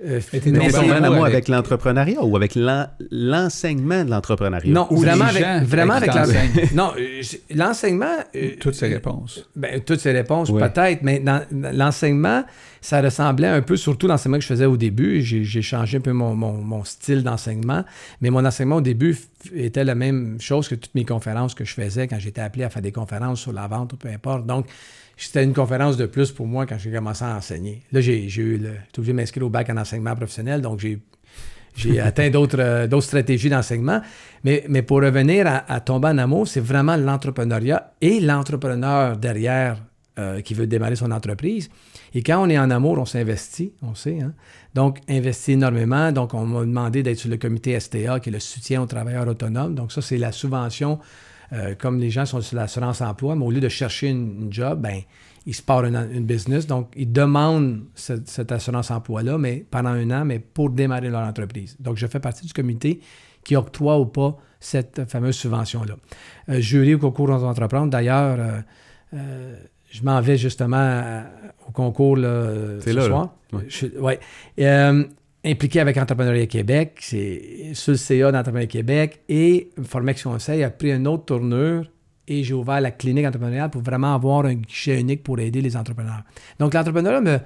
Euh, 0.05 0.21
mais 0.47 0.77
amour 0.77 1.25
avec- 1.25 1.35
avec 1.35 1.49
l'entrepreneuriat 1.49 2.23
ou 2.25 2.37
avec 2.37 2.55
l'en- 2.55 2.87
l'enseignement 3.11 4.05
de 4.05 4.11
l'entrepreneuriat? 4.11 4.73
non, 4.73 4.87
Ou 4.91 4.99
vraiment 4.99 5.25
avec, 5.25 5.45
vraiment 5.65 5.95
avec 5.95 6.09
avec 6.11 6.27
qui 6.29 6.35
l'en- 6.35 6.43
t'enseignent? 6.53 6.77
Non, 6.77 6.93
euh, 6.97 7.23
l'enseignement. 7.55 8.17
euh, 8.37 8.51
Toutes 8.61 8.75
ces 8.75 8.87
réponses. 8.89 9.49
Ben, 9.57 9.81
toutes 9.81 10.01
ces 10.01 10.13
réponses, 10.13 10.51
peut-être, 10.53 11.03
mais 11.03 11.19
dans, 11.19 11.43
dans 11.51 11.77
l'enseignement, 11.77 12.45
ça 12.81 13.01
ressemblait 13.01 13.49
un 13.49 13.61
peu, 13.61 13.77
surtout 13.77 14.07
l'enseignement 14.07 14.39
que 14.39 14.43
je 14.45 14.49
faisais 14.49 14.67
au 14.67 14.77
début. 14.77 15.21
J'ai 15.23 15.63
changé 15.63 15.99
un 15.99 16.01
peu 16.01 16.13
mon, 16.13 16.35
mon- 16.35 16.53
mon 16.63 16.85
style 16.85 17.25
d'enseignement, 17.25 17.85
mais 18.21 18.31
mon 18.31 18.45
enseignement 18.45 18.77
au 18.77 18.81
début 18.81 19.17
était 19.53 19.83
la 19.85 19.97
même 19.97 20.41
chose 20.41 20.69
que 20.69 20.77
toutes 20.77 20.95
mes 20.95 21.05
conférences 21.05 21.55
que 21.55 21.65
je 21.65 21.75
faisais 21.75 22.07
quand 22.07 22.19
j'étais 22.21 22.41
appelé 22.41 22.63
à 22.65 22.71
faire 22.71 22.83
des 22.83 22.93
conférences 22.93 23.41
sur 23.41 23.53
la 23.53 23.67
vente 23.67 23.95
ou 23.95 23.97
peu 23.97 24.09
importe. 24.09 24.47
Donc, 24.47 24.67
c'était 25.25 25.45
une 25.45 25.53
conférence 25.53 25.97
de 25.97 26.07
plus 26.07 26.33
pour 26.33 26.47
moi 26.47 26.67
quand 26.67 26.79
j'ai 26.79 26.91
commencé 26.91 27.25
à 27.25 27.37
enseigner. 27.37 27.83
Là, 27.93 28.01
j'ai 28.01 28.29
j'ai 28.29 28.43
eu 28.43 28.59
le. 28.59 28.71
J'étais 28.87 28.99
obligé 28.99 29.13
de 29.13 29.17
m'inscrire 29.17 29.47
au 29.47 29.51
bac 29.51 29.69
en 29.71 29.77
enseignement 29.77 30.15
professionnel, 30.15 30.63
donc 30.63 30.81
j'ai. 30.81 31.01
j'ai 31.77 32.01
atteint 32.09 32.31
d'autres 32.31 32.61
euh, 32.61 32.87
d'autres 32.87 33.07
stratégies 33.07 33.51
d'enseignement. 33.51 34.01
Mais, 34.45 34.65
mais 34.69 34.83
pour 34.83 34.99
revenir 35.03 35.47
à, 35.47 35.81
tomber 35.81 36.09
en 36.09 36.19
amour, 36.19 36.47
c'est 36.47 36.61
vraiment 36.61 36.97
l'entrepreneuriat 36.97 37.95
et 38.01 38.21
l'entrepreneur 38.21 39.17
derrière 39.17 39.79
euh, 40.19 40.41
qui 40.41 40.55
veut 40.55 40.67
démarrer 40.67 40.97
son 40.97 41.11
entreprise. 41.11 41.69
Et 42.15 42.23
quand 42.23 42.43
on 42.43 42.49
est 42.49 42.59
en 42.59 42.71
amour, 42.71 42.99
on 42.99 43.05
s'investit, 43.05 43.73
on 43.83 43.95
sait. 43.95 44.21
Hein? 44.21 44.33
Donc, 44.75 45.01
investit 45.09 45.53
énormément. 45.53 46.13
Donc, 46.13 46.35
on 46.35 46.47
m'a 46.47 46.61
demandé 46.61 47.03
d'être 47.03 47.19
sur 47.19 47.31
le 47.31 47.37
comité 47.37 47.79
STA, 47.79 48.21
qui 48.21 48.31
est 48.31 48.33
le 48.33 48.41
soutien 48.41 48.83
aux 48.83 48.87
travailleurs 48.87 49.29
autonomes. 49.29 49.75
Donc, 49.75 49.93
ça, 49.93 50.01
c'est 50.01 50.19
la 50.19 50.33
subvention. 50.33 50.99
Euh, 51.53 51.75
comme 51.75 51.99
les 51.99 52.11
gens 52.11 52.27
sont 52.27 52.41
sur 52.41 52.57
l'assurance 52.57 53.01
emploi, 53.01 53.35
mais 53.35 53.45
au 53.45 53.51
lieu 53.51 53.61
de 53.61 53.69
chercher 53.69 54.09
une, 54.09 54.49
job, 54.51 54.81
ben, 54.83 55.01
ils 55.47 55.55
se 55.55 55.63
partent 55.63 55.87
une, 55.87 56.27
business. 56.27 56.67
Donc, 56.67 56.93
ils 56.95 57.11
demandent 57.11 57.85
cette, 57.95 58.53
assurance 58.53 58.91
emploi-là, 58.91 59.39
mais 59.39 59.65
pendant 59.71 59.91
un 59.91 60.11
an, 60.11 60.25
mais 60.25 60.39
pour 60.39 60.71
démarrer 60.71 61.09
leur 61.09 61.23
entreprise. 61.23 61.77
Donc, 61.81 61.97
je 61.97 62.07
fais 62.07 62.21
partie 62.21 62.47
du 62.47 62.53
comité 62.53 63.01
qui 63.45 63.57
octroie 63.57 63.99
ou 63.99 64.07
pas 64.07 64.37
cette 64.61 65.09
fameuse 65.09 65.37
subvention-là. 65.37 65.97
Euh, 66.51 66.61
jury 66.61 66.95
au 66.95 66.99
concours 66.99 67.29
d'entreprendre, 67.29 67.91
d'ailleurs, 67.91 68.39
euh, 68.39 68.61
euh, 69.15 69.57
je 69.91 70.03
m'en 70.03 70.21
vais 70.21 70.37
justement 70.37 71.23
au 71.67 71.73
concours 71.73 72.17
ce 72.17 72.91
là, 72.91 73.07
soir. 73.07 73.35
Ouais. 73.99 74.21
Impliqué 75.49 75.81
avec 75.81 75.97
Entrepreneuriat 75.97 76.47
Québec, 76.47 76.99
c'est 77.01 77.73
sur 77.75 77.93
le 77.93 77.99
CA 77.99 78.33
d'Entrepreneuriat 78.33 78.67
Québec 78.67 79.21
et 79.29 79.71
Formex 79.83 80.23
Conseil 80.23 80.63
a 80.63 80.71
pris 80.71 80.93
une 80.93 81.07
autre 81.07 81.25
tournure 81.27 81.87
et 82.27 82.45
j'ai 82.45 82.55
ouvert 82.55 82.81
la 82.81 82.91
clinique 82.91 83.27
entrepreneuriale 83.27 83.71
pour 83.71 83.83
vraiment 83.83 84.15
avoir 84.15 84.45
un 84.45 84.55
guichet 84.55 85.01
unique 85.01 85.23
pour 85.23 85.39
aider 85.41 85.61
les 85.61 85.77
entrepreneurs. 85.77 86.23
Donc, 86.59 86.75
l'entrepreneuriat. 86.75 87.43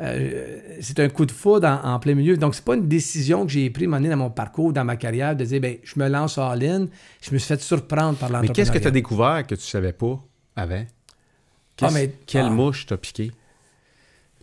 Euh, 0.00 0.58
c'est 0.80 1.00
un 1.00 1.08
coup 1.10 1.26
de 1.26 1.32
foudre 1.32 1.68
en, 1.84 1.98
plein 1.98 2.14
milieu. 2.14 2.36
Donc, 2.38 2.54
c'est 2.54 2.64
pas 2.64 2.76
une 2.76 2.88
décision 2.88 3.44
que 3.44 3.52
j'ai 3.52 3.68
prise 3.68 3.88
dans 3.88 4.16
mon 4.16 4.30
parcours, 4.30 4.72
dans 4.72 4.84
ma 4.84 4.96
carrière, 4.96 5.36
de 5.36 5.44
dire, 5.44 5.60
ben, 5.60 5.76
je 5.82 6.00
me 6.00 6.08
lance 6.08 6.38
en 6.38 6.54
ligne. 6.54 6.88
Je 7.20 7.32
me 7.32 7.38
suis 7.38 7.48
fait 7.48 7.60
surprendre 7.60 8.16
par 8.16 8.30
l'entrepreneuriat. 8.30 8.42
Mais 8.42 8.54
qu'est-ce 8.54 8.72
que 8.72 8.78
tu 8.78 8.88
as 8.88 8.92
découvert 8.92 9.46
que 9.46 9.54
tu 9.54 9.66
savais 9.66 9.92
pas 9.92 10.18
avant? 10.56 10.84
Ah, 11.82 11.90
mais, 11.92 12.14
quelle 12.26 12.46
ah. 12.46 12.50
mouche 12.50 12.86
t'a 12.86 12.96
piqué? 12.96 13.32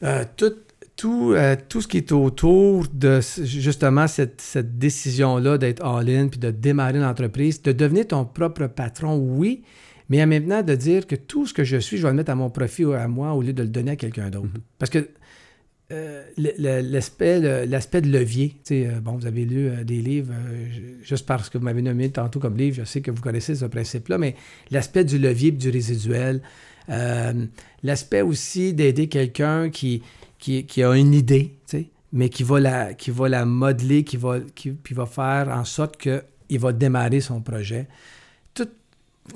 Euh, 0.03 0.23
tout, 0.35 0.53
tout, 0.99 1.31
euh, 1.31 1.55
tout 1.69 1.79
ce 1.79 1.87
qui 1.87 1.95
est 1.95 2.11
autour 2.11 2.85
de 2.93 3.21
justement 3.43 4.05
cette, 4.05 4.41
cette 4.41 4.77
décision-là 4.77 5.57
d'être 5.57 5.81
all-in 5.81 6.27
puis 6.27 6.41
de 6.41 6.51
démarrer 6.51 6.97
une 6.97 7.05
entreprise, 7.05 7.61
de 7.61 7.71
devenir 7.71 8.05
ton 8.05 8.25
propre 8.25 8.67
patron, 8.67 9.15
oui, 9.17 9.63
mais 10.09 10.25
même 10.25 10.45
temps 10.49 10.61
de 10.61 10.75
dire 10.75 11.07
que 11.07 11.15
tout 11.15 11.45
ce 11.45 11.53
que 11.53 11.63
je 11.63 11.77
suis, 11.77 11.95
je 11.95 12.03
vais 12.03 12.09
le 12.09 12.17
mettre 12.17 12.31
à 12.31 12.35
mon 12.35 12.49
profit 12.49 12.83
ou 12.83 12.91
à 12.91 13.07
moi 13.07 13.31
au 13.31 13.41
lieu 13.41 13.53
de 13.53 13.63
le 13.63 13.69
donner 13.69 13.91
à 13.91 13.95
quelqu'un 13.95 14.29
d'autre. 14.29 14.47
Mm-hmm. 14.47 14.61
Parce 14.77 14.89
que 14.89 15.07
euh, 15.93 16.23
l'aspect 16.37 17.39
de 18.01 18.09
levier, 18.09 18.57
euh, 18.69 18.99
bon, 18.99 19.13
vous 19.13 19.25
avez 19.25 19.45
lu 19.45 19.69
des 19.85 20.01
livres, 20.01 20.33
juste 21.01 21.25
parce 21.25 21.49
que 21.49 21.57
vous 21.57 21.63
m'avez 21.63 21.81
nommé 21.81 22.09
tantôt 22.09 22.41
comme 22.41 22.57
livre, 22.57 22.75
je 22.77 22.83
sais 22.83 22.99
que 22.99 23.09
vous 23.09 23.21
connaissez 23.21 23.55
ce 23.55 23.65
principe-là, 23.65 24.17
mais 24.17 24.35
l'aspect 24.69 25.05
du 25.05 25.17
levier 25.17 25.47
et 25.47 25.51
du 25.51 25.69
résiduel, 25.69 26.41
l'aspect 27.83 28.21
aussi 28.21 28.73
d'aider 28.73 29.07
quelqu'un 29.07 29.69
qui 29.69 30.03
qui, 30.39 30.83
a 30.83 30.95
une 30.95 31.13
idée, 31.13 31.55
mais 32.11 32.29
qui 32.29 32.43
va, 32.43 32.59
la, 32.59 32.93
qui 32.93 33.11
va 33.11 33.29
la 33.29 33.45
modeler, 33.45 34.03
qui 34.03 34.17
va, 34.17 34.39
qui, 34.55 34.71
puis 34.71 34.95
va 34.95 35.05
faire 35.05 35.49
en 35.49 35.65
sorte 35.65 35.97
qu'il 35.97 36.59
va 36.59 36.71
démarrer 36.71 37.21
son 37.21 37.41
projet. 37.41 37.87
Tout, 38.53 38.67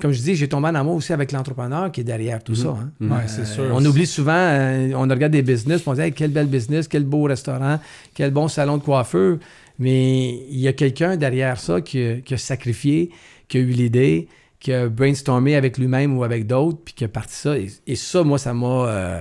comme 0.00 0.12
je 0.12 0.20
dis, 0.22 0.34
j'ai 0.34 0.48
tombé 0.48 0.68
en 0.68 0.74
amour 0.74 0.96
aussi 0.96 1.12
avec 1.12 1.30
l'entrepreneur 1.30 1.92
qui 1.92 2.00
est 2.00 2.04
derrière 2.04 2.42
tout 2.42 2.54
ça. 2.54 2.68
Hein. 2.68 2.90
Mhm. 2.98 3.16
c'est 3.26 3.42
euh, 3.42 3.44
sûr. 3.44 3.64
On 3.72 3.84
oublie 3.84 4.06
souvent, 4.06 4.32
euh, 4.32 4.92
on 4.94 5.02
regarde 5.02 5.32
des 5.32 5.42
business, 5.42 5.86
on 5.86 5.94
dit 5.94 6.12
quel 6.12 6.30
bel 6.30 6.46
business, 6.46 6.88
quel 6.88 7.04
beau 7.04 7.24
restaurant, 7.24 7.78
quel 8.14 8.32
bon 8.32 8.48
salon 8.48 8.78
de 8.78 8.82
coiffeur. 8.82 9.38
Mais 9.78 10.30
il 10.50 10.58
y 10.58 10.68
a 10.68 10.72
quelqu'un 10.72 11.16
derrière 11.16 11.58
ça 11.60 11.80
qui, 11.80 12.00
a 12.02 12.36
sacrifié, 12.36 13.10
qui 13.48 13.58
a 13.58 13.60
eu 13.60 13.70
l'idée, 13.70 14.28
qui 14.58 14.72
a 14.72 14.88
brainstormé 14.88 15.56
avec 15.56 15.78
lui-même 15.78 16.16
ou 16.16 16.24
avec 16.24 16.46
d'autres, 16.46 16.78
puis 16.84 16.94
qui 16.94 17.04
a 17.04 17.08
parti 17.08 17.34
ça. 17.34 17.56
Et, 17.58 17.96
ça, 17.96 18.22
moi, 18.24 18.38
ça 18.38 18.54
m'a. 18.54 18.88
Euh, 18.88 19.20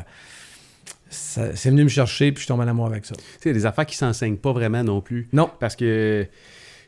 c'est 1.14 1.70
venu 1.70 1.84
me 1.84 1.90
chercher, 1.90 2.32
puis 2.32 2.42
je 2.42 2.46
suis 2.46 2.48
tombé 2.48 2.64
en 2.64 2.68
amour 2.68 2.88
avec 2.88 3.06
ça. 3.06 3.16
Tu 3.16 3.22
sais, 3.22 3.40
il 3.46 3.48
y 3.48 3.52
a 3.52 3.54
des 3.54 3.66
affaires 3.66 3.86
qui 3.86 3.96
s'enseignent 3.96 4.38
pas 4.38 4.52
vraiment 4.52 4.84
non 4.84 5.02
plus. 5.02 5.28
Non. 5.34 5.50
Parce 5.60 5.76
que, 5.76 6.24
tu 6.24 6.30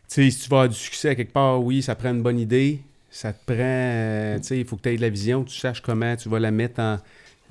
sais, 0.08 0.30
si 0.30 0.44
tu 0.44 0.50
vas 0.50 0.58
avoir 0.58 0.70
du 0.70 0.76
succès 0.76 1.10
à 1.10 1.16
quelque 1.16 1.34
part, 1.34 1.64
oui, 1.64 1.82
ça 1.82 1.96
prend 1.96 2.10
une 2.10 2.24
bonne 2.24 2.40
idée. 2.40 2.82
Ça 3.10 3.32
te 3.32 3.46
prend, 3.46 3.56
euh, 3.60 4.38
tu 4.40 4.44
sais, 4.44 4.60
il 4.60 4.66
faut 4.66 4.76
que 4.76 4.82
tu 4.82 4.90
aies 4.90 4.98
de 4.98 5.02
la 5.02 5.10
vision, 5.10 5.44
tu 5.46 5.58
saches 5.58 5.82
comment 5.82 6.16
tu 6.18 6.28
vas 6.28 6.40
la 6.40 6.52
mettre 6.52 6.82
en, 6.82 6.98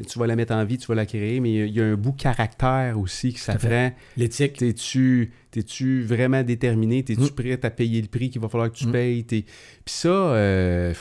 tu 0.02 0.18
vas 0.18 0.26
la 0.26 0.36
mettre 0.36 0.52
en 0.52 0.64
vie, 0.64 0.76
tu 0.76 0.86
vas 0.86 0.94
la 0.94 1.06
créer, 1.06 1.40
mais 1.40 1.54
il 1.54 1.74
y, 1.74 1.80
a 1.80 1.84
un 1.84 1.94
bout 1.94 2.12
caractère 2.12 2.98
aussi 2.98 3.32
que 3.32 3.40
ça 3.40 3.54
prend. 3.54 3.92
L'éthique. 4.16 4.58
T'es-tu 4.58 5.32
es-tu 5.56 6.02
vraiment 6.02 6.42
déterminé? 6.42 7.04
T'es-tu 7.04 7.22
mm. 7.22 7.30
prêt 7.30 7.58
à 7.62 7.70
payer 7.70 8.02
le 8.02 8.08
prix 8.08 8.28
qu'il 8.28 8.40
va 8.40 8.48
falloir 8.48 8.70
que 8.70 8.76
tu 8.76 8.88
mm. 8.88 8.92
payes? 8.92 9.22
Puis 9.22 9.44
ça, 9.86 10.08
euh, 10.08 10.92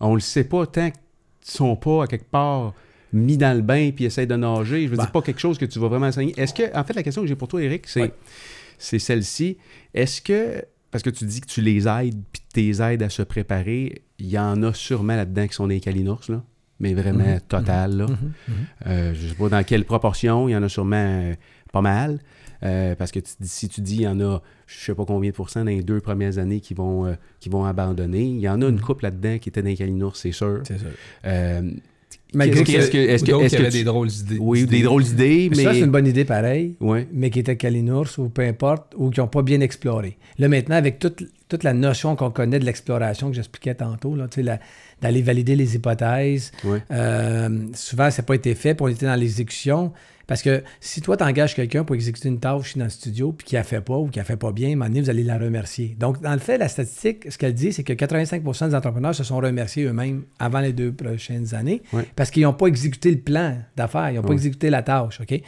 on 0.00 0.14
le 0.14 0.20
sait 0.20 0.44
pas 0.44 0.66
tant 0.66 0.90
qu'ils 0.90 1.00
sont 1.42 1.74
pas 1.76 2.04
à 2.04 2.06
quelque 2.06 2.30
part 2.30 2.74
mis 3.16 3.36
dans 3.36 3.56
le 3.56 3.62
bain 3.62 3.90
puis 3.94 4.04
essaie 4.04 4.26
de 4.26 4.36
nager. 4.36 4.84
Je 4.84 4.88
veux 4.88 4.96
dire, 4.96 5.06
bah. 5.06 5.10
pas 5.12 5.22
quelque 5.22 5.40
chose 5.40 5.58
que 5.58 5.64
tu 5.64 5.78
vas 5.78 5.88
vraiment 5.88 6.06
enseigner. 6.06 6.34
Est-ce 6.36 6.54
que, 6.54 6.76
en 6.76 6.84
fait, 6.84 6.94
la 6.94 7.02
question 7.02 7.22
que 7.22 7.28
j'ai 7.28 7.36
pour 7.36 7.48
toi, 7.48 7.62
Eric, 7.62 7.86
c'est 7.88 8.12
c'est 8.78 8.98
celle-ci. 8.98 9.58
Est-ce 9.94 10.20
que, 10.20 10.64
parce 10.90 11.02
que 11.02 11.10
tu 11.10 11.24
dis 11.24 11.40
que 11.40 11.46
tu 11.46 11.60
les 11.60 11.88
aides 11.88 12.22
puis 12.32 12.42
tu 12.52 12.60
les 12.60 12.82
aides 12.82 13.02
à 13.02 13.08
se 13.08 13.22
préparer, 13.22 14.02
il 14.18 14.26
y 14.26 14.38
en 14.38 14.62
a 14.62 14.72
sûrement 14.72 15.16
là-dedans 15.16 15.46
qui 15.46 15.54
sont 15.54 15.66
des 15.66 15.80
calinours, 15.80 16.22
là, 16.28 16.42
mais 16.80 16.94
vraiment 16.94 17.24
mm-hmm. 17.24 17.48
total. 17.48 17.96
Là. 17.96 18.06
Mm-hmm. 18.06 18.10
Mm-hmm. 18.10 18.86
Euh, 18.86 19.14
je 19.14 19.28
sais 19.28 19.34
pas 19.34 19.48
dans 19.48 19.64
quelle 19.64 19.84
proportion, 19.84 20.48
il 20.48 20.52
y 20.52 20.56
en 20.56 20.62
a 20.62 20.68
sûrement 20.68 20.96
euh, 20.96 21.34
pas 21.72 21.82
mal. 21.82 22.20
Euh, 22.62 22.94
parce 22.94 23.12
que 23.12 23.20
si 23.42 23.68
tu 23.68 23.82
dis 23.82 23.96
il 23.96 24.02
y 24.02 24.08
en 24.08 24.18
a, 24.18 24.40
je 24.66 24.78
sais 24.78 24.94
pas 24.94 25.04
combien 25.04 25.30
de 25.30 25.36
pourcents 25.36 25.60
dans 25.60 25.66
les 25.66 25.82
deux 25.82 26.00
premières 26.00 26.38
années 26.38 26.60
qui 26.60 26.72
vont, 26.72 27.14
qui 27.38 27.50
vont 27.50 27.66
abandonner, 27.66 28.22
il 28.22 28.40
y 28.40 28.48
en 28.48 28.62
a 28.62 28.68
une 28.68 28.80
couple 28.80 29.04
là-dedans 29.04 29.38
qui 29.38 29.50
était 29.50 29.60
dans 29.60 29.68
les 29.68 29.76
calinours, 29.76 30.16
c'est 30.16 30.32
sûr. 30.32 30.62
C'est 30.64 30.78
sûr. 30.78 30.88
Malgré 32.34 32.64
que, 32.64 32.72
est-ce 32.72 32.90
que, 32.90 32.98
est-ce 32.98 33.24
que, 33.24 33.42
est-ce 33.42 33.56
que 33.56 33.70
des 33.70 33.84
drôles 33.84 34.08
d'idées. 34.08 34.38
Oui, 34.38 34.66
des 34.66 34.82
drôles 34.82 35.04
d'idées, 35.04 35.48
mais... 35.50 35.62
Ça, 35.62 35.72
c'est 35.72 35.80
une 35.80 35.90
bonne 35.90 36.06
idée 36.06 36.24
pareil, 36.24 36.76
mais 37.12 37.30
qui 37.30 37.38
était 37.38 37.56
Kalinours 37.56 38.18
ou 38.18 38.28
peu 38.28 38.42
importe, 38.42 38.94
ou 38.96 39.10
qui 39.10 39.20
n'ont 39.20 39.28
pas 39.28 39.42
bien 39.42 39.60
exploré. 39.60 40.16
Là, 40.38 40.48
maintenant, 40.48 40.76
avec 40.76 40.98
toute, 40.98 41.22
toute 41.48 41.62
la 41.62 41.72
notion 41.72 42.16
qu'on 42.16 42.30
connaît 42.30 42.58
de 42.58 42.64
l'exploration 42.64 43.30
que 43.30 43.36
j'expliquais 43.36 43.74
tantôt, 43.74 44.16
là, 44.16 44.26
d'aller 45.00 45.22
valider 45.22 45.56
les 45.56 45.76
hypothèses, 45.76 46.52
euh, 46.90 47.48
souvent, 47.74 48.10
ça 48.10 48.22
n'a 48.22 48.26
pas 48.26 48.34
été 48.34 48.54
fait, 48.54 48.74
pour 48.74 48.86
on 48.86 48.90
était 48.90 49.06
dans 49.06 49.14
l'exécution. 49.14 49.92
Parce 50.26 50.42
que 50.42 50.62
si 50.80 51.00
toi, 51.00 51.16
tu 51.16 51.24
engages 51.24 51.54
quelqu'un 51.54 51.84
pour 51.84 51.94
exécuter 51.94 52.28
une 52.28 52.40
tâche 52.40 52.76
dans 52.76 52.84
le 52.84 52.90
studio, 52.90 53.32
puis 53.32 53.46
qu'il 53.46 53.56
ne 53.56 53.60
la 53.60 53.64
fait 53.64 53.80
pas 53.80 53.96
ou 53.96 54.08
qu'il 54.08 54.18
ne 54.18 54.22
la 54.22 54.24
fait 54.24 54.36
pas 54.36 54.50
bien, 54.50 54.68
à 54.68 54.72
un 54.72 54.74
moment 54.74 54.86
donné, 54.86 55.00
vous 55.00 55.10
allez 55.10 55.22
la 55.22 55.38
remercier. 55.38 55.96
Donc, 55.98 56.20
dans 56.20 56.32
le 56.32 56.38
fait, 56.38 56.58
la 56.58 56.68
statistique, 56.68 57.30
ce 57.30 57.38
qu'elle 57.38 57.54
dit, 57.54 57.72
c'est 57.72 57.84
que 57.84 57.92
85% 57.92 58.68
des 58.68 58.74
entrepreneurs 58.74 59.14
se 59.14 59.22
sont 59.22 59.36
remerciés 59.36 59.84
eux-mêmes 59.84 60.24
avant 60.38 60.60
les 60.60 60.72
deux 60.72 60.92
prochaines 60.92 61.54
années 61.54 61.82
parce 62.16 62.30
qu'ils 62.30 62.42
n'ont 62.42 62.52
pas 62.52 62.66
exécuté 62.66 63.10
le 63.10 63.20
plan 63.20 63.56
d'affaires, 63.76 64.10
ils 64.10 64.16
n'ont 64.16 64.22
pas 64.22 64.32
exécuté 64.32 64.68
la 64.70 64.82
tâche. 64.82 65.20
OK? 65.20 65.40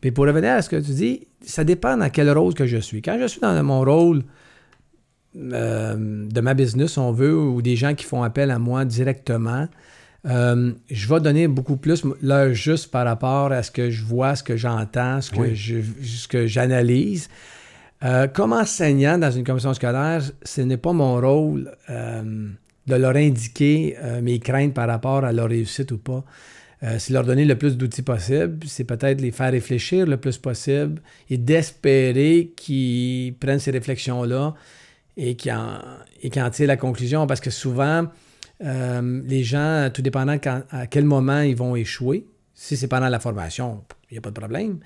Puis 0.00 0.10
pour 0.10 0.26
revenir 0.26 0.52
à 0.52 0.62
ce 0.62 0.68
que 0.68 0.76
tu 0.76 0.92
dis, 0.92 1.26
ça 1.42 1.64
dépend 1.64 1.96
dans 1.96 2.08
quel 2.10 2.30
rôle 2.30 2.54
que 2.54 2.66
je 2.66 2.78
suis. 2.78 3.02
Quand 3.02 3.18
je 3.20 3.26
suis 3.26 3.40
dans 3.40 3.62
mon 3.62 3.82
rôle 3.82 4.22
euh, 5.36 6.26
de 6.28 6.40
ma 6.40 6.54
business, 6.54 6.98
on 6.98 7.12
veut, 7.12 7.36
ou 7.36 7.62
des 7.62 7.76
gens 7.76 7.94
qui 7.94 8.04
font 8.04 8.22
appel 8.22 8.50
à 8.50 8.58
moi 8.58 8.84
directement, 8.84 9.68
euh, 10.26 10.72
je 10.90 11.08
vais 11.08 11.20
donner 11.20 11.48
beaucoup 11.48 11.76
plus 11.76 12.04
là 12.20 12.52
juste 12.52 12.90
par 12.90 13.06
rapport 13.06 13.52
à 13.52 13.62
ce 13.62 13.70
que 13.70 13.90
je 13.90 14.04
vois, 14.04 14.36
ce 14.36 14.42
que 14.42 14.56
j'entends, 14.56 15.20
ce, 15.20 15.30
que 15.30 15.54
je, 15.54 15.76
ce 16.02 16.28
que 16.28 16.46
j'analyse. 16.46 17.28
Euh, 18.02 18.26
comme 18.28 18.52
enseignant 18.52 19.18
dans 19.18 19.30
une 19.30 19.44
commission 19.44 19.72
scolaire, 19.74 20.22
ce 20.42 20.60
n'est 20.62 20.76
pas 20.76 20.92
mon 20.92 21.20
rôle 21.20 21.70
euh, 21.88 22.48
de 22.86 22.94
leur 22.94 23.16
indiquer 23.16 23.96
mes 24.22 24.38
craintes 24.40 24.74
par 24.74 24.88
rapport 24.88 25.24
à 25.24 25.32
leur 25.32 25.48
réussite 25.48 25.92
ou 25.92 25.98
pas. 25.98 26.24
c'est 26.98 27.10
leur 27.10 27.24
donner 27.24 27.44
le 27.44 27.56
plus 27.56 27.76
d'outils 27.76 28.02
possible, 28.02 28.58
c'est 28.66 28.84
peut-être 28.84 29.20
les 29.20 29.30
faire 29.30 29.52
réfléchir 29.52 30.06
le 30.06 30.16
plus 30.16 30.38
possible 30.38 31.00
et 31.28 31.36
d'espérer 31.36 32.52
qu'ils 32.56 33.34
prennent 33.34 33.58
ces 33.58 33.70
réflexions-là 33.70 34.54
et 35.16 35.36
qu'ils 35.36 35.52
en, 35.52 35.78
en 36.36 36.50
tirent 36.50 36.66
la 36.68 36.76
conclusion 36.76 37.26
parce 37.26 37.40
que 37.40 37.50
souvent, 37.50 38.06
euh, 38.62 39.22
les 39.26 39.42
gens, 39.42 39.88
tout 39.92 40.02
dépendant 40.02 40.36
à 40.70 40.86
quel 40.86 41.04
moment 41.04 41.40
ils 41.40 41.56
vont 41.56 41.76
échouer, 41.76 42.26
si 42.54 42.76
c'est 42.76 42.88
pendant 42.88 43.08
la 43.08 43.18
formation, 43.18 43.82
il 44.10 44.14
n'y 44.14 44.18
a 44.18 44.20
pas 44.20 44.30
de 44.30 44.38
problème. 44.38 44.78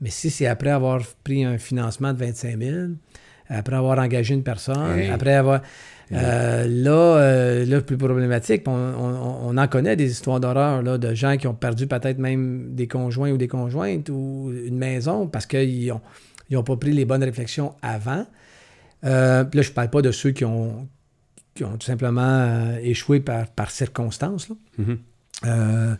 Mais 0.00 0.10
si 0.10 0.30
c'est 0.30 0.46
après 0.46 0.70
avoir 0.70 1.02
pris 1.24 1.44
un 1.44 1.58
financement 1.58 2.12
de 2.12 2.18
25 2.18 2.58
000, 2.58 2.76
après 3.48 3.76
avoir 3.76 3.98
engagé 3.98 4.34
une 4.34 4.42
personne, 4.42 5.00
après 5.10 5.34
avoir. 5.34 5.62
Euh, 6.12 6.66
là, 6.68 6.92
euh, 6.92 7.64
là, 7.64 7.80
plus 7.80 7.96
problématique, 7.96 8.62
on, 8.68 9.56
en 9.56 9.68
connaît 9.68 9.96
des 9.96 10.08
histoires 10.08 10.38
d'horreur 10.38 10.84
de 11.00 11.14
gens 11.14 11.36
qui 11.36 11.48
ont 11.48 11.54
perdu 11.54 11.88
peut-être 11.88 12.18
même 12.18 12.76
des 12.76 12.86
conjoints 12.86 13.32
ou 13.32 13.36
des 13.36 13.48
conjointes 13.48 14.08
ou 14.08 14.52
une 14.66 14.78
maison 14.78 15.26
parce 15.26 15.46
qu'ils 15.46 15.88
n'ont 15.88 16.60
ont 16.60 16.62
pas 16.62 16.76
pris 16.76 16.92
les 16.92 17.04
bonnes 17.04 17.24
réflexions 17.24 17.74
avant. 17.82 18.24
là, 19.02 19.48
je 19.52 19.58
ne 19.58 19.74
parle 19.74 19.90
pas 19.90 20.00
de 20.00 20.12
ceux 20.12 20.30
qui 20.30 20.44
ont, 20.44 20.86
qui 21.56 21.64
ont 21.64 21.76
tout 21.76 21.86
simplement 21.86 22.22
euh, 22.22 22.78
échoué 22.82 23.20
par, 23.20 23.48
par 23.48 23.70
circonstance. 23.70 24.48
Mm-hmm. 24.78 24.98
Euh, 25.46 25.94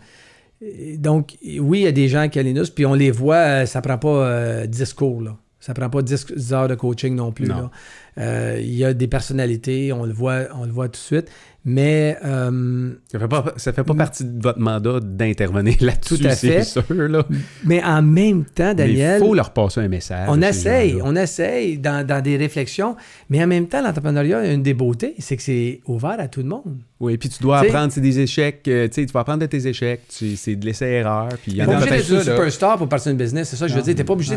donc, 0.99 1.37
oui, 1.59 1.81
il 1.81 1.85
y 1.85 1.87
a 1.87 1.93
des 1.93 2.09
gens 2.09 2.29
qui 2.29 2.39
alinus, 2.39 2.71
puis 2.71 2.87
on 2.87 2.95
les 2.95 3.11
voit, 3.11 3.37
euh, 3.37 3.67
ça 3.67 3.83
prend 3.83 3.99
pas 3.99 4.67
10 4.67 4.93
cours. 4.95 5.23
Là. 5.23 5.37
Ça 5.67 5.75
prend 5.75 5.91
pas 5.91 6.03
10, 6.03 6.27
10 6.27 6.53
heures 6.53 6.69
de 6.69 6.77
coaching 6.77 7.17
non 7.17 7.33
plus. 7.33 7.47
Non. 7.49 7.57
là. 7.57 7.71
Euh, 8.19 8.61
Il 8.61 8.75
y 8.75 8.85
a 8.85 8.95
des 8.95 9.09
personnalités, 9.09 9.93
on 9.93 10.05
le 10.05 10.13
voit, 10.13 10.43
on 10.55 10.65
le 10.65 10.71
voit 10.71 10.87
tout 10.87 10.93
de 10.93 10.97
suite. 10.97 11.29
Mais 11.69 12.17
euh, 12.25 12.93
Ça 13.11 13.19
fait 13.19 13.27
pas, 13.27 13.45
ça 13.57 13.73
fait 13.73 13.83
pas 13.83 13.95
partie 13.95 14.25
de 14.25 14.41
votre 14.41 14.61
mandat 14.61 15.01
d'intervenir 15.01 15.75
là-dessus, 15.81 16.19
Tout 16.19 16.27
à 16.27 16.31
c'est 16.31 16.63
sûr. 16.63 16.85
Là. 16.89 17.27
Mais 17.65 17.83
en 17.83 18.03
même 18.03 18.45
temps, 18.45 18.73
Daniel, 18.73 19.21
il 19.21 19.27
faut 19.27 19.35
leur 19.35 19.51
passer 19.51 19.81
un 19.81 19.89
message. 19.89 20.29
on 20.31 20.41
essaye, 20.43 21.01
on 21.03 21.17
essaye 21.17 21.77
dans, 21.79 22.07
dans 22.07 22.23
des 22.23 22.37
réflexions, 22.37 22.95
mais 23.29 23.43
en 23.43 23.49
même 23.49 23.67
temps, 23.67 23.83
l'entrepreneuriat, 23.83 24.53
une 24.53 24.63
des 24.63 24.75
beautés, 24.75 25.17
c'est 25.19 25.37
que 25.37 25.43
c'est 25.43 25.81
ouvert 25.87 26.21
à 26.21 26.29
tout 26.29 26.41
le 26.41 26.49
monde. 26.49 26.77
Oui, 26.99 27.19
puis 27.19 27.29
tu 27.29 27.43
dois 27.43 27.61
T'sais- 27.61 27.69
apprendre 27.69 27.93
c'est 27.93 28.01
des 28.01 28.21
échecs. 28.21 28.63
euh, 28.69 28.89
tu 28.89 28.95
sais, 28.95 29.07
tu 29.07 29.13
vas 29.13 29.21
apprendre 29.21 29.41
de 29.41 29.47
tes 29.47 29.67
échecs. 29.67 30.01
tu- 30.09 30.35
C'est 30.37 30.57
de 30.57 30.65
l'essai-erreur. 30.65 31.29
Puis 31.43 31.53
il 31.53 31.57
y 31.59 31.63
en 31.63 31.67
pas 31.67 31.73
a 31.73 31.77
obligé 31.77 31.91
d'être 31.91 32.09
une 32.09 32.17
là. 32.17 32.23
superstar 32.23 32.79
pour 32.79 32.89
partir 32.89 33.13
d'une 33.13 33.19
business, 33.23 33.51
c'est 33.51 33.57
ça 33.57 33.67
que 33.67 33.73
je 33.73 33.77
veux 33.77 33.83
dire. 33.83 33.95
T'es 33.95 34.05
pas 34.05 34.15
obligé 34.15 34.35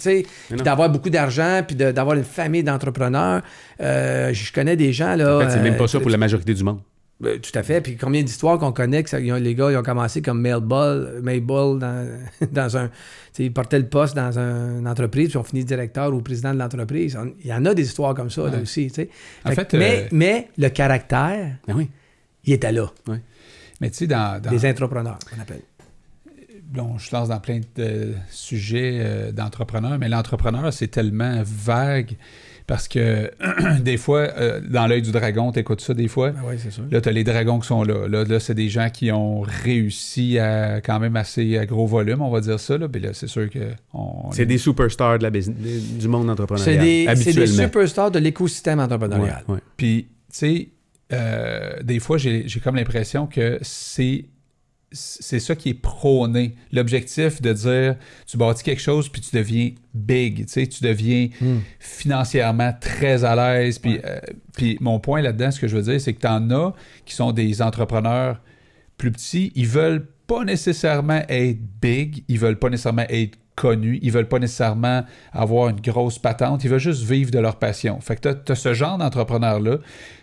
tu 0.00 0.24
d'avoir 0.64 0.90
beaucoup 0.90 1.10
d'argent, 1.10 1.62
puis 1.66 1.76
d'avoir 1.76 2.16
une 2.16 2.24
famille 2.24 2.64
d'entrepreneurs. 2.64 3.42
Euh, 3.80 4.32
je 4.32 4.52
connais 4.52 4.76
des 4.76 4.92
gens, 4.92 5.14
là... 5.14 5.36
En 5.36 5.40
fait, 5.40 5.50
c'est 5.50 5.60
même 5.62 5.74
euh, 5.74 5.78
pas 5.78 5.86
ça 5.86 6.00
pour 6.00 6.10
la 6.10 6.16
majorité 6.18 6.52
du 6.52 6.64
monde. 6.64 6.80
Euh, 7.24 7.38
Tout 7.38 7.56
à 7.56 7.62
fait. 7.62 7.80
Puis 7.80 7.96
combien 7.96 8.22
d'histoires 8.22 8.58
qu'on 8.58 8.72
connaît 8.72 9.02
que 9.02 9.10
ça- 9.10 9.20
ils 9.20 9.32
ont- 9.32 9.36
les 9.36 9.54
gars, 9.54 9.70
ils 9.70 9.76
ont 9.76 9.82
commencé 9.82 10.22
comme 10.22 10.40
Mailball, 10.40 11.20
Mailball 11.22 11.78
dans, 11.78 12.08
dans 12.52 12.76
un. 12.76 12.90
Ils 13.38 13.52
portaient 13.52 13.78
le 13.78 13.86
poste 13.88 14.14
dans 14.16 14.38
un- 14.38 14.80
une 14.80 14.88
entreprise, 14.88 15.28
puis 15.28 15.34
ils 15.34 15.38
ont 15.38 15.44
fini 15.44 15.64
directeur 15.64 16.12
ou 16.12 16.20
président 16.20 16.52
de 16.52 16.58
l'entreprise. 16.58 17.16
Il 17.44 17.46
y 17.46 17.54
en 17.54 17.64
a 17.64 17.74
des 17.74 17.82
histoires 17.84 18.14
comme 18.14 18.30
ça 18.30 18.42
là 18.50 18.58
aussi. 18.60 18.88
Fait 18.90 19.08
fait, 19.46 19.72
mais, 19.74 20.02
euh, 20.04 20.08
mais 20.12 20.48
le 20.58 20.68
caractère, 20.68 21.56
Ben 21.66 21.74
oui. 21.76 21.88
il 22.44 22.52
était 22.54 22.72
là. 22.72 22.90
Mais 23.80 23.90
tu 23.90 23.98
sais, 23.98 24.06
dans, 24.06 24.40
dans- 24.40 24.50
Des 24.50 24.68
entrepreneurs, 24.68 25.18
on 25.36 25.40
appelle. 25.40 25.62
bon, 26.64 26.98
je 26.98 27.10
lance 27.14 27.28
dans 27.28 27.40
plein 27.40 27.60
de 27.76 28.12
sujets 28.30 28.98
euh, 29.00 29.32
d'entrepreneurs, 29.32 29.98
mais 29.98 30.08
l'entrepreneur, 30.08 30.72
c'est 30.72 30.88
tellement 30.88 31.42
vague 31.44 32.16
parce 32.66 32.88
que 32.88 33.30
des 33.80 33.96
fois, 33.96 34.20
euh, 34.36 34.60
dans 34.68 34.86
l'œil 34.86 35.02
du 35.02 35.12
dragon, 35.12 35.52
tu 35.52 35.58
écoutes 35.58 35.80
ça 35.80 35.94
des 35.94 36.08
fois. 36.08 36.30
Ben 36.30 36.40
oui, 36.46 36.54
c'est 36.58 36.70
sûr. 36.70 36.84
Là, 36.90 37.00
tu 37.00 37.08
as 37.08 37.12
les 37.12 37.24
dragons 37.24 37.58
qui 37.60 37.66
sont 37.66 37.82
là. 37.82 38.06
Là, 38.08 38.24
là 38.24 38.40
c'est 38.40 38.54
des 38.54 38.68
gens 38.68 38.88
qui 38.90 39.10
ont 39.12 39.40
réussi 39.40 40.38
à 40.38 40.80
quand 40.80 40.98
même 41.00 41.16
assez 41.16 41.58
à 41.58 41.66
gros 41.66 41.86
volume, 41.86 42.22
on 42.22 42.30
va 42.30 42.40
dire 42.40 42.60
ça. 42.60 42.78
Là. 42.78 42.88
Puis 42.88 43.00
là, 43.00 43.10
c'est 43.12 43.26
sûr 43.26 43.48
que. 43.50 43.72
on- 43.94 44.30
C'est 44.32 44.46
des 44.46 44.58
superstars 44.58 45.18
de 45.18 45.22
la 45.24 45.30
business, 45.30 45.58
du 45.98 46.08
monde 46.08 46.26
C'est 46.26 46.30
entrepreneurial. 46.32 46.80
des, 46.80 47.04
c'est 47.16 47.32
des 47.32 47.38
habituellement. 47.38 47.62
superstars 47.64 48.10
de 48.10 48.18
l'écosystème 48.18 48.80
entrepreneurial. 48.80 49.44
Ouais, 49.48 49.54
ouais. 49.54 49.60
Puis, 49.76 50.08
tu 50.32 50.38
sais, 50.38 50.68
euh, 51.12 51.82
des 51.82 51.98
fois, 52.00 52.16
j'ai 52.18 52.44
j'ai 52.46 52.60
comme 52.60 52.76
l'impression 52.76 53.26
que 53.26 53.58
c'est 53.62 54.24
c'est 54.92 55.40
ça 55.40 55.54
qui 55.54 55.70
est 55.70 55.74
prôné. 55.74 56.54
L'objectif 56.72 57.40
de 57.42 57.52
dire, 57.52 57.96
tu 58.26 58.36
bâtis 58.36 58.62
quelque 58.62 58.80
chose, 58.82 59.08
puis 59.08 59.20
tu 59.20 59.34
deviens 59.36 59.70
big, 59.94 60.46
tu 60.46 60.52
sais, 60.52 60.66
tu 60.66 60.82
deviens 60.84 61.28
Hmm. 61.40 61.58
financièrement 61.80 62.72
très 62.80 63.24
à 63.24 63.34
l'aise. 63.36 63.78
Puis, 63.78 63.98
euh, 64.04 64.18
puis 64.56 64.76
mon 64.80 64.98
point 65.00 65.22
là-dedans, 65.22 65.50
ce 65.50 65.60
que 65.60 65.68
je 65.68 65.76
veux 65.76 65.82
dire, 65.82 66.00
c'est 66.00 66.12
que 66.14 66.20
tu 66.20 66.26
en 66.26 66.50
as 66.50 66.74
qui 67.04 67.14
sont 67.14 67.32
des 67.32 67.62
entrepreneurs 67.62 68.40
plus 68.98 69.10
petits, 69.12 69.52
ils 69.54 69.66
veulent 69.66 70.06
pas 70.26 70.44
nécessairement 70.44 71.22
être 71.28 71.58
big, 71.80 72.24
ils 72.28 72.38
veulent 72.38 72.58
pas 72.58 72.68
nécessairement 72.70 73.06
être 73.08 73.38
connus, 73.54 73.98
ils 74.02 74.10
veulent 74.12 74.28
pas 74.28 74.38
nécessairement 74.38 75.04
avoir 75.32 75.68
une 75.68 75.80
grosse 75.80 76.18
patente, 76.18 76.64
ils 76.64 76.70
veulent 76.70 76.78
juste 76.80 77.02
vivre 77.02 77.30
de 77.30 77.38
leur 77.38 77.58
passion. 77.58 78.00
Fait 78.00 78.16
que 78.16 78.32
tu 78.32 78.52
as, 78.52 78.54
ce 78.54 78.72
genre 78.74 78.96
d'entrepreneurs-là, 78.98 79.78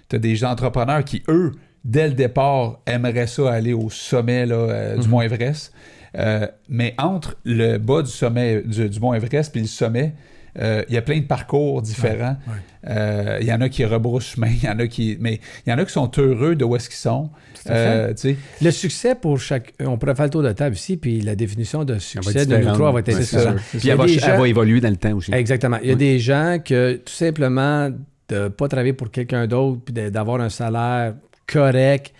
tu 0.10 0.16
as 0.16 0.20
des 0.20 0.44
entrepreneurs 0.44 1.04
qui, 1.04 1.22
eux, 1.28 1.52
dès 1.84 2.08
le 2.08 2.14
départ, 2.14 2.80
aimeraient 2.86 3.28
ça 3.28 3.52
aller 3.52 3.74
au 3.74 3.90
sommet 3.90 4.46
là, 4.46 4.56
euh, 4.56 4.98
du 4.98 5.08
Mont 5.08 5.22
Everest. 5.22 5.74
Euh, 6.18 6.48
mais 6.68 6.96
entre 6.98 7.36
le 7.46 7.78
bas 7.78 8.02
du 8.02 8.10
sommet 8.10 8.62
du, 8.64 8.90
du 8.90 9.00
Mont 9.00 9.14
Everest 9.14 9.52
puis 9.52 9.62
le 9.62 9.68
sommet, 9.68 10.14
euh, 10.60 10.84
il 10.90 10.96
y 10.96 10.98
a 10.98 11.02
plein 11.04 11.20
de 11.20 11.26
parcours 11.26 11.82
différents. 11.82 12.36
Ouais, 12.48 12.54
Euh, 12.88 13.38
Il 13.42 13.46
y 13.48 13.54
en 13.54 13.60
a 13.62 13.68
qui 13.70 13.84
rebroussent 13.86 14.32
chemin, 14.36 14.48
il 14.48 14.64
y 14.64 14.70
en 14.70 14.80
a 14.80 14.88
qui. 14.88 15.18
Mais 15.20 15.40
il 15.66 15.70
y 15.70 15.74
en 15.74 15.78
a 15.78 15.84
qui 15.86 15.92
sont 15.92 16.10
heureux 16.18 16.56
de 16.56 16.64
où 16.66 16.76
est-ce 16.78 16.88
qu'ils 16.90 16.98
sont. 16.98 17.30
Euh, 17.70 18.14
Le 18.62 18.72
succès 18.72 19.16
pour 19.16 19.38
chaque. 19.40 19.74
On 19.82 19.98
pourrait 19.98 20.16
faire 20.16 20.26
le 20.26 20.32
tour 20.32 20.42
de 20.44 20.52
table 20.54 20.76
ici, 20.76 20.96
puis 20.98 21.20
la 21.22 21.36
définition 21.36 21.84
de 21.84 22.00
succès 22.00 22.46
de 22.46 22.58
nous 22.58 22.72
trois 22.74 22.92
va 22.94 23.00
être 23.02 23.16
différente. 23.18 23.58
Puis 23.72 23.88
y 23.88 23.90
a 23.90 23.94
elle 23.94 23.98
va, 24.00 24.06
des 24.06 24.14
elle 24.14 24.20
gens- 24.22 24.38
va 24.38 24.48
évoluer 24.48 24.80
dans 24.82 24.90
le 24.90 24.96
temps 24.96 25.14
aussi. 25.14 25.32
Exactement. 25.34 25.78
Il 25.84 25.90
y 25.90 25.92
a 25.92 25.94
Oui. 25.94 26.00
des 26.00 26.20
gens 26.20 26.58
que 26.64 26.94
tout 26.96 27.14
simplement 27.14 27.90
de 28.30 28.36
ne 28.36 28.48
pas 28.48 28.68
travailler 28.70 28.94
pour 28.94 29.12
quelqu'un 29.12 29.46
d'autre, 29.46 29.82
puis 29.86 29.94
d'avoir 30.10 30.40
un 30.42 30.50
salaire 30.50 31.16
correct, 31.52 32.14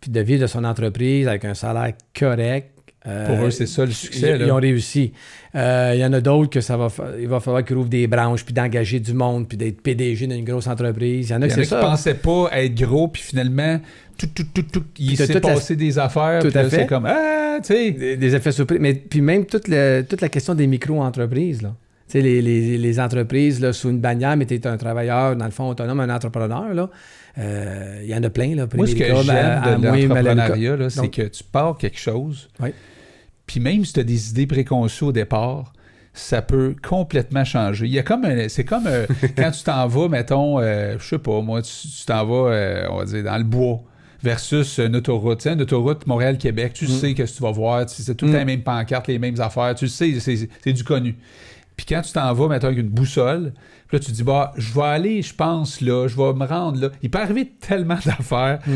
puis 0.00 0.10
de 0.10 0.20
vivre 0.20 0.42
de 0.42 0.46
son 0.46 0.64
entreprise 0.64 1.26
avec 1.28 1.44
un 1.44 1.54
salaire 1.54 1.92
correct. 2.18 2.70
euh, 3.06 3.26
Pour 3.26 3.46
eux, 3.46 3.50
c'est 3.50 3.66
ça 3.66 3.84
le 3.84 3.90
ils, 3.90 3.94
succès. 3.94 4.36
ils 4.38 4.46
là. 4.46 4.54
ont 4.54 4.60
réussi. 4.60 5.12
Euh, 5.54 5.92
il 5.94 6.00
y 6.00 6.04
en 6.04 6.12
a 6.12 6.20
d'autres 6.20 6.50
que 6.50 6.60
ça 6.60 6.76
va 6.76 6.88
il 7.20 7.28
va 7.28 7.40
falloir 7.40 7.64
qu'ils 7.64 7.76
ouvrent 7.76 7.88
des 7.88 8.06
branches, 8.06 8.44
puis 8.44 8.52
d'engager 8.52 9.00
du 9.00 9.14
monde, 9.14 9.48
puis 9.48 9.56
d'être 9.56 9.80
PDG 9.80 10.26
d'une 10.26 10.44
grosse 10.44 10.66
entreprise. 10.66 11.28
Il 11.28 11.32
y 11.32 11.34
en 11.36 11.42
a 11.42 11.46
y 11.46 11.52
en 11.52 11.56
a 11.56 11.60
qui 11.60 11.66
ça. 11.66 11.80
pensaient 11.80 12.14
pas 12.14 12.48
être 12.52 12.74
gros, 12.74 13.08
puis 13.08 13.22
finalement, 13.22 13.80
tout, 14.18 14.26
tout, 14.34 14.44
tout, 14.52 14.62
tout, 14.62 14.84
il 14.98 15.16
s'est 15.16 15.26
toute 15.32 15.44
la- 15.44 15.54
passé 15.54 15.76
des 15.76 15.98
affaires. 15.98 16.42
Tout 16.42 16.48
puis 16.48 16.58
à 16.58 16.62
là, 16.64 16.68
fait. 16.68 16.76
C'est 16.80 16.86
comme, 16.86 17.06
ah, 17.06 17.58
tu 17.62 17.66
sais. 17.74 17.90
Des, 17.92 18.16
des 18.16 18.34
effets 18.34 18.52
surprises. 18.52 18.80
Mais 18.80 18.94
puis 18.94 19.20
même 19.20 19.46
toute, 19.46 19.68
le- 19.68 20.02
toute 20.02 20.20
la 20.20 20.28
question 20.28 20.54
des 20.54 20.66
micro-entreprises. 20.66 21.62
Là. 21.62 21.74
Les, 22.14 22.40
les- 22.42 22.78
les 22.78 23.00
entreprises 23.00 23.60
là, 23.60 23.72
sous 23.72 23.90
une 23.90 24.00
bannière, 24.00 24.36
mais 24.36 24.46
tu 24.46 24.54
es 24.54 24.66
un 24.66 24.76
travailleur, 24.76 25.36
dans 25.36 25.44
le 25.44 25.50
fond, 25.50 25.68
autonome, 25.68 26.00
un 26.00 26.10
entrepreneur. 26.14 26.72
là. 26.74 26.88
Euh, 27.38 28.00
Il 28.02 28.08
y 28.08 28.14
en 28.14 28.22
a 28.22 28.30
plein. 28.30 28.54
Là, 28.54 28.66
Moi, 28.74 28.86
ce 28.86 28.94
que 28.94 29.04
j'aime 29.04 29.80
de 29.80 29.86
l'entrepreneuriat, 29.86 30.90
c'est 30.90 31.08
que 31.08 31.22
tu 31.22 31.44
pars 31.44 31.76
quelque 31.76 31.98
chose, 31.98 32.48
Oui. 32.60 32.70
puis 33.46 33.60
même 33.60 33.84
si 33.84 33.92
tu 33.92 34.00
as 34.00 34.04
des 34.04 34.30
idées 34.30 34.46
préconçues 34.46 35.04
au 35.04 35.12
départ, 35.12 35.72
ça 36.14 36.40
peut 36.40 36.74
complètement 36.86 37.44
changer. 37.44 37.86
Il 37.86 37.92
y 37.92 37.98
a 37.98 38.02
comme 38.02 38.24
c'est 38.48 38.64
comme 38.64 38.86
euh, 38.86 39.06
quand 39.36 39.50
tu 39.50 39.62
t'en 39.64 39.86
vas, 39.86 40.08
mettons, 40.08 40.58
euh, 40.60 40.96
je 40.98 41.04
sais 41.06 41.18
pas, 41.18 41.40
moi, 41.42 41.60
tu 41.60 41.88
t'en 42.06 42.24
vas, 42.24 42.50
euh, 42.52 42.86
on 42.90 42.96
va 42.98 43.04
dire, 43.04 43.22
dans 43.24 43.36
le 43.36 43.44
bois 43.44 43.82
versus 44.22 44.78
une 44.78 44.96
autoroute. 44.96 45.40
Tu 45.40 45.42
sais, 45.44 45.52
une 45.52 45.60
autoroute 45.60 46.06
Montréal-Québec, 46.06 46.72
tu 46.72 46.86
sais 46.86 47.12
que 47.12 47.22
tu 47.22 47.42
vas 47.42 47.50
voir, 47.50 47.84
tu- 47.84 48.00
c'est 48.02 48.14
tout 48.14 48.24
le 48.24 48.30
Mm. 48.30 48.34
temps 48.34 48.38
les 48.38 48.44
mêmes 48.46 48.62
pancartes, 48.62 49.08
les 49.08 49.18
mêmes 49.18 49.38
affaires, 49.42 49.74
tu 49.74 49.84
le 49.84 49.90
sais, 49.90 50.18
c'est 50.18 50.72
du 50.72 50.84
connu. 50.84 51.16
Puis 51.76 51.84
quand 51.86 52.00
tu 52.00 52.12
t'en 52.12 52.32
vas, 52.32 52.48
mettons, 52.48 52.68
avec 52.68 52.78
une 52.78 52.88
boussole, 52.88 53.52
puis 53.88 53.96
là, 53.98 54.04
tu 54.04 54.10
dis, 54.12 54.22
bah, 54.22 54.52
je 54.56 54.72
vais 54.74 54.82
aller, 54.86 55.22
je 55.22 55.34
pense, 55.34 55.80
là, 55.80 56.08
je 56.08 56.16
vais 56.16 56.32
me 56.32 56.44
rendre 56.46 56.80
là. 56.80 56.88
Il 57.02 57.10
peut 57.10 57.18
arriver 57.20 57.52
tellement 57.60 57.98
d'affaires. 58.04 58.58
Mm. 58.66 58.72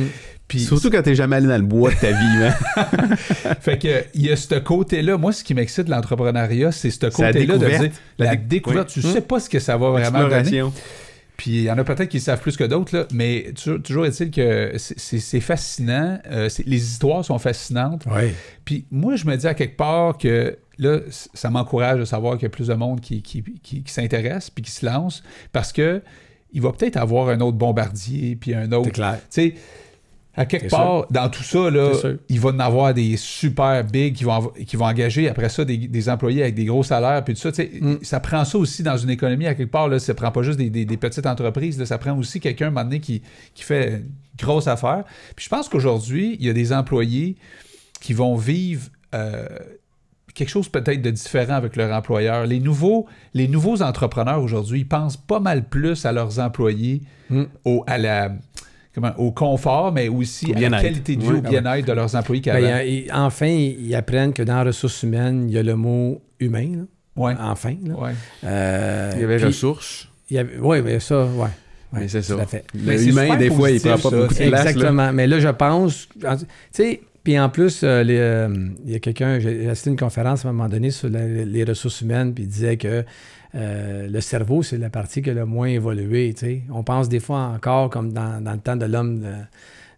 Puis 0.48 0.60
Surtout 0.60 0.90
quand 0.90 1.02
t'es 1.02 1.14
jamais 1.14 1.36
allé 1.36 1.46
dans 1.46 1.56
le 1.58 1.62
bois 1.62 1.90
de 1.90 1.96
ta 1.96 2.08
vie. 2.10 2.44
hein. 2.44 3.16
fait 3.60 3.78
que 3.78 4.04
il 4.14 4.22
y 4.26 4.30
a 4.32 4.36
ce 4.36 4.56
côté-là. 4.58 5.16
Moi, 5.16 5.32
ce 5.32 5.44
qui 5.44 5.54
m'excite 5.54 5.84
de 5.86 5.90
l'entrepreneuriat, 5.92 6.72
c'est 6.72 6.90
ce 6.90 7.06
côté-là 7.06 7.56
de 7.58 7.66
dire 7.68 7.90
la, 8.18 8.26
La 8.26 8.36
dé- 8.36 8.44
découverte. 8.56 8.90
oui. 8.96 9.02
Tu 9.02 9.08
sais 9.08 9.20
pas 9.20 9.38
ce 9.38 9.48
que 9.48 9.60
ça 9.60 9.76
va 9.76 9.90
vraiment 9.90 10.28
donner. 10.28 10.62
Puis 11.36 11.50
il 11.52 11.62
y 11.62 11.70
en 11.70 11.78
a 11.78 11.84
peut-être 11.84 12.08
qui 12.08 12.20
savent 12.20 12.40
plus 12.40 12.56
que 12.56 12.64
d'autres, 12.64 13.06
mais 13.14 13.52
toujours, 13.54 13.80
toujours 13.80 14.06
est-il 14.06 14.30
que 14.30 14.72
c'est- 14.76 15.40
fascinant. 15.40 16.18
euh, 16.30 16.48
les 16.66 16.76
histoires 16.84 17.24
sont 17.24 17.38
fascinantes. 17.38 18.02
Oui. 18.10 18.32
Puis 18.64 18.86
moi, 18.90 19.16
je 19.16 19.24
me 19.26 19.36
dis 19.36 19.46
à 19.46 19.54
quelque 19.54 19.76
part 19.76 20.18
que 20.18 20.58
là, 20.80 20.98
ça 21.10 21.50
m'encourage 21.50 22.00
de 22.00 22.04
savoir 22.04 22.34
qu'il 22.34 22.44
y 22.44 22.46
a 22.46 22.50
plus 22.50 22.66
de 22.68 22.74
monde 22.74 23.00
qui, 23.00 23.22
qui, 23.22 23.42
qui, 23.62 23.82
qui 23.82 23.92
s'intéresse 23.92 24.50
puis 24.50 24.62
qui 24.64 24.70
se 24.70 24.84
lance 24.84 25.22
parce 25.52 25.72
que 25.72 26.02
il 26.52 26.60
va 26.62 26.72
peut-être 26.72 26.96
avoir 26.96 27.28
un 27.28 27.40
autre 27.40 27.56
bombardier 27.56 28.34
puis 28.36 28.54
un 28.54 28.72
autre. 28.72 28.86
C'est 28.86 28.90
clair. 28.92 29.18
Tu 29.18 29.24
sais, 29.30 29.54
à 30.36 30.46
quelque 30.46 30.68
part, 30.68 31.06
dans 31.10 31.28
tout 31.28 31.42
ça, 31.42 31.70
là, 31.70 31.92
il 32.28 32.40
va 32.40 32.50
en 32.50 32.58
avoir 32.60 32.94
des 32.94 33.16
super 33.16 33.84
big 33.84 34.14
qui 34.14 34.24
vont, 34.24 34.52
qui 34.66 34.76
vont 34.76 34.86
engager 34.86 35.28
après 35.28 35.48
ça 35.48 35.64
des, 35.64 35.76
des 35.76 36.08
employés 36.08 36.42
avec 36.42 36.54
des 36.54 36.64
gros 36.64 36.82
salaires. 36.84 37.22
Puis 37.24 37.34
tout 37.34 37.40
ça, 37.52 37.62
Mm. 37.62 37.96
ça 38.02 38.20
prend 38.20 38.44
ça 38.44 38.56
aussi 38.58 38.82
dans 38.82 38.96
une 38.96 39.10
économie 39.10 39.46
à 39.46 39.54
quelque 39.54 39.70
part. 39.70 39.88
Là, 39.88 39.98
ça 39.98 40.14
prend 40.14 40.30
pas 40.30 40.42
juste 40.42 40.56
des, 40.58 40.70
des- 40.70 40.84
des 40.84 40.96
petites 40.96 41.26
entreprises. 41.26 41.78
là, 41.78 41.84
ça 41.84 41.98
prend 41.98 42.16
aussi 42.16 42.40
quelqu'un, 42.40 42.68
un 42.68 42.70
moment 42.70 42.84
donné, 42.84 43.00
qui, 43.00 43.22
qui 43.54 43.64
fait 43.64 43.88
une 43.96 44.06
grosse 44.38 44.68
affaire. 44.68 45.04
Puis 45.36 45.44
je 45.44 45.50
pense 45.50 45.68
qu'aujourd'hui, 45.68 46.36
il 46.40 46.46
y 46.46 46.48
a 46.48 46.52
des 46.52 46.72
employés 46.72 47.36
qui 48.00 48.12
vont 48.14 48.36
vivre 48.36 48.88
euh, 49.14 49.46
quelque 50.34 50.48
chose 50.48 50.68
peut-être 50.68 51.02
de 51.02 51.10
différent 51.10 51.54
avec 51.54 51.76
leur 51.76 51.92
employeur. 51.96 52.46
Les 52.46 52.60
nouveaux, 52.60 53.06
les 53.34 53.48
nouveaux 53.48 53.82
entrepreneurs 53.82 54.42
aujourd'hui, 54.42 54.80
ils 54.80 54.88
pensent 54.88 55.16
pas 55.16 55.40
mal 55.40 55.64
plus 55.68 56.04
à 56.06 56.12
leurs 56.12 56.38
employés, 56.38 57.02
Mm. 57.30 57.44
au, 57.64 57.84
à 57.86 57.96
la, 57.98 58.32
comment, 58.94 59.12
au 59.18 59.30
confort, 59.32 59.92
mais 59.92 60.08
aussi 60.08 60.52
Au 60.52 60.56
à 60.56 60.68
la 60.68 60.80
qualité 60.82 61.14
de 61.16 61.20
vie, 61.22 61.28
Oui, 61.28 61.34
au 61.38 61.42
ah 61.44 61.48
bien-être 61.48 61.86
de 61.86 61.92
leurs 61.92 62.14
employés 62.16 62.42
Ben, 62.44 62.82
il 62.84 63.04
il- 63.06 63.12
enfin, 63.12 63.46
ils 63.46 63.94
apprennent 63.94 64.32
que 64.32 64.42
dans 64.42 64.64
ressources 64.64 65.02
humaines, 65.04 65.46
il 65.48 65.54
y 65.54 65.58
a 65.58 65.62
le 65.62 65.76
mot 65.76 66.20
humain. 66.40 66.70
là. 66.76 66.82
Ouais. 67.16 67.34
Enfin. 67.38 67.74
là. 67.84 67.94
Ouais. 67.94 68.10
Euh, 68.44 69.12
Il 69.16 69.20
y 69.20 69.24
avait 69.24 69.36
puis- 69.36 69.46
ressources. 69.46 70.08
Oui, 70.30 70.80
mais 70.82 71.00
ça, 71.00 71.24
ouais. 71.24 71.48
Mais 71.92 72.06
c'est 72.08 72.22
ça. 72.22 72.46
fait. 72.46 72.64
Mais 72.72 72.92
Le 72.92 72.98
c'est 72.98 73.06
humain, 73.10 73.36
des 73.36 73.50
fois, 73.50 73.68
il 73.70 73.80
prend 73.80 73.90
positif, 73.90 74.02
pas 74.04 74.10
ça. 74.10 74.16
beaucoup 74.16 74.34
de 74.34 74.48
place. 74.48 74.50
là. 74.64 74.70
Exactement. 74.70 75.12
Mais 75.12 75.26
là, 75.26 75.40
je 75.40 75.48
pense. 75.48 76.08
en- 76.24 76.36
Tu 76.36 76.44
sais, 76.70 77.00
puis 77.30 77.38
en 77.38 77.48
plus, 77.48 77.82
euh, 77.84 78.02
les, 78.02 78.18
euh, 78.18 78.48
il 78.84 78.90
y 78.90 78.94
a 78.96 78.98
quelqu'un, 78.98 79.38
j'ai 79.38 79.68
assisté 79.68 79.90
à 79.90 79.92
une 79.92 79.98
conférence 79.98 80.44
à 80.44 80.48
un 80.48 80.52
moment 80.52 80.68
donné 80.68 80.90
sur 80.90 81.08
la- 81.08 81.26
les 81.26 81.62
ressources 81.64 82.00
humaines, 82.00 82.34
puis 82.34 82.42
il 82.44 82.48
disait 82.48 82.76
que 82.76 83.04
euh, 83.54 84.08
le 84.08 84.20
cerveau, 84.20 84.62
c'est 84.64 84.78
la 84.78 84.90
partie 84.90 85.22
qui 85.22 85.30
a 85.30 85.34
le 85.34 85.44
moins 85.46 85.68
évolué. 85.68 86.34
On 86.70 86.82
pense 86.82 87.08
des 87.08 87.20
fois 87.20 87.52
encore 87.54 87.88
comme 87.90 88.12
dans, 88.12 88.42
dans 88.42 88.52
le 88.52 88.58
temps 88.58 88.76
de 88.76 88.86
l'homme. 88.86 89.24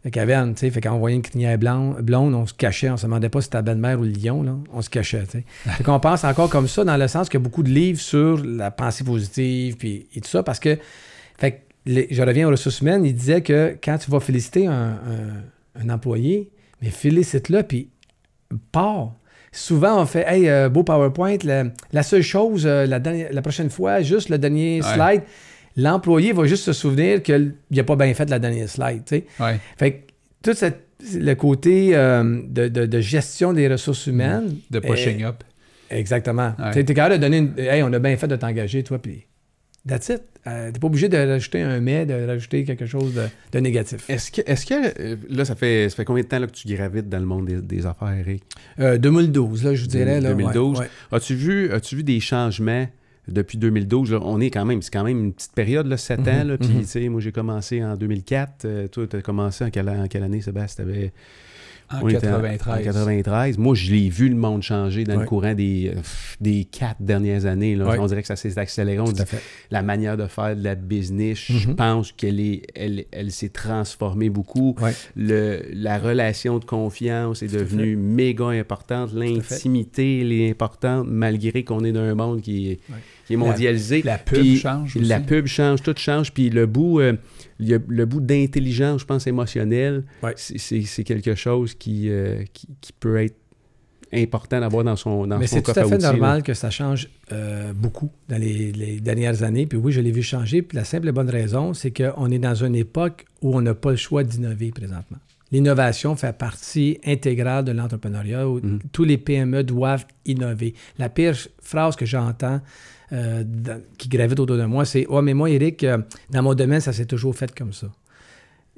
la 0.05 0.11
caverne. 0.11 0.57
Fait 0.57 0.81
qu'on 0.81 0.99
voyait 0.99 1.15
une 1.15 1.23
crinière 1.23 1.57
blanc- 1.59 1.95
blonde, 2.03 2.35
on 2.35 2.45
se 2.45 2.53
cachait, 2.53 2.91
on 2.91 2.97
se 2.97 3.07
demandait 3.07 3.29
pas 3.29 3.41
si 3.41 3.45
c'était 3.45 3.59
la 3.59 3.63
belle-mère 3.63 4.01
ou 4.01 4.03
le 4.03 4.11
lion, 4.11 4.43
là. 4.43 4.57
On 4.73 4.83
se 4.83 4.91
cachait, 4.91 5.23
tu 5.27 5.31
sais. 5.39 5.45
Fait 5.77 5.85
qu'on 5.85 6.01
pense 6.01 6.25
encore 6.25 6.51
comme 6.51 6.67
ça 6.67 6.83
dans 6.85 6.97
le 6.97 7.07
sens 7.07 7.29
qu'il 7.29 7.39
y 7.39 7.43
a 7.43 7.45
beaucoup 7.45 7.63
de 7.63 7.71
livres 7.71 8.01
sur 8.01 8.45
la 8.45 8.71
pensée 8.73 9.05
positive 9.05 9.77
puis, 9.77 10.09
et 10.17 10.21
tout 10.21 10.29
ça 10.29 10.43
parce 10.43 10.59
que, 10.59 10.77
fait 11.39 11.53
que 11.53 11.57
les- 11.87 12.09
je 12.11 12.21
reviens 12.21 12.49
aux 12.49 12.51
ressources 12.51 12.81
humaines, 12.81 13.05
il 13.07 13.15
disait 13.15 13.43
que 13.43 13.77
quand 13.83 13.97
tu 13.97 14.11
vas 14.11 14.19
féliciter 14.19 14.67
un, 14.67 14.73
un- 14.73 15.81
un 15.81 15.89
employé, 15.89 16.51
mais 16.83 16.91
félicite-le 16.91 17.63
puis 17.63 17.89
pars. 18.73 19.15
Souvent, 19.55 20.01
on 20.03 20.07
fait 20.07 20.25
Hey, 20.27 20.49
euh, 20.49 20.69
beau 20.69 20.83
PowerPoint, 20.83 21.37
la, 21.45 21.65
la 21.93 22.03
seule 22.03 22.23
chose, 22.23 22.65
euh, 22.67 22.87
la, 22.87 22.99
dernière- 22.99 23.33
la 23.33 23.43
prochaine 23.43 23.69
fois, 23.71 24.01
juste 24.03 24.29
le 24.31 24.39
dernier 24.39 24.81
Ouais. 24.83 24.95
slide, 24.95 25.23
l'employé 25.77 26.33
va 26.33 26.45
juste 26.47 26.65
se 26.65 26.73
souvenir 26.73 27.23
qu'il 27.23 27.55
n'a 27.71 27.85
pas 27.85 27.97
bien 27.97 28.13
fait 28.15 28.29
la 28.31 28.39
dernière 28.39 28.69
slide. 28.69 29.03
Ouais. 29.41 29.59
Fait 29.79 29.93
que 29.93 29.97
tout 30.43 30.55
cette- 30.55 30.87
le 31.15 31.35
côté 31.35 31.97
euh, 31.97 32.41
de, 32.49 32.69
de- 32.69 32.87
de 32.87 33.01
gestion 33.01 33.53
des 33.53 33.69
ressources 33.69 34.07
humaines. 34.07 34.57
De 34.71 34.79
pushing 34.79 35.25
up. 35.25 35.43
Exactement. 35.91 36.55
Ouais. 36.59 36.71
Tu 36.73 36.79
es 36.79 36.85
capable 36.85 37.17
de 37.17 37.21
donner 37.21 37.39
une. 37.39 37.53
Hey, 37.59 37.83
on 37.83 37.93
a 37.93 37.99
bien 37.99 38.17
fait 38.17 38.29
de 38.29 38.37
t'engager, 38.37 38.83
toi, 38.83 38.99
puis. 38.99 39.27
That's 39.87 40.09
it. 40.11 40.23
Euh, 40.47 40.71
T'es 40.73 40.79
pas 40.79 40.87
obligé 40.87 41.09
de 41.09 41.17
rajouter 41.17 41.61
un 41.63 41.81
mais, 41.81 42.05
de 42.07 42.15
rajouter 42.27 42.65
quelque 42.65 42.87
chose 42.87 43.15
de, 43.15 43.23
de 43.53 43.59
négatif. 43.59 44.09
Est-ce 44.11 44.31
que, 44.31 44.41
est-ce 44.45 44.67
que 44.67 44.75
euh, 45.01 45.17
là, 45.29 45.45
ça 45.45 45.55
fait, 45.57 45.89
ça 45.89 45.97
fait 45.97 46.05
combien 46.05 46.23
de 46.23 46.29
temps 46.29 46.39
là, 46.39 46.47
que 46.47 46.53
tu 46.53 46.69
gravites 46.69 47.09
dans 47.09 47.19
le 47.19 47.27
monde 47.27 47.47
des, 47.47 47.61
des 47.61 47.87
affaires, 47.87 48.13
Eric? 48.17 48.45
Euh, 48.79 48.99
2012, 48.99 49.65
là, 49.65 49.75
je 49.75 49.83
vous 49.83 49.89
dirais. 49.89 50.21
Là, 50.21 50.31
2012. 50.31 50.79
ouais, 50.79 50.85
ouais. 50.85 50.91
As-tu 51.17 51.35
vu, 51.35 51.73
as-tu 51.73 51.97
vu 51.97 52.05
des 52.05 52.21
changements 52.21 52.87
depuis 53.29 53.59
2012? 53.59 54.13
là? 54.13 54.19
on 54.23 54.41
est 54.41 54.51
quand 54.51 54.65
même, 54.65 54.83
c'est 54.83 54.93
quand 54.93 55.05
même 55.05 55.19
une 55.19 55.33
petite 55.33 55.53
période, 55.53 55.87
là, 55.87 55.97
7 55.97 56.21
ans. 56.21 56.25
Mhm, 56.43 56.49
Là, 56.49 56.59
puis, 56.59 56.69
mhm. 56.69 56.81
tu 56.81 56.87
sais, 56.87 57.09
moi, 57.09 57.21
j'ai 57.21 57.33
commencé 57.33 57.83
en 57.85 57.97
2004. 57.97 58.65
euh, 58.65 58.89
toi, 58.89 59.07
tu 59.09 59.17
as 59.17 59.23
commencé 59.23 59.65
en 59.65 59.71
quelle, 59.71 59.89
en 59.89 60.07
quelle 60.09 60.23
année, 60.25 60.41
Sébastien? 60.43 60.85
T'avais- 60.85 61.13
En 61.95 62.03
on 62.05 62.09
était 62.09 62.21
93. 62.21 62.81
En 62.81 62.83
93. 62.85 63.59
Moi, 63.59 63.75
je 63.75 63.91
l'ai 63.93 64.09
vu 64.09 64.29
le 64.29 64.35
monde 64.37 64.63
changer 64.63 65.05
dans 65.05 65.19
le 65.21 65.27
courant 65.27 65.55
des, 65.55 65.93
euh, 65.95 66.01
des 66.41 66.65
quatre 66.65 67.01
dernières 67.01 67.47
années. 67.47 67.77
Là. 67.77 67.87
Ouais. 67.87 67.99
On 67.99 68.07
dirait 68.07 68.23
que 68.23 68.29
ça 68.29 68.37
s'est 68.37 68.59
accéléré. 68.59 69.01
On 69.01 69.05
dit 69.13 69.23
la 69.71 69.83
manière 69.83 70.17
de 70.17 70.27
faire 70.27 70.57
de 70.57 70.63
la 70.65 70.75
business, 70.75 71.39
je 71.49 71.69
Mhm. 71.69 71.77
pense 71.77 72.13
qu'elle 72.13 72.41
est, 72.41 72.63
elle, 72.75 73.05
elle 73.11 73.31
s'est 73.31 73.49
transformée 73.51 74.31
beaucoup. 74.31 74.75
Ouais. 74.81 74.93
Le, 75.17 75.63
la 75.73 75.99
relation 75.99 76.59
de 76.59 76.65
confiance 76.65 77.43
est 77.43 77.53
devenue 77.53 77.97
méga 77.97 78.47
importante. 78.49 79.13
L'intimité, 79.15 80.21
elle 80.21 80.33
est 80.33 80.51
importante, 80.51 81.07
malgré 81.09 81.65
qu'on 81.65 81.85
est 81.85 81.93
dans 81.93 82.01
un 82.01 82.15
monde 82.15 82.41
qui 82.41 82.69
est, 82.71 82.79
Ouais. 82.91 82.97
qui 83.27 83.35
est 83.35 83.37
mondialisé. 83.37 84.03
La 84.03 84.19
pub 84.19 84.39
Puis 84.39 84.59
change 84.59 84.97
La 84.97 85.21
pub 85.21 85.47
change, 85.47 85.83
tout 85.83 85.95
change. 85.97 86.33
Puis 86.33 86.51
le 86.51 86.67
bout, 86.67 87.01
euh, 87.01 87.15
le 87.59 88.05
bout 88.05 88.21
d'intelligence, 88.21 89.01
je 89.03 89.07
pense, 89.07 89.27
émotionnelle, 89.27 90.05
Ouais. 90.23 90.35
c'est- 90.37 91.05
quelque 91.05 91.35
chose 91.35 91.75
qui, 91.75 92.09
euh, 92.11 92.43
qui, 92.53 92.69
qui 92.81 92.93
peut 92.93 93.17
être 93.23 93.37
important 94.15 94.61
d'avoir 94.61 94.85
dans 94.85 94.97
son, 94.97 95.27
dans 95.27 95.39
Mais 95.39 95.47
c'est 95.47 95.63
tout 95.63 95.71
à 95.71 95.75
fait 95.75 95.85
outils, 95.85 96.03
là. 96.03 96.13
normal 96.13 96.43
que 96.43 96.53
ça 96.55 96.69
change 96.71 97.09
euh, 97.33 97.73
beaucoup 97.73 98.11
dans 98.29 98.37
les, 98.37 98.71
les 98.73 99.01
dernières 99.01 99.43
années. 99.43 99.67
Puis 99.67 99.79
oui, 99.79 99.91
je 99.91 100.01
l'ai 100.03 100.11
vu 100.13 100.23
changer. 100.23 100.61
Puis 100.61 100.77
la 100.77 100.85
simple 100.85 101.09
et 101.09 101.13
bonne 101.13 101.31
raison, 101.31 101.73
c'est 101.73 101.91
qu'on 101.93 102.31
est 102.31 102.39
dans 102.39 102.55
une 102.55 102.75
époque 102.75 103.25
où 103.41 103.57
on 103.57 103.63
n'a 103.63 103.75
pas 103.75 103.91
le 103.91 103.97
choix 103.97 104.23
d'innover 104.23 104.71
présentement. 104.71 105.17
L'innovation 105.51 106.15
fait 106.17 106.37
partie 106.37 106.99
intégrale 107.07 107.65
de 107.65 107.73
l'entrepreneuriat 107.73 108.49
où 108.49 108.61
Mhm. 108.63 108.81
tous 108.93 109.05
les 109.05 109.19
PME 109.19 109.63
doivent 109.65 110.07
innover. 110.27 110.75
La 110.99 111.09
pire 111.09 111.37
phrase 111.63 111.97
que 111.97 112.07
j'entends 112.07 112.61
euh, 113.13 113.45
qui 113.99 114.09
gravite 114.09 114.41
autour 114.41 114.57
de 114.57 114.65
moi, 114.65 114.85
c'est 114.85 115.07
Oh, 115.09 115.21
mais 115.23 115.35
moi, 115.35 115.51
Eric, 115.51 115.85
euh, 115.85 115.99
dans 116.31 116.43
mon 116.43 116.55
domaine, 116.55 116.81
ça 116.81 116.93
s'est 116.93 117.07
toujours 117.07 117.35
fait 117.37 117.55
comme 117.57 117.73
ça. 117.73 117.89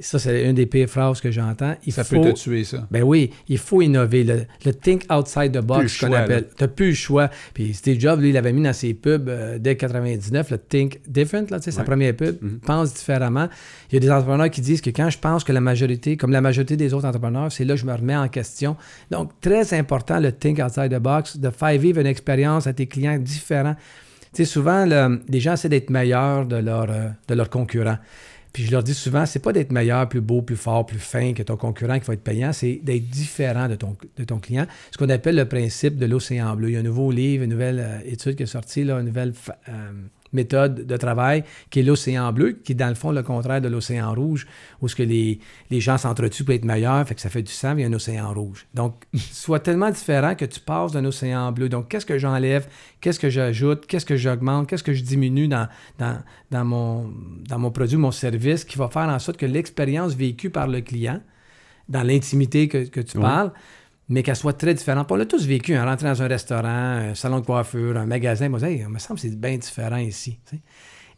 Ça, 0.01 0.19
c'est 0.19 0.43
une 0.49 0.57
des 0.57 0.67
pires 0.67 0.89
phrases 0.89 1.21
que 1.21 1.31
j'entends. 1.31 1.77
Ça 1.91 2.03
faut... 2.03 2.21
peut 2.21 2.33
te 2.33 2.37
tuer, 2.41 2.65
ça. 2.65 2.85
Ben 2.91 3.05
oui, 3.05 3.31
il 3.49 3.59
faut 3.59 3.81
innover. 3.81 4.25
Le, 4.25 4.45
le 4.67 4.73
think 4.75 5.05
outside 5.09 5.53
the 5.53 5.65
box, 5.65 5.99
qu'on 6.01 6.13
appelle. 6.13 6.49
Tu 6.59 6.67
plus 6.67 6.89
le 6.89 6.95
choix. 6.95 7.31
Puis 7.55 7.75
Steve 7.75 8.01
Jobs, 8.01 8.21
lui, 8.21 8.31
il 8.31 8.37
avait 8.37 8.53
mis 8.53 8.63
dans 8.63 8.73
ses 8.73 8.93
pubs 8.93 9.29
euh, 9.29 9.57
dès 9.61 9.77
99, 9.77 10.51
le 10.51 10.59
think 10.59 10.99
different, 11.07 11.47
là, 11.49 11.61
tu 11.61 11.67
sais, 11.67 11.71
sa 11.71 11.83
Ouais. 11.83 11.87
première 11.87 12.17
pub, 12.17 12.37
Mhm. 12.43 12.59
pense 12.67 12.93
différemment. 12.93 13.49
Il 13.93 13.95
y 13.95 13.97
a 13.99 14.01
des 14.01 14.11
entrepreneurs 14.11 14.51
qui 14.51 14.63
disent 14.63 14.81
que 14.81 14.91
quand 14.91 15.11
je 15.11 15.19
pense 15.19 15.45
que 15.45 15.53
la 15.53 15.61
majorité, 15.61 16.17
comme 16.17 16.33
la 16.33 16.41
majorité 16.41 16.77
des 16.77 16.93
autres 16.93 17.07
entrepreneurs, 17.07 17.53
c'est 17.53 17.65
là 17.65 17.75
que 17.75 17.81
je 17.81 17.87
me 17.87 17.93
remets 17.95 18.17
en 18.17 18.27
question. 18.27 18.77
Donc, 19.13 19.31
très 19.41 19.75
important, 19.75 20.19
le 20.19 20.33
think 20.33 20.59
outside 20.59 20.91
the 20.93 20.99
box, 21.01 21.37
de 21.37 21.51
faire 21.51 21.79
vivre 21.79 22.01
une 22.01 22.09
expérience 22.09 22.67
à 22.67 22.73
tes 22.73 22.89
clients 22.89 23.17
différents. 23.17 23.77
Sais, 24.35 24.45
souvent, 24.45 24.85
le- 24.85 25.21
les 25.29 25.41
gens 25.41 25.55
essaient 25.55 25.69
d'être 25.69 25.91
meilleurs 25.91 26.47
de 26.47 26.57
leurs 26.57 26.91
euh, 26.91 27.35
leurs 27.35 27.51
concurrents. 27.51 27.99
Puis 28.53 28.65
je 28.65 28.71
leur 28.71 28.85
dis 28.85 28.95
souvent, 28.95 29.27
c'est 29.27 29.41
pas 29.41 29.53
d'être 29.53 29.73
meilleur, 29.73 30.09
plus 30.09 30.21
beau, 30.21 30.41
plus 30.41 30.55
fort, 30.57 30.87
plus 30.87 31.01
fin 31.01 31.33
que 31.33 31.43
ton 31.43 31.57
concurrent 31.57 31.99
qui 31.99 32.07
va 32.07 32.15
être 32.15 32.23
payant, 32.23 32.53
c'est 32.53 32.81
d'être 32.85 33.09
différent 33.09 33.69
de 33.69 33.75
ton, 33.75 34.39
client. 34.39 34.67
Ce 34.93 34.97
qu'on 34.97 35.09
appelle 35.09 35.35
le 35.35 35.45
principe 35.49 35.97
de 35.97 36.07
l'océan 36.07 36.55
bleu. 36.55 36.71
Il 36.71 36.75
y 36.75 36.77
a 36.77 36.81
un 36.81 36.85
nouveau 36.85 37.11
livre, 37.11 37.43
une 37.43 37.51
nouvelle 37.51 37.81
euh, 37.81 37.99
étude 38.05 38.37
qui 38.37 38.45
est 38.45 38.47
sortie, 38.47 38.83
une 38.83 39.03
nouvelle 39.03 39.33
euh, 39.69 39.73
méthode 40.35 40.87
de 40.87 40.97
travail 40.97 41.45
qui 41.71 41.81
est 41.81 41.83
l'océan 41.83 42.33
bleu, 42.33 42.53
qui 42.65 42.73
est 42.73 42.75
dans 42.75 42.89
le 42.89 42.95
fond 42.95 43.13
le 43.13 43.23
contraire 43.23 43.61
de 43.61 43.69
l'océan 43.69 44.13
rouge, 44.15 44.47
où 44.81 44.89
ce 44.89 44.95
que 44.97 45.03
les, 45.03 45.39
les 45.71 45.81
gens 45.81 45.97
s'entretuent 45.99 46.45
pour 46.45 46.55
être 46.55 46.65
meilleurs, 46.65 47.07
fait 47.07 47.15
que 47.15 47.21
ça 47.21 47.31
fait 47.31 47.43
du 47.43 47.53
sang, 47.53 47.75
il 47.77 47.81
y 47.81 47.85
a 47.85 47.87
un 47.87 47.93
océan 47.93 48.33
rouge. 48.33 48.67
Donc, 48.75 48.95
soit 49.15 49.61
tellement 49.61 49.91
différent 49.91 50.35
que 50.35 50.45
tu 50.45 50.61
passes 50.61 50.93
d'un 50.93 51.05
océan 51.05 51.53
bleu. 51.53 51.69
Donc, 51.69 51.89
qu'est-ce 51.89 52.07
que 52.07 52.19
j'enlève, 52.19 52.67
qu'est-ce 53.01 53.19
que 53.21 53.31
j'ajoute, 53.31 53.87
qu'est-ce 53.87 54.07
que 54.07 54.17
j'augmente, 54.17 54.69
qu'est-ce 54.69 54.83
que 54.85 54.93
je 54.93 55.03
diminue 55.03 55.49
dans, 55.49 55.69
dans, 55.99 56.19
dans, 56.51 56.65
mon, 56.65 57.13
dans 57.49 57.59
mon 57.59 57.71
produit, 57.71 57.97
mon 57.97 58.11
service, 58.11 58.65
qui 58.65 58.79
va 58.79 58.89
faire 58.89 59.09
en 59.09 59.19
sorte 59.19 59.39
que 59.39 59.47
l'expérience 59.47 60.15
vécue 60.15 60.51
par 60.51 60.67
le 60.67 60.81
client, 60.81 61.21
dans 61.89 62.03
l'intimité 62.03 62.67
que, 62.69 62.79
que 62.87 63.01
tu 63.01 63.19
Oui. 63.19 63.23
parles, 63.23 63.53
mais 64.09 64.23
qu'elle 64.23 64.37
soit 64.37 64.53
très 64.53 64.75
différente. 64.75 65.11
On 65.11 65.17
l'a 65.17 65.27
tous 65.27 65.47
vécu, 65.47 65.75
hein, 65.75 65.85
rentrer 65.85 66.09
dans 66.09 66.23
un 66.23 66.29
restaurant, 66.29 66.69
un 66.69 67.15
salon 67.15 67.41
de 67.41 67.47
coiffure, 67.47 67.97
un 67.97 68.07
magasin, 68.07 68.49
moi, 68.49 68.61
hey, 68.63 68.81
il 68.81 68.89
me 68.89 68.99
semble 68.99 69.21
que 69.21 69.27
c'est 69.29 69.39
bien 69.39 69.57
différent 69.57 69.97
ici. 69.97 70.39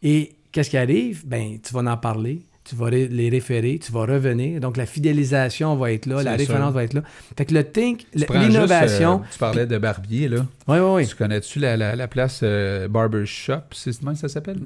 Et 0.03 0.35
qu'est-ce 0.51 0.69
qui 0.69 0.77
arrive? 0.77 1.25
Ben, 1.27 1.59
tu 1.61 1.73
vas 1.73 1.81
en 1.91 1.97
parler, 1.97 2.43
tu 2.63 2.75
vas 2.75 2.85
ré- 2.87 3.07
les 3.07 3.29
référer, 3.29 3.79
tu 3.83 3.91
vas 3.91 4.01
revenir. 4.05 4.59
Donc, 4.59 4.77
la 4.77 4.85
fidélisation 4.85 5.75
va 5.75 5.91
être 5.91 6.05
là, 6.05 6.21
la 6.23 6.31
référence 6.35 6.63
sûr. 6.69 6.71
va 6.71 6.83
être 6.83 6.93
là. 6.93 7.03
Fait 7.37 7.45
que 7.45 7.53
le 7.53 7.63
think, 7.63 8.05
l'innovation. 8.13 9.21
euh, 9.21 9.25
tu 9.31 9.39
parlais 9.39 9.65
de 9.65 9.77
barbier, 9.77 10.27
là. 10.27 10.45
Oui, 10.67 10.77
oui, 10.79 10.91
oui. 10.95 11.07
Tu 11.07 11.15
connais-tu 11.15 11.59
la, 11.59 11.75
la, 11.77 11.95
la 11.95 12.07
place 12.07 12.41
euh, 12.43 12.87
Barber 12.87 13.25
Shop? 13.25 13.61
C'est 13.71 13.97
comment 13.99 14.15
ça 14.15 14.27
s'appelle? 14.29 14.59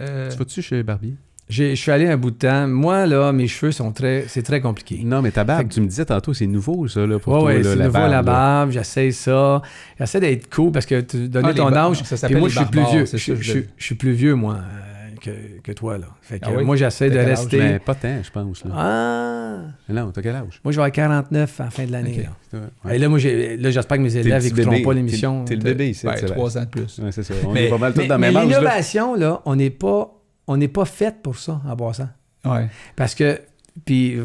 Euh, 0.00 0.30
Tu 0.30 0.36
vas-tu 0.38 0.62
chez 0.62 0.82
Barbier? 0.82 1.14
J'ai- 1.48 1.76
Je 1.76 1.80
suis 1.80 1.92
allé 1.92 2.08
un 2.08 2.16
bout 2.16 2.32
de 2.32 2.36
temps. 2.38 2.66
Moi, 2.66 3.06
là, 3.06 3.32
mes 3.32 3.46
cheveux 3.46 3.70
sont 3.70 3.92
très. 3.92 4.24
C'est 4.26 4.42
très 4.42 4.60
compliqué. 4.60 5.02
Non, 5.04 5.22
mais 5.22 5.30
ta 5.30 5.44
barbe, 5.44 5.68
que- 5.68 5.74
tu 5.74 5.80
me 5.80 5.86
disais 5.86 6.04
tantôt, 6.04 6.34
c'est 6.34 6.46
nouveau, 6.48 6.88
ça, 6.88 7.06
là, 7.06 7.18
pour 7.20 7.34
Oui, 7.34 7.40
toi, 7.40 7.52
oui, 7.54 7.60
c'est 7.62 7.76
la 7.76 7.84
nouveau 7.84 7.92
barbe, 7.98 8.10
la 8.10 8.22
barbe, 8.22 8.70
j'essaie 8.72 9.12
ça. 9.12 9.62
J'essaie 9.98 10.18
d'être 10.20 10.52
cool 10.52 10.72
parce 10.72 10.86
que 10.86 11.00
tu 11.02 11.28
donnais 11.28 11.48
Ah, 11.50 11.54
ton 11.54 11.70
bar- 11.70 11.90
âge. 11.90 11.98
ça 11.98 12.04
Puis 12.04 12.16
s'appelle 12.18 12.38
moi, 12.38 12.48
les 12.48 12.54
je 12.54 12.58
suis 12.58 12.68
plus 12.68 12.84
vieux. 12.90 13.00
Je, 13.00 13.04
ça, 13.06 13.16
je- 13.16 13.34
je- 13.36 13.58
je 13.76 13.84
suis 13.84 13.94
plus 13.94 14.10
vieux, 14.12 14.34
moi, 14.34 14.54
euh, 14.56 15.14
que, 15.20 15.30
que 15.62 15.70
toi, 15.72 15.98
là. 15.98 16.06
Fait 16.20 16.40
que, 16.40 16.46
Ah 16.48 16.52
oui? 16.56 16.64
moi, 16.64 16.74
j'essaie 16.74 17.10
de 17.10 17.18
rester. 17.18 17.58
Mais 17.58 17.78
pas 17.78 17.94
tant, 17.94 18.16
je 18.24 18.30
pense. 18.30 18.64
Là. 18.64 18.70
Ah! 18.76 19.56
Non, 19.88 20.10
t'as 20.10 20.22
quel 20.22 20.34
âge? 20.34 20.60
Moi, 20.64 20.72
je 20.72 20.76
vais 20.76 20.82
avoir 20.82 20.90
49 20.92 21.60
à 21.60 21.64
la 21.64 21.70
fin 21.70 21.84
de 21.84 21.92
l'année. 21.92 22.26
Là. 22.52 22.58
Ouais. 22.84 22.96
Et 22.96 22.98
là, 22.98 23.08
moi, 23.08 23.18
j'ai- 23.20 23.56
là, 23.56 23.70
j'espère 23.70 23.98
que 23.98 24.02
mes 24.02 24.16
élèves 24.16 24.42
n'écouteront 24.42 24.82
pas 24.82 24.94
l'émission. 24.94 25.44
T'es- 25.44 25.54
le 25.54 25.62
bébé 25.62 25.90
ici. 25.90 26.06
ben, 26.06 26.14
trois 26.26 26.58
ans 26.58 26.62
de 26.62 26.66
plus. 26.66 26.98
Ouais, 26.98 27.12
c'est 27.12 27.22
ça. 27.22 27.34
On 27.46 27.52
Mais- 27.52 27.66
est 27.66 27.70
pas 27.70 27.78
mal 27.78 27.94
tous 27.94 28.04
dans 28.06 28.18
mais 28.18 28.28
même 28.32 28.36
âge. 28.36 28.48
l'innovation, 28.48 29.14
là, 29.14 29.42
on 29.44 29.54
n'est 29.56 29.70
pas, 29.70 30.12
on 30.46 30.56
n'est 30.56 30.68
pas 30.68 30.84
fait 30.84 31.16
pour 31.22 31.38
ça, 31.38 31.60
en 31.66 31.76
passant. 31.76 32.08
Ouais. 32.44 32.68
Parce 32.94 33.14
que, 33.14 33.40
puis, 33.84 34.16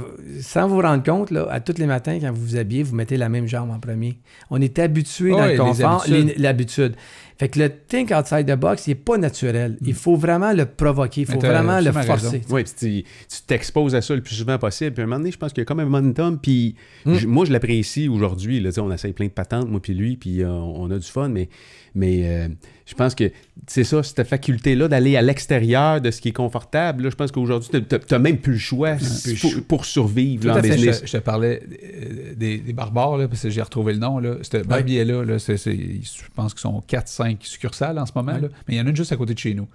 sans 0.41 0.67
vous 0.67 0.79
rendre 0.79 1.03
compte, 1.03 1.29
là, 1.31 1.45
à 1.49 1.59
tous 1.59 1.77
les 1.77 1.85
matins, 1.85 2.17
quand 2.21 2.31
vous 2.31 2.41
vous 2.41 2.55
habillez, 2.55 2.83
vous 2.83 2.95
mettez 2.95 3.17
la 3.17 3.27
même 3.27 3.47
jambe 3.47 3.69
en 3.71 3.79
premier. 3.79 4.19
On 4.49 4.61
est 4.61 4.79
habitué 4.79 5.31
dans 5.31 5.45
le 5.45 5.57
confort, 5.57 6.05
l'habitude. 6.37 6.95
Fait 7.37 7.49
que 7.49 7.57
le 7.59 7.69
think 7.69 8.11
outside 8.11 8.45
the 8.45 8.55
box, 8.55 8.85
il 8.85 8.91
n'est 8.91 8.95
pas 8.95 9.17
naturel. 9.17 9.77
Il 9.81 9.95
faut 9.95 10.15
vraiment 10.15 10.53
le 10.53 10.65
provoquer, 10.67 11.21
il 11.21 11.27
faut 11.27 11.39
vraiment 11.39 11.79
le 11.81 11.91
forcer. 11.91 12.41
Oui, 12.49 12.63
puis 12.79 13.03
tu 13.27 13.41
t'exposes 13.47 13.95
à 13.95 14.01
ça 14.01 14.15
le 14.15 14.21
plus 14.21 14.35
souvent 14.35 14.59
possible. 14.59 14.93
Puis 14.93 15.01
à 15.01 15.05
un 15.05 15.07
moment 15.07 15.17
donné, 15.19 15.31
je 15.31 15.37
pense 15.37 15.51
qu'il 15.51 15.61
y 15.61 15.63
a 15.63 15.65
comme 15.65 15.79
un 15.79 15.85
momentum. 15.85 16.37
Puis 16.39 16.75
Mm. 17.05 17.25
moi, 17.25 17.45
je 17.45 17.51
l'apprécie 17.51 18.07
aujourd'hui. 18.07 18.63
On 18.77 18.91
essaye 18.91 19.13
plein 19.13 19.25
de 19.25 19.31
patentes, 19.31 19.67
moi 19.67 19.81
puis 19.81 19.95
lui, 19.95 20.17
puis 20.17 20.43
euh, 20.43 20.49
on 20.49 20.89
a 20.91 20.99
du 20.99 21.07
fun. 21.07 21.29
Mais, 21.29 21.49
mais 21.95 22.21
euh, 22.25 22.47
je 22.85 22.93
pense 22.95 23.15
que 23.15 23.31
c'est 23.67 23.83
ça, 23.83 24.01
cette 24.03 24.23
faculté-là 24.27 24.87
d'aller 24.87 25.15
à 25.17 25.21
l'extérieur 25.21 26.01
de 26.01 26.09
ce 26.11 26.19
qui 26.21 26.29
est 26.29 26.33
confortable. 26.33 27.03
là, 27.03 27.09
je 27.09 27.15
pense 27.15 27.31
qu'aujourd'hui, 27.31 27.69
tu 27.69 27.95
n'as 28.11 28.19
même 28.19 28.37
plus 28.37 28.53
le 28.53 28.59
choix 28.59 28.95
plus 28.95 29.61
pour, 29.67 29.85
survivre 29.85 30.47
là, 30.47 30.57
en 30.57 30.61
fait, 30.61 30.69
business. 30.75 31.01
je, 31.01 31.07
je 31.07 31.11
te 31.11 31.17
parlais 31.17 31.61
euh, 31.83 32.33
des, 32.35 32.57
des 32.57 32.73
barbares, 32.73 33.17
là, 33.17 33.27
parce 33.27 33.41
que 33.43 33.49
j'ai 33.49 33.61
retrouvé 33.61 33.93
le 33.93 33.99
nom. 33.99 34.19
Là. 34.19 34.35
Ce 34.41 34.57
barbier-là, 34.57 35.23
là, 35.23 35.37
je 35.37 36.21
pense 36.35 36.53
qu'ils 36.53 36.61
sont 36.61 36.83
4-5 36.87 37.37
succursales 37.41 37.97
en 37.99 38.05
ce 38.05 38.11
moment, 38.15 38.33
Ouais. 38.33 38.41
là, 38.41 38.47
mais 38.67 38.75
il 38.75 38.77
y 38.77 38.81
en 38.81 38.85
a 38.85 38.89
une 38.89 38.95
juste 38.95 39.11
à 39.11 39.17
côté 39.17 39.33
de 39.33 39.39
chez 39.39 39.53
nous. 39.53 39.67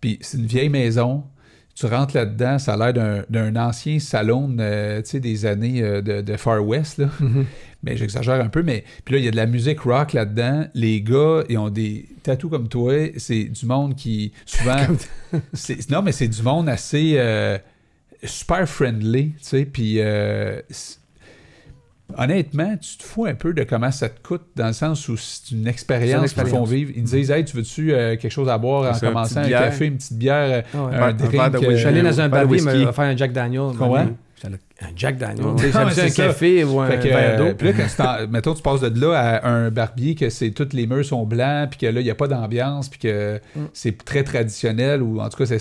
Puis 0.00 0.18
c'est 0.20 0.38
une 0.38 0.46
vieille 0.46 0.68
maison. 0.68 1.24
Tu 1.74 1.86
rentres 1.86 2.14
là-dedans, 2.14 2.58
ça 2.58 2.74
a 2.74 2.92
l'air 2.92 3.24
d'un- 3.30 3.56
ancien 3.56 3.98
salon 3.98 4.54
euh, 4.60 5.00
des 5.14 5.46
années 5.46 5.82
euh, 5.82 6.02
de, 6.02 6.20
de 6.20 6.36
Far 6.36 6.62
West. 6.66 6.98
Là. 6.98 7.08
Mhm. 7.18 7.46
Mais 7.84 7.96
j'exagère 7.96 8.40
un 8.40 8.48
peu, 8.48 8.62
mais 8.62 8.84
puis 9.04 9.14
là, 9.14 9.18
il 9.20 9.24
y 9.24 9.28
a 9.28 9.32
de 9.32 9.36
la 9.36 9.46
musique 9.46 9.80
rock 9.80 10.12
là-dedans. 10.12 10.66
Les 10.74 11.00
gars, 11.02 11.42
ils 11.48 11.58
ont 11.58 11.68
des 11.70 12.08
tatous 12.22 12.50
comme 12.50 12.68
toi. 12.68 12.94
C'est 13.16 13.44
du 13.44 13.66
monde 13.66 13.96
qui, 13.96 14.32
souvent... 14.46 14.76
c'est- 15.52 15.90
non, 15.90 16.00
mais 16.02 16.12
c'est 16.12 16.28
du 16.28 16.42
monde 16.42 16.68
assez... 16.68 17.14
euh, 17.16 17.58
super 18.24 18.68
friendly, 18.68 19.30
tu 19.30 19.36
sais, 19.40 19.64
puis 19.64 19.96
euh, 19.98 20.60
honnêtement, 22.16 22.76
tu 22.76 22.98
te 22.98 23.02
fous 23.02 23.24
un 23.26 23.34
peu 23.34 23.52
de 23.52 23.64
comment 23.64 23.90
ça 23.90 24.08
te 24.08 24.20
coûte, 24.22 24.42
dans 24.54 24.66
le 24.68 24.72
sens 24.72 25.08
où 25.08 25.16
c'est 25.16 25.50
une 25.50 25.66
expérience 25.66 26.32
qu'ils 26.34 26.46
font 26.46 26.64
vivre. 26.64 26.92
Ils 26.94 27.02
disent, 27.04 27.30
hey, 27.30 27.44
tu 27.44 27.56
veux-tu 27.56 27.92
euh, 27.92 28.16
quelque 28.16 28.30
chose 28.30 28.48
à 28.48 28.58
boire 28.58 28.94
en 28.94 28.98
commençant, 28.98 29.40
un 29.40 29.48
café, 29.48 29.86
une 29.86 29.96
petite 29.96 30.18
bière, 30.18 30.62
Ah 30.74 30.84
ouais. 30.84 30.94
un 30.94 31.02
Un 31.02 31.12
drink. 31.14 31.32
de 31.52 31.58
whisky. 31.58 31.70
Je 31.72 31.76
suis 31.78 31.86
allé 31.86 32.02
dans 32.02 32.20
un 32.20 32.44
whisky. 32.44 32.66
m'a 32.84 32.88
offert 32.90 33.04
un 33.06 33.16
Jack 33.16 33.32
Daniel. 33.32 33.62
Un 34.48 34.88
Jack 34.96 35.18
Daniel. 35.18 35.46
Ouais. 35.46 35.70
Un 35.76 35.90
ça. 35.90 36.10
café 36.10 36.64
ou 36.64 36.80
un 36.80 36.88
que, 36.96 37.08
verre 37.08 37.40
euh, 37.40 37.50
d'eau. 37.50 37.54
puis 37.56 37.68
là, 37.68 37.72
quand 37.74 37.86
tu 37.88 37.96
t'en- 37.96 38.26
mettons, 38.30 38.54
tu 38.54 38.62
passes 38.62 38.80
de 38.80 39.00
là 39.00 39.18
à 39.18 39.48
un 39.48 39.70
barbier 39.70 40.14
que 40.14 40.28
c'est 40.30 40.50
tous 40.50 40.68
les 40.72 40.86
murs 40.86 41.04
sont 41.04 41.24
blancs, 41.24 41.70
puis 41.70 41.78
que 41.80 41.86
là, 41.86 42.00
il 42.00 42.04
n'y 42.04 42.10
a 42.10 42.14
pas 42.14 42.28
d'ambiance, 42.28 42.88
puis 42.88 42.98
que 42.98 43.40
Mm. 43.56 43.60
c'est 43.72 44.04
très 44.04 44.24
traditionnel, 44.24 45.02
ou 45.02 45.20
en 45.20 45.28
tout 45.28 45.36
cas, 45.38 45.46
c'est. 45.46 45.60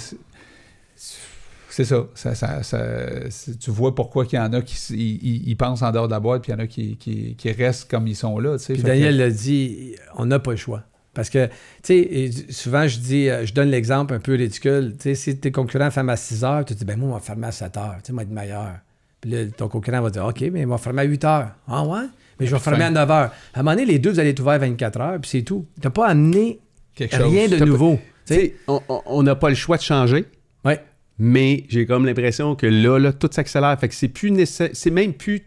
C'est 1.69 1.85
ça. 1.85 2.05
Ça, 2.15 2.35
ça- 2.35 2.63
ça- 2.63 3.29
c'est- 3.29 3.57
tu 3.57 3.71
vois 3.71 3.95
pourquoi 3.95 4.25
il 4.29 4.35
y 4.35 4.39
en 4.39 4.51
a 4.51 4.61
qui 4.61 5.55
pensent 5.57 5.81
en 5.81 5.91
dehors 5.91 6.07
de 6.07 6.11
la 6.13 6.19
boîte, 6.19 6.41
puis 6.41 6.51
il 6.51 6.55
y 6.55 6.57
en 6.57 6.63
a 6.63 6.67
qui, 6.67 6.97
qui, 6.97 7.35
qui 7.37 7.51
restent 7.53 7.89
comme 7.89 8.07
ils 8.07 8.15
sont 8.15 8.37
là. 8.39 8.57
Puis 8.57 8.75
que- 8.81 8.85
Daniel 8.85 9.15
l'a 9.17 9.29
dit, 9.29 9.95
on 10.17 10.25
n'a 10.25 10.39
pas 10.39 10.51
le 10.51 10.57
choix. 10.57 10.83
Parce 11.13 11.29
que, 11.29 11.47
tu 11.47 11.51
sais, 11.83 12.31
souvent 12.49 12.87
je 12.87 12.97
dis, 12.99 13.29
euh, 13.29 13.45
je 13.45 13.53
donne 13.53 13.69
l'exemple 13.69 14.13
un 14.13 14.19
peu 14.19 14.33
ridicule. 14.33 14.93
Tu 14.97 15.03
sais, 15.03 15.15
si 15.15 15.37
tes 15.37 15.51
concurrents 15.51 15.91
ferment 15.91 16.13
à 16.13 16.15
6 16.17 16.43
heures, 16.45 16.63
tu 16.65 16.73
te 16.73 16.79
dis, 16.79 16.85
ben 16.85 16.97
moi, 16.97 17.09
on 17.09 17.13
va 17.13 17.19
fermer 17.19 17.47
à 17.47 17.51
7 17.51 17.75
heures. 17.77 17.95
Tu 17.97 18.07
sais, 18.07 18.13
moi, 18.13 18.23
être 18.23 18.29
meilleur. 18.31 18.75
Puis 19.19 19.29
là, 19.31 19.45
ton 19.55 19.67
concurrent 19.67 20.01
va 20.01 20.09
dire, 20.09 20.25
OK, 20.25 20.41
mais 20.51 20.65
on 20.65 20.69
va 20.69 20.77
fermer 20.77 21.01
à 21.01 21.05
8 21.05 21.23
heures. 21.25 21.49
Ah 21.67 21.83
ouais? 21.85 22.05
Mais 22.39 22.47
je 22.47 22.55
vais 22.55 22.61
fermer 22.61 22.85
à 22.85 22.89
9 22.91 23.11
heures. 23.11 23.31
À 23.53 23.59
un 23.59 23.63
moment 23.63 23.75
donné, 23.75 23.85
les 23.85 23.99
deux, 23.99 24.11
vous 24.11 24.19
allez 24.19 24.29
être 24.29 24.39
ouverts 24.39 24.59
24 24.59 25.01
heures, 25.01 25.19
puis 25.21 25.29
c'est 25.29 25.41
tout. 25.43 25.65
Tu 25.79 25.85
n'as 25.87 25.91
pas 25.91 26.07
amené 26.07 26.59
quelque 26.95 27.15
chose. 27.17 27.29
rien 27.31 27.45
de 27.47 27.53
T'as 27.53 27.59
pas- 27.59 27.65
nouveau. 27.65 27.99
Tu 28.25 28.33
sais, 28.33 28.55
on 28.67 29.23
n'a 29.23 29.35
pas 29.35 29.49
le 29.49 29.55
choix 29.55 29.75
de 29.77 29.81
changer. 29.81 30.25
Ouais. 30.63 30.79
Mais 31.19 31.65
j'ai 31.69 31.85
comme 31.85 32.05
l'impression 32.05 32.55
que 32.55 32.65
là, 32.67 32.97
là, 32.97 33.11
tout 33.13 33.29
s'accélère. 33.31 33.77
Fait 33.79 33.89
que 33.89 33.93
c'est 33.95 34.07
plus 34.07 34.31
nécessaire. 34.31 34.69
C'est 34.73 34.89
même 34.91 35.13
plus 35.13 35.41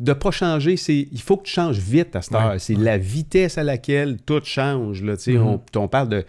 de 0.00 0.12
pas 0.12 0.30
changer. 0.30 0.76
C'est 0.76 1.06
il 1.12 1.20
faut 1.20 1.36
que 1.36 1.44
tu 1.44 1.52
changes 1.52 1.78
vite 1.78 2.16
à 2.16 2.22
cette 2.22 2.34
heure. 2.34 2.52
Ouais, 2.52 2.58
C'est 2.58 2.74
la 2.74 2.98
vitesse 2.98 3.58
à 3.58 3.62
laquelle 3.62 4.16
tout 4.24 4.40
change. 4.44 5.02
Là, 5.02 5.14
Mhm. 5.26 5.36
on, 5.42 5.60
on 5.76 5.88
parle 5.88 6.08
de. 6.08 6.24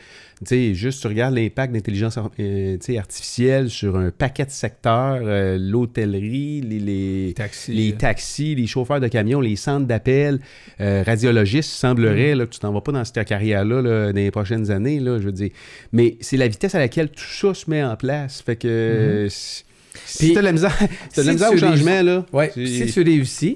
Juste 0.74 1.02
tu 1.02 1.08
regardes 1.08 1.34
l'impact 1.34 1.74
d'intelligence 1.74 2.20
euh, 2.40 2.78
artificielle 2.98 3.70
sur 3.70 3.96
un 3.96 4.12
paquet 4.12 4.46
de 4.46 4.52
secteurs, 4.52 5.22
euh, 5.24 5.58
l'hôtellerie, 5.58 6.62
les, 6.62 6.80
les, 6.80 7.34
Taxi. 7.34 7.74
les 7.74 7.94
taxis, 7.94 8.54
les 8.56 8.68
chauffeurs 8.68 9.00
de 9.00 9.08
camions, 9.08 9.40
les 9.40 9.56
centres 9.56 9.88
d'appel, 9.88 10.40
euh, 10.82 11.04
radiologistes, 11.06 11.72
il 11.72 11.78
semblerait 11.80 12.36
là, 12.36 12.46
que 12.46 12.52
tu 12.52 12.60
t'en 12.60 12.74
vas 12.74 12.82
pas 12.82 12.92
dans 12.92 13.04
cette 13.06 13.26
carrière-là 13.26 13.82
là, 13.82 14.12
dans 14.12 14.16
les 14.16 14.30
prochaines 14.32 14.70
années, 14.72 15.00
là, 15.00 15.20
je 15.20 15.24
veux 15.24 15.32
dire. 15.32 15.52
Mais 15.94 16.18
c'est 16.20 16.38
la 16.38 16.48
vitesse 16.50 16.76
à 16.76 16.80
laquelle 16.80 17.10
tout 17.10 17.24
ça 17.24 17.54
se 17.54 17.70
met 17.70 17.84
en 17.84 17.96
place. 17.96 18.42
Fait 18.42 18.58
que 18.58 18.68
euh, 18.68 19.30
si 19.30 19.64
si 20.06 20.34
t'as 20.34 20.42
la 20.42 20.52
misère, 20.52 20.76
si 20.78 20.88
t'as 21.16 21.24
la 21.24 21.34
misère 21.34 21.52
au 21.52 21.58
changement, 21.58 22.02
là, 22.02 22.26
Ouais. 22.34 22.52
Si 22.56 22.86
tu 22.94 23.02
réussis, 23.04 23.56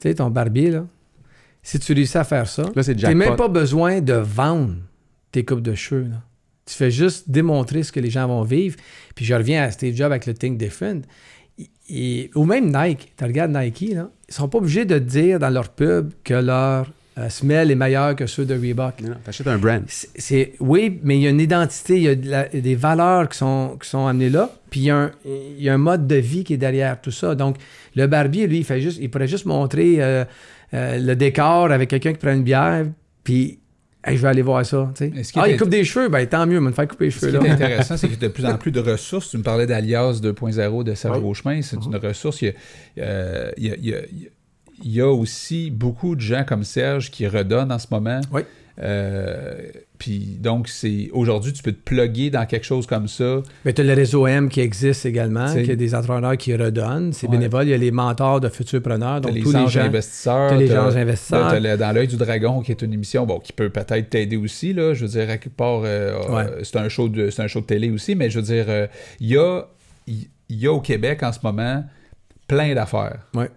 tu 0.00 0.08
sais, 0.08 0.14
ton 0.14 0.30
barbier, 0.30 0.70
là, 0.70 0.86
si 1.62 1.78
tu 1.78 1.92
réussis 1.92 2.18
à 2.18 2.24
faire 2.24 2.48
ça, 2.48 2.62
là, 2.62 2.82
n'as 2.94 3.14
même 3.14 3.28
pas 3.36 3.48
besoin 3.48 4.00
de 4.00 4.14
vendre 4.14 4.76
tes 5.30 5.44
coupes 5.44 5.62
de 5.62 5.74
cheveux. 5.74 6.08
là. 6.10 6.22
Tu 6.66 6.74
fais 6.74 6.90
juste 6.90 7.28
démontrer 7.28 7.82
ce 7.82 7.90
que 7.92 8.00
les 8.00 8.10
gens 8.10 8.26
vont 8.28 8.42
vivre. 8.44 8.76
Puis 9.14 9.24
je 9.24 9.34
reviens 9.34 9.64
à 9.64 9.70
Steve 9.70 9.94
Jobs 9.96 10.10
avec 10.12 10.26
le 10.26 10.34
Think 10.34 10.58
Different. 10.58 11.02
Et- 11.88 12.30
ou 12.34 12.44
même 12.44 12.72
Nike. 12.72 13.12
Tu 13.16 13.24
regardes 13.24 13.54
Nike, 13.54 13.92
là, 13.94 14.10
ils 14.28 14.34
sont 14.34 14.48
pas 14.48 14.58
obligés 14.58 14.84
de 14.84 14.98
dire 14.98 15.38
dans 15.38 15.50
leur 15.50 15.70
pub 15.70 16.12
que 16.24 16.34
leur 16.34 16.90
euh, 17.18 17.28
smell 17.28 17.70
est 17.70 17.74
meilleur 17.74 18.16
que 18.16 18.26
ceux 18.26 18.44
de 18.46 18.54
Reebok. 18.54 19.00
Non, 19.02 19.14
T'achètes 19.24 19.46
un 19.46 19.58
brand. 19.58 19.82
C'est- 19.86 20.08
C'est 20.16 20.52
oui, 20.60 20.98
mais 21.02 21.16
il 21.18 21.22
y 21.22 21.26
a 21.26 21.30
une 21.30 21.40
identité, 21.40 21.96
il 21.96 22.02
y 22.02 22.08
a 22.08 22.14
de 22.14 22.28
la- 22.30 22.48
des 22.48 22.74
valeurs 22.74 23.28
qui 23.28 23.38
sont, 23.38 23.76
qui 23.82 23.88
sont 23.88 24.06
amenées 24.06 24.30
là, 24.30 24.50
puis 24.70 24.80
il 24.80 24.84
y, 24.86 24.90
a 24.90 24.96
un, 24.96 25.10
il 25.24 25.62
y 25.62 25.68
a 25.68 25.74
un 25.74 25.78
mode 25.78 26.06
de 26.06 26.16
vie 26.16 26.42
qui 26.44 26.54
est 26.54 26.58
derrière 26.58 27.00
tout 27.00 27.10
ça. 27.10 27.34
Donc, 27.34 27.56
le 27.96 28.06
barbier, 28.06 28.46
lui, 28.46 28.58
il, 28.58 28.64
fait 28.64 28.80
juste, 28.80 28.98
il 29.00 29.10
pourrait 29.10 29.28
juste 29.28 29.44
montrer 29.46 29.96
euh, 30.02 30.24
euh, 30.74 30.98
le 30.98 31.14
décor 31.14 31.70
avec 31.70 31.90
quelqu'un 31.90 32.12
qui 32.12 32.18
prend 32.18 32.32
une 32.32 32.44
bière, 32.44 32.86
puis 33.24 33.58
Hey, 34.04 34.16
je 34.16 34.22
vais 34.22 34.28
aller 34.30 34.42
voir 34.42 34.66
ça. 34.66 34.90
tu 34.96 35.04
sais. 35.04 35.12
Mais 35.14 35.22
ce 35.22 35.32
qui 35.32 35.38
Ah, 35.38 35.48
il 35.48 35.56
coupe 35.56 35.68
des 35.68 35.84
cheveux, 35.84 36.08
ben 36.08 36.26
tant 36.26 36.44
mieux, 36.44 36.56
va 36.56 36.60
me 36.62 36.72
faire 36.72 36.88
couper 36.88 37.04
les 37.04 37.10
Ce 37.12 37.20
cheveux 37.20 37.38
qui 37.38 37.46
est 37.46 37.50
intéressant, 37.50 37.96
c'est 37.96 38.08
qu'il 38.08 38.20
y 38.20 38.24
a 38.24 38.26
de 38.26 38.32
plus 38.32 38.44
en 38.44 38.56
plus 38.58 38.72
de 38.72 38.80
ressources. 38.90 39.30
Tu 39.30 39.38
me 39.38 39.44
parlais 39.44 39.64
d'Alias 39.64 40.14
2.0 40.20 40.82
de 40.82 40.94
Serge. 40.96 41.20
Beauchemin, 41.20 41.62
c'est 41.62 41.76
une 41.76 41.94
ressource. 41.94 42.42
Il 42.42 42.46
y, 42.96 43.00
a, 43.00 43.04
euh, 43.04 43.50
il 43.58 43.64
y 43.66 43.70
a- 43.70 43.76
il 43.76 43.86
y 43.86 43.94
a- 43.94 44.00
il 44.82 44.92
y 44.92 45.00
a 45.00 45.08
aussi 45.10 45.70
beaucoup 45.70 46.14
de 46.16 46.20
gens 46.20 46.44
comme 46.44 46.64
Serge 46.64 47.10
qui 47.10 47.26
redonnent 47.26 47.72
en 47.72 47.78
ce 47.78 47.86
moment. 47.90 48.20
Oui. 48.32 48.42
Euh, 48.82 49.54
Puis 49.98 50.38
donc, 50.40 50.66
c'est 50.66 51.10
aujourd'hui, 51.12 51.52
tu 51.52 51.62
peux 51.62 51.70
te 51.70 51.80
plugger 51.84 52.30
dans 52.30 52.44
quelque 52.46 52.64
chose 52.64 52.86
comme 52.88 53.06
ça. 53.06 53.42
Mais 53.64 53.72
tu 53.72 53.82
as 53.82 53.84
le 53.84 53.92
réseau 53.92 54.26
M 54.26 54.48
qui 54.48 54.60
existe 54.60 55.06
également, 55.06 55.46
qui 55.54 55.70
a 55.70 55.76
des 55.76 55.94
entrepreneurs 55.94 56.36
qui 56.36 56.56
redonnent. 56.56 57.12
C'est 57.12 57.28
Ouais. 57.28 57.36
bénévole. 57.36 57.66
Il 57.66 57.70
y 57.70 57.74
a 57.74 57.76
les 57.76 57.92
mentors 57.92 58.40
de 58.40 58.48
futurs 58.48 58.82
preneurs. 58.82 59.20
Donc, 59.20 59.34
les 59.34 59.42
tous 59.42 59.52
les 59.52 59.68
gens. 59.68 59.82
investisseurs. 59.82 60.50
t'as 60.50 60.56
les 60.56 60.66
gens 60.66 60.86
investisseurs. 60.96 61.60
le- 61.60 61.76
dans 61.76 61.92
l'œil 61.92 62.08
du 62.08 62.16
dragon, 62.16 62.62
qui 62.62 62.72
est 62.72 62.82
une 62.82 62.92
émission 62.94 63.24
bon, 63.26 63.38
qui 63.38 63.52
peut 63.52 63.70
peut-être 63.70 64.10
t'aider 64.10 64.36
aussi. 64.36 64.72
Là, 64.72 64.92
je 64.94 65.04
veux 65.04 65.10
dire, 65.12 65.30
à 65.30 65.36
quelque 65.36 65.54
part, 65.56 65.82
euh, 65.84 66.18
Ouais. 66.30 66.42
euh, 66.50 66.60
c'est 66.64 66.78
un, 66.78 66.88
show 66.88 67.08
de- 67.08 67.30
c'est 67.30 67.42
un 67.42 67.46
show 67.46 67.60
de 67.60 67.66
télé 67.66 67.90
aussi, 67.90 68.16
mais 68.16 68.28
je 68.30 68.40
veux 68.40 68.44
dire, 68.44 68.64
euh, 68.68 68.86
il 69.20 69.28
y, 69.28 69.36
a, 69.36 69.62
il 70.08 70.26
il 70.48 70.58
y 70.58 70.66
a 70.66 70.72
au 70.72 70.80
Québec 70.80 71.22
en 71.22 71.32
ce 71.32 71.38
moment 71.44 71.84
plein 72.48 72.74
d'affaires. 72.74 73.18
Ouais. 73.34 73.48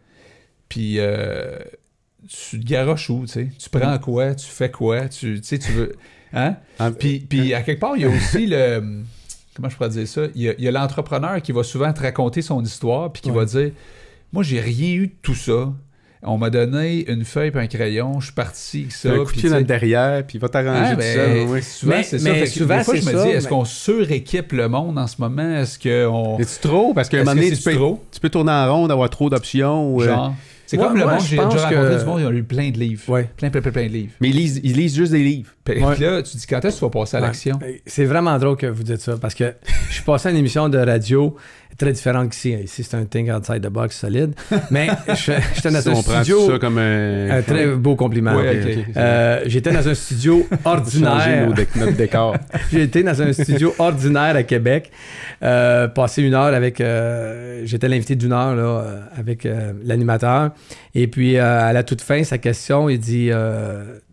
Puis 0.75 0.95
euh, 0.99 1.57
tu 2.27 2.59
te 2.59 2.65
garoches 2.67 3.09
où, 3.09 3.21
tu 3.21 3.27
sais? 3.31 3.47
Tu 3.57 3.69
prends 3.69 3.97
quoi? 3.97 4.35
Tu 4.35 4.45
fais 4.45 4.69
quoi? 4.69 5.07
Tu 5.07 5.39
tu 5.39 5.47
sais, 5.47 5.57
tu 5.57 5.71
veux... 5.71 5.93
Hein? 6.33 6.57
Ah, 6.79 6.91
Puis, 6.91 7.19
puis 7.19 7.53
à 7.53 7.61
quelque 7.61 7.79
part, 7.79 7.93
il 7.95 8.01
y 8.01 8.05
a 8.05 8.09
aussi 8.09 8.45
le... 8.45 8.83
Comment 9.55 9.69
je 9.69 9.77
pourrais 9.77 9.87
dire 9.89 10.05
ça? 10.05 10.23
Il 10.35 10.41
y 10.41 10.49
a, 10.49 10.53
il 10.57 10.63
y 10.65 10.67
a 10.67 10.71
l'entrepreneur 10.71 11.41
qui 11.41 11.53
va 11.53 11.63
souvent 11.63 11.93
te 11.93 12.01
raconter 12.01 12.41
son 12.41 12.61
histoire, 12.61 13.09
puis 13.13 13.21
qui 13.21 13.29
Ouais. 13.31 13.37
va 13.37 13.45
dire, 13.45 13.71
moi, 14.33 14.43
j'ai 14.43 14.59
rien 14.59 14.95
eu 14.95 15.07
de 15.07 15.13
tout 15.21 15.33
ça. 15.35 15.71
On 16.23 16.37
m'a 16.37 16.49
donné 16.49 17.09
une 17.09 17.23
feuille 17.23 17.51
et 17.53 17.57
un 17.57 17.67
crayon, 17.67 18.19
je 18.19 18.25
suis 18.25 18.33
parti 18.33 18.79
avec 18.81 18.91
ça. 18.91 19.09
un 19.11 19.11
puis 19.13 19.19
coup 19.19 19.25
de 19.27 19.31
tu 19.31 19.39
pied 19.41 19.49
dans 19.49 19.55
sais, 19.55 19.59
le 19.61 19.65
derrière, 19.65 20.25
puis 20.27 20.37
il 20.37 20.41
va 20.41 20.49
t'arranger 20.49 20.81
ah, 20.87 20.91
tout 20.91 20.97
ben. 20.97 21.61
Souvent, 21.61 21.95
Mais- 21.95 22.03
c'est 22.03 22.19
ça. 22.19 22.29
mais 22.33 22.39
Fait 22.39 22.45
souvent, 22.47 22.77
des 22.79 22.83
fois, 22.83 22.95
je 22.95 23.01
c'est 23.01 23.13
me 23.13 23.17
ça, 23.17 23.23
dis, 23.23 23.29
est-ce 23.31 23.43
mais- 23.45 23.49
qu'on 23.51 23.63
suréquipe 23.65 24.51
le 24.51 24.67
monde 24.67 24.97
en 24.97 25.07
ce 25.07 25.15
moment? 25.19 25.55
Est-ce 25.57 25.77
qu'on... 25.79 26.37
Es-tu 26.39 26.59
trop? 26.67 26.93
Parce 26.93 27.07
qu'à 27.07 27.17
un 27.17 27.19
Est-ce 27.21 27.29
moment 27.29 27.41
donné, 27.41 27.55
tu 27.55 27.61
peux, 27.63 27.75
trop? 27.75 28.03
tu 28.11 28.19
peux 28.19 28.29
tourner 28.29 28.51
en 28.51 28.73
rond, 28.75 28.89
avoir 28.89 29.09
trop 29.09 29.29
d'options. 29.29 29.93
ou, 29.95 30.01
euh, 30.01 30.05
Genre... 30.07 30.35
C'est 30.67 30.77
comme 30.77 30.97
le 30.97 31.05
monde, 31.05 31.19
je 31.21 31.27
j'ai 31.27 31.35
pense 31.37 31.53
déjà 31.53 31.67
rencontré 31.67 31.93
que- 31.95 31.99
du 31.99 32.05
monde, 32.05 32.19
ils 32.21 32.25
ont 32.25 32.29
lu 32.31 32.43
plein 32.43 32.69
de 32.71 32.77
livres. 32.77 33.01
Ouais. 33.09 33.29
Plein, 33.37 33.49
plein, 33.49 33.61
plein, 33.61 33.71
plein 33.71 33.83
de 33.87 33.91
livres. 33.93 34.11
Mais 34.19 34.29
ils 34.29 34.35
lisent, 34.35 34.61
ils 34.63 34.73
lisent 34.75 34.95
juste 34.95 35.11
des 35.11 35.23
livres. 35.23 35.49
Puis 35.63 35.79
là, 35.79 36.21
tu 36.21 36.37
dis, 36.37 36.45
quand 36.47 36.63
est-ce 36.65 36.75
que 36.75 36.79
tu 36.79 36.85
vas 36.85 36.89
passer 36.89 37.17
à 37.17 37.21
Ouais. 37.21 37.27
l'action? 37.27 37.59
C'est 37.85 38.05
vraiment 38.05 38.37
drôle 38.39 38.57
que 38.57 38.67
vous 38.67 38.83
dites 38.83 39.01
ça 39.01 39.17
parce 39.17 39.35
que 39.35 39.53
je 39.89 39.93
suis 39.93 40.03
passé 40.03 40.27
à 40.29 40.31
une 40.31 40.37
émission 40.37 40.67
de 40.69 40.77
radio 40.77 41.35
très 41.77 41.91
différente 41.91 42.29
qu'ici. 42.29 42.51
Ici, 42.53 42.83
c'est 42.83 42.95
un 42.95 43.05
thing 43.05 43.29
outside 43.31 43.61
the 43.61 43.69
box 43.69 43.97
solide. 43.97 44.33
Mais 44.71 44.87
j'étais 45.07 45.69
dans 45.71 45.81
Si 45.81 45.89
un 45.89 45.93
on 45.93 46.03
prend 46.03 46.23
studio. 46.23 46.45
tout 46.45 46.51
ça 46.53 46.59
comme 46.59 46.77
un. 46.77 47.29
Un 47.29 47.41
très 47.41 47.67
beau 47.67 47.95
compliment. 47.95 48.35
Ouais. 48.35 48.85
Euh, 48.95 49.41
J'étais 49.45 49.71
dans 49.71 49.87
un 49.87 49.93
studio 49.93 50.47
ordinaire. 50.65 51.47
nos 51.47 51.53
notre 51.85 51.97
décor. 51.97 52.35
Été 52.73 53.03
dans 53.03 53.21
un 53.21 53.33
studio 53.33 53.73
ordinaire 53.79 54.35
à 54.35 54.43
Québec, 54.43 54.91
euh, 55.43 55.87
passé 55.87 56.21
une 56.23 56.33
heure 56.33 56.53
avec. 56.53 56.79
euh, 56.81 57.61
J'étais 57.65 57.87
l'invité 57.89 58.15
d'une 58.15 58.33
heure 58.33 58.55
là, 58.55 58.85
avec 59.17 59.47
l'animateur. 59.83 60.51
Et 60.93 61.07
puis, 61.07 61.37
à 61.37 61.73
la 61.73 61.83
toute 61.83 62.01
fin, 62.01 62.23
sa 62.23 62.37
question, 62.37 62.89
il 62.89 62.99
dit 62.99 63.29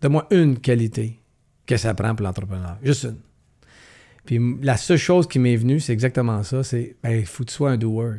Donne-moi 0.01 0.27
une 0.31 0.57
qualité 0.59 1.19
que 1.65 1.77
ça 1.77 1.93
prend 1.93 2.13
pour 2.15 2.25
l'entrepreneur. 2.25 2.77
Juste 2.83 3.03
une. 3.05 3.15
Puis, 4.25 4.39
la 4.61 4.77
seule 4.77 4.97
chose 4.97 5.27
qui 5.27 5.37
m'est 5.39 5.55
venue, 5.57 5.79
c'est 5.79 5.91
exactement 5.93 6.43
ça 6.43 6.63
c'est 6.63 6.95
ben, 7.03 7.11
il 7.19 7.25
faut 7.25 7.43
que 7.43 7.49
tu 7.49 7.55
sois 7.55 7.71
un 7.71 7.77
doer. 7.77 8.15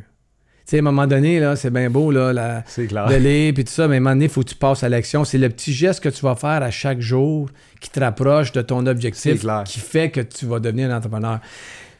Tu 0.66 0.70
sais, 0.70 0.76
à 0.76 0.78
un 0.78 0.82
moment 0.82 1.06
donné, 1.06 1.40
là, 1.40 1.56
c'est 1.56 1.70
bien 1.70 1.90
beau, 1.90 2.10
là, 2.10 2.32
la, 2.32 2.62
de 3.08 3.14
lire, 3.16 3.52
puis 3.52 3.64
tout 3.64 3.72
ça, 3.72 3.86
mais 3.86 3.94
à 3.94 3.98
un 3.98 4.00
moment 4.00 4.14
donné, 4.14 4.24
il 4.26 4.30
faut 4.30 4.42
que 4.42 4.48
tu 4.48 4.54
passes 4.54 4.82
à 4.82 4.88
l'action. 4.88 5.22
C'est 5.24 5.36
le 5.36 5.50
petit 5.50 5.74
geste 5.74 6.02
que 6.02 6.08
tu 6.08 6.22
vas 6.22 6.36
faire 6.36 6.62
à 6.62 6.70
chaque 6.70 7.00
jour 7.00 7.50
qui 7.80 7.90
te 7.90 8.00
rapproche 8.00 8.52
de 8.52 8.62
ton 8.62 8.86
objectif, 8.86 9.32
qui 9.64 9.78
fait 9.80 10.10
que 10.10 10.20
tu 10.22 10.46
vas 10.46 10.60
devenir 10.60 10.90
un 10.90 10.96
entrepreneur. 10.96 11.40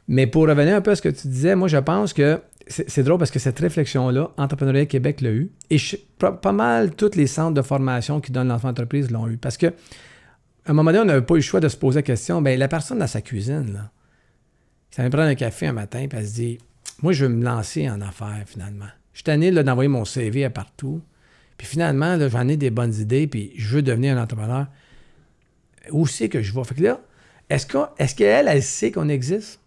Mais 0.08 0.26
pour 0.26 0.48
revenir 0.48 0.76
un 0.76 0.80
peu 0.80 0.92
à 0.92 0.96
ce 0.96 1.02
que 1.02 1.10
tu 1.10 1.28
disais, 1.28 1.54
moi, 1.56 1.68
je 1.68 1.76
pense 1.76 2.12
que 2.14 2.40
c'est 2.66 2.88
c'est 2.88 3.02
drôle 3.02 3.18
parce 3.18 3.30
que 3.30 3.38
cette 3.38 3.58
réflexion-là, 3.58 4.30
Entrepreneuriat 4.38 4.86
Québec 4.86 5.20
l'a 5.20 5.30
eu, 5.30 5.50
et 5.68 5.76
je- 5.76 5.96
pas, 6.18 6.32
pas 6.32 6.52
mal 6.52 6.94
tous 6.94 7.16
les 7.16 7.26
centres 7.26 7.52
de 7.54 7.60
formation 7.62 8.20
qui 8.22 8.32
donnent 8.32 8.48
l'enfant 8.48 8.68
entreprise 8.68 9.10
l'ont 9.10 9.28
eu. 9.28 9.36
Parce 9.36 9.58
que 9.58 9.66
à 9.66 10.70
un 10.70 10.72
moment 10.72 10.90
donné, 10.90 11.02
on 11.02 11.04
n'avait 11.04 11.20
pas 11.26 11.34
eu 11.34 11.38
le 11.38 11.42
choix 11.42 11.60
de 11.60 11.68
se 11.68 11.76
poser 11.76 11.98
la 11.98 12.02
question, 12.02 12.40
ben 12.40 12.58
la 12.58 12.68
personne 12.68 12.98
dans 12.98 13.06
sa 13.06 13.20
cuisine, 13.20 13.74
là, 13.74 13.90
ça 14.94 15.02
vient 15.02 15.10
prendre 15.10 15.26
un 15.26 15.34
café 15.34 15.66
un 15.66 15.72
matin, 15.72 16.06
puis 16.08 16.16
elle 16.20 16.28
se 16.28 16.34
dit 16.34 16.58
Moi, 17.02 17.12
je 17.12 17.24
veux 17.24 17.28
me 17.34 17.42
lancer 17.44 17.90
en 17.90 18.00
affaires, 18.00 18.44
finalement. 18.46 18.86
Je 19.12 19.18
suis 19.18 19.24
tanné 19.24 19.50
d'envoyer 19.50 19.88
mon 19.88 20.04
CV 20.04 20.44
à 20.44 20.50
partout. 20.50 21.02
Puis 21.58 21.66
finalement, 21.66 22.16
j'en 22.28 22.46
ai 22.46 22.56
des 22.56 22.70
bonnes 22.70 22.94
idées, 22.94 23.26
puis 23.26 23.50
je 23.56 23.74
veux 23.74 23.82
devenir 23.82 24.16
un 24.16 24.22
entrepreneur. 24.22 24.68
Où 25.90 26.06
c'est 26.06 26.28
que 26.28 26.42
je 26.42 26.54
vais? 26.54 26.62
Fait 26.62 26.76
que 26.76 26.82
là, 26.84 27.00
est-ce 27.50 27.66
qu'on- 27.66 27.88
est-ce 27.98 28.14
qu'elle, 28.14 28.46
elle 28.46 28.62
sait 28.62 28.92
qu'on 28.92 29.08
existe? 29.08 29.58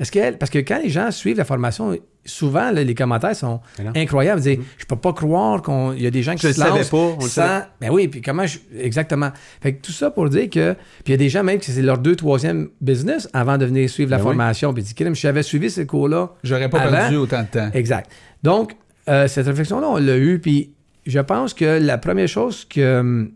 Est-ce. 0.00 0.32
Parce 0.36 0.50
que 0.50 0.58
quand 0.58 0.80
les 0.82 0.88
gens 0.90 1.10
suivent 1.12 1.36
la 1.36 1.44
formation, 1.44 1.96
souvent, 2.24 2.70
là, 2.72 2.82
les 2.82 2.94
commentaires 2.94 3.36
sont 3.36 3.60
incroyables. 3.94 4.40
Ils 4.44 4.56
disent, 4.56 4.66
Je 4.78 4.86
peux 4.86 4.96
pas 4.96 5.12
croire 5.12 5.62
qu'il 5.62 6.02
y 6.02 6.06
a 6.06 6.10
des 6.10 6.22
gens 6.22 6.34
qui 6.34 6.42
Je 6.42 6.48
le 6.48 6.52
se 6.54 6.60
savais 6.60 6.78
lancent 6.78 6.88
pas, 6.90 6.96
on 6.96 7.14
le 7.16 7.20
sans- 7.22 7.28
savait. 7.28 7.64
Ben 7.80 7.90
oui, 7.90 8.08
puis 8.08 8.20
comment 8.20 8.44
je- 8.46 8.58
Exactement. 8.78 9.30
Fait 9.60 9.74
que 9.74 9.82
tout 9.86 9.92
ça 9.92 10.10
pour 10.10 10.28
dire 10.28 10.50
que. 10.50 10.72
Puis 10.72 10.78
il 11.06 11.10
y 11.12 11.14
a 11.14 11.16
des 11.16 11.28
gens 11.28 11.44
même 11.44 11.58
que 11.60 11.64
c'est 11.66 11.80
leur 11.82 11.98
deux, 11.98 12.16
troisième 12.16 12.70
business 12.80 13.28
avant 13.32 13.56
de 13.56 13.66
venir 13.66 13.88
suivre 13.88 14.10
la 14.10 14.16
Ben 14.16 14.22
oui. 14.24 14.28
formation. 14.30 14.72
Puis 14.74 14.82
ils 14.82 14.94
disent, 14.94 15.14
si 15.14 15.20
j'avais 15.20 15.42
suivi 15.44 15.70
ces 15.70 15.86
cours-là. 15.86 16.32
J'aurais 16.42 16.68
pas 16.68 16.80
Avant- 16.80 16.90
perdu 16.96 17.16
autant 17.16 17.42
de 17.42 17.46
temps. 17.48 17.70
Exact. 17.72 18.10
Donc, 18.42 18.74
euh, 19.08 19.28
cette 19.28 19.46
réflexion-là, 19.46 19.86
on 19.88 19.98
l'a 19.98 20.16
eue. 20.16 20.40
Puis 20.40 20.72
je 21.06 21.20
pense 21.20 21.54
que 21.54 21.78
la 21.80 21.98
première 21.98 22.26
chose 22.28 22.64
que, 22.64 23.30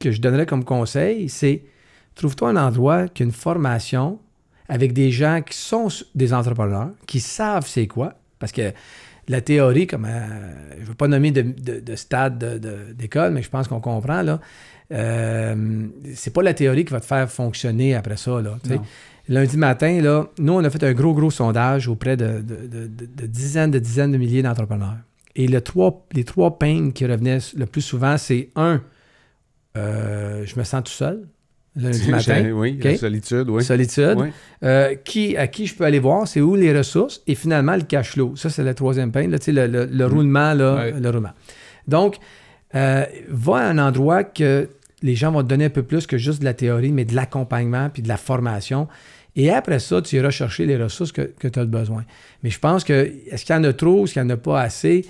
que 0.00 0.10
je 0.10 0.20
donnerais 0.20 0.46
comme 0.46 0.64
conseil, 0.64 1.28
c'est 1.28 1.62
trouve-toi 2.16 2.48
un 2.50 2.56
endroit 2.56 3.06
qui 3.08 3.22
a 3.22 3.26
une 3.26 3.30
formation 3.32 4.18
avec 4.76 4.92
des 4.94 5.10
gens 5.10 5.38
qui 5.48 5.56
sont 5.56 5.88
des 6.14 6.32
entrepreneurs, 6.32 6.90
qui 7.06 7.20
savent 7.20 7.66
c'est 7.66 7.86
quoi. 7.86 8.14
Parce 8.38 8.52
que 8.52 8.72
la 9.28 9.40
théorie, 9.40 9.86
comme 9.86 10.06
euh, 10.06 10.76
je 10.76 10.80
ne 10.80 10.86
veux 10.86 10.94
pas 10.94 11.08
nommer 11.08 11.30
de, 11.30 11.42
de- 11.42 11.80
de 11.80 11.94
stade 11.96 12.38
de- 12.38 12.58
de- 12.58 12.92
d'école, 12.94 13.32
mais 13.34 13.42
je 13.42 13.50
pense 13.50 13.68
qu'on 13.68 13.80
comprend, 13.80 14.22
là. 14.22 14.40
Euh, 14.92 15.86
c'est 16.14 16.32
pas 16.32 16.42
la 16.42 16.54
théorie 16.54 16.84
qui 16.86 16.92
va 16.92 17.00
te 17.00 17.06
faire 17.06 17.30
fonctionner 17.30 17.94
après 17.94 18.16
ça. 18.16 18.40
Là. 18.40 18.56
Lundi 19.28 19.56
matin, 19.56 20.00
là, 20.00 20.26
nous, 20.38 20.52
on 20.54 20.64
a 20.64 20.70
fait 20.70 20.82
un 20.84 20.92
gros, 20.94 21.14
gros 21.14 21.30
sondage 21.30 21.86
auprès 21.88 22.16
de, 22.16 22.40
de- 22.40 22.66
de- 22.66 22.86
de- 22.88 23.06
de 23.20 23.26
dizaines 23.26 23.70
de 23.70 23.78
dizaines 23.78 24.12
de 24.12 24.18
milliers 24.18 24.42
d'entrepreneurs. 24.42 24.96
Et 25.36 25.46
le 25.48 25.60
trois, 25.60 26.04
les 26.12 26.24
trois 26.24 26.58
peines 26.58 26.92
qui 26.92 27.06
revenaient 27.06 27.38
le 27.56 27.66
plus 27.66 27.82
souvent, 27.82 28.16
c'est 28.18 28.50
un, 28.56 28.82
euh, 29.76 30.44
je 30.44 30.58
me 30.58 30.64
sens 30.64 30.82
tout 30.84 30.92
seul, 30.92 31.26
lundi 31.76 32.10
matin. 32.10 32.50
oui, 32.52 32.78
solitude, 32.98 33.48
oui. 33.48 33.64
Solitude. 33.64 34.14
Oui. 34.18 34.28
Euh, 34.62 34.94
qui, 35.04 35.36
à 35.36 35.46
qui 35.46 35.66
je 35.66 35.74
peux 35.74 35.84
aller 35.84 35.98
voir, 35.98 36.28
c'est 36.28 36.40
où 36.40 36.54
les 36.54 36.76
ressources 36.76 37.22
et 37.26 37.34
finalement 37.34 37.74
le 37.76 37.82
cash 37.82 38.10
flow. 38.12 38.36
Ça, 38.36 38.50
c'est 38.50 38.62
la 38.62 38.74
troisième 38.74 39.10
peine, 39.12 39.30
là, 39.30 39.38
le, 39.46 39.66
le- 39.66 39.84
le 39.86 40.06
roulement. 40.06 40.52
Là, 40.54 40.90
le 40.90 41.10
roulement. 41.10 41.32
Donc, 41.88 42.16
euh, 42.74 43.04
va 43.28 43.56
à 43.56 43.64
un 43.68 43.78
endroit 43.78 44.24
que 44.24 44.68
les 45.02 45.14
gens 45.16 45.32
vont 45.32 45.42
te 45.42 45.48
donner 45.48 45.64
un 45.66 45.70
peu 45.70 45.82
plus 45.82 46.06
que 46.06 46.16
juste 46.18 46.40
de 46.40 46.44
la 46.44 46.54
théorie, 46.54 46.92
mais 46.92 47.04
de 47.04 47.14
l'accompagnement 47.14 47.90
puis 47.90 48.02
de 48.02 48.08
la 48.08 48.16
formation. 48.16 48.86
Et 49.34 49.50
après 49.50 49.78
ça, 49.78 50.00
tu 50.02 50.16
iras 50.16 50.30
chercher 50.30 50.66
les 50.66 50.76
ressources 50.76 51.10
que, 51.10 51.30
tu 51.48 51.58
as 51.58 51.64
besoin. 51.64 52.04
Mais 52.42 52.50
je 52.50 52.58
pense 52.58 52.84
que, 52.84 53.10
est-ce 53.30 53.44
qu'il 53.44 53.54
y 53.54 53.58
en 53.58 53.64
a 53.64 53.72
trop, 53.72 54.04
est-ce 54.04 54.12
qu'il 54.12 54.22
n'y 54.22 54.30
en 54.30 54.34
a 54.34 54.36
pas 54.36 54.60
assez? 54.60 55.06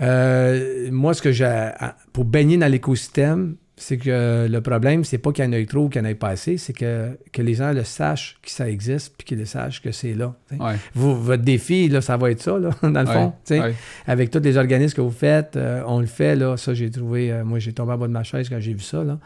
Euh, 0.00 0.88
moi, 0.90 1.14
ce 1.14 1.22
que 1.22 1.32
j'ai. 1.32 1.70
Pour 2.12 2.24
baigner 2.24 2.56
dans 2.56 2.70
l'écosystème, 2.70 3.56
c'est 3.82 3.96
que 3.96 4.46
le 4.50 4.60
problème, 4.60 5.04
c'est 5.04 5.18
pas 5.18 5.32
qu'il 5.32 5.44
y 5.44 5.48
en 5.48 5.52
ait 5.52 5.64
trop 5.64 5.84
ou 5.84 5.88
qu'il 5.88 6.02
n'y 6.02 6.08
en 6.08 6.10
ait 6.10 6.14
pas 6.14 6.28
assez, 6.28 6.58
c'est 6.58 6.72
que, 6.74 7.18
que 7.32 7.40
les 7.40 7.54
gens 7.54 7.72
le 7.72 7.82
sachent 7.82 8.38
que 8.42 8.50
ça 8.50 8.68
existe 8.68 9.14
puis 9.16 9.24
qu'ils 9.24 9.38
le 9.38 9.46
sachent 9.46 9.80
que 9.80 9.90
c'est 9.90 10.12
là. 10.12 10.34
Ouais. 10.58 10.76
Vous, 10.94 11.16
votre 11.16 11.42
défi, 11.42 11.88
là, 11.88 12.00
ça 12.00 12.16
va 12.18 12.30
être 12.30 12.42
ça, 12.42 12.58
là, 12.58 12.70
dans 12.82 13.00
le 13.00 13.06
fond. 13.06 13.32
Ouais. 13.48 13.60
Ouais. 13.60 13.74
Avec 14.06 14.30
tous 14.30 14.40
les 14.40 14.58
organismes 14.58 14.96
que 14.96 15.00
vous 15.00 15.10
faites, 15.10 15.56
euh, 15.56 15.82
on 15.86 16.00
le 16.00 16.06
fait, 16.06 16.36
là. 16.36 16.56
Ça, 16.58 16.74
j'ai 16.74 16.90
trouvé. 16.90 17.32
euh, 17.32 17.42
moi, 17.44 17.58
j'ai 17.58 17.72
tombé 17.72 17.92
en 17.92 17.98
bas 17.98 18.06
de 18.06 18.12
ma 18.12 18.22
chaise 18.22 18.48
quand 18.48 18.60
j'ai 18.60 18.74
vu 18.74 18.80
ça, 18.80 19.02
là. 19.02 19.18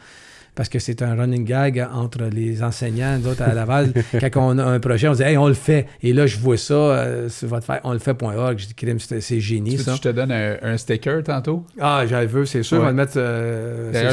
Parce 0.54 0.68
que 0.68 0.78
c'est 0.78 1.02
un 1.02 1.16
running 1.16 1.44
gag 1.44 1.84
entre 1.92 2.24
les 2.32 2.62
enseignants, 2.62 3.18
nous 3.18 3.26
autres 3.26 3.42
à 3.42 3.52
Laval. 3.54 3.92
quand 4.32 4.54
on 4.54 4.56
a 4.58 4.64
un 4.64 4.78
projet, 4.78 5.08
on 5.08 5.12
dit, 5.14 5.22
hey, 5.24 5.36
on 5.36 5.48
le 5.48 5.54
fait. 5.54 5.86
Et 6.02 6.12
là, 6.12 6.28
je 6.28 6.38
vois 6.38 6.56
ça 6.56 6.74
euh, 6.74 7.28
sur 7.28 7.48
votre 7.48 7.66
fait, 7.66 7.80
on 7.82 7.92
le 7.92 7.98
fait.org. 7.98 8.58
Je 8.58 8.66
dis, 8.66 9.04
c'est 9.20 9.40
génie, 9.40 9.70
Tu 9.72 9.76
veux 9.78 9.84
que 9.84 9.90
ça. 9.90 9.96
je 9.96 10.00
te 10.02 10.08
donne 10.10 10.30
un, 10.30 10.56
un 10.62 10.76
sticker 10.76 11.24
tantôt? 11.24 11.66
Ah, 11.80 12.04
j'en 12.06 12.24
veux, 12.26 12.46
c'est 12.46 12.62
sûr. 12.62 12.76
Ouais. 12.76 12.82
On 12.82 12.84
va 12.84 12.90
le 12.92 12.96
mettre. 12.96 13.14
euh, 13.16 13.90
D'ailleurs, 13.90 14.12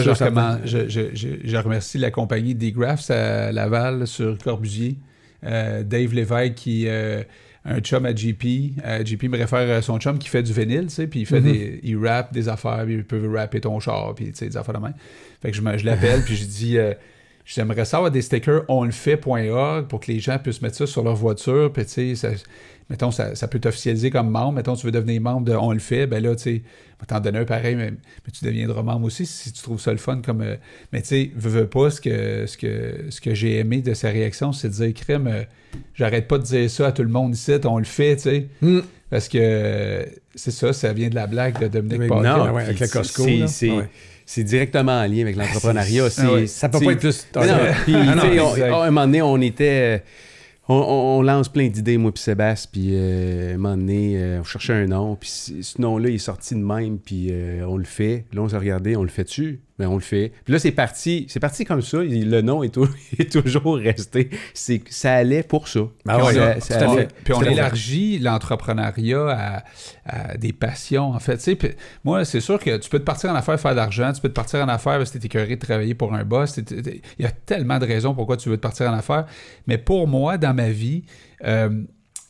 je, 0.65 0.89
je, 0.89 1.27
je- 1.43 1.57
remercie 1.57 1.99
la 1.99 2.09
compagnie 2.09 2.55
D-Graphs 2.55 3.11
à 3.11 3.51
Laval 3.51 4.07
sur 4.07 4.35
Corbusier. 4.39 4.97
Euh, 5.45 5.83
Dave 5.83 6.13
Lévesque 6.13 6.55
qui 6.55 6.85
euh, 6.87 7.21
un 7.65 7.79
chum 7.81 8.05
à 8.05 8.15
JP. 8.15 8.43
Euh, 8.83 9.05
JP 9.05 9.23
me 9.29 9.37
réfère 9.37 9.77
à 9.77 9.81
son 9.83 9.99
chum 9.99 10.17
qui 10.17 10.27
fait 10.29 10.41
du 10.43 10.53
vinyle, 10.53 10.85
tu 10.87 10.89
sais, 10.89 11.07
puis 11.07 11.19
il 11.21 11.25
fait 11.27 11.39
Mhm. 11.41 11.51
des. 11.51 11.79
Il 11.83 11.97
rappe 12.03 12.33
des 12.33 12.49
affaires, 12.49 12.81
puis 12.85 12.95
il 12.95 13.03
peut 13.03 13.31
rapper 13.31 13.61
ton 13.61 13.79
char, 13.79 14.13
puis 14.15 14.31
tu 14.31 14.37
sais, 14.37 14.47
des 14.49 14.57
affaires 14.57 14.73
de 14.75 14.79
même. 14.79 14.93
Fait 15.41 15.51
que 15.51 15.57
je, 15.57 15.61
me- 15.61 15.77
je 15.77 15.85
l'appelle, 15.85 16.21
puis 16.23 16.35
je 16.35 16.45
dis 16.45 16.77
euh, 16.77 16.93
J'aimerais 17.43 17.85
savoir 17.85 18.11
des 18.11 18.21
stickers 18.21 18.63
onlefait.org 18.69 19.87
pour 19.87 19.99
que 19.99 20.11
les 20.11 20.19
gens 20.19 20.37
puissent 20.37 20.61
mettre 20.61 20.75
ça 20.77 20.85
sur 20.87 21.03
leur 21.03 21.15
voiture, 21.15 21.71
puis 21.73 21.85
tu 21.85 21.91
sais, 21.91 22.15
ça- 22.15 22.29
mettons, 22.89 23.09
ça, 23.11 23.33
ça 23.35 23.47
peut 23.47 23.59
t'officialiser 23.59 24.11
comme 24.11 24.29
membre. 24.29 24.53
Mettons, 24.53 24.75
tu 24.75 24.85
veux 24.85 24.91
devenir 24.91 25.21
membre 25.21 25.45
de 25.47 25.53
On 25.55 25.71
le 25.71 25.79
fait, 25.79 26.05
ben 26.07 26.21
là, 26.23 26.35
tu 26.35 26.43
sais, 26.43 26.61
on 26.97 26.99
va 27.01 27.05
t'en 27.07 27.19
donner 27.19 27.39
un 27.39 27.45
pareil, 27.45 27.75
mais, 27.75 27.91
mais 27.91 28.31
tu 28.31 28.45
deviendras 28.45 28.83
membre 28.83 29.05
aussi 29.07 29.25
si 29.25 29.51
tu 29.51 29.61
trouves 29.63 29.81
ça 29.81 29.91
le 29.91 29.97
fun. 29.97 30.21
comme 30.23 30.41
euh, 30.41 30.55
Mais 30.93 31.01
tu 31.01 31.07
sais, 31.09 31.31
veux, 31.35 31.49
veux 31.61 31.67
pas, 31.67 31.89
ce 31.89 31.99
que, 31.99 32.45
ce 32.45 32.57
que, 32.57 33.05
ce 33.09 33.19
que 33.21 33.33
j'ai 33.33 33.57
aimé 33.57 33.81
de 33.81 33.93
sa 33.95 34.09
réaction, 34.09 34.53
c'est 34.53 34.69
de 34.69 34.73
dire, 34.73 34.93
crème, 34.93 35.27
euh, 35.27 35.43
j'arrête 35.95 36.27
pas 36.27 36.37
de 36.37 36.43
dire 36.43 36.69
ça 36.69 36.87
à 36.87 36.91
tout 36.91 37.03
le 37.03 37.09
monde 37.09 37.33
ici, 37.33 37.53
on 37.65 37.79
le 37.79 37.85
fait, 37.85 38.15
tu 38.17 38.21
sais. 38.21 38.47
Hmm. 38.61 38.81
Parce 39.09 39.27
que 39.27 39.37
euh, 39.41 40.05
c'est 40.35 40.51
ça, 40.51 40.71
ça 40.71 40.93
vient 40.93 41.09
de 41.09 41.15
la 41.15 41.27
blague 41.27 41.59
de 41.59 41.67
Dominique 41.67 42.07
Paquet. 42.07 42.21
non, 42.37 42.51
ouais, 42.53 42.63
avec 42.63 42.79
le 42.79 42.87
Costco. 42.87 43.23
c'est- 43.47 43.67
là. 43.67 43.87
C'est- 44.33 44.43
directement 44.43 44.99
en 45.01 45.05
lien 45.07 45.21
avec 45.21 45.35
l'entrepreneuriat. 45.35 46.09
C'est- 46.09 46.21
ah 46.25 46.33
ouais. 46.33 46.47
Ça 46.47 46.69
peut 46.69 46.79
pas 46.79 46.91
être 46.93 46.99
plus. 46.99 47.27
Mais 47.35 47.47
non, 47.47 47.57
puis, 47.83 47.95
Ah 47.95 48.43
on- 48.43 48.81
à 48.81 48.85
un 48.85 48.91
moment 48.91 49.05
donné, 49.05 49.21
on 49.21 49.41
était. 49.41 50.03
On, 50.69 50.75
on- 50.75 51.17
on 51.17 51.21
lance 51.21 51.49
plein 51.49 51.67
d'idées, 51.67 51.97
moi 51.97 52.13
puis 52.13 52.21
Sébastien, 52.23 52.69
puis 52.71 52.89
euh, 52.93 53.51
à 53.51 53.53
un 53.55 53.57
moment 53.57 53.75
donné, 53.75 54.13
euh, 54.15 54.39
on 54.39 54.43
cherchait 54.43 54.73
un 54.73 54.85
nom, 54.87 55.15
puis 55.15 55.29
ce 55.29 55.81
nom-là 55.81 56.09
il 56.09 56.15
est 56.15 56.17
sorti 56.19 56.53
de 56.55 56.59
même, 56.61 56.97
puis 56.99 57.27
euh, 57.31 57.65
on 57.67 57.75
le 57.77 57.83
fait. 57.83 58.25
Là, 58.31 58.41
on 58.43 58.47
s'est 58.49 58.57
regardé, 58.57 58.95
on 58.95 59.03
le 59.03 59.09
fait-tu? 59.09 59.59
On 59.85 59.95
le 59.95 60.01
fait. 60.01 60.31
Puis 60.43 60.53
là, 60.53 60.59
c'est 60.59 60.71
parti, 60.71 61.25
c'est 61.29 61.39
parti 61.39 61.65
comme 61.65 61.81
ça. 61.81 62.03
il- 62.03 62.29
Le 62.29 62.41
nom 62.41 62.63
est, 62.63 62.69
tou- 62.69 62.87
est 63.19 63.31
toujours 63.31 63.75
resté. 63.77 64.29
C'est, 64.53 64.81
ça 64.89 65.13
allait 65.15 65.43
pour 65.43 65.67
ça. 65.67 65.81
Ah 66.07 66.17
Puis 66.17 66.27
ouais, 66.27 66.39
on 66.39 66.41
a- 66.43 66.59
ça, 66.59 66.61
ça 66.61 66.77
tout 66.77 66.83
à 66.83 66.91
allait. 66.93 67.01
fait. 67.03 67.15
Puis 67.23 67.33
on 67.33 67.39
C'est 67.41 67.51
élargit 67.51 68.19
l'entrepreneuriat 68.19 69.27
à, 69.29 69.63
à 70.05 70.37
des 70.37 70.53
passions, 70.53 71.11
en 71.11 71.19
fait. 71.19 71.37
Tu 71.37 71.43
sais, 71.43 71.55
puis 71.55 71.69
moi, 72.03 72.25
c'est 72.25 72.41
sûr 72.41 72.59
que 72.59 72.77
tu 72.77 72.89
peux 72.89 72.99
te 72.99 73.03
partir 73.03 73.29
en 73.31 73.35
affaires 73.35 73.59
faire 73.59 73.71
de 73.71 73.77
l'argent, 73.77 74.11
tu 74.13 74.21
peux 74.21 74.29
te 74.29 74.33
partir 74.33 74.59
en 74.63 74.67
affaires 74.67 74.97
parce 74.97 75.11
que 75.11 75.17
t'es 75.17 75.25
écœuré 75.25 75.55
de 75.55 75.61
travailler 75.61 75.93
pour 75.95 76.13
un 76.13 76.23
boss. 76.23 76.57
Il 76.57 77.01
y 77.19 77.25
a 77.25 77.31
tellement 77.31 77.79
de 77.79 77.85
raisons 77.85 78.13
pourquoi 78.13 78.37
tu 78.37 78.49
veux 78.49 78.57
te 78.57 78.61
partir 78.61 78.89
en 78.89 78.93
affaires. 78.93 79.25
Mais 79.67 79.77
pour 79.77 80.07
moi, 80.07 80.37
dans 80.37 80.53
ma 80.53 80.69
vie, 80.69 81.03
euh, 81.45 81.69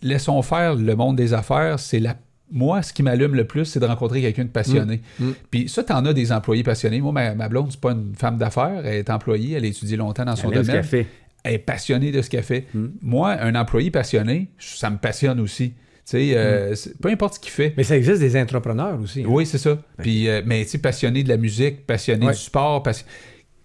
laissons 0.02 0.42
faire 0.42 0.76
le 0.76 0.96
monde 0.96 1.16
des 1.16 1.34
affaires, 1.34 1.80
c'est 1.80 2.00
la 2.00 2.16
moi, 2.52 2.82
ce 2.82 2.92
qui 2.94 3.04
m'allume 3.04 3.36
le 3.36 3.46
plus, 3.46 3.66
c'est 3.66 3.80
de 3.80 3.86
rencontrer 3.86 4.22
quelqu'un 4.22 4.44
de 4.44 4.50
passionné. 4.50 5.02
Mm. 5.20 5.26
Mm. 5.28 5.34
Puis 5.50 5.70
ça, 5.70 5.84
t'en 5.84 6.06
as 6.06 6.14
des 6.14 6.32
employés 6.32 6.64
passionnés. 6.64 7.02
Moi, 7.02 7.12
ma, 7.12 7.34
ma 7.36 7.48
blonde, 7.50 7.68
c'est 7.72 7.80
pas 7.80 7.92
une 7.92 8.14
femme 8.16 8.38
d'affaires. 8.38 8.82
Elle 8.86 8.96
est 8.96 9.10
employée, 9.10 9.56
elle 9.56 9.64
a 9.64 9.68
étudié 9.68 9.98
longtemps 9.98 10.26
dans 10.26 10.36
son 10.36 10.52
Elle 10.52 10.58
ce 10.58 10.62
domaine 10.68 10.82
qu'elle 10.82 10.90
fait. 10.90 11.08
elle 11.44 11.54
est 11.56 11.60
passionnée 11.60 12.12
de 12.12 12.22
ce 12.22 12.30
qu'elle 12.30 12.44
fait. 12.44 12.66
Mm. 12.74 12.86
Moi, 13.02 13.32
un 13.42 13.56
employé 13.56 13.90
passionné, 13.92 14.50
ça 14.60 14.90
me 14.90 14.98
passionne 14.98 15.40
aussi. 15.40 15.70
Tu 16.04 16.18
sais, 16.18 16.32
euh, 16.36 16.76
peu 17.02 17.10
importe 17.10 17.36
ce 17.36 17.40
qu'il 17.40 17.52
fait. 17.52 17.74
Mais 17.78 17.84
ça 17.84 17.96
existe 17.96 18.20
des 18.20 18.36
entrepreneurs 18.42 19.00
aussi. 19.00 19.22
hein. 19.22 19.28
Oui, 19.30 19.46
c'est 19.46 19.58
ça. 19.60 19.78
Puis, 20.00 20.28
euh, 20.28 20.42
mais 20.46 20.64
tu 20.66 20.72
sais, 20.72 20.78
passionné 20.80 21.24
de 21.24 21.30
la 21.30 21.38
musique, 21.38 21.86
passionné 21.86 22.26
Ouais. 22.26 22.34
du 22.34 22.40
sport. 22.40 22.84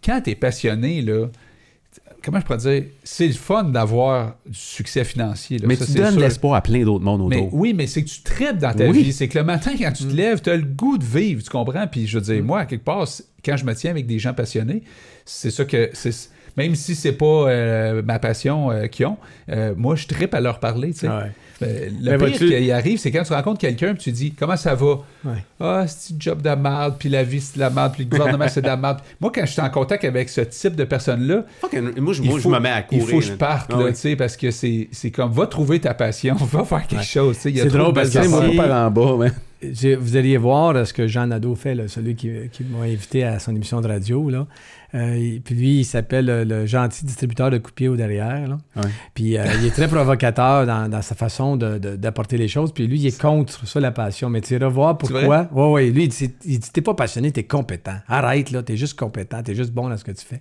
Quand 0.05 0.21
tu 0.21 0.31
es 0.31 0.35
passionné, 0.35 1.01
là, 1.03 1.27
comment 2.27 2.41
je 2.41 2.45
pourrais 2.45 2.59
dire, 2.59 2.85
c'est 3.05 3.29
le 3.29 3.33
fun 3.35 3.65
d'avoir 3.65 4.35
du 4.45 4.59
succès 4.59 5.05
financier. 5.05 5.59
là. 5.59 5.67
Mais 5.69 5.77
Ça, 5.77 5.87
tu 5.87 5.93
donnes 5.93 6.19
l'espoir 6.19 6.55
à 6.55 6.61
plein 6.61 6.85
d'autres 6.85 7.05
mondes 7.05 7.27
Mais 7.31 7.37
autour. 7.39 7.55
oui, 7.55 7.73
mais 7.73 7.87
c'est 7.87 8.03
que 8.03 8.09
tu 8.11 8.21
traites 8.23 8.59
dans 8.59 8.75
ta 8.75 8.89
Oui. 8.89 9.05
vie. 9.05 9.13
C'est 9.13 9.29
que 9.29 9.39
le 9.39 9.45
matin, 9.45 9.71
quand 9.79 9.93
tu 9.93 10.05
te 10.05 10.13
Mm. 10.13 10.17
lèves, 10.17 10.43
tu 10.43 10.51
as 10.51 10.57
le 10.57 10.65
goût 10.65 10.99
de 10.99 11.05
vivre, 11.05 11.43
tu 11.43 11.49
comprends? 11.49 11.87
Puis 11.87 12.07
je 12.07 12.19
veux 12.19 12.25
dire, 12.35 12.43
moi, 12.45 12.61
à 12.61 12.67
quelque 12.67 12.85
part, 12.85 13.07
quand 13.45 13.57
je 13.57 13.65
me 13.65 13.75
tiens 13.75 13.93
avec 13.93 14.07
des 14.07 14.19
gens 14.19 14.35
passionnés, 14.35 14.83
c'est 15.25 15.51
ça 15.51 15.65
que. 15.65 15.89
c'est 15.93 16.13
Même 16.57 16.75
si 16.75 16.95
c'est 16.95 17.13
pas 17.13 17.25
euh, 17.27 18.03
ma 18.05 18.19
passion 18.19 18.71
euh, 18.71 18.87
qu'ils 18.87 19.07
ont, 19.07 19.19
euh, 19.51 19.75
moi, 19.77 19.95
je 19.97 20.07
trippe 20.07 20.35
à 20.35 20.41
leur 20.41 20.59
parler. 20.59 20.93
tu 20.93 21.01
sais. 21.01 21.09
Ouais. 21.09 21.31
Le 21.59 22.19
Mais 22.19 22.31
pire 22.33 22.39
qui 22.39 22.71
arrive, 22.71 22.99
c'est 22.99 23.11
quand 23.11 23.23
tu 23.23 23.33
rencontres 23.33 23.59
quelqu'un 23.61 23.95
tu 23.95 24.13
dis 24.13 24.33
Comment 24.39 24.57
ça 24.59 24.75
va? 24.75 24.97
Ah, 25.59 25.85
c'est 25.89 26.13
un 26.13 26.17
job 26.21 26.43
de 26.43 26.51
merde, 26.51 26.97
puis 26.99 27.09
la 27.09 27.23
vie, 27.25 27.41
c'est 27.41 27.55
de 27.55 27.61
la 27.61 27.71
merde, 27.71 27.93
puis 27.95 28.05
le 28.05 28.11
gouvernement, 28.11 28.47
c'est 28.49 28.61
de 28.61 28.67
la 28.67 28.77
merde. 28.77 28.99
Moi, 29.21 29.33
quand 29.35 29.41
je 29.47 29.53
suis 29.53 29.63
en 29.63 29.71
contact 29.71 30.05
avec 30.05 30.29
ce 30.29 30.43
type 30.43 30.77
de 30.77 30.85
personnes-là, 30.85 31.45
Fucking- 31.63 31.99
moi, 31.99 32.13
je, 32.13 32.21
il 32.23 32.29
moi, 32.29 32.39
faut, 32.41 32.51
je 32.51 32.55
me 32.55 32.61
mets 32.61 32.69
à 32.69 32.81
il 32.81 32.85
courir. 32.99 33.07
faut 33.07 33.19
que 33.21 33.25
je 33.25 33.33
parte, 33.33 33.71
Ah 33.73 33.79
là, 33.79 33.85
oui. 33.87 33.93
tu 33.93 33.99
sais, 34.01 34.17
parce 34.17 34.37
que 34.37 34.51
c'est 34.51 34.89
c'est 34.93 35.11
comme, 35.11 35.33
va 35.33 35.47
trouver 35.47 35.81
ta 35.81 35.95
passion, 35.95 36.35
va 36.53 36.63
faire 36.65 36.87
quelque 36.87 37.05
chose, 37.05 37.37
tu 37.37 37.43
sais. 37.45 37.51
il 37.53 37.59
C'est 37.59 37.69
drôle 37.69 37.95
parce 37.95 38.11
que 38.11 38.27
moi, 38.29 38.43
par 38.67 38.87
en 38.87 38.91
bas, 38.91 39.17
man. 39.17 39.33
Vous 39.63 40.17
alliez 40.17 40.37
voir 40.37 40.77
euh, 40.77 40.85
ce 40.85 40.93
que 40.93 41.07
Jean 41.07 41.27
Nadeau 41.27 41.55
fait, 41.55 41.75
là, 41.75 41.89
celui 41.89 42.15
qui, 42.15 42.31
qui 42.53 42.65
m'a 42.65 42.85
invité 42.85 43.25
à 43.25 43.39
son 43.39 43.55
émission 43.55 43.81
de 43.81 43.89
radio. 43.89 44.29
Là. 44.29 44.47
Euh, 44.95 45.39
puis 45.45 45.55
lui, 45.55 45.81
il 45.81 45.85
s'appelle 45.85 46.31
euh, 46.31 46.45
le 46.45 46.67
gentil 46.67 47.05
distributeur 47.05 47.51
de 47.51 47.59
coupiers 47.59 47.89
au 47.89 47.97
derrière. 47.97 48.49
là. 48.49 48.59
Ouais. 48.77 48.91
Puis 49.15 49.37
euh, 49.37 49.45
il 49.59 49.67
est 49.67 49.71
très 49.71 49.89
provocateur 49.89 50.67
dans, 50.67 50.89
dans 50.89 51.03
sa 51.03 51.15
façon 51.15 51.57
d'apporter 51.57 52.39
les 52.39 52.49
choses. 52.49 52.73
Puis 52.73 52.87
lui, 52.87 52.99
il 53.01 53.07
est 53.07 53.21
contre 53.21 53.67
ça, 53.67 53.81
la 53.81 53.91
passion. 53.91 54.31
Mais 54.31 54.41
tu 54.41 54.55
iras 54.55 54.69
voir 54.69 54.97
pourquoi. 54.99 55.49
Oui, 55.53 55.65
oui. 55.73 55.91
Lui, 55.91 56.05
il 56.05 56.09
dit, 56.09 56.31
il 56.45 56.59
dit, 56.59 56.71
t'es 56.73 56.83
pas 56.83 56.95
passionné, 56.95 57.33
t'es 57.33 57.45
compétent. 57.45 57.97
Arrête, 58.09 58.51
là, 58.51 58.63
t'es 58.63 58.77
juste 58.77 58.99
compétent, 58.99 59.43
t'es 59.43 59.55
juste 59.55 59.73
bon 59.73 59.89
dans 59.89 59.97
ce 59.97 60.05
que 60.05 60.13
tu 60.13 60.25
fais. 60.25 60.41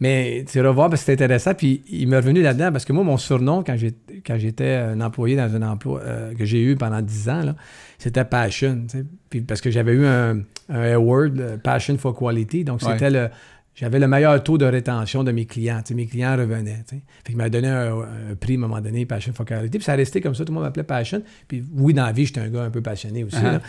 Mais 0.00 0.44
tu 0.46 0.58
iras 0.58 0.70
voir 0.72 0.90
parce 0.90 1.00
que 1.02 1.06
c'est 1.06 1.12
intéressant. 1.14 1.54
Puis 1.54 1.82
il 1.88 2.06
m'est 2.08 2.16
revenu 2.16 2.42
là-dedans 2.42 2.70
parce 2.70 2.84
que 2.84 2.92
moi, 2.92 3.02
mon 3.02 3.16
surnom, 3.16 3.62
quand 3.64 3.76
j'ai- 3.76 3.94
quand 4.26 4.36
j'étais 4.38 4.74
un 4.74 5.00
employé 5.00 5.36
dans 5.36 5.54
un 5.56 5.62
emploi 5.62 6.00
euh, 6.02 6.34
que 6.34 6.44
j'ai 6.44 6.62
eu 6.62 6.76
pendant 6.76 7.00
10 7.00 7.28
ans, 7.30 7.42
là, 7.42 7.56
c'était 7.98 8.24
Passion. 8.24 8.86
Puis 9.30 9.40
parce 9.40 9.60
que 9.62 9.70
j'avais 9.70 9.92
eu 9.92 10.04
un, 10.04 10.40
un 10.68 10.92
award, 10.92 11.40
euh, 11.40 11.56
Passion 11.56 11.96
for 11.96 12.14
Quality. 12.14 12.64
Donc 12.64 12.82
Ouais. 12.82 12.92
c'était 12.92 13.08
le. 13.10 13.28
j'avais 13.74 13.98
le 13.98 14.06
meilleur 14.06 14.42
taux 14.42 14.58
de 14.58 14.66
rétention 14.66 15.24
de 15.24 15.32
mes 15.32 15.46
clients. 15.46 15.80
Mes 15.94 16.06
clients 16.06 16.36
revenaient. 16.36 16.84
tu 16.86 16.96
sais. 16.96 17.02
Fait 17.24 17.32
qu'il 17.32 17.36
m'a 17.38 17.48
donné 17.48 17.68
un, 17.68 17.94
un 18.32 18.34
prix 18.38 18.54
à 18.54 18.56
un 18.56 18.60
moment 18.60 18.80
donné, 18.82 19.06
Passion 19.06 19.32
Focality. 19.32 19.78
Puis 19.78 19.84
ça 19.84 19.92
a 19.92 19.96
resté 19.96 20.20
comme 20.20 20.34
ça, 20.34 20.44
tout 20.44 20.52
le 20.52 20.56
monde 20.56 20.64
m'appelait 20.64 20.82
Passion. 20.84 21.22
Puis 21.48 21.64
oui, 21.74 21.94
dans 21.94 22.04
la 22.04 22.12
vie, 22.12 22.26
j'étais 22.26 22.40
un 22.40 22.48
gars 22.50 22.64
un 22.64 22.70
peu 22.70 22.82
passionné 22.82 23.24
aussi. 23.24 23.36
Uh-huh. 23.36 23.52
là. 23.52 23.60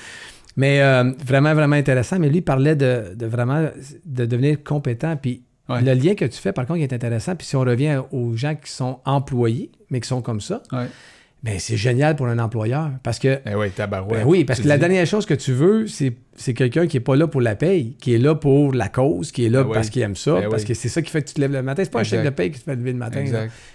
Mais 0.57 0.81
euh, 0.81 1.11
vraiment, 1.25 1.53
vraiment 1.53 1.75
intéressant. 1.77 2.19
Mais 2.19 2.27
lui, 2.29 2.37
il 2.39 2.41
parlait 2.41 2.75
de, 2.75 3.13
de 3.15 3.25
vraiment 3.27 3.69
de 4.05 4.25
devenir 4.25 4.63
compétent. 4.63 5.15
Puis 5.15 5.43
Ouais. 5.69 5.81
le 5.81 5.93
lien 5.93 6.15
que 6.15 6.25
tu 6.25 6.37
fais, 6.39 6.53
par 6.53 6.65
contre, 6.65 6.79
il 6.79 6.83
est 6.83 6.93
intéressant. 6.93 7.35
Puis 7.35 7.47
si 7.47 7.55
on 7.55 7.61
revient 7.61 8.01
aux 8.11 8.35
gens 8.35 8.55
qui 8.55 8.71
sont 8.71 8.99
employés, 9.05 9.71
mais 9.89 9.99
qui 9.99 10.07
sont 10.07 10.21
comme 10.21 10.39
ça, 10.41 10.61
Ouais. 10.71 10.85
ben 11.43 11.59
c'est 11.59 11.77
génial 11.77 12.15
pour 12.15 12.27
un 12.27 12.39
employeur. 12.39 12.89
Parce 13.03 13.19
que 13.19 13.39
Eh 13.45 13.53
oui, 13.55 13.67
ben 13.77 14.05
oui, 14.25 14.43
parce 14.45 14.59
que 14.61 14.67
la 14.67 14.77
dernière 14.77 15.05
chose 15.05 15.25
que 15.25 15.33
tu 15.33 15.51
veux, 15.53 15.85
c'est, 15.87 16.13
c'est 16.35 16.53
quelqu'un 16.53 16.87
qui 16.87 16.95
n'est 16.97 17.01
pas 17.01 17.15
là 17.15 17.27
pour 17.27 17.41
la 17.41 17.55
paye, 17.55 17.95
qui 17.99 18.13
est 18.13 18.17
là 18.17 18.33
pour 18.33 18.73
la 18.73 18.87
cause, 18.89 19.31
qui 19.31 19.45
est 19.45 19.49
là 19.49 19.63
Ben 19.63 19.69
oui. 19.69 19.73
parce 19.75 19.89
qu'il 19.89 20.01
aime 20.01 20.15
ça, 20.15 20.39
parce 20.49 20.63
oui. 20.63 20.67
que 20.69 20.73
c'est 20.73 20.89
ça 20.89 21.01
qui 21.01 21.11
fait 21.11 21.21
que 21.21 21.27
tu 21.27 21.33
te 21.35 21.41
lèves 21.41 21.51
le 21.53 21.61
matin. 21.61 21.83
C'est 21.83 21.91
pas 21.91 21.99
un 21.99 22.03
chèque 22.03 22.23
de 22.23 22.29
paye 22.31 22.51
qui 22.51 22.59
te 22.59 22.63
fait 22.63 22.75
lever 22.75 22.93
le 22.93 22.97
matin. 22.97 23.23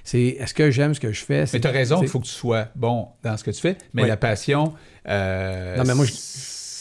C'est 0.02 0.20
est-ce 0.23 0.55
que 0.55 0.70
j'aime 0.70 0.94
ce 0.94 1.01
que 1.01 1.12
je 1.12 1.24
fais? 1.24 1.44
Mais 1.52 1.60
tu 1.60 1.66
as 1.69 1.70
raison, 1.70 2.01
il 2.02 2.09
faut 2.09 2.20
que 2.20 2.27
tu 2.27 2.32
sois 2.32 2.69
bon 2.74 3.09
dans 3.23 3.36
ce 3.36 3.44
que 3.44 3.51
tu 3.51 3.60
fais, 3.60 3.77
mais 3.94 4.06
la 4.06 4.16
passion. 4.16 4.73
euh, 5.09 5.77
Non, 5.77 5.85
mais 5.86 5.94
moi, 5.94 6.05
je- 6.06 6.12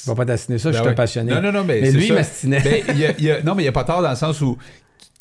Je 0.04 0.10
vais 0.10 0.16
pas 0.16 0.26
t'assiner 0.26 0.58
ça, 0.58 0.72
je 0.72 0.78
suis 0.78 0.84
Ben 0.84 0.92
un 0.94 0.96
passionné. 0.96 1.32
Non, 1.32 1.42
non, 1.44 1.52
non, 1.52 1.64
mais, 1.64 1.80
Mais 1.80 1.92
lui, 1.92 2.06
il 2.06 2.08
ça. 2.08 2.14
m'astinait. 2.16 2.60
Ben, 2.60 3.44
non, 3.46 3.54
mais 3.54 3.62
il 3.62 3.66
n'y 3.66 3.68
a 3.68 3.72
pas 3.72 3.84
tort 3.84 4.02
dans 4.02 4.10
le 4.10 4.16
sens 4.16 4.42
où 4.42 4.58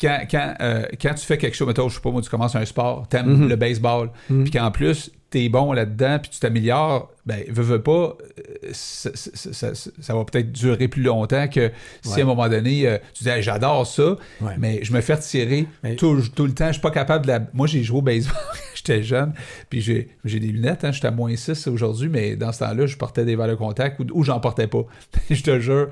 quand, 0.01 0.19
quand, 0.29 0.53
euh, 0.61 0.83
quand 1.01 1.13
tu 1.13 1.25
fais 1.25 1.37
quelque 1.37 1.55
chose, 1.55 1.67
mettons, 1.67 1.87
je 1.87 1.95
sais 1.95 2.01
pas, 2.01 2.09
moi, 2.11 2.21
tu 2.21 2.29
commences 2.29 2.55
un 2.55 2.65
sport, 2.65 3.07
t'aimes 3.07 3.27
Mhm. 3.43 3.49
le 3.49 3.55
baseball, 3.55 4.09
Mhm. 4.29 4.43
puis 4.43 4.51
qu'en 4.51 4.71
plus, 4.71 5.11
t'es 5.29 5.47
bon 5.47 5.71
là-dedans, 5.71 6.19
puis 6.19 6.29
tu 6.31 6.39
t'améliores, 6.39 7.09
ben, 7.25 7.43
veux, 7.49 7.63
veux 7.63 7.81
pas, 7.81 7.91
euh, 8.17 8.69
ça, 8.73 9.11
ça- 9.13 9.29
ça- 9.53 9.73
ça- 9.75 9.91
ça 10.01 10.13
va 10.15 10.25
peut-être 10.25 10.51
durer 10.51 10.87
plus 10.89 11.03
longtemps 11.03 11.47
que 11.47 11.71
si 12.01 12.09
Ouais. 12.15 12.19
à 12.19 12.23
un 12.23 12.27
moment 12.27 12.49
donné, 12.49 12.85
euh, 12.87 12.97
tu 13.13 13.23
dis, 13.23 13.29
Hey, 13.29 13.41
j'adore 13.41 13.87
ça, 13.87 14.17
Ouais. 14.41 14.55
mais 14.57 14.79
je 14.83 14.91
me 14.91 14.99
fais 14.99 15.13
retirer 15.13 15.67
Mais- 15.83 15.95
tout, 15.95 16.21
tout 16.35 16.45
le 16.45 16.53
temps, 16.53 16.67
je 16.67 16.73
suis 16.73 16.81
pas 16.81 16.91
capable 16.91 17.25
de 17.25 17.31
la... 17.31 17.39
Moi, 17.53 17.67
j'ai 17.67 17.81
joué 17.83 17.99
au 17.99 18.01
baseball 18.01 18.35
j'étais 18.85 19.03
jeune, 19.03 19.33
puis 19.69 19.81
j'ai 19.81 20.07
des 20.25 20.47
lunettes, 20.47 20.83
hein, 20.83 20.91
j'étais 20.91 21.07
à 21.07 21.11
moins 21.11 21.35
6 21.35 21.67
aujourd'hui, 21.67 22.09
mais 22.09 22.35
dans 22.35 22.51
ce 22.51 22.59
temps-là, 22.59 22.85
je 22.85 22.97
portais 22.97 23.25
des 23.25 23.35
verres 23.35 23.49
de 23.49 23.55
contact 23.55 23.99
ou, 23.99 24.05
ou 24.13 24.23
j'en 24.23 24.39
portais 24.39 24.67
pas. 24.67 24.83
je 25.29 25.41
te 25.41 25.59
jure, 25.59 25.89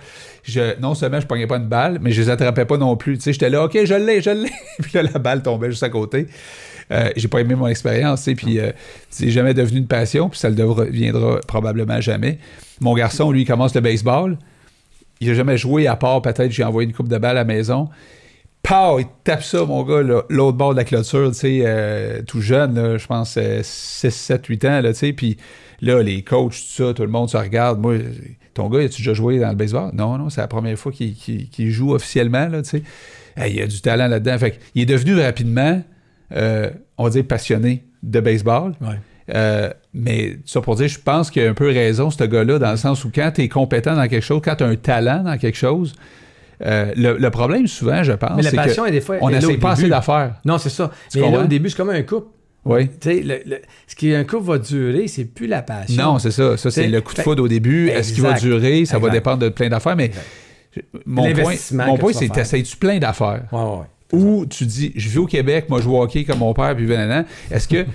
non 0.80 0.96
seulement 0.96 1.20
je 1.20 1.28
pognais 1.28 1.48
pas 1.48 1.58
une 1.58 1.68
balle, 1.68 2.00
mais 2.02 2.12
je 2.12 2.22
les 2.22 2.30
attrapais 2.30 2.66
pas 2.66 2.78
non 2.78 2.96
plus. 2.98 3.18
Tu 3.18 3.24
sais, 3.24 3.34
j'étais 3.34 3.50
là, 3.50 3.64
OK, 3.66 3.78
je 3.84 3.94
l'ai, 3.94 4.22
je 4.22 4.30
l'ai. 4.32 4.52
puis 4.82 4.92
là, 4.94 5.04
la 5.04 5.20
balle 5.20 5.42
tombait 5.44 5.70
juste 5.70 5.84
à 5.84 5.90
côté. 5.90 6.28
Euh, 6.92 7.10
j'ai 7.16 7.28
pas 7.28 7.42
aimé 7.42 7.56
mon 7.56 7.68
expérience, 7.68 8.22
sais, 8.22 8.34
puis 8.34 8.60
euh, 8.60 8.72
c'est 9.10 9.30
jamais 9.30 9.54
devenu 9.54 9.80
une 9.80 9.88
passion, 9.88 10.30
puis 10.30 10.40
ça 10.40 10.50
le 10.50 10.56
deviendra 10.56 11.40
probablement 11.48 12.02
jamais. 12.02 12.40
Mon 12.82 12.96
garçon, 12.96 13.32
lui, 13.32 13.42
il 13.42 13.46
commence 13.46 13.76
le 13.76 13.82
baseball. 13.82 14.38
Il 15.20 15.30
a 15.30 15.34
jamais 15.34 15.58
joué 15.58 15.86
à 15.86 15.96
part 15.96 16.22
peut-être 16.22 16.52
j'ai 16.52 16.64
envoyé 16.64 16.88
une 16.88 16.96
coupe 16.96 17.10
de 17.10 17.18
balle 17.18 17.38
à 17.38 17.42
la 17.42 17.44
maison. 17.44 17.90
Pow! 18.70 19.00
Il 19.00 19.08
tape 19.24 19.44
ça, 19.44 19.66
mon 19.66 19.82
gars, 19.82 20.24
l'autre 20.30 20.56
bord 20.56 20.74
de 20.74 20.78
la 20.78 20.84
clôture, 20.84 21.32
tu 21.32 21.40
sais, 21.40 21.62
euh, 21.66 22.22
tout 22.22 22.40
jeune, 22.40 23.00
je 23.00 23.08
pense 23.08 23.36
euh, 23.38 23.62
6, 23.64 24.12
7, 24.12 24.46
8 24.46 24.66
ans, 24.66 24.82
là, 24.82 24.94
tu 24.94 25.00
sais, 25.00 25.12
puis 25.12 25.38
là, 25.82 26.04
les 26.04 26.22
coachs, 26.22 26.52
tout 26.52 26.84
ça, 26.84 26.94
tout 26.94 27.02
le 27.02 27.08
monde 27.08 27.32
se 27.32 27.38
regarde. 27.38 27.80
Moi, 27.80 27.96
ton 28.54 28.70
gars, 28.70 28.82
as-tu 28.82 28.98
déjà 28.98 29.16
joué 29.16 29.40
dans 29.40 29.50
le 29.50 29.56
baseball? 29.56 29.90
Non, 29.96 30.20
non, 30.20 30.30
c'est 30.30 30.42
la 30.42 30.48
première 30.48 30.78
fois 30.78 30.92
qu'il 30.92 31.72
joue 31.72 31.96
officiellement, 31.96 32.48
là, 32.48 32.62
tu 32.62 32.70
sais. 32.70 32.84
Hey, 33.36 33.56
il 33.56 33.62
a 33.64 33.66
du 33.66 33.82
talent 33.82 34.08
là-dedans. 34.08 34.38
Fait 34.38 34.60
il 34.76 34.84
est 34.84 34.86
devenu 34.86 35.20
rapidement, 35.20 35.82
euh, 36.36 36.70
on 37.00 37.06
va 37.06 37.10
dire, 37.10 37.26
passionné 37.26 37.86
de 38.04 38.20
baseball. 38.20 38.74
Ouais. 38.82 39.00
Euh, 39.34 39.72
mais 39.96 40.38
ça 40.46 40.62
pour 40.62 40.76
dire, 40.76 40.88
je 40.88 41.00
pense 41.00 41.32
qu'il 41.32 41.42
a 41.42 41.50
un 41.50 41.56
peu 41.56 41.70
raison, 41.70 42.12
ce 42.12 42.24
gars-là, 42.24 42.60
dans 42.60 42.72
le 42.72 42.78
sens 42.78 43.04
où 43.04 43.12
quand 43.14 43.32
tu 43.34 43.42
es 43.42 43.50
compétent 43.50 43.96
dans 43.96 44.08
quelque 44.08 44.24
chose, 44.24 44.42
quand 44.44 44.58
tu 44.58 44.64
as 44.64 44.68
un 44.68 44.76
talent 44.76 45.24
dans 45.24 45.38
quelque 45.40 45.58
chose, 45.58 45.96
euh, 46.66 46.92
le, 46.96 47.18
le 47.18 47.30
problème 47.30 47.68
souvent, 47.68 48.04
je 48.04 48.12
pense, 48.14 48.42
c'est 48.42 48.56
passion, 48.56 48.84
que 48.84 48.90
est 48.90 48.92
des 48.92 49.02
fois. 49.02 49.18
on 49.22 49.30
n'essaie 49.30 49.58
pas 49.58 49.72
assez 49.72 49.88
d'affaires. 49.90 50.36
Non, 50.46 50.58
c'est 50.58 50.70
ça. 50.70 50.92
Tu 51.12 51.20
Mais 51.20 51.32
là, 51.32 51.44
au 51.44 51.48
début, 51.48 51.70
c'est 51.70 51.78
comme 51.78 51.90
un 51.90 52.02
couple. 52.04 52.28
Oui. 52.66 52.90
Tu 52.90 52.94
sais, 53.02 53.22
le- 53.22 53.40
le- 53.46 53.62
ce 53.88 53.96
qui 53.96 54.14
un 54.14 54.26
couple 54.26 54.44
va 54.44 54.58
durer, 54.58 55.08
c'est 55.08 55.24
plus 55.26 55.48
la 55.48 55.62
passion. 55.62 56.04
Non, 56.04 56.20
c'est 56.20 56.32
ça. 56.32 56.58
Ça, 56.58 56.70
c'est 56.70 56.88
le 56.88 57.00
coup 57.02 57.14
de 57.16 57.22
foudre 57.22 57.44
au 57.44 57.48
début. 57.48 57.88
Est-ce 57.90 58.12
qu'il 58.14 58.24
va 58.24 58.34
durer? 58.34 58.86
Ça 58.86 59.00
va 59.00 59.10
dépendre 59.10 59.40
de 59.40 59.50
plein 59.50 59.70
d'affaires. 59.70 59.96
Mais 59.96 60.06
Exact. 60.06 60.26
mon 61.06 61.34
point, 61.34 61.54
mon 61.88 61.96
que 61.96 62.00
point 62.02 62.12
tu 62.12 62.18
c'est 62.20 62.26
faire. 62.28 62.36
t'essayes-tu 62.36 62.76
plein 62.78 63.00
d'affaires? 63.00 63.44
Ouais, 63.52 63.60
ouais, 63.60 63.66
ouais. 63.78 63.86
Ou 64.12 64.46
tu 64.46 64.66
dis, 64.66 64.92
je 64.96 65.08
vis 65.10 65.20
au 65.20 65.26
Québec, 65.26 65.66
moi 65.70 65.80
je 65.80 65.84
joue 65.86 65.96
au 65.96 66.02
hockey 66.02 66.24
comme 66.26 66.40
mon 66.40 66.54
père, 66.54 66.76
puis 66.76 66.86
nanana. 66.88 67.26
Est-ce 67.52 67.68
que, 67.68 67.86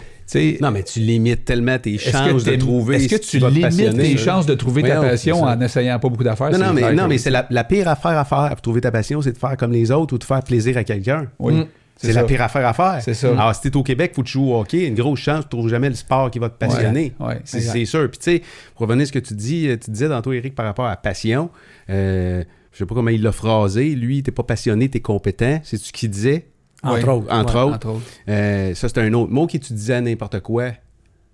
Non, 0.61 0.71
mais 0.71 0.83
tu 0.83 1.01
limites 1.01 1.45
tellement 1.45 1.79
tes 1.79 1.99
chances 1.99 2.45
de 2.45 2.57
trouver. 2.57 2.97
Est-ce 2.97 3.17
que 3.17 3.21
tu 3.21 3.39
limites 3.39 3.97
tes 3.97 4.17
chances 4.17 4.47
de 4.47 4.55
trouver 4.55 4.83
ta 4.83 5.01
passion 5.01 5.43
en 5.43 5.57
n'essayant 5.57 5.99
pas 5.99 6.09
beaucoup 6.09 6.25
d'affaires? 6.25 6.51
Non, 6.59 6.73
mais, 6.73 6.93
non, 6.93 7.09
c'est 7.19 7.31
la, 7.31 7.47
la 7.51 7.65
pire 7.65 7.89
affaire 7.89 8.19
à 8.19 8.25
faire 8.25 8.51
pour 8.51 8.63
trouver 8.63 8.81
ta 8.81 8.91
passion, 8.91 9.23
c'est 9.23 9.33
de 9.33 9.39
faire 9.39 9.57
comme 9.57 9.73
les 9.73 9.91
autres 9.91 10.15
ou 10.15 10.19
de 10.19 10.25
faire 10.25 10.43
plaisir 10.43 10.77
à 10.77 10.85
quelqu'un. 10.85 11.27
Oui. 11.39 11.55
Mm. 11.55 11.67
C'est 11.97 12.13
la 12.13 12.25
pire 12.25 12.43
affaire 12.43 12.67
à 12.67 12.73
faire. 12.73 12.99
C'est 13.03 13.15
ça. 13.15 13.31
Alors, 13.31 13.55
si 13.55 13.63
t'es 13.63 13.77
au 13.77 13.83
Québec, 13.83 14.13
faut 14.15 14.23
que 14.23 14.27
tu 14.27 14.33
joues 14.35 14.53
au 14.53 14.61
hockey, 14.61 14.87
une 14.87 14.95
grosse 14.95 15.21
chance, 15.21 15.45
tu 15.45 15.51
trouves 15.51 15.69
jamais 15.69 15.89
le 15.89 15.95
sport 15.95 16.31
qui 16.31 16.39
va 16.39 16.49
te 16.49 16.59
passionner. 16.59 17.13
Ouais, 17.21 17.27
ouais, 17.27 17.41
c'est 17.45 17.59
exact. 17.59 17.73
c'est 17.73 17.85
sûr. 17.85 18.11
Puis, 18.11 18.19
tu 18.19 18.31
sais, 18.33 18.43
pour 18.75 18.87
revenir 18.87 19.05
à 19.05 19.07
ce 19.07 19.13
que 19.13 19.19
tu 19.21 19.35
dis, 19.35 19.69
tu 19.83 19.91
disais 19.91 20.09
tantôt, 20.09 20.33
Eric, 20.33 20.55
par 20.55 20.67
rapport 20.67 20.87
à 20.87 20.97
passion, 20.97 21.51
euh, 21.91 22.43
je 22.73 22.79
sais 22.79 22.87
pas 22.87 22.95
comment 22.95 23.11
il 23.11 23.23
l'a 23.23 23.33
phrasé. 23.33 23.95
Lui, 23.95 24.23
t'es 24.23 24.33
pas 24.33 24.43
passionné, 24.43 24.89
t'es 24.89 25.01
compétent. 25.01 25.61
C'est 25.63 25.77
ce 25.77 25.93
qu'il 25.93 26.11
disait. 26.11 26.47
Entre 26.85 26.95
Ouais. 27.07 27.13
autres. 27.15 27.33
Entre 27.33 27.55
ouais. 27.57 27.61
autres. 27.63 27.75
Entre 27.75 27.89
autres. 27.89 28.03
Euh, 28.29 28.75
ça, 28.75 28.89
c'est 28.89 28.99
un 28.99 29.13
autre 29.15 29.33
mot 29.33 29.47
qui 29.47 29.59
tu 29.61 29.73
disais 29.73 30.01
n'importe 30.01 30.41
quoi. 30.41 30.71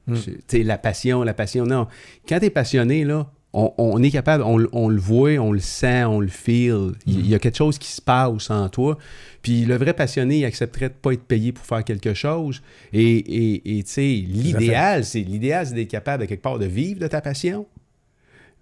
Mm. 0.07 0.15
Tu 0.49 0.63
la 0.63 0.79
passion, 0.79 1.23
la 1.23 1.35
passion. 1.35 1.65
Non. 1.67 1.87
Quand 2.29 2.39
t'es 2.41 2.51
passionné, 2.51 3.05
là, 3.05 3.31
on, 3.53 3.73
on 3.79 4.03
est 4.03 4.11
capable, 4.11 4.45
on, 4.45 4.65
on 4.73 4.89
le 4.89 5.01
voit, 5.01 5.33
on 5.39 5.53
le 5.53 5.59
sent, 5.59 6.05
on 6.05 6.21
le 6.21 6.29
feel. 6.29 6.93
Il 7.07 7.19
il 7.21 7.27
y 7.29 7.35
a 7.35 7.39
quelque 7.41 7.57
chose 7.59 7.79
qui 7.79 7.89
se 7.91 8.01
passe 8.01 8.49
en 8.51 8.69
toi. 8.69 8.97
Puis 9.43 9.65
le 9.65 9.77
vrai 9.77 9.93
passionné, 9.93 10.39
il 10.39 10.45
accepterait 10.45 10.89
de 10.91 10.95
pas 10.95 11.13
être 11.13 11.25
payé 11.25 11.51
pour 11.53 11.65
faire 11.67 11.83
quelque 11.85 12.15
chose. 12.15 12.63
Et, 12.93 13.03
et, 13.17 13.79
et 13.79 13.83
tu 13.83 13.91
sais, 13.91 14.03
l'idéal, 14.03 15.05
c'est 15.05 15.21
l'idéal, 15.23 15.67
c'est 15.67 15.75
d'être 15.75 15.91
capable 15.91 16.23
de 16.23 16.29
quelque 16.29 16.43
part 16.43 16.59
de 16.59 16.67
vivre 16.67 17.01
de 17.01 17.07
ta 17.09 17.21
passion. 17.21 17.67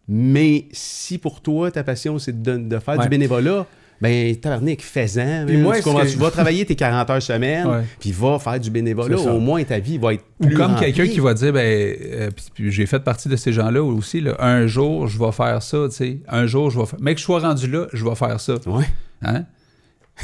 Mais 0.08 0.66
si 0.72 1.18
pour 1.18 1.42
toi, 1.42 1.70
ta 1.70 1.84
passion, 1.84 2.18
c'est 2.18 2.40
de, 2.40 2.56
de 2.56 2.78
faire 2.78 2.96
Ouais. 2.96 3.02
du 3.04 3.08
bénévolat, 3.10 3.66
ben, 4.00 4.36
tabarnak, 4.36 4.80
fais-en. 4.80 5.44
Puis 5.46 5.56
moi, 5.56 5.76
tu, 5.76 5.82
que- 5.82 6.10
tu 6.10 6.16
vas 6.18 6.30
travailler 6.30 6.64
tes 6.64 6.74
40 6.76 7.10
heures 7.10 7.22
semaine, 7.22 7.66
Ouais. 7.66 7.82
puis 7.98 8.12
va 8.12 8.38
faire 8.38 8.60
du 8.60 8.70
bénévolat. 8.70 9.18
Au 9.18 9.40
moins, 9.40 9.62
ta 9.64 9.78
vie 9.78 9.98
va 9.98 10.14
être 10.14 10.24
Ou 10.40 10.48
comme 10.50 10.76
quelqu'un 10.76 11.06
qui 11.06 11.20
va 11.20 11.34
dire, 11.34 11.52
ben, 11.52 11.60
euh, 11.60 12.30
puis, 12.34 12.44
puis 12.54 12.70
j'ai 12.72 12.86
fait 12.86 13.00
partie 13.00 13.28
de 13.28 13.36
ces 13.36 13.52
gens-là 13.52 13.82
aussi, 13.82 14.20
là, 14.20 14.36
un 14.38 14.66
jour, 14.66 15.08
je 15.08 15.18
vais 15.18 15.32
faire 15.32 15.62
ça, 15.62 15.78
tu 15.90 15.96
sais. 15.96 16.18
Un 16.28 16.46
jour, 16.46 16.70
je 16.70 16.78
vais 16.78 16.86
faire. 16.86 16.98
Mais 17.00 17.14
que 17.14 17.20
je 17.20 17.24
sois 17.24 17.40
rendu 17.40 17.66
là, 17.68 17.86
je 17.92 18.04
vais 18.04 18.14
faire 18.14 18.40
ça. 18.40 18.54
Ouais. 18.66 18.84
Hein? 19.22 19.44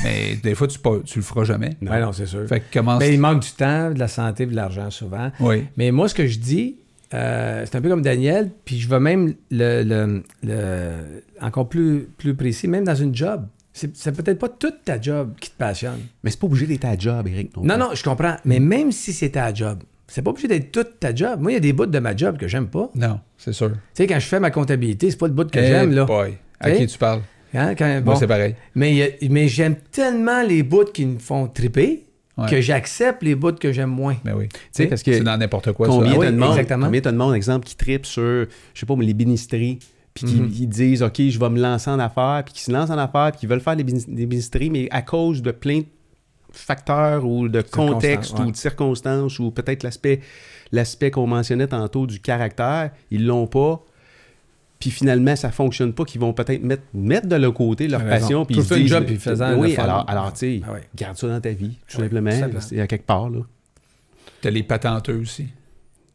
Mais 0.02 0.36
des 0.42 0.54
fois, 0.54 0.66
tu, 0.66 0.78
pas- 0.78 0.98
tu 1.04 1.18
le 1.20 1.24
feras 1.24 1.44
jamais. 1.44 1.76
Ouais, 1.82 2.00
non, 2.00 2.12
c'est 2.12 2.26
sûr. 2.26 2.46
Fait 2.48 2.60
que 2.60 2.64
commence. 2.78 2.98
Mais 3.00 3.14
il 3.14 3.20
manque 3.20 3.42
du 3.42 3.50
temps, 3.52 3.90
de 3.92 3.98
la 3.98 4.08
santé, 4.08 4.44
de 4.46 4.54
l'argent 4.54 4.90
souvent. 4.90 5.30
Oui. 5.40 5.64
Mais 5.76 5.90
moi, 5.92 6.08
ce 6.08 6.14
que 6.14 6.26
je 6.26 6.38
dis, 6.38 6.76
euh, 7.12 7.62
c'est 7.64 7.76
un 7.76 7.80
peu 7.80 7.88
comme 7.88 8.02
Daniel, 8.02 8.50
puis 8.64 8.80
je 8.80 8.88
vais 8.88 8.98
même 8.98 9.34
le, 9.52 9.82
le- 9.84 10.22
le- 10.42 11.22
encore 11.40 11.68
plus, 11.68 12.08
plus 12.18 12.34
précis, 12.34 12.66
même 12.66 12.84
dans 12.84 12.94
une 12.96 13.14
job. 13.14 13.46
C'est 13.76 14.12
peut-être 14.16 14.38
pas 14.38 14.48
toute 14.48 14.84
ta 14.84 15.00
job 15.00 15.34
qui 15.40 15.50
te 15.50 15.56
passionne. 15.58 15.98
Mais 16.22 16.30
c'est 16.30 16.38
pas 16.38 16.46
obligé 16.46 16.66
d'être 16.66 16.80
ta 16.82 16.96
job, 16.96 17.26
Eric. 17.26 17.56
Non, 17.56 17.76
non, 17.76 17.90
je 17.92 18.04
comprends. 18.04 18.36
Mais 18.44 18.60
même 18.60 18.92
si 18.92 19.12
c'est 19.12 19.30
ta 19.30 19.52
job, 19.52 19.80
c'est 20.06 20.22
pas 20.22 20.30
obligé 20.30 20.46
d'être 20.46 20.70
toute 20.70 21.00
ta 21.00 21.12
job. 21.14 21.40
Moi, 21.40 21.50
il 21.50 21.54
y 21.54 21.56
a 21.56 21.60
des 21.60 21.72
bouts 21.72 21.86
de 21.86 21.98
ma 21.98 22.16
job 22.16 22.38
que 22.38 22.46
j'aime 22.46 22.68
pas. 22.68 22.88
Non, 22.94 23.18
c'est 23.36 23.52
sûr. 23.52 23.70
Tu 23.72 23.76
sais, 23.94 24.06
quand 24.06 24.20
je 24.20 24.26
fais 24.26 24.38
ma 24.38 24.52
comptabilité, 24.52 25.10
c'est 25.10 25.16
pas 25.18 25.26
le 25.26 25.32
bout 25.32 25.50
que 25.50 25.60
j'aime, 25.60 25.92
là. 25.92 26.04
boy. 26.04 26.34
À 26.60 26.70
qui 26.70 26.86
tu 26.86 26.96
parles? 26.98 27.22
Hein, 27.52 27.74
quand- 27.74 27.86
Moi, 27.86 28.00
bon. 28.00 28.16
c'est 28.16 28.26
pareil. 28.26 28.54
mais 28.76 29.16
mais 29.30 29.48
j'aime 29.48 29.76
tellement 29.92 30.42
les 30.42 30.62
bouts 30.62 30.84
qui 30.92 31.06
me 31.06 31.18
font 31.18 31.46
triper 31.48 32.06
Ouais. 32.36 32.48
que 32.50 32.60
j'accepte 32.60 33.22
les 33.22 33.36
bouts 33.36 33.52
que 33.52 33.70
j'aime 33.72 33.90
moins. 33.90 34.16
Mais 34.24 34.32
oui. 34.32 34.48
Tu 34.48 34.58
sais, 34.72 34.86
parce 34.86 35.04
que 35.04 35.12
C'est 35.12 35.20
dans 35.20 35.36
n'importe 35.36 35.70
quoi, 35.72 35.86
combien 35.86 36.10
ça. 36.10 36.16
Ah 36.16 36.18
oui, 36.18 36.26
de 36.26 36.32
monde, 36.32 36.50
exactement. 36.50 36.86
combien 36.86 37.00
t'as 37.00 37.12
de 37.12 37.16
monde, 37.16 37.32
exemple, 37.36 37.64
qui 37.64 37.76
tripe 37.76 38.06
sur, 38.06 38.22
je 38.74 38.80
sais 38.80 38.86
pas, 38.86 38.96
mais 38.96 39.04
les 39.04 39.14
bénisteries, 39.14 39.78
puis 40.14 40.26
qui 40.26 40.40
Mhm. 40.40 40.48
disent, 40.68 41.02
OK, 41.02 41.20
je 41.28 41.38
vais 41.38 41.50
me 41.50 41.60
lancer 41.60 41.90
en 41.90 41.98
affaires, 41.98 42.42
puis 42.44 42.54
qui 42.54 42.62
se 42.62 42.70
lancent 42.72 42.90
en 42.90 42.98
affaires, 42.98 43.32
puis 43.32 43.40
qui 43.40 43.46
veulent 43.46 43.60
faire 43.60 43.76
des, 43.76 43.82
des 43.84 44.26
bénisteries, 44.26 44.70
mais 44.70 44.88
à 44.90 45.02
cause 45.02 45.42
de 45.42 45.50
plein 45.50 45.80
de 45.80 45.86
facteurs 46.52 47.26
ou 47.26 47.48
de 47.48 47.62
contexte 47.62 48.38
ouais. 48.38 48.44
ou 48.44 48.50
de 48.52 48.56
circonstances 48.56 49.40
ou 49.40 49.50
peut-être 49.50 49.82
l'aspect 49.82 50.20
l'aspect 50.72 51.10
qu'on 51.10 51.26
mentionnait 51.26 51.66
tantôt 51.66 52.06
du 52.06 52.20
caractère, 52.20 52.90
ils 53.10 53.26
l'ont 53.26 53.46
pas. 53.46 53.80
Puis 54.80 54.90
finalement, 54.90 55.34
ça 55.36 55.50
fonctionne 55.50 55.92
pas, 55.92 56.04
qu'ils 56.04 56.20
vont 56.20 56.32
peut-être 56.32 56.62
mettre, 56.62 56.82
mettre 56.92 57.26
de 57.28 57.36
leur 57.36 57.54
côté 57.54 57.86
leur 57.88 58.04
passion. 58.04 58.44
Puis 58.44 58.56
ils 58.56 58.64
se 58.64 58.74
un 58.74 58.76
disent, 58.78 58.88
job, 58.90 59.04
puis 59.04 59.16
fais-en 59.16 59.50
le 59.52 59.56
Oui, 59.58 59.76
alors, 59.76 60.04
alors 60.08 60.32
tu 60.32 60.38
sais, 60.40 60.60
Ah 60.66 60.72
ouais. 60.72 60.82
garde 60.94 61.16
ça 61.16 61.28
dans 61.28 61.40
ta 61.40 61.50
vie, 61.50 61.78
tout 61.88 61.96
simplement. 61.98 62.30
tout 62.30 62.36
simplement. 62.38 62.60
C'est 62.60 62.80
à 62.80 62.86
quelque 62.86 63.06
part, 63.06 63.30
là. 63.30 63.40
T'as 64.42 64.50
les 64.50 64.62
patenteux 64.62 65.16
aussi. 65.20 65.46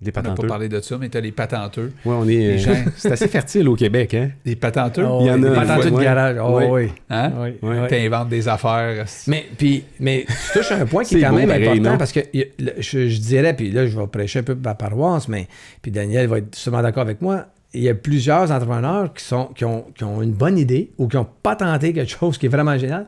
Des 0.02 0.12
On 0.16 0.20
n'a 0.20 0.22
pas 0.24 0.30
patenteux. 0.30 0.48
parlé 0.48 0.70
de 0.70 0.80
ça, 0.80 0.98
mais 0.98 1.10
t'as 1.10 1.20
les 1.20 1.34
patenteux. 1.34 1.92
Ouais, 2.06 2.16
on 2.18 2.24
est. 2.24 2.36
Les 2.38 2.54
euh, 2.54 2.58
gens. 2.58 2.92
c'est 2.96 3.12
assez 3.12 3.28
fertile 3.28 3.68
au 3.68 3.76
Québec, 3.76 4.14
hein? 4.14 4.30
Les 4.46 4.56
patenteux? 4.56 5.04
Oh, 5.06 5.18
Il 5.22 5.28
y 5.28 5.32
en 5.32 5.42
oui, 5.42 5.46
a, 5.48 5.50
des 5.50 5.56
patenteux 5.56 5.92
de 5.92 6.00
garage. 6.00 6.38
Oh, 6.42 6.60
oui. 6.72 6.88
Hein? 7.10 7.32
Oui, 7.38 7.50
Ouais. 7.62 7.80
oui. 7.82 7.88
T'inventes 7.90 8.30
des 8.30 8.48
affaires. 8.48 9.06
Mais, 9.28 9.46
puis, 9.58 9.84
mais 10.00 10.26
tu 10.26 10.60
touches 10.60 10.72
un 10.72 10.86
point 10.86 11.04
qui 11.04 11.18
est 11.18 11.22
quand 11.22 11.32
beau, 11.32 11.36
même 11.38 11.50
pareil, 11.50 11.68
important 11.68 11.92
non? 11.92 11.98
parce 11.98 12.14
que 12.14 12.22
je, 12.32 13.08
je 13.10 13.20
dirais, 13.20 13.54
puis 13.54 13.72
là, 13.72 13.88
je 13.88 14.00
vais 14.00 14.08
prêcher 14.08 14.40
un 14.40 14.44
peu 14.44 14.56
ma 14.56 14.74
paroisse, 14.74 15.28
mais 15.28 15.48
puis 15.82 15.92
Daniel 15.92 16.28
va 16.28 16.38
être 16.38 16.56
sûrement 16.56 16.82
d'accord 16.82 17.04
avec 17.04 17.22
moi. 17.22 17.48
Il 17.74 17.82
y 17.84 17.90
a 17.90 17.94
plusieurs 17.94 18.50
entrepreneurs 18.52 19.14
qui, 19.14 19.24
sont, 19.24 19.48
qui, 19.54 19.66
ont, 19.66 19.84
qui 19.96 20.04
ont 20.06 20.22
une 20.22 20.32
bonne 20.32 20.58
idée 20.58 20.92
ou 20.98 21.08
qui 21.10 21.18
n'ont 21.18 21.28
pas 21.44 21.56
tenté 21.58 21.92
quelque 21.92 22.10
chose 22.10 22.38
qui 22.38 22.46
est 22.46 22.50
vraiment 22.50 22.78
génial, 22.78 23.06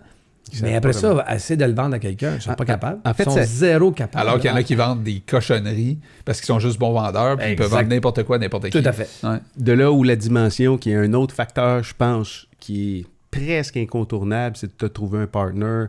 Mais 0.64 0.76
après 0.76 0.92
ça, 0.94 1.26
essayer 1.34 1.56
de 1.56 1.64
le 1.66 1.74
vendre 1.74 1.96
à 1.96 2.00
quelqu'un, 2.00 2.34
ils 2.36 2.42
sont 2.42 2.52
Ah, 2.52 2.56
pas 2.56 2.64
ah, 2.64 2.72
capables. 2.74 3.00
en 3.06 3.14
fait, 3.14 3.24
ils 3.24 3.32
sont 3.32 3.44
zéro 3.44 3.92
capables. 3.92 4.28
Alors 4.28 4.40
qu'il 4.40 4.50
y 4.50 4.54
en 4.54 4.58
a 4.58 4.64
qui 4.64 4.76
vendent 4.76 5.02
des 5.04 5.22
cochonneries 5.22 6.00
parce 6.26 6.40
qu'ils 6.40 6.48
sont 6.48 6.60
juste 6.60 6.78
bons 6.78 6.92
vendeurs, 6.92 7.38
puis 7.38 7.52
ils 7.52 7.56
peuvent 7.56 7.70
vendre 7.70 7.88
n'importe 7.88 8.24
quoi, 8.24 8.38
n'importe 8.38 8.70
qui. 8.70 8.82
Tout 8.82 8.88
à 8.88 8.92
fait. 8.92 9.08
Ouais. 9.24 9.38
De 9.58 9.72
là 9.72 9.92
où 9.92 10.04
la 10.04 10.16
dimension, 10.18 10.78
qui 10.78 10.92
est 10.92 10.96
un 10.96 11.14
autre 11.14 11.34
facteur, 11.34 11.84
je 11.84 11.94
pense, 11.98 12.48
qui 12.60 13.00
est 13.00 13.06
presque 13.32 13.78
incontournable, 13.78 14.58
c'est 14.58 14.68
de 14.68 14.74
te 14.74 14.86
trouver 14.88 15.20
un 15.20 15.28
partner, 15.28 15.86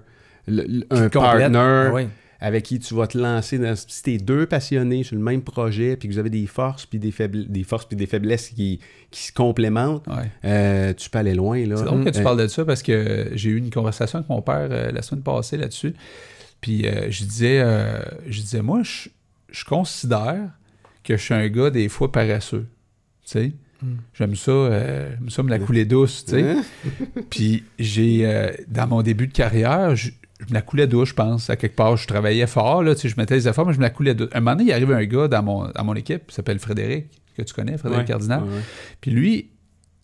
le- 0.47 0.65
le- 0.69 0.87
un 0.91 1.09
partner 1.09 1.59
Ah 1.59 1.91
oui. 1.93 2.07
Avec 2.45 2.65
qui 2.65 2.79
tu 2.81 2.95
vas 2.95 3.07
te 3.07 3.17
lancer 3.17 3.57
dans 3.59 3.75
si 3.77 4.03
t'es 4.03 4.19
deux 4.19 4.47
passionnés 4.47 5.05
sur 5.05 5.17
le 5.17 5.23
même 5.23 5.43
projet 5.43 5.97
puis 5.97 6.09
que 6.09 6.13
vous 6.15 6.19
avez 6.19 6.29
des 6.29 6.47
forces 6.47 6.85
puis 6.87 6.99
des 6.99 7.13
faible- 7.13 7.47
des 7.49 7.63
forces 7.63 7.85
puis 7.87 7.97
des 7.97 8.07
faiblesses 8.07 8.49
qui, 8.49 8.81
qui 9.13 9.23
se 9.23 9.33
complémentent 9.33 10.07
Ouais. 10.09 10.29
euh, 10.45 10.93
tu 10.93 11.09
peux 11.09 11.19
aller 11.19 11.35
loin 11.35 11.65
là 11.67 11.77
C'est 11.77 11.85
drôle 11.85 12.05
que 12.05 12.11
tu 12.11 12.19
Euh, 12.19 12.23
parles 12.25 12.41
de 12.43 12.49
ça 12.49 12.65
parce 12.65 12.83
que 12.83 13.31
j'ai 13.35 13.51
eu 13.51 13.57
une 13.59 13.71
conversation 13.71 14.19
avec 14.19 14.29
mon 14.29 14.43
père 14.43 14.69
euh, 14.71 14.91
la 14.91 15.03
semaine 15.03 15.23
passée 15.23 15.57
là-dessus. 15.57 15.95
Puis 16.61 16.87
euh, 16.87 17.11
je 17.11 17.25
disais, 17.25 17.61
euh, 17.61 18.01
je 18.29 18.41
disais, 18.41 18.61
moi, 18.63 18.83
je, 18.83 19.09
je 19.51 19.65
considère 19.65 20.51
que 21.05 21.17
je 21.17 21.23
suis 21.23 21.35
un 21.35 21.49
gars 21.49 21.71
des 21.71 21.89
fois 21.89 22.11
paresseux. 22.13 22.67
Tu 23.25 23.31
sais? 23.31 23.53
Mm. 23.83 23.87
J'aime 24.15 24.37
ça, 24.37 24.51
euh, 24.51 25.11
j'aime 25.19 25.31
ça 25.31 25.43
me 25.43 25.51
la 25.51 25.59
couler 25.59 25.85
douce, 25.85 26.25
tu 26.25 26.33
sais. 26.33 26.43
Hein? 26.51 26.63
Puis 27.31 27.65
j'ai, 27.79 28.27
euh, 28.27 28.51
dans 28.69 28.87
mon 28.87 29.03
début 29.03 29.27
de 29.29 29.33
carrière, 29.33 29.95
je, 30.47 30.51
me 30.51 30.55
la 30.55 30.63
coulais 30.63 30.87
douce, 30.87 31.11
je 31.11 31.15
pense. 31.15 31.51
À 31.51 31.57
quelque 31.57 31.77
part, 31.77 31.97
je 31.97 32.07
travaillais 32.07 32.47
fort, 32.47 32.83
là, 32.83 32.95
tu 32.95 33.03
sais, 33.03 33.09
je 33.09 33.17
mettais 33.17 33.35
les 33.35 33.49
efforts, 33.49 33.67
mais 33.67 33.73
je 33.73 33.79
me 33.79 33.83
la 33.83 33.91
coulais 33.91 34.15
douce. 34.15 34.29
Un 34.33 34.41
moment 34.41 34.57
donné, 34.57 34.71
il 34.71 34.73
arrive 34.73 34.93
un 34.93 35.05
gars 35.05 35.29
dans 35.29 35.43
mon, 35.43 35.69
dans 35.71 35.85
mon 35.85 35.95
équipe, 35.95 36.27
qui 36.27 36.35
s'appelle 36.35 36.59
Frédéric, 36.59 37.07
que 37.37 37.43
tu 37.43 37.55
connais, 37.55 37.79
Frédéric 37.79 38.03
Ouais, 38.03 38.09
Cardinal. 38.09 38.43
ouais, 38.43 38.49
ouais. 38.49 38.63
Puis 39.01 39.11
lui, 39.11 39.52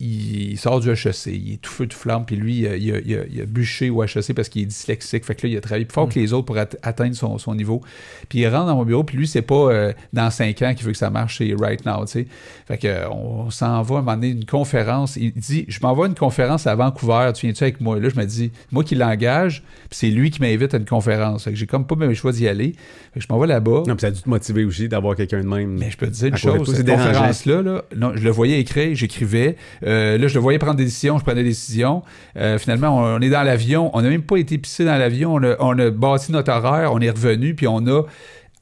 il 0.00 0.56
sort 0.58 0.78
du 0.80 0.90
HEC, 0.90 1.26
il 1.26 1.54
est 1.54 1.60
tout 1.60 1.70
feu, 1.72 1.86
tout 1.86 1.96
flamme, 1.96 2.24
puis 2.24 2.36
lui, 2.36 2.58
il 2.60 2.66
a, 2.68 2.76
il 2.76 2.94
a- 2.94 3.00
il 3.30 3.40
a 3.40 3.46
bûché 3.46 3.90
au 3.90 4.02
HEC 4.04 4.32
parce 4.32 4.48
qu'il 4.48 4.62
est 4.62 4.66
dyslexique. 4.66 5.24
Fait 5.24 5.34
que 5.34 5.46
là, 5.46 5.52
il 5.52 5.56
a 5.56 5.60
travaillé 5.60 5.84
plus 5.86 5.94
fort 5.94 6.06
Mm. 6.06 6.10
que 6.12 6.18
les 6.20 6.32
autres 6.32 6.46
pour 6.46 6.56
at- 6.56 6.68
atteindre 6.82 7.16
son, 7.16 7.36
son 7.38 7.54
niveau. 7.54 7.82
Puis 8.28 8.40
il 8.40 8.46
rentre 8.48 8.66
dans 8.66 8.76
mon 8.76 8.84
bureau, 8.84 9.02
puis 9.02 9.16
lui, 9.16 9.26
c'est 9.26 9.42
pas 9.42 9.54
euh, 9.72 9.92
dans 10.12 10.30
cinq 10.30 10.62
ans 10.62 10.72
qu'il 10.74 10.86
veut 10.86 10.92
que 10.92 10.98
ça 10.98 11.10
marche, 11.10 11.38
c'est 11.38 11.52
right 11.58 11.84
now, 11.84 12.04
tu 12.04 12.12
sais. 12.12 12.26
Fait 12.68 12.78
que 12.78 12.86
euh, 12.86 13.08
on 13.10 13.50
s'en 13.50 13.82
va 13.82 13.96
à 13.96 13.98
un 13.98 14.02
moment 14.02 14.14
donné, 14.16 14.28
une 14.30 14.44
conférence. 14.44 15.16
Il 15.16 15.32
dit, 15.32 15.64
je 15.68 15.80
m'envoie 15.82 16.06
une 16.06 16.14
conférence 16.14 16.66
à 16.68 16.74
Vancouver, 16.76 17.32
tu 17.34 17.46
viens-tu 17.46 17.64
avec 17.64 17.80
moi? 17.80 17.98
Là, 17.98 18.08
je 18.08 18.16
me 18.16 18.24
dis, 18.24 18.52
moi 18.70 18.84
qui 18.84 18.94
l'engage, 18.94 19.62
puis 19.90 19.98
c'est 19.98 20.10
lui 20.10 20.30
qui 20.30 20.40
m'invite 20.40 20.74
à 20.74 20.76
une 20.76 20.84
conférence. 20.84 21.44
Fait 21.44 21.50
que 21.50 21.56
j'ai 21.56 21.66
comme 21.66 21.86
pas 21.86 21.96
même 21.96 22.08
le 22.10 22.14
choix 22.14 22.30
d'y 22.32 22.46
aller. 22.46 22.74
Fait 23.14 23.20
que 23.20 23.26
je 23.26 23.32
m'en 23.32 23.38
vais 23.40 23.46
là-bas. 23.48 23.82
non 23.86 23.96
puis 23.96 24.02
ça 24.02 24.06
a 24.08 24.10
dû 24.12 24.22
te 24.22 24.28
motiver 24.28 24.64
aussi 24.64 24.88
d'avoir 24.88 25.16
quelqu'un 25.16 25.40
de 25.40 25.48
même 25.48 25.76
Mais 25.78 25.90
je 25.90 25.96
peux 25.96 26.06
te 26.06 26.12
dire 26.12 26.26
une 26.28 26.34
de 26.34 26.38
chose, 26.38 26.72
cette 26.76 26.86
conférence-là, 26.88 27.62
là, 27.62 27.82
non, 27.96 28.12
je 28.14 28.22
le 28.22 28.30
voyais 28.30 28.60
écrire, 28.60 28.94
j'écrivais. 28.94 29.56
Euh, 29.82 29.87
là, 29.88 30.28
je 30.28 30.34
le 30.34 30.40
voyais 30.40 30.58
prendre 30.58 30.76
des 30.76 30.84
décisions, 30.84 31.18
je 31.18 31.24
prenais 31.24 31.42
des 31.42 31.50
décisions. 31.50 32.02
Euh, 32.36 32.58
finalement, 32.58 32.98
on, 32.98 33.16
on 33.16 33.20
est 33.20 33.30
dans 33.30 33.42
l'avion. 33.42 33.90
On 33.94 34.02
n'a 34.02 34.08
même 34.08 34.22
pas 34.22 34.36
été 34.36 34.58
pissé 34.58 34.84
dans 34.84 34.96
l'avion. 34.96 35.34
On 35.34 35.42
a, 35.42 35.56
on 35.60 35.78
a 35.78 35.90
bâti 35.90 36.32
notre 36.32 36.52
horaire, 36.52 36.92
on 36.92 37.00
est 37.00 37.10
revenu, 37.10 37.54
puis 37.54 37.66
on 37.66 37.86
a 37.86 38.02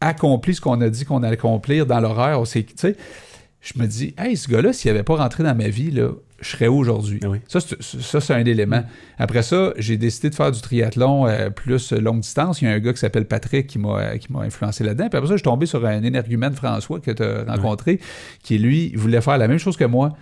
accompli 0.01 0.55
ce 0.55 0.61
qu'on 0.61 0.81
a 0.81 0.89
dit 0.89 1.05
qu'on 1.05 1.23
allait 1.23 1.35
accomplir 1.35 1.87
dans 1.87 2.01
l'horaire. 2.01 2.43
Je 2.45 3.81
me 3.81 3.87
dis, 3.87 4.15
hey, 4.19 4.37
ce 4.37 4.49
gars-là, 4.49 4.73
s'il 4.73 4.93
n'avait 4.93 5.03
pas 5.03 5.17
rentré 5.17 5.43
dans 5.43 5.55
ma 5.55 5.69
vie, 5.69 5.91
là, 5.91 6.11
je 6.41 6.51
serais 6.51 6.69
où 6.69 6.77
aujourd'hui? 6.77 7.19
Oui. 7.27 7.39
Ça, 7.49 7.61
c'est, 7.61 8.35
un 8.35 8.45
élément. 8.45 8.85
Après 9.19 9.43
ça, 9.43 9.73
j'ai 9.79 9.97
décidé 9.97 10.31
de 10.31 10.35
faire 10.35 10.53
du 10.53 10.61
triathlon 10.61 11.27
euh, 11.27 11.51
plus 11.51 11.93
longue 11.93 12.21
distance. 12.21 12.61
Il 12.61 12.67
y 12.67 12.69
a 12.69 12.73
un 12.73 12.79
gars 12.79 12.93
qui 12.93 12.99
s'appelle 12.99 13.25
Patrick 13.25 13.67
qui 13.67 13.79
m'a, 13.79 13.99
euh, 13.99 14.19
qui 14.19 14.33
m'a 14.33 14.41
influencé 14.41 14.85
là-dedans. 14.85 15.09
Puis 15.09 15.17
après 15.17 15.29
ça, 15.29 15.35
je 15.35 15.39
suis 15.39 15.45
tombé 15.45 15.67
sur 15.67 15.85
un 15.85 16.03
énergumène 16.03 16.53
François 16.55 17.01
que 17.01 17.11
tu 17.11 17.23
as 17.23 17.45
rencontré, 17.55 18.01
qui 18.43 18.59
lui 18.59 18.95
voulait 18.95 19.23
faire 19.23 19.39
la 19.39 19.49
même 19.49 19.59
chose 19.59 19.77
que 19.77 19.85
moi. 19.85 20.13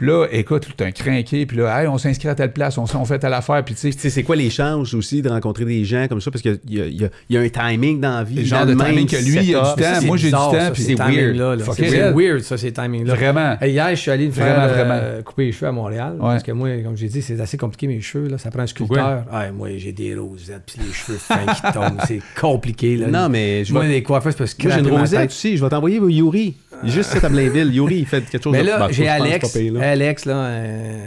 Puis 0.00 0.08
là, 0.08 0.26
écoute, 0.32 0.66
t'es 0.78 0.84
un 0.86 0.92
crinqué, 0.92 1.44
puis 1.44 1.58
là, 1.58 1.82
hey, 1.82 1.86
on 1.86 1.98
s'inscrit 1.98 2.28
à 2.28 2.34
telle 2.34 2.54
place, 2.54 2.78
on, 2.78 2.84
on 2.94 3.04
fait 3.04 3.18
telle 3.18 3.34
affaire, 3.34 3.62
puis 3.62 3.74
tu 3.74 3.92
sais, 3.92 4.08
c'est 4.08 4.22
quoi 4.22 4.34
les 4.34 4.48
chances 4.48 4.94
aussi 4.94 5.20
de 5.20 5.28
rencontrer 5.28 5.66
des 5.66 5.84
gens 5.84 6.06
comme 6.08 6.22
ça? 6.22 6.30
Parce 6.30 6.40
qu'il 6.40 6.58
y 6.70 6.76
y 6.76 6.80
a- 6.80 6.86
il 7.28 7.34
y 7.36 7.36
a 7.36 7.40
un 7.42 7.48
timing 7.50 8.00
dans 8.00 8.14
la 8.16 8.24
vie 8.24 8.36
Le 8.36 8.44
genre 8.44 8.64
de 8.64 8.72
timing 8.72 9.06
que 9.06 9.16
lui, 9.16 9.44
il 9.50 9.54
a 9.54 9.74
du 9.76 9.82
temps. 9.82 10.06
Moi, 10.06 10.16
j'ai 10.16 10.28
du 10.28 10.32
temps, 10.32 10.52
puis 10.72 10.82
ces 10.82 10.96
c'est 10.96 11.02
weird. 11.02 11.36
là. 11.36 11.58
Fuck 11.58 11.74
C'est 11.76 12.12
weird, 12.12 12.40
ça, 12.40 12.56
ces 12.56 12.72
timings-là. 12.72 13.14
vraiment. 13.14 13.56
Hier, 13.60 13.90
je 13.90 13.94
suis 14.00 14.10
allé 14.10 14.26
me 14.28 14.32
faire 14.32 14.54
Vraiment, 14.54 14.72
euh, 14.72 14.84
vraiment. 15.10 15.22
couper 15.22 15.44
les 15.44 15.52
cheveux 15.52 15.66
à 15.68 15.72
Montréal. 15.72 16.16
Parce 16.18 16.42
que 16.44 16.52
moi, 16.52 16.70
comme 16.82 16.96
j'ai 16.96 17.08
dit, 17.08 17.20
c'est 17.20 17.38
assez 17.38 17.58
compliqué 17.58 17.86
mes 17.86 18.00
cheveux. 18.00 18.28
Là. 18.28 18.38
Ça 18.38 18.50
prend 18.50 18.62
un 18.62 18.66
sculpteur. 18.66 19.24
Ah, 19.30 19.52
moi, 19.52 19.68
j'ai 19.76 19.92
des 19.92 20.14
rosettes, 20.14 20.62
puis 20.66 20.76
les 20.86 20.94
cheveux 20.94 21.18
fins 21.18 21.44
qui 21.54 21.72
tombent. 21.74 22.00
C'est 22.08 22.22
compliqué. 22.40 22.96
Là. 22.96 23.08
non 23.08 23.28
mais 23.28 23.66
je 23.66 23.72
moi, 23.74 23.84
les 23.86 24.02
coiffeurs, 24.02 24.34
parce 24.34 24.54
que 24.54 24.66
moi 24.66 24.76
j'ai 24.76 24.80
une 24.80 24.88
rosette 24.98 25.28
aussi 25.30 25.58
je 25.58 25.62
vais 25.62 25.68
t'envoyer 25.68 25.98
Yuri 25.98 26.56
juste 26.84 27.22
à 27.22 27.28
Blainville 27.28 27.74
Yuri 27.74 27.98
il 27.98 28.06
fait 28.06 28.22
quelque 28.22 28.42
chose 28.42 28.52
Mais 28.52 28.62
de 28.62 28.66
là, 28.68 28.78
bah, 28.78 28.88
j'ai 28.90 29.06
Alex. 29.06 29.56
Alex, 29.90 30.24
là, 30.24 30.34
euh, 30.34 31.06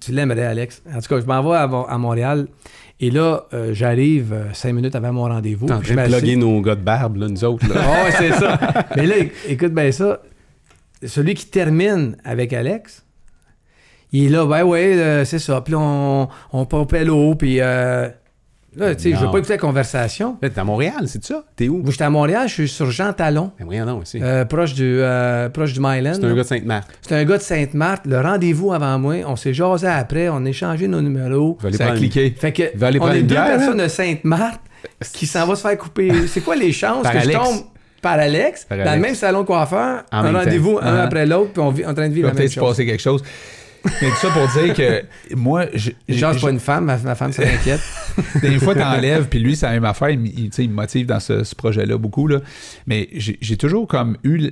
tu 0.00 0.12
l'aimerais, 0.12 0.44
Alex. 0.46 0.82
En 0.92 1.00
tout 1.00 1.08
cas, 1.08 1.20
je 1.20 1.26
m'en 1.26 1.42
vais 1.48 1.56
à, 1.56 1.66
Mo- 1.66 1.86
à 1.88 1.98
Montréal. 1.98 2.46
Et 3.00 3.10
là, 3.10 3.44
euh, 3.52 3.74
j'arrive 3.74 4.32
euh, 4.32 4.52
cinq 4.52 4.72
minutes 4.72 4.94
avant 4.94 5.12
mon 5.12 5.24
rendez-vous. 5.24 5.66
T'es 5.66 5.72
en 5.72 5.80
train 5.80 5.94
de 5.96 6.08
plugger 6.08 6.36
nos 6.36 6.60
gars 6.60 6.74
de 6.76 6.80
barbe, 6.80 7.16
là, 7.16 7.28
nous 7.28 7.44
autres. 7.44 7.66
Là. 7.68 7.80
Ouais, 8.04 8.10
c'est 8.16 8.32
ça. 8.32 8.58
Mais 8.96 9.06
là, 9.06 9.16
éc- 9.18 9.32
écoute 9.48 9.72
bien 9.74 9.90
ça. 9.92 10.20
Celui 11.04 11.34
qui 11.34 11.46
termine 11.46 12.16
avec 12.24 12.52
Alex, 12.52 13.04
il 14.12 14.26
est 14.26 14.28
là, 14.28 14.46
ben 14.46 14.62
ouais, 14.62 15.22
c'est 15.24 15.40
ça. 15.40 15.60
Puis 15.60 15.72
là, 15.72 15.80
on, 15.80 16.28
on 16.52 16.64
pompait 16.66 17.04
l'eau, 17.04 17.34
puis 17.34 17.56
euh, 17.60 18.08
là, 18.76 18.94
tu 18.94 19.02
sais, 19.02 19.10
je 19.12 19.16
veux 19.16 19.30
pas 19.30 19.38
écouter 19.38 19.54
la 19.54 19.58
conversation. 19.58 20.36
Là, 20.42 20.50
T'es 20.50 20.60
à 20.60 20.64
Montréal, 20.64 21.04
c'est 21.06 21.24
ça? 21.24 21.44
T'es 21.56 21.68
où? 21.68 21.78
Moi, 21.78 21.90
j'étais 21.90 22.04
à 22.04 22.10
Montréal, 22.10 22.48
je 22.48 22.52
suis 22.54 22.68
sur 22.68 22.90
Jean 22.90 23.12
Talon, 23.12 23.52
Ben 23.58 23.64
voyons 23.64 23.86
donc, 23.86 24.02
aussi. 24.02 24.20
euh, 24.22 24.44
proche, 24.44 24.74
du, 24.74 24.82
euh, 25.00 25.48
proche 25.48 25.72
du 25.72 25.80
Myland. 25.80 26.14
c'est 26.14 26.24
un 26.24 26.34
gars 26.34 26.42
de 26.42 26.46
Sainte-Marthe. 26.48 26.88
C'est 27.02 27.14
un 27.14 27.24
gars 27.24 27.38
de 27.38 27.42
Sainte-Marthe. 27.42 28.06
Le 28.06 28.20
rendez-vous 28.20 28.72
avant 28.72 28.98
moi, 28.98 29.16
on 29.26 29.36
s'est 29.36 29.54
jasé 29.54 29.86
après, 29.86 30.28
on 30.28 30.44
a 30.44 30.48
échangé 30.48 30.88
nos 30.88 31.00
numéros. 31.00 31.58
Va 31.60 31.68
aller 31.68 31.76
Ça 31.76 31.86
a 31.92 31.96
cliqué. 31.96 32.34
Fait 32.38 32.52
que, 32.52 32.76
va 32.76 32.88
aller 32.88 32.98
on 33.00 33.08
est 33.10 33.20
deux 33.22 33.34
bière, 33.34 33.46
personnes 33.46 33.80
hein? 33.80 33.84
de 33.84 33.88
Sainte-Marthe 33.88 34.60
qui 35.12 35.26
s'en 35.26 35.46
va 35.46 35.54
se 35.56 35.62
faire 35.62 35.78
couper. 35.78 36.10
C'est 36.28 36.40
quoi 36.42 36.56
les 36.56 36.72
chances 36.72 37.02
Par 37.02 37.12
que 37.12 37.18
Alex. 37.18 37.32
je 37.32 37.38
tombe 37.38 37.64
par 38.02 38.18
Alex, 38.18 38.64
Par 38.66 38.76
dans 38.76 38.94
le 38.94 39.00
même 39.00 39.14
salon 39.14 39.44
coiffeur, 39.44 40.02
En 40.12 40.18
un 40.24 40.32
rendez-vous 40.32 40.78
un 40.82 40.96
Ah. 40.98 41.02
après 41.04 41.24
l'autre, 41.24 41.52
puis 41.52 41.62
on 41.62 41.70
vit 41.70 41.86
en 41.86 41.94
train 41.94 42.06
de 42.08 42.12
vivre 42.12 42.26
la 42.28 42.34
même 42.34 42.36
peut-être 42.36 42.50
se 42.50 42.60
chose. 42.60 42.68
passer 42.68 42.84
quelque 42.84 43.00
chose. 43.02 43.22
Mais 44.00 44.08
tout 44.10 44.16
ça 44.16 44.30
pour 44.30 44.48
dire 44.62 44.74
que 44.74 45.04
moi, 45.34 45.66
je- 45.74 45.90
Genre, 46.08 46.32
c'est 46.34 46.40
pas 46.40 46.50
une 46.50 46.60
femme, 46.60 46.86
ma, 46.86 46.96
ma 46.98 47.14
femme 47.14 47.32
s'inquiète. 47.32 47.80
des 48.42 48.58
fois, 48.58 48.74
t'enlèves, 48.74 49.28
puis 49.28 49.38
lui, 49.40 49.56
c'est 49.56 49.66
la 49.66 49.72
même 49.72 49.84
affaire. 49.84 50.10
Il, 50.10 50.20
me- 50.20 50.28
il, 50.28 50.70
me 50.70 50.74
motive 50.74 51.06
dans 51.06 51.20
ce, 51.20 51.44
ce 51.44 51.54
projet-là 51.54 51.98
beaucoup. 51.98 52.26
Là. 52.26 52.40
Mais 52.86 53.08
j'ai 53.12 53.38
j'ai 53.40 53.56
toujours 53.56 53.86
comme 53.86 54.16
eu, 54.24 54.50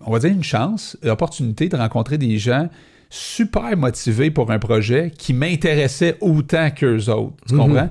on 0.00 0.10
va 0.12 0.18
dire, 0.18 0.30
une 0.30 0.42
chance, 0.44 0.96
l'opportunité 1.02 1.68
de 1.68 1.76
rencontrer 1.76 2.18
des 2.18 2.38
gens 2.38 2.68
super 3.08 3.76
motivés 3.76 4.30
pour 4.30 4.50
un 4.50 4.58
projet 4.58 5.12
qui 5.16 5.32
m'intéressait 5.34 6.16
autant 6.20 6.70
qu'eux 6.70 7.08
autres. 7.10 7.34
Tu 7.48 7.56
comprends? 7.56 7.90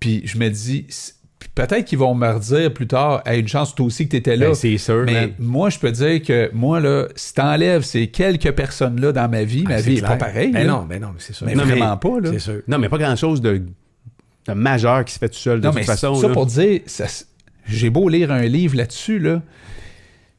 Puis 0.00 0.22
je 0.24 0.38
me 0.38 0.48
dis, 0.48 0.86
peut-être 1.54 1.84
qu'ils 1.84 1.98
vont 1.98 2.14
me 2.14 2.28
redire 2.30 2.72
plus 2.72 2.86
tard, 2.86 3.22
hey, 3.26 3.40
une 3.40 3.48
chance 3.48 3.74
toi 3.74 3.86
aussi 3.86 4.06
que 4.06 4.10
t'étais 4.12 4.36
là. 4.36 4.48
Ben, 4.48 4.54
c'est 4.54 4.78
sûr, 4.78 5.04
Mais 5.06 5.12
man. 5.12 5.32
moi, 5.38 5.70
je 5.70 5.78
peux 5.78 5.90
dire 5.92 6.22
que 6.22 6.50
moi, 6.52 6.80
là, 6.80 7.06
si 7.16 7.34
t'enlèves 7.34 7.82
ces 7.82 8.06
quelques 8.08 8.52
personnes-là 8.52 9.12
dans 9.12 9.28
ma 9.30 9.44
vie, 9.44 9.64
ma 9.64 9.74
Ah, 9.74 9.78
c'est 9.78 9.90
vie 9.90 9.96
est 9.96 9.98
clair. 10.00 10.10
pas 10.10 10.16
pareille. 10.26 10.52
Ben 10.52 10.66
là. 10.66 10.72
non, 10.72 10.82
ben 10.88 11.00
non, 11.00 11.08
mais 11.08 11.20
c'est 11.20 11.32
sûr. 11.32 11.46
Mais 11.46 11.54
Non, 11.54 11.64
mais- 11.64 11.72
vraiment 11.76 11.96
pas, 11.96 12.20
là. 12.20 12.30
C'est 12.32 12.38
sûr. 12.38 12.60
Non, 12.68 12.78
mais 12.78 12.88
pas 12.88 12.98
grand-chose 12.98 13.40
de, 13.40 13.62
de 14.48 14.52
majeur 14.52 15.04
qui 15.04 15.14
se 15.14 15.18
fait 15.18 15.28
tout 15.28 15.34
seul, 15.38 15.60
de 15.60 15.64
Non, 15.66 15.70
toute 15.72 15.80
mais 15.80 15.84
façon. 15.86 16.14
ça 16.14 16.28
là. 16.28 16.32
pour 16.34 16.46
dire, 16.46 16.80
j'ai 17.66 17.90
beau 17.90 18.08
lire 18.08 18.30
un 18.32 18.42
livre 18.42 18.76
là-dessus, 18.76 19.18
là. 19.18 19.40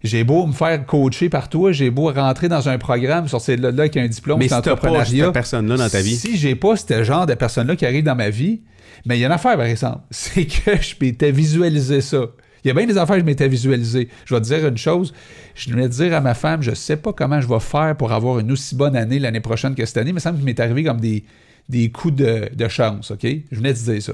J'ai 0.06 0.24
beau 0.24 0.46
me 0.46 0.54
faire 0.54 0.86
coacher 0.86 1.30
par 1.30 1.50
toi, 1.50 1.72
j'ai 1.72 1.90
beau 1.90 2.12
rentrer 2.12 2.48
dans 2.48 2.70
un 2.70 2.78
programme, 2.78 3.28
sortir 3.28 3.58
de 3.58 3.64
là, 3.64 3.72
là 3.72 3.82
avec 3.82 3.98
un 3.98 4.08
diplôme 4.08 4.40
Mais 4.40 4.48
si 4.48 4.52
d'entrepreneuriat. 4.54 5.26
cette 5.26 5.34
personne-là 5.34 5.78
dans 5.78 5.90
ta 5.90 6.02
vie. 6.02 6.16
Si 6.16 6.38
j'ai 6.38 6.56
pas 6.56 6.76
ce 6.76 7.04
genre 7.04 7.26
de 7.26 7.34
personne-là 7.34 7.76
qui 7.76 7.86
arrive 7.86 8.04
dans 8.04 8.16
ma 8.16 8.30
vie, 8.30 8.62
mais 9.06 9.18
il 9.18 9.22
y 9.22 9.24
a 9.24 9.28
une 9.28 9.34
affaire, 9.34 9.58
par 9.58 9.66
exemple, 9.66 10.00
c'est 10.12 10.46
que 10.46 10.82
je 10.82 10.96
m'étais 11.02 11.32
visualisé 11.32 12.02
ça. 12.02 12.22
Il 12.64 12.70
y 12.70 12.72
a 12.72 12.74
bien 12.74 12.88
des 12.88 12.98
affaires 12.98 13.16
que 13.18 13.22
je 13.22 13.26
m'étais 13.26 13.48
visualisé. 13.48 14.10
Je 14.26 14.34
vais 14.34 14.42
te 14.42 14.46
dire 14.46 14.68
une 14.68 14.78
chose. 14.78 15.14
Je 15.54 15.70
venais 15.70 15.84
de 15.88 15.94
dire 15.94 16.16
à 16.16 16.22
ma 16.22 16.34
femme, 16.34 16.64
je 16.64 16.74
sais 16.74 16.98
pas 16.98 17.14
comment 17.14 17.40
je 17.40 17.48
vais 17.48 17.60
faire 17.60 17.96
pour 17.96 18.12
avoir 18.12 18.40
une 18.40 18.52
aussi 18.52 18.76
bonne 18.76 18.96
année 18.96 19.20
l'année 19.20 19.40
prochaine 19.40 19.76
que 19.76 19.86
cette 19.86 19.98
année, 19.98 20.14
mais 20.14 20.20
ça 20.20 20.32
me 20.32 20.42
m'est 20.42 20.60
arrivé 20.60 20.84
comme 20.84 21.00
des, 21.00 21.24
des 21.70 21.92
coups 21.92 22.16
de, 22.16 22.50
de 22.54 22.68
chance, 22.68 23.12
OK? 23.12 23.22
Je 23.24 23.56
venais 23.58 23.74
de 23.74 23.78
dire 23.78 24.02
ça. 24.02 24.14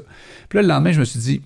Puis 0.50 0.58
là, 0.58 0.64
le 0.64 0.68
lendemain, 0.68 0.92
je 0.92 1.00
me 1.00 1.06
suis 1.06 1.20
dit, 1.20 1.42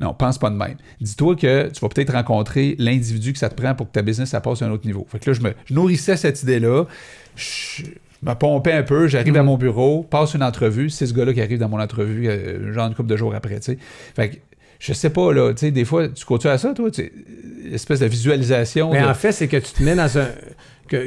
non, 0.00 0.14
pense 0.14 0.38
pas 0.38 0.50
de 0.50 0.56
même. 0.56 0.76
Dis-toi 1.00 1.36
que 1.36 1.68
tu 1.68 1.80
vas 1.80 1.88
peut-être 1.88 2.12
rencontrer 2.12 2.74
l'individu 2.78 3.32
que 3.32 3.38
ça 3.38 3.50
te 3.50 3.60
prend 3.60 3.74
pour 3.74 3.86
que 3.86 3.92
ta 3.92 4.02
business 4.02 4.30
ça 4.30 4.40
passe 4.40 4.62
à 4.62 4.66
un 4.66 4.70
autre 4.70 4.86
niveau. 4.86 5.06
Fait 5.10 5.18
que 5.18 5.30
là, 5.30 5.34
je, 5.36 5.42
me, 5.42 5.52
je 5.66 5.74
nourrissais 5.74 6.16
cette 6.16 6.42
idée-là. 6.42 6.84
Je, 7.36 7.84
me 8.22 8.34
pompais 8.34 8.72
un 8.72 8.82
peu, 8.82 9.08
j'arrive 9.08 9.36
à 9.36 9.42
mon 9.42 9.56
bureau, 9.56 10.02
passe 10.02 10.34
une 10.34 10.42
entrevue, 10.42 10.90
c'est 10.90 11.06
ce 11.06 11.14
gars-là 11.14 11.32
qui 11.32 11.40
arrive 11.40 11.58
dans 11.58 11.70
mon 11.70 11.80
entrevue, 11.80 12.28
euh, 12.28 12.72
genre 12.72 12.86
une 12.86 12.94
couple 12.94 13.08
de 13.08 13.16
jours 13.16 13.34
après, 13.34 13.60
tu 13.60 13.72
sais. 13.72 13.78
Fait 14.14 14.28
que 14.30 14.36
je 14.78 14.92
sais 14.92 15.10
pas, 15.10 15.32
là, 15.32 15.52
tu 15.52 15.60
sais, 15.60 15.70
des 15.70 15.84
fois, 15.84 16.08
tu 16.08 16.24
continues 16.24 16.52
à 16.52 16.58
ça, 16.58 16.72
toi, 16.74 16.90
tu 16.90 17.02
sais, 17.02 17.12
espèce 17.72 18.00
de 18.00 18.06
visualisation. 18.06 18.90
Mais 18.92 19.02
de- 19.02 19.06
en 19.06 19.14
fait, 19.14 19.32
c'est 19.32 19.48
que 19.48 19.58
tu 19.58 19.72
te 19.72 19.82
mets 19.82 19.94
dans 19.94 20.18
un. 20.18 20.28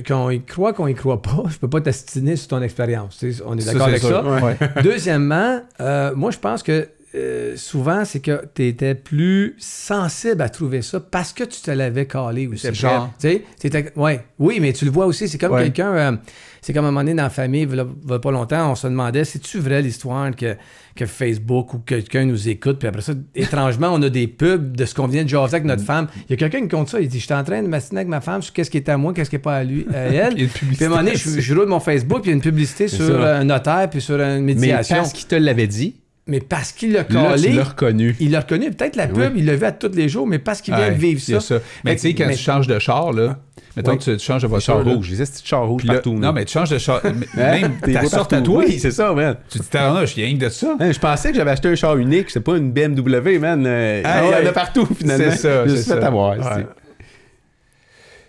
Qu'on 0.07 0.29
y 0.29 0.41
croit, 0.41 0.71
qu'on 0.71 0.87
y 0.87 0.93
croit 0.95 1.21
pas, 1.21 1.43
je 1.49 1.57
peux 1.57 1.69
pas 1.69 1.81
t'astiner 1.81 2.35
sur 2.37 2.47
ton 2.47 2.61
expérience. 2.61 3.23
On 3.45 3.57
est 3.57 3.65
d'accord 3.65 3.87
avec 3.87 3.99
sûr. 3.99 4.09
ça. 4.09 4.23
Ouais. 4.23 4.55
Deuxièmement, 4.81 5.59
euh, 5.81 6.15
moi, 6.15 6.31
je 6.31 6.39
pense 6.39 6.63
que 6.63 6.87
euh, 7.15 7.55
souvent, 7.57 8.05
c'est 8.05 8.19
que 8.21 8.41
tu 8.55 8.65
étais 8.67 8.95
plus 8.95 9.55
sensible 9.59 10.41
à 10.41 10.49
trouver 10.49 10.81
ça 10.81 10.99
parce 10.99 11.31
que 11.33 11.43
tu 11.43 11.61
te 11.61 11.69
l'avais 11.71 12.07
calé 12.07 12.47
aussi. 12.47 12.61
C'est 12.61 12.73
genre. 12.73 13.11
Tu 13.19 13.27
sais, 13.27 13.43
c'était- 13.59 13.91
ouais. 13.95 14.25
Oui, 14.39 14.59
mais 14.59 14.73
tu 14.73 14.85
le 14.85 14.91
vois 14.91 15.05
aussi. 15.05 15.27
C'est 15.27 15.37
comme 15.37 15.51
Ouais. 15.53 15.63
quelqu'un. 15.63 15.93
euh, 15.93 16.11
c'est 16.61 16.71
comme 16.73 16.85
à 16.85 16.87
un 16.87 16.91
moment 16.91 17.01
donné 17.03 17.13
dans 17.15 17.23
la 17.23 17.29
famille, 17.29 17.67
il 17.69 17.75
y 17.75 18.13
a 18.13 18.19
pas 18.19 18.31
longtemps, 18.31 18.71
on 18.71 18.75
se 18.75 18.87
demandait 18.87 19.25
c'est-tu 19.25 19.59
vrai 19.59 19.81
l'histoire 19.81 20.33
que, 20.33 20.55
que 20.95 21.05
Facebook 21.05 21.73
ou 21.73 21.79
quelqu'un 21.79 22.23
nous 22.23 22.47
écoute, 22.47 22.79
puis 22.79 22.87
après 22.87 23.01
ça, 23.01 23.11
étrangement, 23.35 23.89
on 23.91 24.01
a 24.01 24.09
des 24.09 24.27
pubs 24.27 24.75
de 24.75 24.85
ce 24.85 24.95
qu'on 24.95 25.07
vient 25.07 25.23
de 25.25 25.29
jaser 25.29 25.55
avec 25.55 25.65
Mm. 25.65 25.67
notre 25.67 25.83
femme. 25.83 26.07
Il 26.27 26.31
y 26.31 26.33
a 26.33 26.37
quelqu'un 26.37 26.61
qui 26.61 26.69
compte 26.69 26.87
ça. 26.89 26.99
Il 27.01 27.09
dit 27.09 27.19
Je 27.19 27.25
suis 27.25 27.33
en 27.33 27.43
train 27.43 27.61
de 27.61 27.67
m'assiner 27.67 27.99
avec 27.99 28.07
ma 28.09 28.21
femme 28.21 28.41
sur 28.41 28.53
qu'est-ce 28.53 28.71
qui 28.71 28.77
est 28.77 28.89
à 28.89 28.97
moi, 28.97 29.13
qu'est-ce 29.13 29.29
qui 29.29 29.35
n'est 29.35 29.41
pas 29.41 29.57
à 29.57 29.63
lui, 29.63 29.85
à 29.93 29.97
elle. 29.97 30.33
Il 30.35 30.39
y 30.39 30.41
a 30.41 30.45
une 30.45 30.49
Puis 30.49 30.83
à 30.83 30.85
un 30.85 30.89
moment 30.89 31.03
donné, 31.03 31.15
je, 31.17 31.39
je 31.41 31.53
roule 31.53 31.67
mon 31.67 31.79
Facebook, 31.81 32.21
puis 32.21 32.29
il 32.29 32.31
y 32.31 32.33
a 32.33 32.37
une 32.37 32.41
publicité 32.41 32.87
sur 32.87 33.05
ça. 33.05 33.11
euh, 33.11 33.41
un 33.41 33.43
notaire, 33.43 33.89
puis 33.89 33.99
sur 34.01 34.15
une 34.19 34.43
Mais 34.45 34.53
médiation. 34.55 34.95
parce 34.95 35.11
qu'il 35.13 35.27
te 35.27 35.35
l'avait 35.35 35.67
dit, 35.67 35.97
Mais 36.25 36.39
parce 36.39 36.71
qu'il 36.71 36.93
l'a 36.93 36.99
là, 36.99 37.31
collé, 37.31 37.49
l'as 37.51 37.63
reconnu. 37.65 38.15
il 38.21 38.31
l'a 38.31 38.39
reconnu. 38.39 38.71
Peut-être 38.71 38.95
la 38.95 39.07
pub, 39.07 39.17
Oui. 39.17 39.39
il 39.39 39.45
l'a 39.45 39.55
vu 39.57 39.65
à 39.65 39.73
tous 39.73 39.91
les 39.93 40.07
jours, 40.07 40.25
mais 40.25 40.39
parce 40.39 40.61
qu'il 40.61 40.73
vient 40.73 40.85
Ouais, 40.85 40.91
de 40.91 40.97
vivre 40.99 41.21
il 41.27 41.33
y 41.33 41.35
a 41.35 41.39
ça. 41.41 41.55
Mais 41.83 41.95
tu 41.95 42.01
sais, 42.01 42.13
quand 42.13 42.27
Mais- 42.27 42.35
tu 42.35 42.41
changes 42.41 42.65
de 42.67 42.79
char, 42.79 43.11
là, 43.11 43.39
mettons 43.75 43.91
Oui. 43.91 43.97
que 43.97 44.03
tu, 44.05 44.15
tu 44.15 44.25
changes 44.25 44.41
de 44.41 44.47
Le 44.47 44.51
voiture. 44.51 44.75
char 44.75 44.83
là, 44.85 44.93
rouge, 44.93 45.09
petits 45.09 45.41
chars 45.45 45.67
rouges 45.67 45.79
puis 45.81 45.87
là- 45.89 45.95
partout. 45.95 46.13
non, 46.13 46.31
mais 46.31 46.45
tu 46.45 46.53
changes 46.53 46.69
de 46.69 46.77
char. 46.77 47.01
Hein? 47.05 47.11
Même 47.35 47.73
T'es 47.83 47.91
ta 47.91 48.05
sorte 48.05 48.31
à 48.31 48.39
toi, 48.41 48.63
Oui, 48.65 48.79
c'est 48.79 48.91
ça, 48.91 49.11
man. 49.11 49.35
tu 49.49 49.59
te 49.59 49.63
dis, 49.63 49.69
ah, 49.73 49.91
non, 49.93 50.05
je 50.05 50.15
viens 50.15 50.33
que 50.33 50.45
de 50.45 50.49
ça. 50.49 50.77
Hein, 50.79 50.91
je 50.93 50.99
pensais 50.99 51.31
que 51.31 51.35
j'avais 51.37 51.51
acheté 51.51 51.67
un 51.67 51.75
char 51.75 51.97
unique, 51.97 52.29
c'est 52.29 52.39
pas 52.39 52.55
une 52.55 52.71
BMW, 52.71 53.37
man. 53.39 53.65
Euh, 53.67 54.01
Ah, 54.05 54.21
il 54.23 54.43
y 54.43 54.47
en 54.47 54.49
a 54.49 54.53
partout, 54.53 54.87
finalement. 54.97 55.25
C'est 55.29 55.37
ça, 55.37 55.65
Je 55.65 55.71
c'est 55.71 55.81
suis 55.83 55.91
fait 55.91 55.99
ça. 55.99 56.07
avoir. 56.07 56.35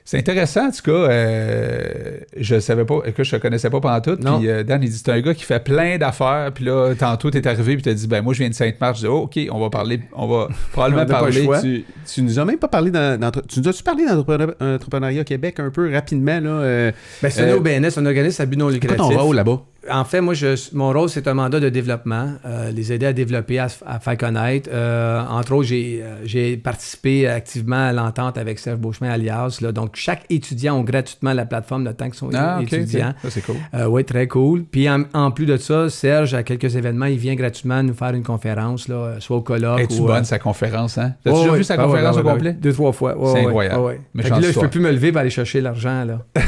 C'est- 0.05 0.19
intéressant, 0.19 0.67
en 0.69 0.71
tout 0.71 0.83
cas. 0.85 0.91
euh, 0.91 2.19
je 2.37 2.61
savais 2.61 2.85
pas, 2.85 3.01
que 3.01 3.25
je 3.25 3.37
ne 3.37 3.41
connaissais 3.41 3.71
pas 3.71 3.81
pendant 3.81 4.01
tout. 4.01 4.17
Puis 4.17 4.49
euh, 4.49 4.63
Dan, 4.63 4.83
il 4.83 4.91
dit 4.91 4.97
c'est 5.03 5.11
un 5.11 5.21
gars 5.21 5.33
qui 5.35 5.45
fait 5.45 5.63
plein 5.63 5.97
d'affaires. 5.99 6.51
Puis 6.55 6.65
là, 6.65 6.95
tantôt, 6.95 7.31
tu 7.31 7.39
es 7.39 7.47
arrivé 7.49 7.75
puis 7.75 7.83
tu 7.83 7.89
as 7.89 7.95
dit 7.95 8.07
ben 8.07 8.23
moi, 8.23 8.33
je 8.35 8.41
viens 8.41 8.49
de 8.51 8.55
Sainte-Marthe. 8.55 8.97
Je 8.97 9.01
dis 9.03 9.07
oh, 9.07 9.23
OK, 9.23 9.39
on 9.51 9.59
va 9.61 9.71
parler, 9.71 10.01
on 10.15 10.27
va 10.27 10.49
probablement 10.73 11.03
On 11.03 11.07
parler. 11.07 11.49
Tu, 11.63 11.85
tu 12.07 12.23
nous 12.23 12.39
as 12.39 12.45
même 12.45 12.59
pas 12.59 12.69
parlé 12.69 12.91
d'en- 12.91 13.17
d'entre- 13.17 13.47
Tu 13.47 13.61
nous 13.61 13.69
as-tu 13.69 13.83
parlé 13.83 14.05
d'entrepreneuriat 14.07 15.25
Québec 15.25 15.59
un 15.61 15.71
peu 15.71 15.91
rapidement, 15.93 16.41
là? 16.41 16.51
euh, 16.51 16.93
Ben, 17.23 17.31
c'est 17.31 17.43
un 17.43 17.49
Euh, 17.55 17.57
OBNS, 17.57 17.91
un 17.99 18.07
organisme 18.07 18.43
à 18.43 18.47
but 18.47 18.57
non 18.59 18.71
c'est 18.71 18.81
quoi 18.81 18.91
lucratif. 18.91 19.17
ton 19.17 19.23
rôle 19.23 19.37
là-bas? 19.37 19.63
En 19.91 20.05
fait, 20.05 20.21
moi, 20.21 20.35
je, 20.35 20.55
mon 20.73 20.93
rôle, 20.93 21.09
c'est 21.09 21.29
un 21.29 21.35
mandat 21.35 21.61
de 21.61 21.69
développement, 21.69 22.33
euh, 22.47 22.71
les 22.71 22.93
aider 22.93 23.07
à 23.07 23.13
développer, 23.13 23.59
à, 23.59 23.69
faire 23.69 24.17
connaître. 24.17 24.69
Euh, 24.73 25.23
entre 25.29 25.53
autres, 25.53 25.69
j'ai 25.69 26.01
euh, 26.03 26.17
j'ai 26.25 26.57
participé 26.57 27.29
activement 27.29 27.89
à 27.89 27.93
l'entente 27.93 28.39
avec 28.39 28.59
Serge 28.59 28.79
Beauchemin 28.79 29.11
Alias. 29.11 29.59
Là, 29.61 29.73
donc, 29.73 29.91
chaque 29.95 30.25
étudiant 30.31 30.81
a 30.81 30.83
gratuitement 30.83 31.33
la 31.33 31.47
plateforme 31.47 31.85
le 31.85 31.95
temps 31.95 32.07
qu'ils 32.07 32.15
sont 32.15 32.31
Ah, 32.35 32.61
étudiants. 32.63 33.15
Ça, 33.23 33.31
c'est 33.31 33.43
cool. 33.43 33.57
oui, 33.89 34.05
très 34.05 34.27
cool. 34.27 34.65
Puis 34.65 34.89
en, 34.89 35.05
en 35.13 35.31
plus 35.31 35.47
de 35.47 35.57
ça, 35.57 35.89
Serge, 35.91 36.35
à 36.35 36.43
quelques 36.43 36.77
événements, 36.77 37.07
il 37.07 37.19
vient 37.19 37.35
gratuitement 37.35 37.83
nous 37.83 37.95
faire 37.95 38.15
une 38.15 38.23
conférence, 38.23 38.89
là, 38.89 39.17
soit 39.21 39.37
au 39.37 39.43
colloque 39.43 39.81
Es-tu 39.81 40.01
bonne, 40.01 40.23
euh, 40.23 40.25
sa 40.25 40.39
conférence, 40.39 40.99
hein? 40.99 41.15
T'as-tu 41.25 41.39
déjà 41.39 41.53
vu 41.53 41.65
sa 41.65 41.75
Ah 41.75 41.85
conférence 41.85 42.17
ouais, 42.17 42.23
au 42.23 42.27
ouais, 42.27 42.33
complet? 42.33 42.53
Deux, 42.55 42.73
trois 42.73 42.93
fois. 42.93 43.17
C'est 43.33 43.45
incroyable. 43.45 44.01
Fait 44.17 44.31
que 44.31 44.35
là, 44.41 44.51
je 44.51 44.61
peux 44.61 44.69
plus 44.69 44.81
me 44.81 44.91
lever 44.91 45.13
pour 45.13 45.21
aller 45.21 45.31
chercher 45.31 45.61
l'argent, 45.61 46.05
là. 46.05 46.25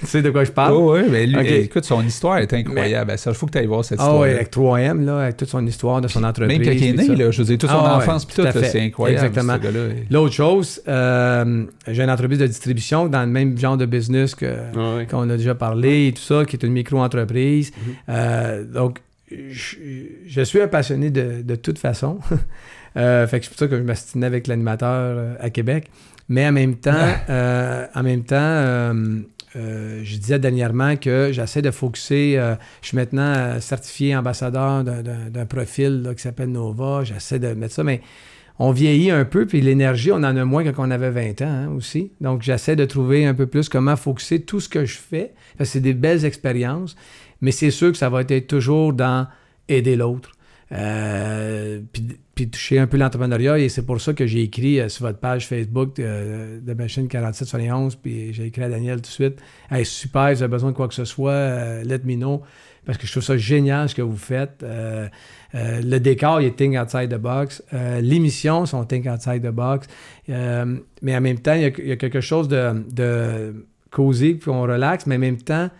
tu 0.00 0.06
sais 0.06 0.22
de 0.22 0.30
quoi 0.30 0.44
je 0.44 0.50
parle? 0.52 0.72
Oh, 0.74 0.94
oui, 0.94 1.02
mais 1.10 1.26
lui, 1.26 1.36
Ok. 1.36 1.46
écoute, 1.50 1.84
son 1.84 2.02
histoire 2.04 2.38
est 2.38 2.52
incroyable. 2.52 3.16
Ça, 3.18 3.30
il 3.30 3.36
faut 3.36 3.46
que 3.46 3.52
tu 3.52 3.58
ailles 3.58 3.66
voir 3.66 3.84
cette 3.84 3.98
Ah 4.00 4.04
histoire. 4.04 4.20
ouais, 4.20 4.34
avec 4.34 4.50
3M, 4.50 5.04
là, 5.04 5.18
avec 5.20 5.36
toute 5.36 5.48
son 5.48 5.66
histoire 5.66 6.00
de 6.00 6.08
son 6.08 6.24
entreprise. 6.24 6.58
Même 6.58 6.66
quand 6.66 6.72
il 6.74 6.84
est 6.84 6.92
né, 7.08 7.16
là, 7.16 7.30
je 7.30 7.38
veux 7.38 7.44
dire, 7.44 7.58
toute 7.58 7.70
son 7.70 7.76
Ah 7.78 7.96
enfance, 7.96 8.24
puis 8.24 8.36
tout 8.36 8.42
tout, 8.42 8.58
c'est 8.62 8.80
incroyable. 8.80 9.26
Exactement. 9.26 9.58
Gars-là. 9.58 9.80
L'autre 10.10 10.34
chose, 10.34 10.80
euh, 10.88 11.64
j'ai 11.88 12.02
une 12.02 12.10
entreprise 12.10 12.38
de 12.38 12.46
distribution 12.46 13.06
dans 13.08 13.20
le 13.22 13.26
même 13.30 13.56
genre 13.58 13.76
de 13.76 13.86
business 13.86 14.34
que, 14.34 14.46
Ouais. 14.46 15.06
qu'on 15.10 15.28
a 15.30 15.36
déjà 15.36 15.54
parlé 15.54 16.08
et 16.08 16.12
tout 16.12 16.22
ça, 16.22 16.44
qui 16.44 16.56
est 16.56 16.64
une 16.64 16.72
micro-entreprise. 16.72 17.70
Mm-hmm. 17.70 17.92
Euh, 18.10 18.64
donc, 18.64 18.98
je, 19.30 19.76
je 20.26 20.40
suis 20.42 20.60
un 20.60 20.68
passionné 20.68 21.10
de, 21.10 21.42
de 21.42 21.54
toute 21.56 21.78
façon. 21.78 22.18
Euh, 22.96 23.26
fait 23.26 23.40
que 23.40 23.46
c'est 23.46 23.50
pour 23.50 23.58
ça 23.58 23.66
que 23.66 23.76
je 23.76 23.82
m'astinais 23.82 24.26
avec 24.26 24.46
l'animateur 24.46 25.36
à 25.40 25.50
Québec. 25.50 25.90
Mais 26.28 26.46
en 26.46 26.52
même 26.52 26.76
temps, 26.76 26.92
euh, 27.28 27.86
en 27.92 28.02
même 28.04 28.22
temps, 28.22 28.36
euh, 28.38 29.18
euh, 29.56 30.00
je 30.02 30.16
disais 30.16 30.38
dernièrement 30.38 30.96
que 30.96 31.30
j'essaie 31.32 31.62
de 31.62 31.70
focuser. 31.70 32.38
euh, 32.38 32.54
je 32.82 32.88
suis 32.88 32.96
maintenant 32.96 33.32
euh, 33.36 33.60
certifié 33.60 34.16
ambassadeur 34.16 34.84
d'un- 34.84 35.46
profil 35.46 36.12
qui 36.16 36.22
s'appelle 36.22 36.50
Nova. 36.50 37.04
J'essaie 37.04 37.38
de 37.38 37.48
mettre 37.54 37.74
ça, 37.74 37.84
mais 37.84 38.00
on 38.58 38.70
vieillit 38.70 39.10
un 39.10 39.24
peu, 39.24 39.46
puis 39.46 39.60
l'énergie, 39.60 40.12
on 40.12 40.16
en 40.16 40.36
a 40.36 40.44
moins 40.44 40.62
que 40.64 40.70
quand 40.70 40.86
on 40.86 40.90
avait 40.90 41.10
20 41.10 41.42
ans 41.42 41.48
hein, 41.48 41.68
aussi. 41.76 42.12
Donc, 42.20 42.42
j'essaie 42.42 42.76
de 42.76 42.84
trouver 42.84 43.26
un 43.26 43.34
peu 43.34 43.46
plus 43.46 43.68
comment 43.68 43.96
focuser 43.96 44.42
tout 44.42 44.60
ce 44.60 44.68
que 44.68 44.84
je 44.84 44.96
fais. 44.98 45.34
C'est 45.64 45.80
des 45.80 45.94
belles 45.94 46.24
expériences, 46.24 46.94
mais 47.40 47.50
c'est 47.50 47.70
sûr 47.72 47.90
que 47.92 47.98
ça 47.98 48.08
va 48.10 48.20
être 48.20 48.46
toujours 48.46 48.92
dans 48.92 49.26
aider 49.68 49.96
l'autre. 49.96 50.30
Euh, 50.74 51.80
puis, 52.34 52.50
toucher 52.50 52.80
un 52.80 52.86
peu 52.86 52.96
l'entrepreneuriat, 52.96 53.58
et 53.58 53.68
c'est 53.68 53.86
pour 53.86 54.00
ça 54.00 54.12
que 54.12 54.26
j'ai 54.26 54.42
écrit 54.42 54.80
euh, 54.80 54.88
sur 54.88 55.06
votre 55.06 55.18
page 55.18 55.46
Facebook 55.46 55.98
euh, 56.00 56.58
de 56.60 56.74
Machine 56.74 57.06
4771, 57.06 57.94
puis 57.94 58.34
j'ai 58.34 58.46
écrit 58.46 58.64
à 58.64 58.68
Daniel 58.68 58.96
tout 58.96 59.02
de 59.02 59.06
suite 59.06 59.40
Hey, 59.70 59.84
super, 59.84 60.22
avez 60.22 60.48
besoin 60.48 60.72
de 60.72 60.76
quoi 60.76 60.88
que 60.88 60.94
ce 60.94 61.04
soit, 61.04 61.82
let 61.84 62.00
me 62.04 62.16
know. 62.16 62.42
Parce 62.84 62.98
que 62.98 63.06
je 63.06 63.12
trouve 63.12 63.22
ça 63.22 63.36
génial 63.36 63.88
ce 63.88 63.94
que 63.94 64.02
vous 64.02 64.16
faites. 64.16 64.62
Le 65.54 65.98
décor, 65.98 66.42
il 66.42 66.48
est 66.48 66.56
think 66.56 66.76
outside 66.76 67.08
the 67.08 67.18
box. 67.18 67.62
L'émission, 67.72 68.66
sont 68.66 68.84
think 68.84 69.06
outside 69.06 69.42
the 69.42 69.52
box. 69.54 69.86
Mais 70.28 71.16
en 71.16 71.20
même 71.22 71.38
temps, 71.38 71.54
il 71.54 71.62
y 71.62 71.92
a, 71.92 71.96
quelque 71.96 72.20
chose 72.20 72.46
de, 72.46 72.84
de 72.92 73.64
cosy, 73.90 74.34
puis 74.34 74.50
on 74.50 74.60
relaxe, 74.62 75.06
mais 75.06 75.16
en 75.16 75.20
même 75.20 75.38
temps, 75.38 75.70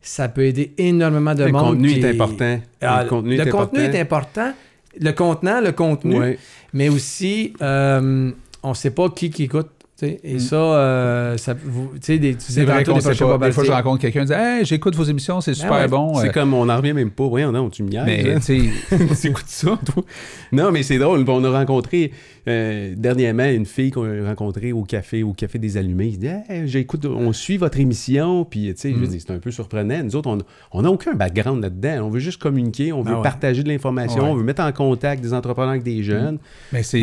ça 0.00 0.28
peut 0.28 0.44
aider 0.44 0.72
énormément 0.78 1.34
de 1.34 1.44
Le 1.44 1.52
monde. 1.52 1.64
contenu 1.70 1.88
qui- 1.94 2.00
est 2.00 2.10
important. 2.10 2.60
Le 2.82 3.08
contenu 3.08 3.36
le 3.36 3.42
est 3.46 3.50
contenu 3.50 3.80
important. 3.80 3.92
est 3.96 4.00
important. 4.00 4.52
Le 5.00 5.12
contenant, 5.12 5.60
le 5.60 5.72
contenu, 5.72 6.38
mais 6.72 6.88
aussi, 6.88 7.52
euh, 7.62 8.30
on 8.62 8.70
ne 8.70 8.74
sait 8.74 8.90
pas 8.90 9.08
qui 9.10 9.30
qui 9.30 9.44
écoute. 9.44 9.68
tu 9.98 10.06
sais. 10.06 10.20
Et 10.24 10.38
ça, 10.38 10.56
euh, 10.56 11.36
ça 11.36 11.54
vous, 11.64 11.90
tu 11.94 11.98
sais, 12.02 12.18
des, 12.18 12.34
tu 12.34 12.52
C'est 12.52 12.64
vrai 12.64 12.84
qu'on 12.84 12.94
des 12.94 13.00
sait 13.00 13.08
projets 13.10 13.24
pas. 13.24 13.32
Des 13.32 13.38
Bob 13.38 13.52
fois, 13.52 13.64
je 13.64 13.72
rencontre 13.72 14.00
quelqu'un 14.00 14.20
qui 14.20 14.26
dit 14.26 14.32
Hey, 14.32 14.64
j'écoute 14.64 14.94
vos 14.96 15.02
émissions, 15.04 15.40
c'est 15.40 15.54
super 15.54 15.72
Ah 15.72 15.80
ouais, 15.82 15.88
bon. 15.88 16.14
C'est 16.14 16.28
Euh, 16.28 16.32
comme 16.32 16.54
on 16.54 16.68
en 16.68 16.76
revient 16.76 16.92
même 16.94 17.10
pas. 17.10 17.26
Voyons, 17.26 17.50
non, 17.52 17.68
tu 17.68 17.82
me. 17.82 17.90
Mais, 17.90 18.30
hein. 18.30 18.38
tu 18.44 18.70
sais, 19.14 19.32
ça, 19.46 19.78
toi? 19.92 20.04
Non, 20.52 20.70
mais 20.72 20.82
c'est 20.84 20.98
drôle. 20.98 21.24
On 21.28 21.44
a 21.44 21.50
rencontré 21.50 22.12
euh, 22.48 22.94
dernièrement 22.96 23.44
une 23.44 23.66
fille 23.66 23.90
qu'on 23.90 24.04
a 24.04 24.26
rencontrée 24.26 24.72
au 24.72 24.82
café, 24.82 25.22
au 25.22 25.32
café 25.32 25.58
des 25.58 25.76
Allumés. 25.76 26.06
Il 26.08 26.18
dit 26.18 26.26
Hey, 26.48 26.66
j'écoute, 26.66 27.04
on 27.06 27.32
suit 27.32 27.56
votre 27.58 27.78
émission. 27.78 28.44
Puis, 28.44 28.72
tu 28.74 28.80
sais, 28.80 28.90
je 28.92 28.96
Mm. 28.96 29.06
dis, 29.06 29.20
c'est 29.20 29.30
un 29.32 29.38
peu 29.38 29.50
surprenant. 29.50 30.02
Nous 30.02 30.16
autres, 30.16 30.36
on 30.72 30.82
n'a 30.82 30.90
aucun 30.90 31.14
background 31.14 31.62
là-dedans. 31.62 32.06
On 32.06 32.10
veut 32.10 32.20
juste 32.20 32.40
communiquer, 32.40 32.92
on 32.92 33.02
veut 33.02 33.12
Ah 33.14 33.16
ouais. 33.18 33.22
partager 33.22 33.62
de 33.62 33.68
l'information, 33.68 34.22
Ouais. 34.22 34.28
on 34.30 34.34
veut 34.34 34.42
mettre 34.44 34.62
en 34.62 34.72
contact 34.72 35.22
des 35.22 35.34
entrepreneurs 35.34 35.70
avec 35.70 35.82
des 35.82 36.02
jeunes. 36.02 36.38
Mais 36.72 36.82
c'est, 36.82 37.02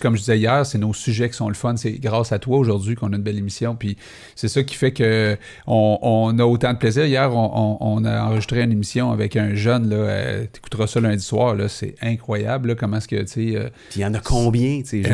comme 0.00 0.14
je 0.16 0.20
disais 0.20 0.38
hier, 0.38 0.66
c'est 0.66 0.78
nos 0.78 0.92
sujets 0.92 1.28
qui 1.30 1.36
sont 1.36 1.48
le 1.48 1.54
fun. 1.54 1.76
C'est 1.76 1.92
grâce 1.92 2.32
à 2.32 2.38
toi 2.38 2.58
aujourd'hui 2.58 2.94
qu'on 2.96 3.12
a 3.12 3.16
une 3.16 3.22
belle 3.22 3.38
émission. 3.38 3.76
Puis 3.76 3.96
c'est 4.34 4.48
ça 4.48 4.62
qui 4.62 4.74
fait 4.74 4.92
que 4.92 5.36
on, 5.66 5.98
on 6.02 6.38
a 6.38 6.44
autant 6.44 6.72
de 6.72 6.78
plaisir. 6.78 7.04
Hier, 7.06 7.32
on, 7.34 7.78
on- 7.80 7.94
on 7.98 8.04
a 8.04 8.24
enregistré 8.24 8.62
une 8.62 8.72
émission 8.72 9.10
avec 9.12 9.36
un 9.36 9.54
jeune. 9.54 9.88
Là, 9.88 9.96
euh, 9.96 10.44
t'écouteras 10.50 10.86
ça 10.86 11.00
lundi 11.00 11.22
soir. 11.22 11.54
Là, 11.54 11.68
c'est 11.68 11.94
incroyable. 12.02 12.68
Là, 12.68 12.74
comment 12.74 12.96
est-ce 12.96 13.08
que 13.08 13.16
tu 13.22 13.26
sais. 13.26 13.56
euh, 13.56 13.68
Puis, 13.90 14.00
il 14.00 14.02
y 14.02 14.06
en 14.06 14.14
a 14.14 14.20
combien, 14.20 14.63
sais, 14.84 14.98
eh 14.98 15.02
c'est 15.02 15.08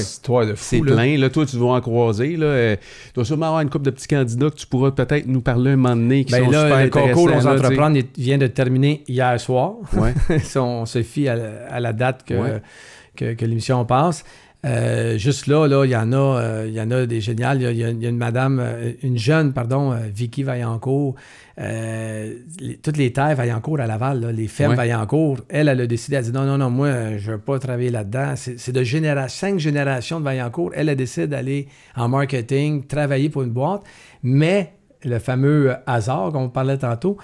histoire 0.00 0.46
de 0.46 0.54
C'est 0.56 0.78
fou. 0.78 0.84
là. 0.84 0.92
plein. 0.94 1.18
Là, 1.18 1.30
toi, 1.30 1.46
tu 1.46 1.56
vas 1.58 1.66
en 1.66 1.80
croiser. 1.80 2.36
Là. 2.36 2.46
Euh, 2.46 2.76
tu 2.76 3.12
dois 3.14 3.24
sûrement 3.24 3.46
avoir 3.46 3.60
une 3.62 3.70
couple 3.70 3.84
de 3.86 3.90
petits 3.90 4.08
candidats 4.08 4.50
que 4.50 4.56
tu 4.56 4.66
pourras 4.66 4.90
peut-être 4.90 5.26
nous 5.26 5.40
parler 5.40 5.72
un 5.72 5.76
moment 5.76 5.96
donné 5.96 6.24
qui 6.24 6.32
Ben 6.32 6.44
sont 6.44 6.50
là, 6.50 6.62
super 6.64 6.84
le 6.84 6.90
concours 6.90 7.28
sais. 7.28 7.46
Entreprendre 7.46 7.98
vient 8.18 8.38
de 8.38 8.46
terminer 8.46 9.02
hier 9.08 9.38
soir. 9.40 9.74
Ouais. 9.94 10.14
si 10.42 10.58
on 10.58 10.86
se 10.86 11.02
fie 11.02 11.28
à 11.28 11.36
la, 11.36 11.50
à 11.70 11.80
la 11.80 11.92
date 11.92 12.24
que, 12.26 12.34
Ouais. 12.34 12.62
que, 13.16 13.34
que 13.34 13.44
l'émission 13.44 13.84
passe. 13.84 14.24
Euh, 14.64 15.18
juste 15.18 15.46
là, 15.46 15.66
là, 15.66 15.84
il 15.84 15.90
y 15.90 15.96
en 15.96 16.12
a, 16.12 16.16
euh, 16.16 16.64
il 16.66 16.72
y 16.74 16.80
en 16.80 16.90
a 16.90 17.04
des 17.06 17.20
géniales. 17.20 17.60
Il 17.60 17.76
y 17.76 17.84
a, 17.84 17.90
il 17.90 18.02
y 18.02 18.06
une 18.08 18.16
madame, 18.16 18.58
euh, 18.60 18.92
une 19.02 19.18
jeune, 19.18 19.52
pardon, 19.52 19.94
Vicky 20.14 20.42
Vaillancourt. 20.42 21.14
Euh, 21.60 22.34
les- 22.60 22.78
toutes 22.78 22.96
les 22.96 23.12
terres 23.12 23.36
Vaillancourt 23.36 23.78
à 23.80 23.86
Laval, 23.86 24.20
là, 24.20 24.32
les 24.32 24.48
fermes 24.48 24.70
Ouais. 24.72 24.76
Vaillancourt, 24.76 25.38
elle, 25.48 25.68
elle 25.68 25.80
a 25.82 25.86
décidé, 25.86 26.16
elle 26.16 26.24
a 26.24 26.26
dit 26.26 26.32
non, 26.32 26.44
non, 26.44 26.58
non, 26.58 26.70
moi, 26.70 27.16
je 27.18 27.30
ne 27.30 27.36
veux 27.36 27.40
pas 27.42 27.58
travailler 27.58 27.90
là-dedans. 27.90 28.32
C'est 28.36 28.58
c'est 28.58 28.72
de 28.72 28.82
généra 28.82 29.28
cinq 29.28 29.58
générations 29.58 30.18
de 30.18 30.24
Vaillancourt. 30.24 30.70
Elle 30.74 30.88
a 30.88 30.94
décidé 30.94 31.26
d'aller 31.26 31.68
en 31.94 32.08
marketing, 32.08 32.86
travailler 32.86 33.28
pour 33.28 33.42
une 33.42 33.50
boîte, 33.52 33.82
mais 34.22 34.72
le 35.04 35.18
fameux 35.18 35.74
hasard 35.86 36.32
qu'on 36.32 36.48
parlait 36.48 36.78
tantôt, 36.78 37.18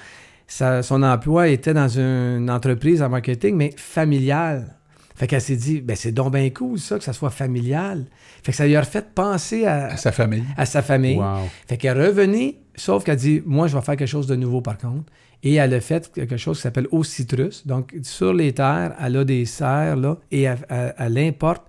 son 0.47 1.03
emploi 1.03 1.49
était 1.49 1.73
dans 1.75 1.89
une 1.89 2.51
entreprise 2.51 3.03
en 3.03 3.09
marketing, 3.09 3.57
mais 3.57 3.71
familiale. 3.77 4.77
Fait 5.21 5.27
qu'elle 5.27 5.43
s'est 5.43 5.57
dit, 5.57 5.83
ben 5.83 5.95
c'est 5.97 6.13
donc 6.13 6.33
bien 6.33 6.49
cool 6.49 6.79
ça, 6.79 6.97
que 6.97 7.05
ça 7.05 7.13
soit 7.13 7.29
familial. 7.29 8.07
Fait 8.43 8.53
que 8.53 8.57
ça 8.57 8.67
lui 8.67 8.75
a 8.75 8.81
refait 8.81 9.05
penser 9.15 9.67
à, 9.67 9.89
À 9.93 9.97
sa 9.99 10.13
famille. 10.13 10.43
à 10.57 10.65
sa 10.65 10.81
famille. 10.81 11.19
Wow. 11.19 11.47
Fait 11.69 11.77
qu'elle 11.77 11.99
est 11.99 12.07
revenue, 12.07 12.55
sauf 12.75 13.05
qu'elle 13.05 13.17
dit, 13.17 13.43
moi, 13.45 13.67
je 13.67 13.77
vais 13.77 13.83
faire 13.83 13.97
quelque 13.97 14.09
chose 14.09 14.27
de 14.27 14.35
nouveau 14.35 14.63
par 14.63 14.79
contre. 14.79 15.13
Et 15.43 15.55
elle 15.57 15.75
a 15.75 15.81
fait 15.83 16.11
quelque 16.13 16.39
chose 16.39 16.57
qui 16.57 16.63
s'appelle 16.63 16.87
Eau 16.91 17.05
Citrus. 17.05 17.67
Donc, 17.67 17.95
sur 18.03 18.33
les 18.33 18.53
terres, 18.55 18.95
elle 18.99 19.17
a 19.19 19.25
des 19.25 19.45
serres, 19.45 19.97
là, 19.97 20.17
et 20.31 20.43
elle, 20.43 20.59
elle- 20.71 20.95
elle 20.99 21.19
importe 21.19 21.65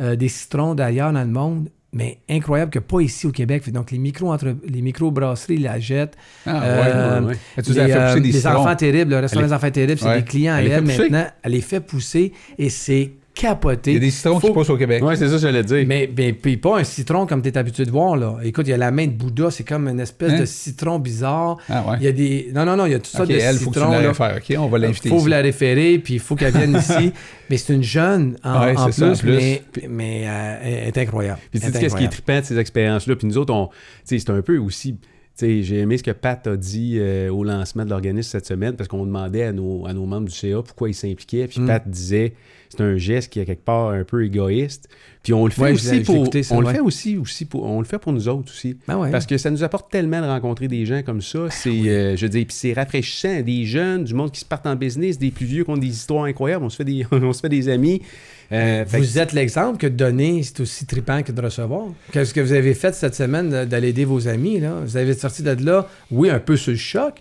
euh, 0.00 0.14
des 0.16 0.28
citrons 0.28 0.74
d'ailleurs 0.76 1.12
dans 1.12 1.20
le 1.22 1.26
monde 1.30 1.68
mais 1.92 2.18
incroyable 2.28 2.70
que 2.70 2.78
pas 2.78 3.00
ici 3.00 3.26
au 3.26 3.32
Québec. 3.32 3.70
Donc, 3.70 3.90
les 3.90 3.98
micro 3.98 4.32
entre 4.32 4.54
les 4.66 4.80
micro-brasseries 4.82 5.58
la 5.58 5.78
jettent. 5.78 6.16
Ah, 6.46 6.52
ouais, 6.52 6.60
Euh, 6.64 7.20
ouais, 7.20 7.26
ouais. 7.26 7.36
Les, 7.56 7.62
fait 7.74 7.80
euh, 7.80 8.14
des 8.14 8.20
les 8.20 8.32
citrons? 8.32 8.54
enfants 8.56 8.76
terribles, 8.76 9.10
le 9.10 9.18
restaurant 9.18 9.46
des 9.46 9.52
enfants 9.52 9.70
terribles, 9.70 10.00
c'est 10.00 10.16
des 10.16 10.24
clients 10.24 10.54
à 10.54 10.62
Elle 10.62 10.84
maintenant. 10.84 11.26
Elle 11.42 11.52
les 11.52 11.60
fait 11.60 11.80
pousser 11.80 12.32
et 12.58 12.70
c'est 12.70 13.12
capoté. 13.42 13.90
Il 13.90 13.94
y 13.94 13.96
a 13.96 14.00
des 14.00 14.10
citrons 14.10 14.38
qui 14.38 14.46
Faut- 14.46 14.52
poussent 14.52 14.70
au 14.70 14.76
Québec. 14.76 15.02
Ouais, 15.04 15.16
c'est 15.16 15.26
ça 15.26 15.32
que 15.34 15.38
j'allais 15.40 15.64
dire. 15.64 15.84
Mais, 15.86 16.08
mais 16.16 16.32
puis 16.32 16.56
pas 16.56 16.78
un 16.78 16.84
citron 16.84 17.26
comme 17.26 17.42
tu 17.42 17.48
es 17.48 17.58
habitué 17.58 17.84
de 17.84 17.90
voir. 17.90 18.16
là. 18.16 18.38
Écoute, 18.42 18.66
il 18.66 18.70
y 18.70 18.72
a 18.72 18.76
la 18.76 18.90
main 18.90 19.06
de 19.06 19.12
Bouddha, 19.12 19.50
c'est 19.50 19.64
comme 19.64 19.88
une 19.88 20.00
espèce 20.00 20.32
Hein? 20.32 20.40
de 20.40 20.44
citron 20.46 20.98
bizarre. 20.98 21.58
Ah, 21.68 21.84
ouais. 21.90 21.96
Il 22.00 22.04
y 22.04 22.08
a 22.08 22.12
des. 22.12 22.50
Non, 22.54 22.64
non, 22.64 22.76
non, 22.76 22.86
il 22.86 22.92
y 22.92 22.94
a 22.94 22.98
toutes 22.98 23.06
sortes 23.08 23.28
Ok, 23.28 23.34
de 23.34 23.40
elle, 23.40 23.56
faut 23.56 23.70
que 23.70 23.74
tu 23.74 23.80
citrons. 23.80 23.90
l'ailles 23.92 24.04
là. 24.04 24.14
faire. 24.14 24.36
OK, 24.36 24.56
on 24.58 24.68
va 24.68 24.78
l'inviter 24.78 25.08
faut 25.08 25.16
ici. 25.16 25.22
vous 25.24 25.28
la 25.30 25.40
référer, 25.40 25.98
puis 25.98 26.14
il 26.14 26.20
faut 26.20 26.36
qu'elle 26.36 26.52
vienne 26.52 26.76
ici. 26.78 27.12
Mais 27.50 27.56
c'est 27.56 27.74
une 27.74 27.82
jeune 27.82 28.36
en, 28.44 28.60
Ouais, 28.64 28.76
en 28.76 28.90
ça, 28.92 29.08
plus, 29.10 29.18
plus. 29.20 29.30
mais, 29.36 29.62
mais 29.90 30.22
euh, 30.26 30.56
elle 30.62 30.88
est 30.88 30.98
incroyable. 30.98 31.40
Puis 31.50 31.60
tu 31.60 31.66
sais, 31.66 31.76
est 31.76 31.80
qu'est-ce 31.80 31.96
qui 31.96 32.04
est 32.04 32.08
trippant 32.08 32.38
de 32.40 32.44
ces 32.44 32.58
expériences-là? 32.58 33.16
Puis 33.16 33.26
nous 33.26 33.38
autres, 33.38 33.52
on, 33.52 33.66
tu 33.66 33.72
sais, 34.04 34.18
c'est 34.18 34.30
un 34.30 34.40
peu 34.42 34.56
aussi. 34.58 34.94
tu 34.94 34.98
sais, 35.34 35.62
J'ai 35.62 35.78
aimé 35.80 35.98
ce 35.98 36.02
que 36.02 36.10
Pat 36.12 36.46
a 36.46 36.56
dit 36.56 36.96
euh, 36.98 37.30
au 37.30 37.44
lancement 37.44 37.84
de 37.84 37.90
l'organisme 37.90 38.30
cette 38.30 38.46
semaine 38.46 38.76
parce 38.76 38.88
qu'on 38.88 39.04
demandait 39.04 39.42
à 39.44 39.52
nos, 39.52 39.86
à 39.86 39.92
nos 39.92 40.06
membres 40.06 40.28
du 40.28 40.34
CA 40.34 40.62
pourquoi 40.62 40.88
ils 40.88 40.94
s'impliquaient. 40.94 41.46
Puis 41.48 41.60
Mm. 41.60 41.66
Pat 41.66 41.88
disait 41.88 42.34
c'est 42.76 42.82
un 42.82 42.96
geste 42.96 43.32
qui 43.32 43.40
est 43.40 43.44
quelque 43.44 43.64
part 43.64 43.90
un 43.90 44.04
peu 44.04 44.24
égoïste. 44.24 44.88
Puis 45.22 45.32
on 45.32 45.44
le 45.44 45.52
fait 45.52 45.62
Ouais, 45.62 45.72
aussi 45.72 46.00
pour. 46.00 46.26
ça, 46.32 46.54
on 46.54 46.58
ouais. 46.58 46.64
le 46.66 46.72
fait 46.74 46.80
aussi, 46.80 47.16
aussi 47.16 47.44
pour, 47.44 47.62
on 47.64 47.78
le 47.78 47.84
fait 47.86 47.98
pour 47.98 48.12
nous 48.12 48.26
autres 48.28 48.50
aussi. 48.50 48.76
Ben 48.88 48.98
ouais. 48.98 49.10
Parce 49.12 49.24
que 49.24 49.38
ça 49.38 49.50
nous 49.50 49.62
apporte 49.62 49.88
tellement 49.90 50.20
de 50.20 50.26
rencontrer 50.26 50.66
des 50.66 50.84
gens 50.84 51.02
comme 51.04 51.22
ça. 51.22 51.46
C'est, 51.50 51.70
euh, 51.70 52.16
je 52.16 52.26
dire, 52.26 52.44
puis 52.46 52.56
c'est 52.56 52.72
rafraîchissant. 52.72 53.40
Des 53.42 53.64
jeunes, 53.64 54.02
du 54.02 54.14
monde 54.14 54.32
qui 54.32 54.40
se 54.40 54.44
partent 54.44 54.66
en 54.66 54.74
business, 54.74 55.18
des 55.18 55.30
plus 55.30 55.46
vieux 55.46 55.62
qui 55.64 55.70
ont 55.70 55.76
des 55.76 55.86
histoires 55.86 56.24
incroyables. 56.24 56.64
On 56.64 56.70
se 56.70 56.76
fait 56.76 56.84
des, 56.84 57.06
on 57.12 57.32
se 57.32 57.40
fait 57.40 57.48
des 57.48 57.68
amis. 57.68 58.02
Euh, 58.50 58.84
que- 58.84 58.96
Vous 58.96 59.18
êtes 59.18 59.32
l'exemple 59.32 59.78
que 59.78 59.86
de 59.86 59.94
donner, 59.94 60.42
c'est 60.42 60.58
aussi 60.60 60.86
trippant 60.86 61.22
que 61.22 61.30
de 61.30 61.40
recevoir. 61.40 61.84
Qu'est-ce 62.10 62.34
que 62.34 62.40
vous 62.40 62.52
avez 62.52 62.74
fait 62.74 62.92
cette 62.94 63.14
semaine 63.14 63.64
d'aller 63.66 63.90
aider 63.90 64.04
vos 64.04 64.26
amis? 64.26 64.58
Là? 64.58 64.80
Vous 64.84 64.96
avez 64.96 65.14
sorti 65.14 65.42
de 65.44 65.52
là, 65.64 65.88
oui, 66.10 66.30
un 66.30 66.40
peu 66.40 66.56
sur 66.56 66.72
le 66.72 66.76
choc, 66.78 67.14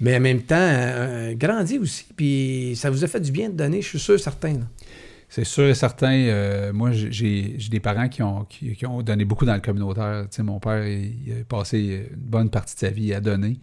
mais 0.00 0.16
en 0.16 0.20
même 0.20 0.42
temps, 0.42 0.56
euh, 0.58 1.34
aussi. 1.78 2.04
Puis 2.16 2.72
ça 2.76 2.90
vous 2.90 3.04
a 3.04 3.06
fait 3.08 3.20
du 3.20 3.32
bien 3.32 3.48
de 3.50 3.54
donner, 3.54 3.82
je 3.82 3.88
suis 3.88 3.98
sûr, 3.98 4.18
certain. 4.18 4.52
là. 4.54 4.66
C'est 5.30 5.44
sûr 5.44 5.66
et 5.68 5.74
certain. 5.74 6.12
euh, 6.12 6.72
moi, 6.72 6.90
j'ai- 6.92 7.56
des 7.70 7.80
parents 7.80 8.08
qui 8.08 8.22
ont, 8.22 8.44
qui, 8.44 8.74
qui 8.74 8.86
ont 8.86 9.02
donné 9.02 9.24
beaucoup 9.26 9.44
dans 9.44 9.54
le 9.54 9.60
communautaire. 9.60 10.22
Tu 10.30 10.36
sais, 10.36 10.42
mon 10.42 10.58
père, 10.58 10.86
il, 10.86 11.12
il 11.26 11.32
a 11.32 11.44
passé 11.44 12.06
une 12.10 12.16
bonne 12.16 12.48
partie 12.50 12.74
de 12.76 12.80
sa 12.80 12.88
vie 12.90 13.12
à 13.12 13.20
donner. 13.20 13.58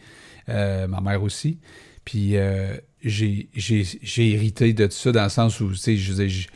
Euh, 0.50 0.88
ma 0.88 1.02
mère 1.02 1.24
aussi. 1.24 1.58
Puis 2.04 2.38
euh, 2.38 2.76
j'ai 3.04 3.50
j'ai- 3.56 3.84
j'ai 4.04 4.30
hérité 4.34 4.74
de 4.74 4.86
tout 4.86 4.92
ça 4.92 5.12
dans 5.12 5.24
le 5.24 5.30
sens 5.30 5.60
où, 5.60 5.70
tu 5.72 5.76
sais, 5.78 5.98
je 5.98 6.28
j'ai 6.28 6.48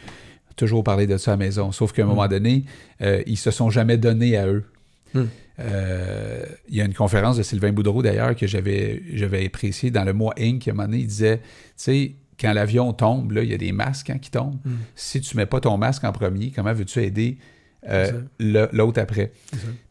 toujours 0.55 0.83
parlé 0.83 1.07
de 1.07 1.17
ça 1.17 1.31
à 1.31 1.33
la 1.33 1.37
maison. 1.45 1.71
Sauf 1.71 1.91
qu'à 1.91 2.03
un 2.03 2.05
Mm. 2.05 2.09
moment 2.09 2.27
donné, 2.27 2.65
ils 3.25 3.37
se 3.37 3.49
sont 3.49 3.71
jamais 3.71 3.97
donnés 3.97 4.37
à 4.37 4.45
eux. 4.47 4.63
Mm. 5.15 5.23
Euh, 5.59 6.45
il 6.69 6.75
y 6.75 6.81
a 6.81 6.85
une 6.85 6.93
conférence 6.93 7.37
de 7.37 7.43
Sylvain 7.43 7.71
Boudreau, 7.71 8.01
d'ailleurs, 8.01 8.35
que 8.35 8.47
j'avais 8.47 9.01
j'avais 9.13 9.45
apprécié 9.45 9.91
dans 9.91 10.03
le 10.03 10.13
mois 10.13 10.33
Inc. 10.39 10.67
À 10.67 10.71
un 10.71 10.73
moment 10.73 10.87
donné, 10.87 10.99
il 10.99 11.07
disait, 11.07 11.37
tu 11.37 11.43
sais, 11.75 12.15
quand 12.39 12.53
l'avion 12.53 12.93
tombe, 12.93 13.31
là, 13.31 13.43
il 13.43 13.49
y 13.49 13.53
a 13.53 13.57
des 13.57 13.71
masques 13.71 14.09
hein, 14.09 14.17
qui 14.19 14.31
tombent. 14.31 14.59
Mm. 14.63 14.71
Si 14.95 15.21
tu 15.21 15.35
mets 15.35 15.45
pas 15.45 15.59
ton 15.59 15.77
masque 15.77 16.03
en 16.03 16.11
premier, 16.11 16.51
comment 16.51 16.73
veux-tu 16.73 17.03
aider 17.03 17.37
euh, 17.89 18.21
l'autre 18.39 19.01
après? 19.01 19.31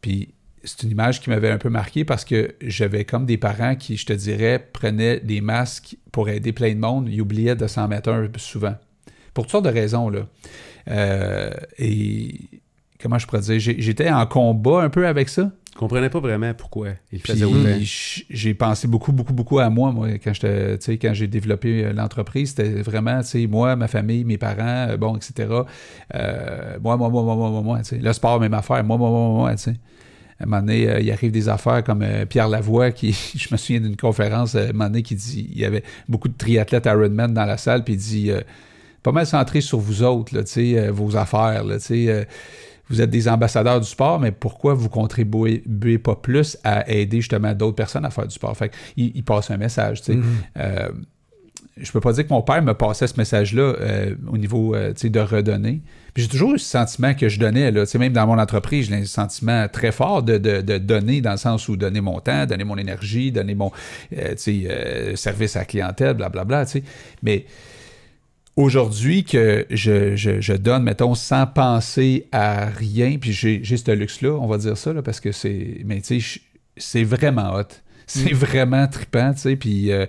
Puis 0.01 0.31
c'est 0.65 0.83
une 0.83 0.91
image 0.91 1.21
qui 1.21 1.31
m'avait 1.31 1.51
un 1.51 1.59
peu 1.59 1.69
marqué 1.69 2.05
parce 2.05 2.25
que 2.25 2.55
j'avais 2.63 3.05
comme 3.05 3.27
des 3.27 3.37
parents 3.37 3.77
qui, 3.77 3.97
je 3.97 4.07
te 4.07 4.13
dirais, 4.13 4.59
prenaient 4.73 5.21
des 5.21 5.41
masques 5.41 5.97
pour 6.13 6.29
aider 6.29 6.53
plein 6.53 6.73
de 6.75 6.79
monde. 6.79 7.09
Ils 7.09 7.21
oubliaient 7.21 7.57
de 7.57 7.67
s'en 7.67 7.89
mettre 7.89 8.11
un 8.11 8.29
souvent. 8.37 8.75
Pour 9.35 9.45
toutes 9.45 9.53
sortes 9.53 9.65
de 9.67 9.71
raisons, 9.71 10.09
là. 10.09 10.27
Euh, 10.91 11.51
et 11.79 12.35
comment 13.01 13.19
je 13.19 13.27
pourrais 13.27 13.41
dire? 13.41 13.59
J'étais 13.59 14.11
en 14.11 14.27
combat 14.27 14.83
un 14.83 14.91
peu 14.91 15.07
avec 15.07 15.29
ça. 15.29 15.51
Je 15.73 15.79
comprenais 15.79 16.11
pas 16.11 16.19
vraiment 16.19 16.53
pourquoi 16.55 16.89
il 17.13 17.21
Puis 17.21 17.33
faisait 17.35 17.45
autant. 17.45 17.79
j- 17.81 18.27
j'ai 18.31 18.53
pensé 18.53 18.89
beaucoup, 18.89 19.13
beaucoup, 19.13 19.33
beaucoup 19.33 19.61
à 19.61 19.71
moi, 19.71 19.93
moi, 19.93 20.09
quand 20.23 20.33
j'étais, 20.33 20.99
quand 20.99 21.15
j'ai 21.15 21.29
développé 21.29 21.85
euh, 21.85 21.93
l'entreprise, 21.93 22.49
c'était 22.51 22.83
vraiment, 22.83 23.21
tu 23.21 23.29
sais, 23.29 23.47
moi, 23.47 23.77
ma 23.77 23.87
famille, 23.87 24.25
mes 24.25 24.39
parents, 24.39 24.89
euh, 24.89 24.97
bon, 24.97 25.17
etc. 25.17 25.49
Euh, 26.17 26.79
moi, 26.83 26.97
moi, 26.97 27.09
moi, 27.09 27.23
moi, 27.23 27.37
moi, 27.37 27.51
moi, 27.51 27.61
moi, 27.63 27.79
tu 27.79 27.85
sais. 27.85 27.99
Le 27.99 28.13
sport, 28.13 28.41
même 28.41 28.55
affaire. 28.55 28.83
Moi, 28.83 28.97
moi, 28.99 29.09
moi, 29.09 29.21
moi, 29.21 29.29
moi, 29.39 29.55
tu 29.55 29.63
sais. 29.63 29.77
À 30.41 30.45
un 30.45 30.47
moment 30.47 30.61
donné, 30.63 30.89
euh, 30.89 31.01
il 31.01 31.11
arrive 31.13 31.31
des 31.31 31.49
affaires 31.49 31.85
comme 31.85 32.03
euh, 32.03 32.25
Pierre 32.25 32.49
Lavoie, 32.49 32.91
qui, 32.91 33.13
je 33.37 33.49
me 33.53 33.57
souviens 33.57 33.81
d'une 33.81 33.97
conférence, 33.97 34.57
euh, 34.57 34.67
à 34.67 34.71
un 34.71 34.73
moment 34.73 34.85
donné, 34.87 35.03
qui 35.03 35.15
dit, 35.15 35.49
il 35.53 35.61
y 35.61 35.65
avait 35.65 35.85
beaucoup 36.09 36.29
de 36.29 36.37
triathlètes 36.37 36.87
Ironman 36.87 37.33
dans 37.33 37.45
la 37.45 37.57
salle, 37.57 37.85
puis 37.85 37.95
il 37.95 37.99
dit, 37.99 38.31
euh, 38.33 38.41
pas 39.05 39.13
mal 39.13 39.27
centré 39.27 39.61
sur 39.61 39.79
vous 39.79 40.03
autres, 40.03 40.35
là, 40.35 40.43
euh, 40.57 40.91
vos 40.93 41.17
affaires, 41.17 41.63
là, 41.65 41.79
tu 41.79 41.85
sais. 41.87 42.27
Vous 42.91 43.01
êtes 43.01 43.11
des 43.11 43.29
ambassadeurs 43.29 43.81
du 43.81 43.89
sport, 43.89 44.19
mais 44.21 44.33
pourquoi 44.33 44.75
vous 44.75 44.89
contribuez 44.89 45.99
pas 45.99 46.17
plus 46.17 46.57
à 46.65 46.89
aider 46.91 47.21
justement 47.21 47.53
d'autres 47.55 47.77
personnes 47.77 48.05
à 48.05 48.11
faire 48.11 48.27
du 48.27 48.35
sport? 48.35 48.57
Fait 48.57 48.73
il, 48.97 49.13
il 49.15 49.25
passe 49.25 49.51
un 49.51 49.57
message, 49.57 50.01
tu 50.03 50.13
sais. 50.13 50.19
Mhm. 50.19 50.25
Euh, 50.59 50.89
je 51.81 51.93
peux 51.93 52.01
pas 52.01 52.13
dire 52.13 52.27
que 52.27 52.33
mon 52.33 52.43
père 52.43 52.61
me 52.61 52.75
passait 52.75 53.07
ce 53.07 53.17
message-là 53.17 53.63
euh, 53.63 54.15
au 54.29 54.37
niveau 54.37 54.75
euh, 54.75 54.93
de 54.93 55.21
redonner. 55.21 55.81
Puis 56.13 56.25
j'ai 56.25 56.29
toujours 56.29 56.55
eu 56.55 56.59
ce 56.59 56.69
sentiment 56.69 57.15
que 57.15 57.29
je 57.29 57.39
donnais, 57.39 57.71
là, 57.71 57.85
même 58.01 58.13
dans 58.13 58.27
mon 58.27 58.39
entreprise, 58.39 58.89
j'ai 58.89 58.97
un 58.97 59.05
sentiment 59.05 59.69
très 59.69 59.93
fort 59.93 60.25
de, 60.25 60.39
de- 60.39 60.61
de 60.61 60.79
donner, 60.79 61.21
dans 61.21 61.31
le 61.33 61.37
sens 61.37 61.69
où 61.69 61.77
donner 61.77 62.01
mon 62.01 62.19
temps, 62.19 62.47
donner 62.47 62.65
mon 62.65 62.77
énergie, 62.79 63.31
donner 63.31 63.55
mon 63.55 63.71
euh, 64.17 65.15
service 65.15 65.55
à 65.55 65.61
la 65.61 65.65
clientèle, 65.67 66.15
blablabla. 66.15 66.67
tu 66.67 66.73
sais. 66.73 66.83
Mais 67.23 67.45
aujourd'hui 68.63 69.23
que 69.25 69.67
je, 69.71 70.17
je- 70.17 70.41
je 70.41 70.53
donne, 70.53 70.83
mettons, 70.83 71.15
sans 71.15 71.47
penser 71.47 72.27
à 72.33 72.67
rien, 72.67 73.17
puis 73.21 73.33
j'ai 73.33 73.63
ce 73.65 73.91
luxe-là, 73.93 74.33
on 74.33 74.47
va 74.49 74.59
dire 74.59 74.77
ça, 74.77 74.93
là, 74.93 75.01
parce 75.01 75.21
que 75.21 75.31
c'est. 75.33 75.83
Mais 75.85 76.01
tu 76.01 76.21
sais, 76.21 76.41
c'est 76.77 77.05
vraiment 77.05 77.55
hot. 77.55 77.63
C'est 78.07 78.33
vraiment 78.33 78.87
trippant, 78.89 79.33
tu 79.35 79.41
sais, 79.41 79.57
puis. 79.57 79.93
euh, 79.93 80.07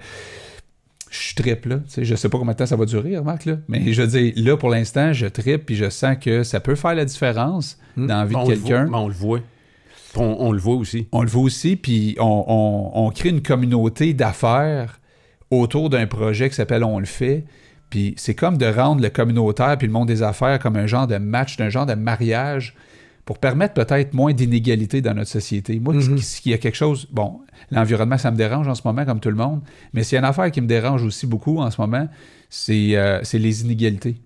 je 1.12 1.34
trippe 1.34 1.66
là, 1.66 1.78
tu 1.78 1.84
sais, 1.88 2.06
je 2.06 2.14
sais 2.16 2.30
pas 2.30 2.38
combien 2.38 2.54
de 2.54 2.58
temps 2.60 2.68
ça 2.68 2.76
va 2.76 2.86
durer, 2.86 3.18
remarque 3.18 3.46
là, 3.46 3.58
mais 3.68 3.94
je 3.94 4.02
veux 4.04 4.08
dire, 4.08 4.32
là 4.36 4.56
pour 4.58 4.70
l'instant, 4.70 5.12
je 5.12 5.26
trippe 5.26 5.66
puis 5.66 5.76
je 5.76 5.90
sens 5.90 6.16
que 6.22 6.44
ça 6.44 6.60
peut 6.60 6.76
faire 6.76 6.94
la 6.94 7.04
différence 7.06 7.80
Mm. 7.98 8.06
dans 8.08 8.18
la 8.20 8.26
vie 8.26 8.36
on 8.36 8.44
de 8.46 8.52
le 8.52 8.56
voit, 8.58 8.70
quelqu'un. 8.70 8.88
mais 8.92 8.98
on 8.98 9.08
le 9.08 9.14
voit. 9.16 9.40
On, 10.16 10.36
on 10.40 10.52
le 10.52 10.60
voit 10.60 10.76
aussi. 10.76 11.08
On 11.12 11.24
le 11.24 11.28
voit 11.28 11.42
aussi, 11.42 11.76
puis 11.78 12.16
on, 12.20 12.46
on- 12.48 12.92
on 13.06 13.10
crée 13.10 13.30
une 13.30 13.42
communauté 13.42 14.14
d'affaires 14.14 15.00
autour 15.50 15.90
d'un 15.90 16.06
projet 16.06 16.48
qui 16.48 16.56
s'appelle 16.56 16.84
On 16.84 17.00
le 17.00 17.06
fait. 17.08 17.44
Puis 17.90 18.14
c'est 18.18 18.36
comme 18.36 18.58
de 18.58 18.66
rendre 18.66 19.02
le 19.02 19.10
communautaire 19.10 19.78
puis 19.78 19.88
le 19.88 19.94
monde 19.94 20.08
des 20.08 20.22
affaires 20.22 20.60
comme 20.60 20.76
un 20.76 20.88
genre 20.88 21.08
de 21.08 21.18
match, 21.18 21.58
d'un 21.58 21.70
genre 21.70 21.86
de 21.86 21.96
mariage 21.96 22.76
pour 23.26 23.38
permettre 23.38 23.76
peut-être 23.76 24.14
moins 24.14 24.34
d'inégalités 24.34 25.02
dans 25.02 25.14
notre 25.14 25.30
société. 25.30 25.80
Moi, 25.80 25.94
s'il 26.20 26.52
y 26.52 26.56
a 26.56 26.58
quelque 26.58 26.76
chose, 26.76 27.08
bon, 27.12 27.42
l'environnement, 27.70 28.18
ça 28.18 28.32
me 28.32 28.38
dérange 28.38 28.68
en 28.68 28.74
ce 28.74 28.82
moment, 28.84 29.06
comme 29.06 29.20
tout 29.20 29.30
le 29.30 29.36
monde, 29.36 29.62
mais 29.94 30.04
s'il 30.04 30.16
y 30.16 30.18
a 30.18 30.20
une 30.20 30.26
affaire 30.26 30.50
qui 30.50 30.62
me 30.62 30.68
dérange 30.68 31.04
aussi 31.04 31.28
beaucoup 31.28 31.60
en 31.60 31.70
ce 31.70 31.80
moment, 31.80 32.08
c'est 32.50 32.96
euh, 32.96 33.22
les 33.34 33.62
inégalités. 33.62 34.18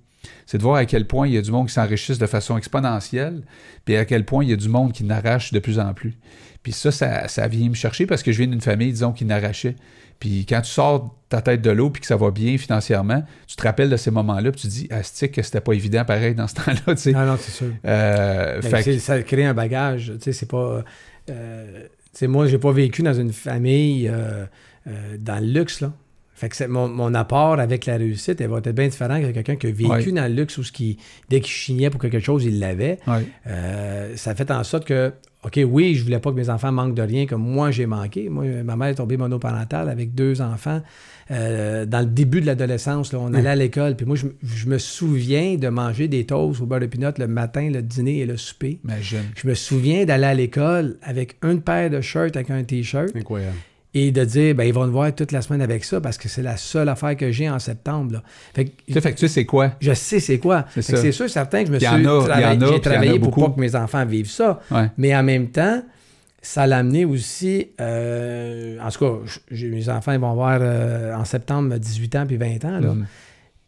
C'est 0.46 0.58
de 0.58 0.64
voir 0.64 0.78
à 0.78 0.86
quel 0.86 1.06
point 1.06 1.28
il 1.28 1.34
y 1.34 1.38
a 1.38 1.42
du 1.42 1.52
monde 1.52 1.68
qui 1.68 1.74
s'enrichisse 1.74 2.18
de 2.18 2.28
façon 2.28 2.58
exponentielle, 2.58 3.44
puis 3.84 3.98
à 3.98 4.06
quel 4.06 4.24
point 4.24 4.46
il 4.46 4.52
y 4.52 4.54
a 4.54 4.56
du 4.56 4.70
monde 4.70 4.94
qui 4.94 5.04
n'arrache 5.04 5.52
de 5.52 5.60
plus 5.60 5.80
en 5.80 5.94
plus. 5.94 6.14
Puis 6.62 6.72
ça, 6.72 6.92
ça, 6.92 7.28
ça 7.28 7.48
vient 7.50 7.68
me 7.68 7.74
chercher 7.74 8.06
parce 8.06 8.24
que 8.24 8.32
je 8.32 8.38
viens 8.38 8.48
d'une 8.48 8.62
famille, 8.62 8.92
disons, 8.92 9.12
qui 9.12 9.26
n'arrachait. 9.26 9.76
Puis 10.20 10.46
quand 10.48 10.62
tu 10.62 10.72
sors 10.72 11.14
ta 11.34 11.42
tête 11.42 11.62
de 11.62 11.72
l'eau 11.72 11.90
puis 11.90 12.00
que 12.02 12.06
ça 12.08 12.16
va 12.16 12.30
bien 12.32 12.58
financièrement, 12.58 13.24
tu 13.48 13.56
te 13.56 13.64
rappelles 13.64 13.90
de 13.90 13.98
ces 13.98 14.12
moments-là, 14.12 14.52
puis 14.52 14.62
tu 14.62 14.68
te 14.68 14.72
dis, 14.74 14.88
astique, 14.92 15.32
que 15.32 15.42
c'était 15.42 15.62
pas 15.62 15.74
évident 15.74 16.06
pareil 16.06 16.36
dans 16.36 16.48
ce 16.48 16.54
temps-là, 16.56 16.96
tu 16.96 16.98
sais. 16.98 17.14
Ah 17.16 17.26
non, 17.26 17.38
c'est 17.40 17.52
sûr. 17.52 17.68
Euh, 17.86 18.62
Ben, 18.62 18.70
fait 18.70 18.78
que- 18.78 18.84
c'est- 18.84 19.00
ça 19.00 19.22
crée 19.24 19.46
un 19.46 19.54
bagage. 19.54 20.14
Tu 20.18 20.22
sais, 20.26 20.32
c'est 20.32 20.50
pas. 20.50 20.84
euh, 21.32 21.84
tu 21.84 21.90
sais, 22.14 22.28
moi, 22.28 22.46
j'ai 22.48 22.60
pas 22.60 22.72
vécu 22.72 23.02
dans 23.02 23.14
une 23.16 23.34
famille 23.34 24.08
euh, 24.08 24.46
euh, 24.88 25.18
dans 25.20 25.40
le 25.44 25.48
luxe, 25.60 25.82
là. 25.82 25.92
Fait 26.36 26.50
que 26.50 26.66
mon, 26.66 26.88
mon 26.88 27.14
apport 27.14 27.60
avec 27.60 27.86
la 27.86 27.96
réussite, 27.98 28.42
elle 28.42 28.50
va 28.50 28.58
être 28.58 28.72
bien 28.72 28.88
différent 28.88 29.22
que 29.22 29.32
quelqu'un 29.32 29.56
qui 29.56 29.68
a 29.68 29.72
vécu 29.72 29.90
Ouais. 29.90 30.12
dans 30.12 30.28
le 30.28 30.34
luxe 30.36 30.58
où 30.58 30.64
ce 30.64 30.72
qui, 30.72 30.98
dès 31.30 31.40
qu'il 31.40 31.52
chignait 31.54 31.90
pour 31.90 32.02
quelque 32.02 32.20
chose, 32.20 32.44
il 32.46 32.60
l'avait. 32.60 33.00
Ouais. 33.08 33.24
Ça 34.16 34.36
fait 34.36 34.52
en 34.52 34.64
sorte 34.64 34.86
que, 34.86 35.14
OK, 35.46 35.60
oui, 35.68 35.96
je 35.96 36.04
voulais 36.04 36.20
pas 36.20 36.32
que 36.32 36.36
mes 36.36 36.50
enfants 36.50 36.72
manquent 36.72 36.96
de 36.96 37.02
rien 37.02 37.26
comme 37.26 37.42
moi 37.42 37.70
j'ai 37.72 37.86
manqué. 37.86 38.30
Moi, 38.30 38.46
ma 38.64 38.76
mère 38.76 38.90
est 38.90 38.96
tombée 38.96 39.18
monoparentale 39.18 39.90
avec 39.90 40.16
deux 40.16 40.42
enfants. 40.42 40.82
Euh, 41.32 41.86
dans 41.86 42.00
le 42.00 42.06
début 42.06 42.42
de 42.42 42.46
l'adolescence, 42.46 43.14
on 43.14 43.34
allait 43.34 43.50
à 43.50 43.56
l'école, 43.56 43.96
puis 43.96 44.06
moi, 44.06 44.16
je, 44.16 44.28
je 44.44 44.68
me 44.68 44.78
souviens 44.78 45.56
de 45.56 45.68
manger 45.70 46.08
des 46.08 46.26
toasts 46.26 46.62
au 46.62 46.66
beurre 46.66 46.82
de 46.82 46.86
pinot 46.86 47.12
le 47.18 47.28
matin, 47.28 47.70
le 47.70 47.82
dîner 47.82 48.20
et 48.20 48.26
le 48.26 48.38
souper. 48.38 48.80
Imagine. 48.84 49.24
Je 49.36 49.48
me 49.48 49.54
souviens 49.54 50.06
d'aller 50.06 50.26
à 50.26 50.34
l'école 50.34 50.98
avec 51.02 51.38
une 51.44 51.62
paire 51.62 51.90
de 51.90 52.02
shirts 52.02 52.36
avec 52.36 52.50
un 52.50 52.64
T-shirt 52.64 53.16
Incroyable. 53.16 53.58
Et 53.96 54.12
de 54.12 54.26
dire, 54.26 54.56
ben, 54.56 54.64
ils 54.64 54.74
vont 54.74 54.86
me 54.88 54.92
voir 54.92 55.14
toute 55.14 55.32
la 55.32 55.42
semaine 55.42 55.62
avec 55.62 55.84
ça 55.84 56.02
parce 56.02 56.18
que 56.18 56.28
c'est 56.28 56.42
la 56.42 56.58
seule 56.58 56.90
affaire 56.90 57.16
que 57.16 57.32
j'ai 57.32 57.50
en 57.50 57.60
septembre. 57.60 58.14
là. 58.14 58.24
Fait 58.56 58.66
que, 58.66 58.72
Tu 58.88 58.94
sais, 58.94 59.02
fait 59.02 59.12
que 59.14 59.18
tu 59.20 59.28
sais, 59.28 59.34
c'est 59.34 59.46
quoi? 59.46 59.74
je 59.80 59.94
sais 59.94 60.20
c'est 60.20 60.40
quoi. 60.40 60.66
C'est 60.80 61.12
sûr, 61.12 61.30
certain 61.30 61.62
que 61.62 61.68
je 61.68 61.74
me 61.74 61.80
suis 61.80 61.88
travaillé, 61.88 62.60
j'ai 62.74 62.82
travaillé 62.82 63.20
pour 63.20 63.36
pas 63.36 63.50
que 63.50 63.60
mes 63.60 63.76
enfants 63.76 64.06
vivent 64.06 64.30
ça. 64.32 64.60
Ouais. 64.72 64.90
Mais 64.98 65.16
en 65.16 65.22
même 65.24 65.50
temps, 65.50 65.84
ça 66.42 66.66
l'a 66.68 66.80
amené 66.80 67.06
aussi. 67.06 67.68
euh, 67.80 68.78
en 68.82 68.90
tout 68.90 69.00
cas, 69.00 69.12
mes 69.52 69.90
enfants 69.90 70.12
ils 70.12 70.20
vont 70.20 70.32
avoir 70.32 70.60
euh, 70.62 71.14
en 71.16 71.24
septembre 71.26 71.78
18 71.78 72.16
ans 72.16 72.26
puis 72.26 72.38
20 72.38 72.66
ans. 72.66 72.80
Là. 72.80 72.94
Mhm. 72.94 73.06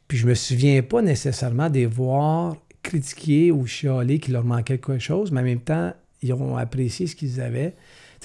Puis 0.08 0.18
je 0.18 0.28
me 0.28 0.34
souviens 0.34 0.82
pas 0.82 1.02
nécessairement 1.02 1.70
des 1.70 1.86
voir 1.86 2.56
critiquer 2.84 3.52
ou 3.52 3.66
chialer 3.66 4.20
qu'il 4.20 4.34
leur 4.34 4.44
manquait 4.44 4.78
quelque 4.78 5.00
chose, 5.00 5.32
mais 5.32 5.42
en 5.42 5.46
même 5.46 5.60
temps, 5.62 5.94
ils 6.22 6.34
ont 6.34 6.58
apprécié 6.58 7.08
ce 7.08 7.16
qu'ils 7.16 7.42
avaient. 7.42 7.74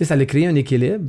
Sais, 0.01 0.07
ça 0.07 0.15
a 0.15 0.25
créé 0.25 0.47
un 0.47 0.55
équilibre. 0.55 1.05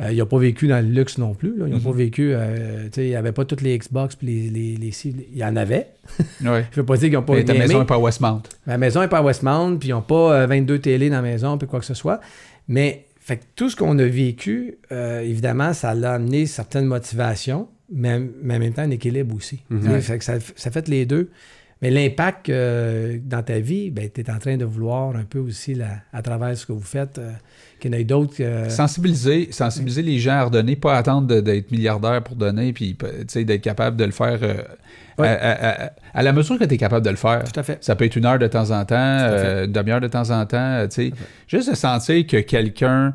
Euh, 0.00 0.12
ils 0.12 0.18
n'ont 0.18 0.24
pas 0.26 0.38
vécu 0.38 0.66
dans 0.66 0.82
le 0.82 0.90
luxe 0.90 1.18
non 1.18 1.34
plus. 1.34 1.58
là. 1.58 1.66
Ils 1.66 1.72
n'ont 1.72 1.76
Mhm. 1.76 1.82
pas 1.84 1.92
vécu. 1.92 2.32
euh, 2.34 2.84
tu 2.84 2.90
sais, 2.94 3.04
il 3.06 3.10
n'y 3.10 3.14
avait 3.16 3.32
pas 3.32 3.44
toutes 3.44 3.60
les 3.60 3.76
Xbox 3.76 4.16
puis 4.16 4.26
les, 4.26 4.48
les, 4.48 4.76
les 4.76 4.92
Il 5.32 5.36
y 5.38 5.44
en 5.44 5.56
avait. 5.56 5.88
Ouais. 6.44 6.64
Je 6.72 6.80
veux 6.80 6.86
pas 6.86 6.96
dire 6.96 7.08
qu'ils 7.10 7.18
n'ont 7.18 7.22
pas 7.22 7.34
Mais 7.34 7.44
ta 7.44 7.52
maison 7.54 7.78
n'est 7.80 7.84
pas 7.84 7.96
à 7.96 7.98
Westmount. 7.98 8.42
La 8.66 8.78
maison 8.78 9.00
n'est 9.02 9.08
pas 9.08 9.18
à 9.18 9.22
Westmount, 9.22 9.76
puis 9.76 9.90
ils 9.90 9.92
n'ont 9.92 10.00
pas 10.00 10.42
euh, 10.42 10.46
22 10.46 10.78
télés 10.78 11.10
dans 11.10 11.16
la 11.16 11.22
maison, 11.22 11.58
puis 11.58 11.68
quoi 11.68 11.80
que 11.80 11.84
ce 11.86 11.94
soit. 11.94 12.20
Mais 12.66 13.04
fait 13.20 13.36
que 13.36 13.42
tout 13.54 13.68
ce 13.68 13.76
qu'on 13.76 13.98
a 13.98 14.04
vécu, 14.06 14.78
euh, 14.90 15.20
évidemment, 15.20 15.72
ça 15.74 15.92
l'a 15.94 16.14
amené 16.14 16.46
certaines 16.46 16.86
motivations, 16.86 17.68
mais, 17.92 18.18
mais 18.42 18.56
en 18.56 18.58
même 18.60 18.72
temps 18.72 18.82
un 18.82 18.90
équilibre 18.90 19.36
aussi. 19.36 19.60
Mhm. 19.68 19.90
Ouais. 19.90 20.00
fait 20.00 20.16
que 20.18 20.24
ça, 20.24 20.34
ça 20.56 20.70
fait 20.70 20.88
les 20.88 21.04
deux. 21.04 21.30
Mais 21.82 21.90
l'impact 21.90 22.50
euh, 22.50 23.18
dans 23.24 23.42
ta 23.42 23.58
vie, 23.58 23.90
ben, 23.90 24.08
tu 24.12 24.20
es 24.20 24.30
en 24.30 24.38
train 24.38 24.56
de 24.58 24.64
vouloir 24.66 25.16
un 25.16 25.24
peu 25.24 25.38
aussi, 25.38 25.74
là, 25.74 25.88
à 26.12 26.20
travers 26.20 26.54
ce 26.56 26.66
que 26.66 26.72
vous 26.72 26.82
faites, 26.82 27.16
euh, 27.18 27.30
qu'il 27.80 27.92
y 27.92 27.96
en 27.96 27.98
ait 27.98 28.04
d'autres. 28.04 28.34
Sensibiliser, 28.68 29.48
sensibiliser 29.50 30.02
les 30.02 30.18
gens 30.18 30.32
à 30.34 30.44
redonner, 30.44 30.76
pas 30.76 30.96
attendre 30.96 31.40
d'être 31.40 31.70
milliardaire 31.72 32.22
pour 32.22 32.36
donner, 32.36 32.72
puis 32.72 32.96
d'être 33.34 33.60
capable 33.62 33.96
de 33.96 34.04
le 34.04 34.12
faire 34.12 34.38
euh, 34.42 34.54
Ouais. 35.18 35.28
à, 35.28 35.32
à- 35.32 35.84
à- 35.86 35.90
à 36.14 36.22
la 36.22 36.32
mesure 36.32 36.58
que 36.58 36.64
tu 36.64 36.74
es 36.74 36.78
capable 36.78 37.04
de 37.04 37.10
le 37.10 37.16
faire. 37.16 37.44
Tout 37.44 37.58
à 37.60 37.62
fait. 37.62 37.82
Ça 37.84 37.94
peut 37.94 38.04
être 38.06 38.16
une 38.16 38.24
heure 38.24 38.38
de 38.38 38.46
temps 38.46 38.70
en 38.70 38.84
temps, 38.86 38.94
euh, 38.96 39.66
une 39.66 39.72
demi-heure 39.72 40.00
de 40.00 40.08
temps 40.08 40.30
en 40.30 40.46
temps, 40.46 40.86
sais. 40.88 41.12
Juste 41.46 41.68
de 41.70 41.74
sentir 41.76 42.26
que 42.26 42.38
quelqu'un. 42.38 43.12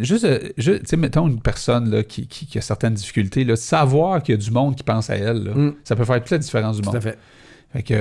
Juste, 0.00 0.26
juste, 0.58 0.80
tu 0.80 0.86
sais, 0.88 0.96
mettons 0.96 1.28
une 1.28 1.40
personne 1.40 1.88
là, 1.90 2.02
qui, 2.02 2.26
qui- 2.26 2.46
qui 2.46 2.58
a 2.58 2.60
certaines 2.60 2.94
difficultés, 2.94 3.44
là, 3.44 3.54
savoir 3.54 4.20
qu'il 4.22 4.34
y 4.34 4.38
a 4.38 4.40
du 4.40 4.50
monde 4.50 4.74
qui 4.74 4.82
pense 4.82 5.08
à 5.10 5.14
elle, 5.16 5.44
là, 5.44 5.52
Mm. 5.54 5.74
ça 5.84 5.94
peut 5.94 6.04
faire 6.04 6.18
toute 6.20 6.30
la 6.30 6.38
différence 6.38 6.74
du 6.76 6.82
Tout 6.82 6.88
monde. 6.88 6.96
à 6.96 7.00
fait. 7.00 7.16
Fait 7.72 7.82
que, 7.84 7.94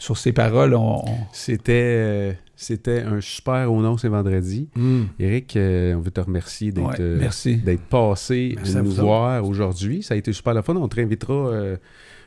sur 0.00 0.16
ces 0.16 0.32
paroles, 0.32 0.74
on, 0.74 0.96
on- 0.98 1.04
C'était, 1.32 1.72
euh, 1.98 2.32
c'était 2.56 3.02
un 3.02 3.20
super 3.20 3.70
au 3.72 3.80
nom, 3.80 3.96
c'est 3.96 4.08
vendredi. 4.08 4.68
Eric, 5.20 5.54
euh, 5.56 5.94
on 5.94 6.00
veut 6.00 6.10
te 6.10 6.20
remercier 6.20 6.72
d'être, 6.72 6.88
ouais, 6.88 7.00
euh, 7.00 7.18
passé 7.20 7.60
Merci 8.56 8.76
à 8.76 8.82
nous 8.82 8.90
voir 9.04 9.44
aujourd'hui. 9.46 10.02
Ça 10.02 10.14
a 10.14 10.16
été 10.16 10.32
super 10.32 10.54
le 10.54 10.62
fun. 10.62 10.74
On 10.76 10.88
te 10.88 10.96
réinvitera 10.96 11.32
euh, 11.34 11.76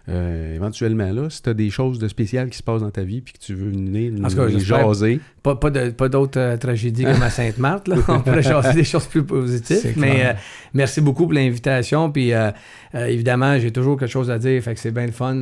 euh, 0.10 0.56
éventuellement 0.56 1.12
là. 1.14 1.30
Si 1.30 1.42
tu 1.42 1.50
as 1.50 1.54
des 1.54 1.70
choses 1.70 1.98
de 1.98 2.08
spéciales 2.10 2.50
qui 2.50 2.58
se 2.58 2.64
passent 2.64 2.82
dans 2.82 2.92
ta 2.92 3.04
vie 3.04 3.22
puis 3.22 3.34
que 3.34 3.40
tu 3.40 3.54
veux 3.54 3.70
venir 3.70 4.12
nous, 4.12 4.28
cas, 4.28 4.48
nous 4.50 4.60
jaser. 4.60 5.20
Pas, 5.42 5.56
pas, 5.56 5.70
de- 5.70 5.92
pas 5.92 6.10
d'autres 6.10 6.40
euh, 6.40 6.58
tragédies 6.58 7.04
comme 7.06 7.22
à 7.22 7.30
Sainte-Marthe. 7.30 7.88
là. 7.88 7.96
On 8.10 8.20
pourrait 8.20 8.42
jaser 8.44 8.74
des 8.74 8.84
choses 8.84 9.06
plus 9.08 9.24
positives. 9.24 9.94
Mais 9.98 10.26
euh, 10.26 10.34
merci 10.74 11.00
beaucoup 11.00 11.24
pour 11.24 11.34
l'invitation. 11.34 12.12
Puis 12.12 12.32
évidemment, 12.94 13.58
j'ai 13.60 13.72
toujours 13.72 13.98
quelque 13.98 14.12
chose 14.12 14.30
à 14.30 14.38
dire. 14.40 14.62
Fait 14.62 14.74
que 14.74 14.80
c'est 14.80 14.92
bien 14.92 15.06
le 15.06 15.12
fun 15.12 15.36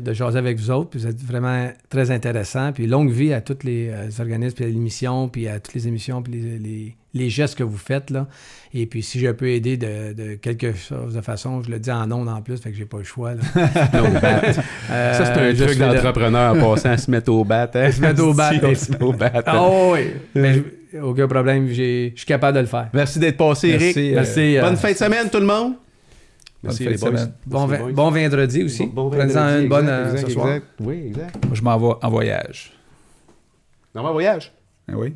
de 0.00 0.12
jaser 0.12 0.38
avec 0.38 0.58
vous 0.58 0.70
autres. 0.70 0.90
Puis 0.90 1.00
vous 1.00 1.06
êtes 1.06 1.22
vraiment 1.22 1.70
très 1.88 2.10
intéressants. 2.10 2.72
Puis 2.72 2.86
longue 2.86 3.10
vie 3.10 3.32
à 3.32 3.40
tous 3.40 3.64
les, 3.64 3.90
organismes, 4.20 4.56
puis 4.56 4.64
à 4.64 4.68
l'émission, 4.68 5.28
puis 5.28 5.48
à 5.48 5.58
toutes 5.58 5.74
les 5.74 5.88
émissions, 5.88 6.22
puis 6.22 6.32
les, 6.34 6.58
les- 6.58 6.96
les 7.14 7.28
gestes 7.30 7.56
que 7.56 7.62
vous 7.62 7.76
faites. 7.76 8.10
Là. 8.10 8.26
Et 8.74 8.86
puis 8.86 9.02
si 9.02 9.18
je 9.20 9.28
peux 9.30 9.48
aider 9.50 9.76
de, 9.76 10.12
de 10.14 10.34
quelque 10.36 10.72
chose 10.74 11.14
de 11.14 11.20
façon, 11.20 11.62
je 11.62 11.70
le 11.70 11.78
dis 11.78 11.90
en 11.90 12.10
ondes 12.10 12.28
en 12.28 12.40
plus, 12.42 12.58
fait 12.60 12.70
que 12.70 12.76
j'ai 12.76 12.86
pas 12.86 12.98
le 12.98 13.04
choix. 13.04 13.34
là. 13.34 13.42
Euh, 14.90 15.12
Ça, 15.14 15.24
c'est 15.34 15.40
un 15.62 15.66
truc 15.66 15.78
d'entrepreneur 15.78 16.54
en 16.54 16.60
passant 16.74 16.90
à 16.90 16.96
se 16.96 17.10
mettre 17.10 17.30
au 17.32 17.44
bat. 17.44 17.70
hein. 17.74 17.90
Se 17.92 18.00
mettre 18.00 18.22
au 18.24 18.34
bat. 18.34 18.50
Se 18.74 19.02
au 19.02 19.12
bat. 19.12 19.32
Ah 19.46 19.68
oui, 19.92 20.00
mais 20.34 20.54
je- 20.92 20.98
aucun 20.98 21.26
problème, 21.26 21.68
j'ai- 21.68 22.12
je 22.14 22.18
suis 22.20 22.26
capable 22.26 22.56
de 22.56 22.60
le 22.60 22.66
faire. 22.66 22.88
Merci 22.92 23.18
d'être 23.18 23.36
passé, 23.38 23.68
Eric. 23.68 23.96
Merci, 23.96 24.10
euh, 24.10 24.14
Merci. 24.14 24.56
euh, 24.58 24.60
Bonne 24.62 24.76
fin 24.76 24.92
de 24.92 24.96
semaine, 24.96 25.30
tout 25.30 25.38
le 25.40 25.46
monde. 25.46 25.74
Bonne 26.62 26.72
fin 26.76 26.84
les 26.84 26.94
de 26.94 27.00
boys. 27.00 27.08
semaine. 27.10 27.32
Bon, 27.46 27.66
Merci, 27.66 27.82
boys. 27.84 27.92
bon 27.92 28.10
vendredi 28.10 28.62
aussi. 28.64 28.86
Bon- 28.86 28.92
bon 29.04 29.10
Prenez-en 29.10 29.40
vendredi, 29.40 29.62
une 29.64 29.68
bonne 29.68 29.84
exact, 29.88 29.98
euh, 29.98 30.12
exact, 30.12 30.26
ce 30.28 30.32
soir. 30.32 30.48
exact. 30.48 30.66
Oui, 30.80 31.02
exact. 31.08 31.44
Moi, 31.46 31.54
je 31.54 31.62
m'en 31.62 31.78
vais 31.78 31.94
en 32.02 32.10
voyage. 32.10 32.72
Dans 33.94 34.02
mon 34.02 34.12
voyage. 34.12 34.52
Ah 34.88 34.92
oui? 34.96 35.14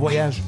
Voyage. 0.00 0.40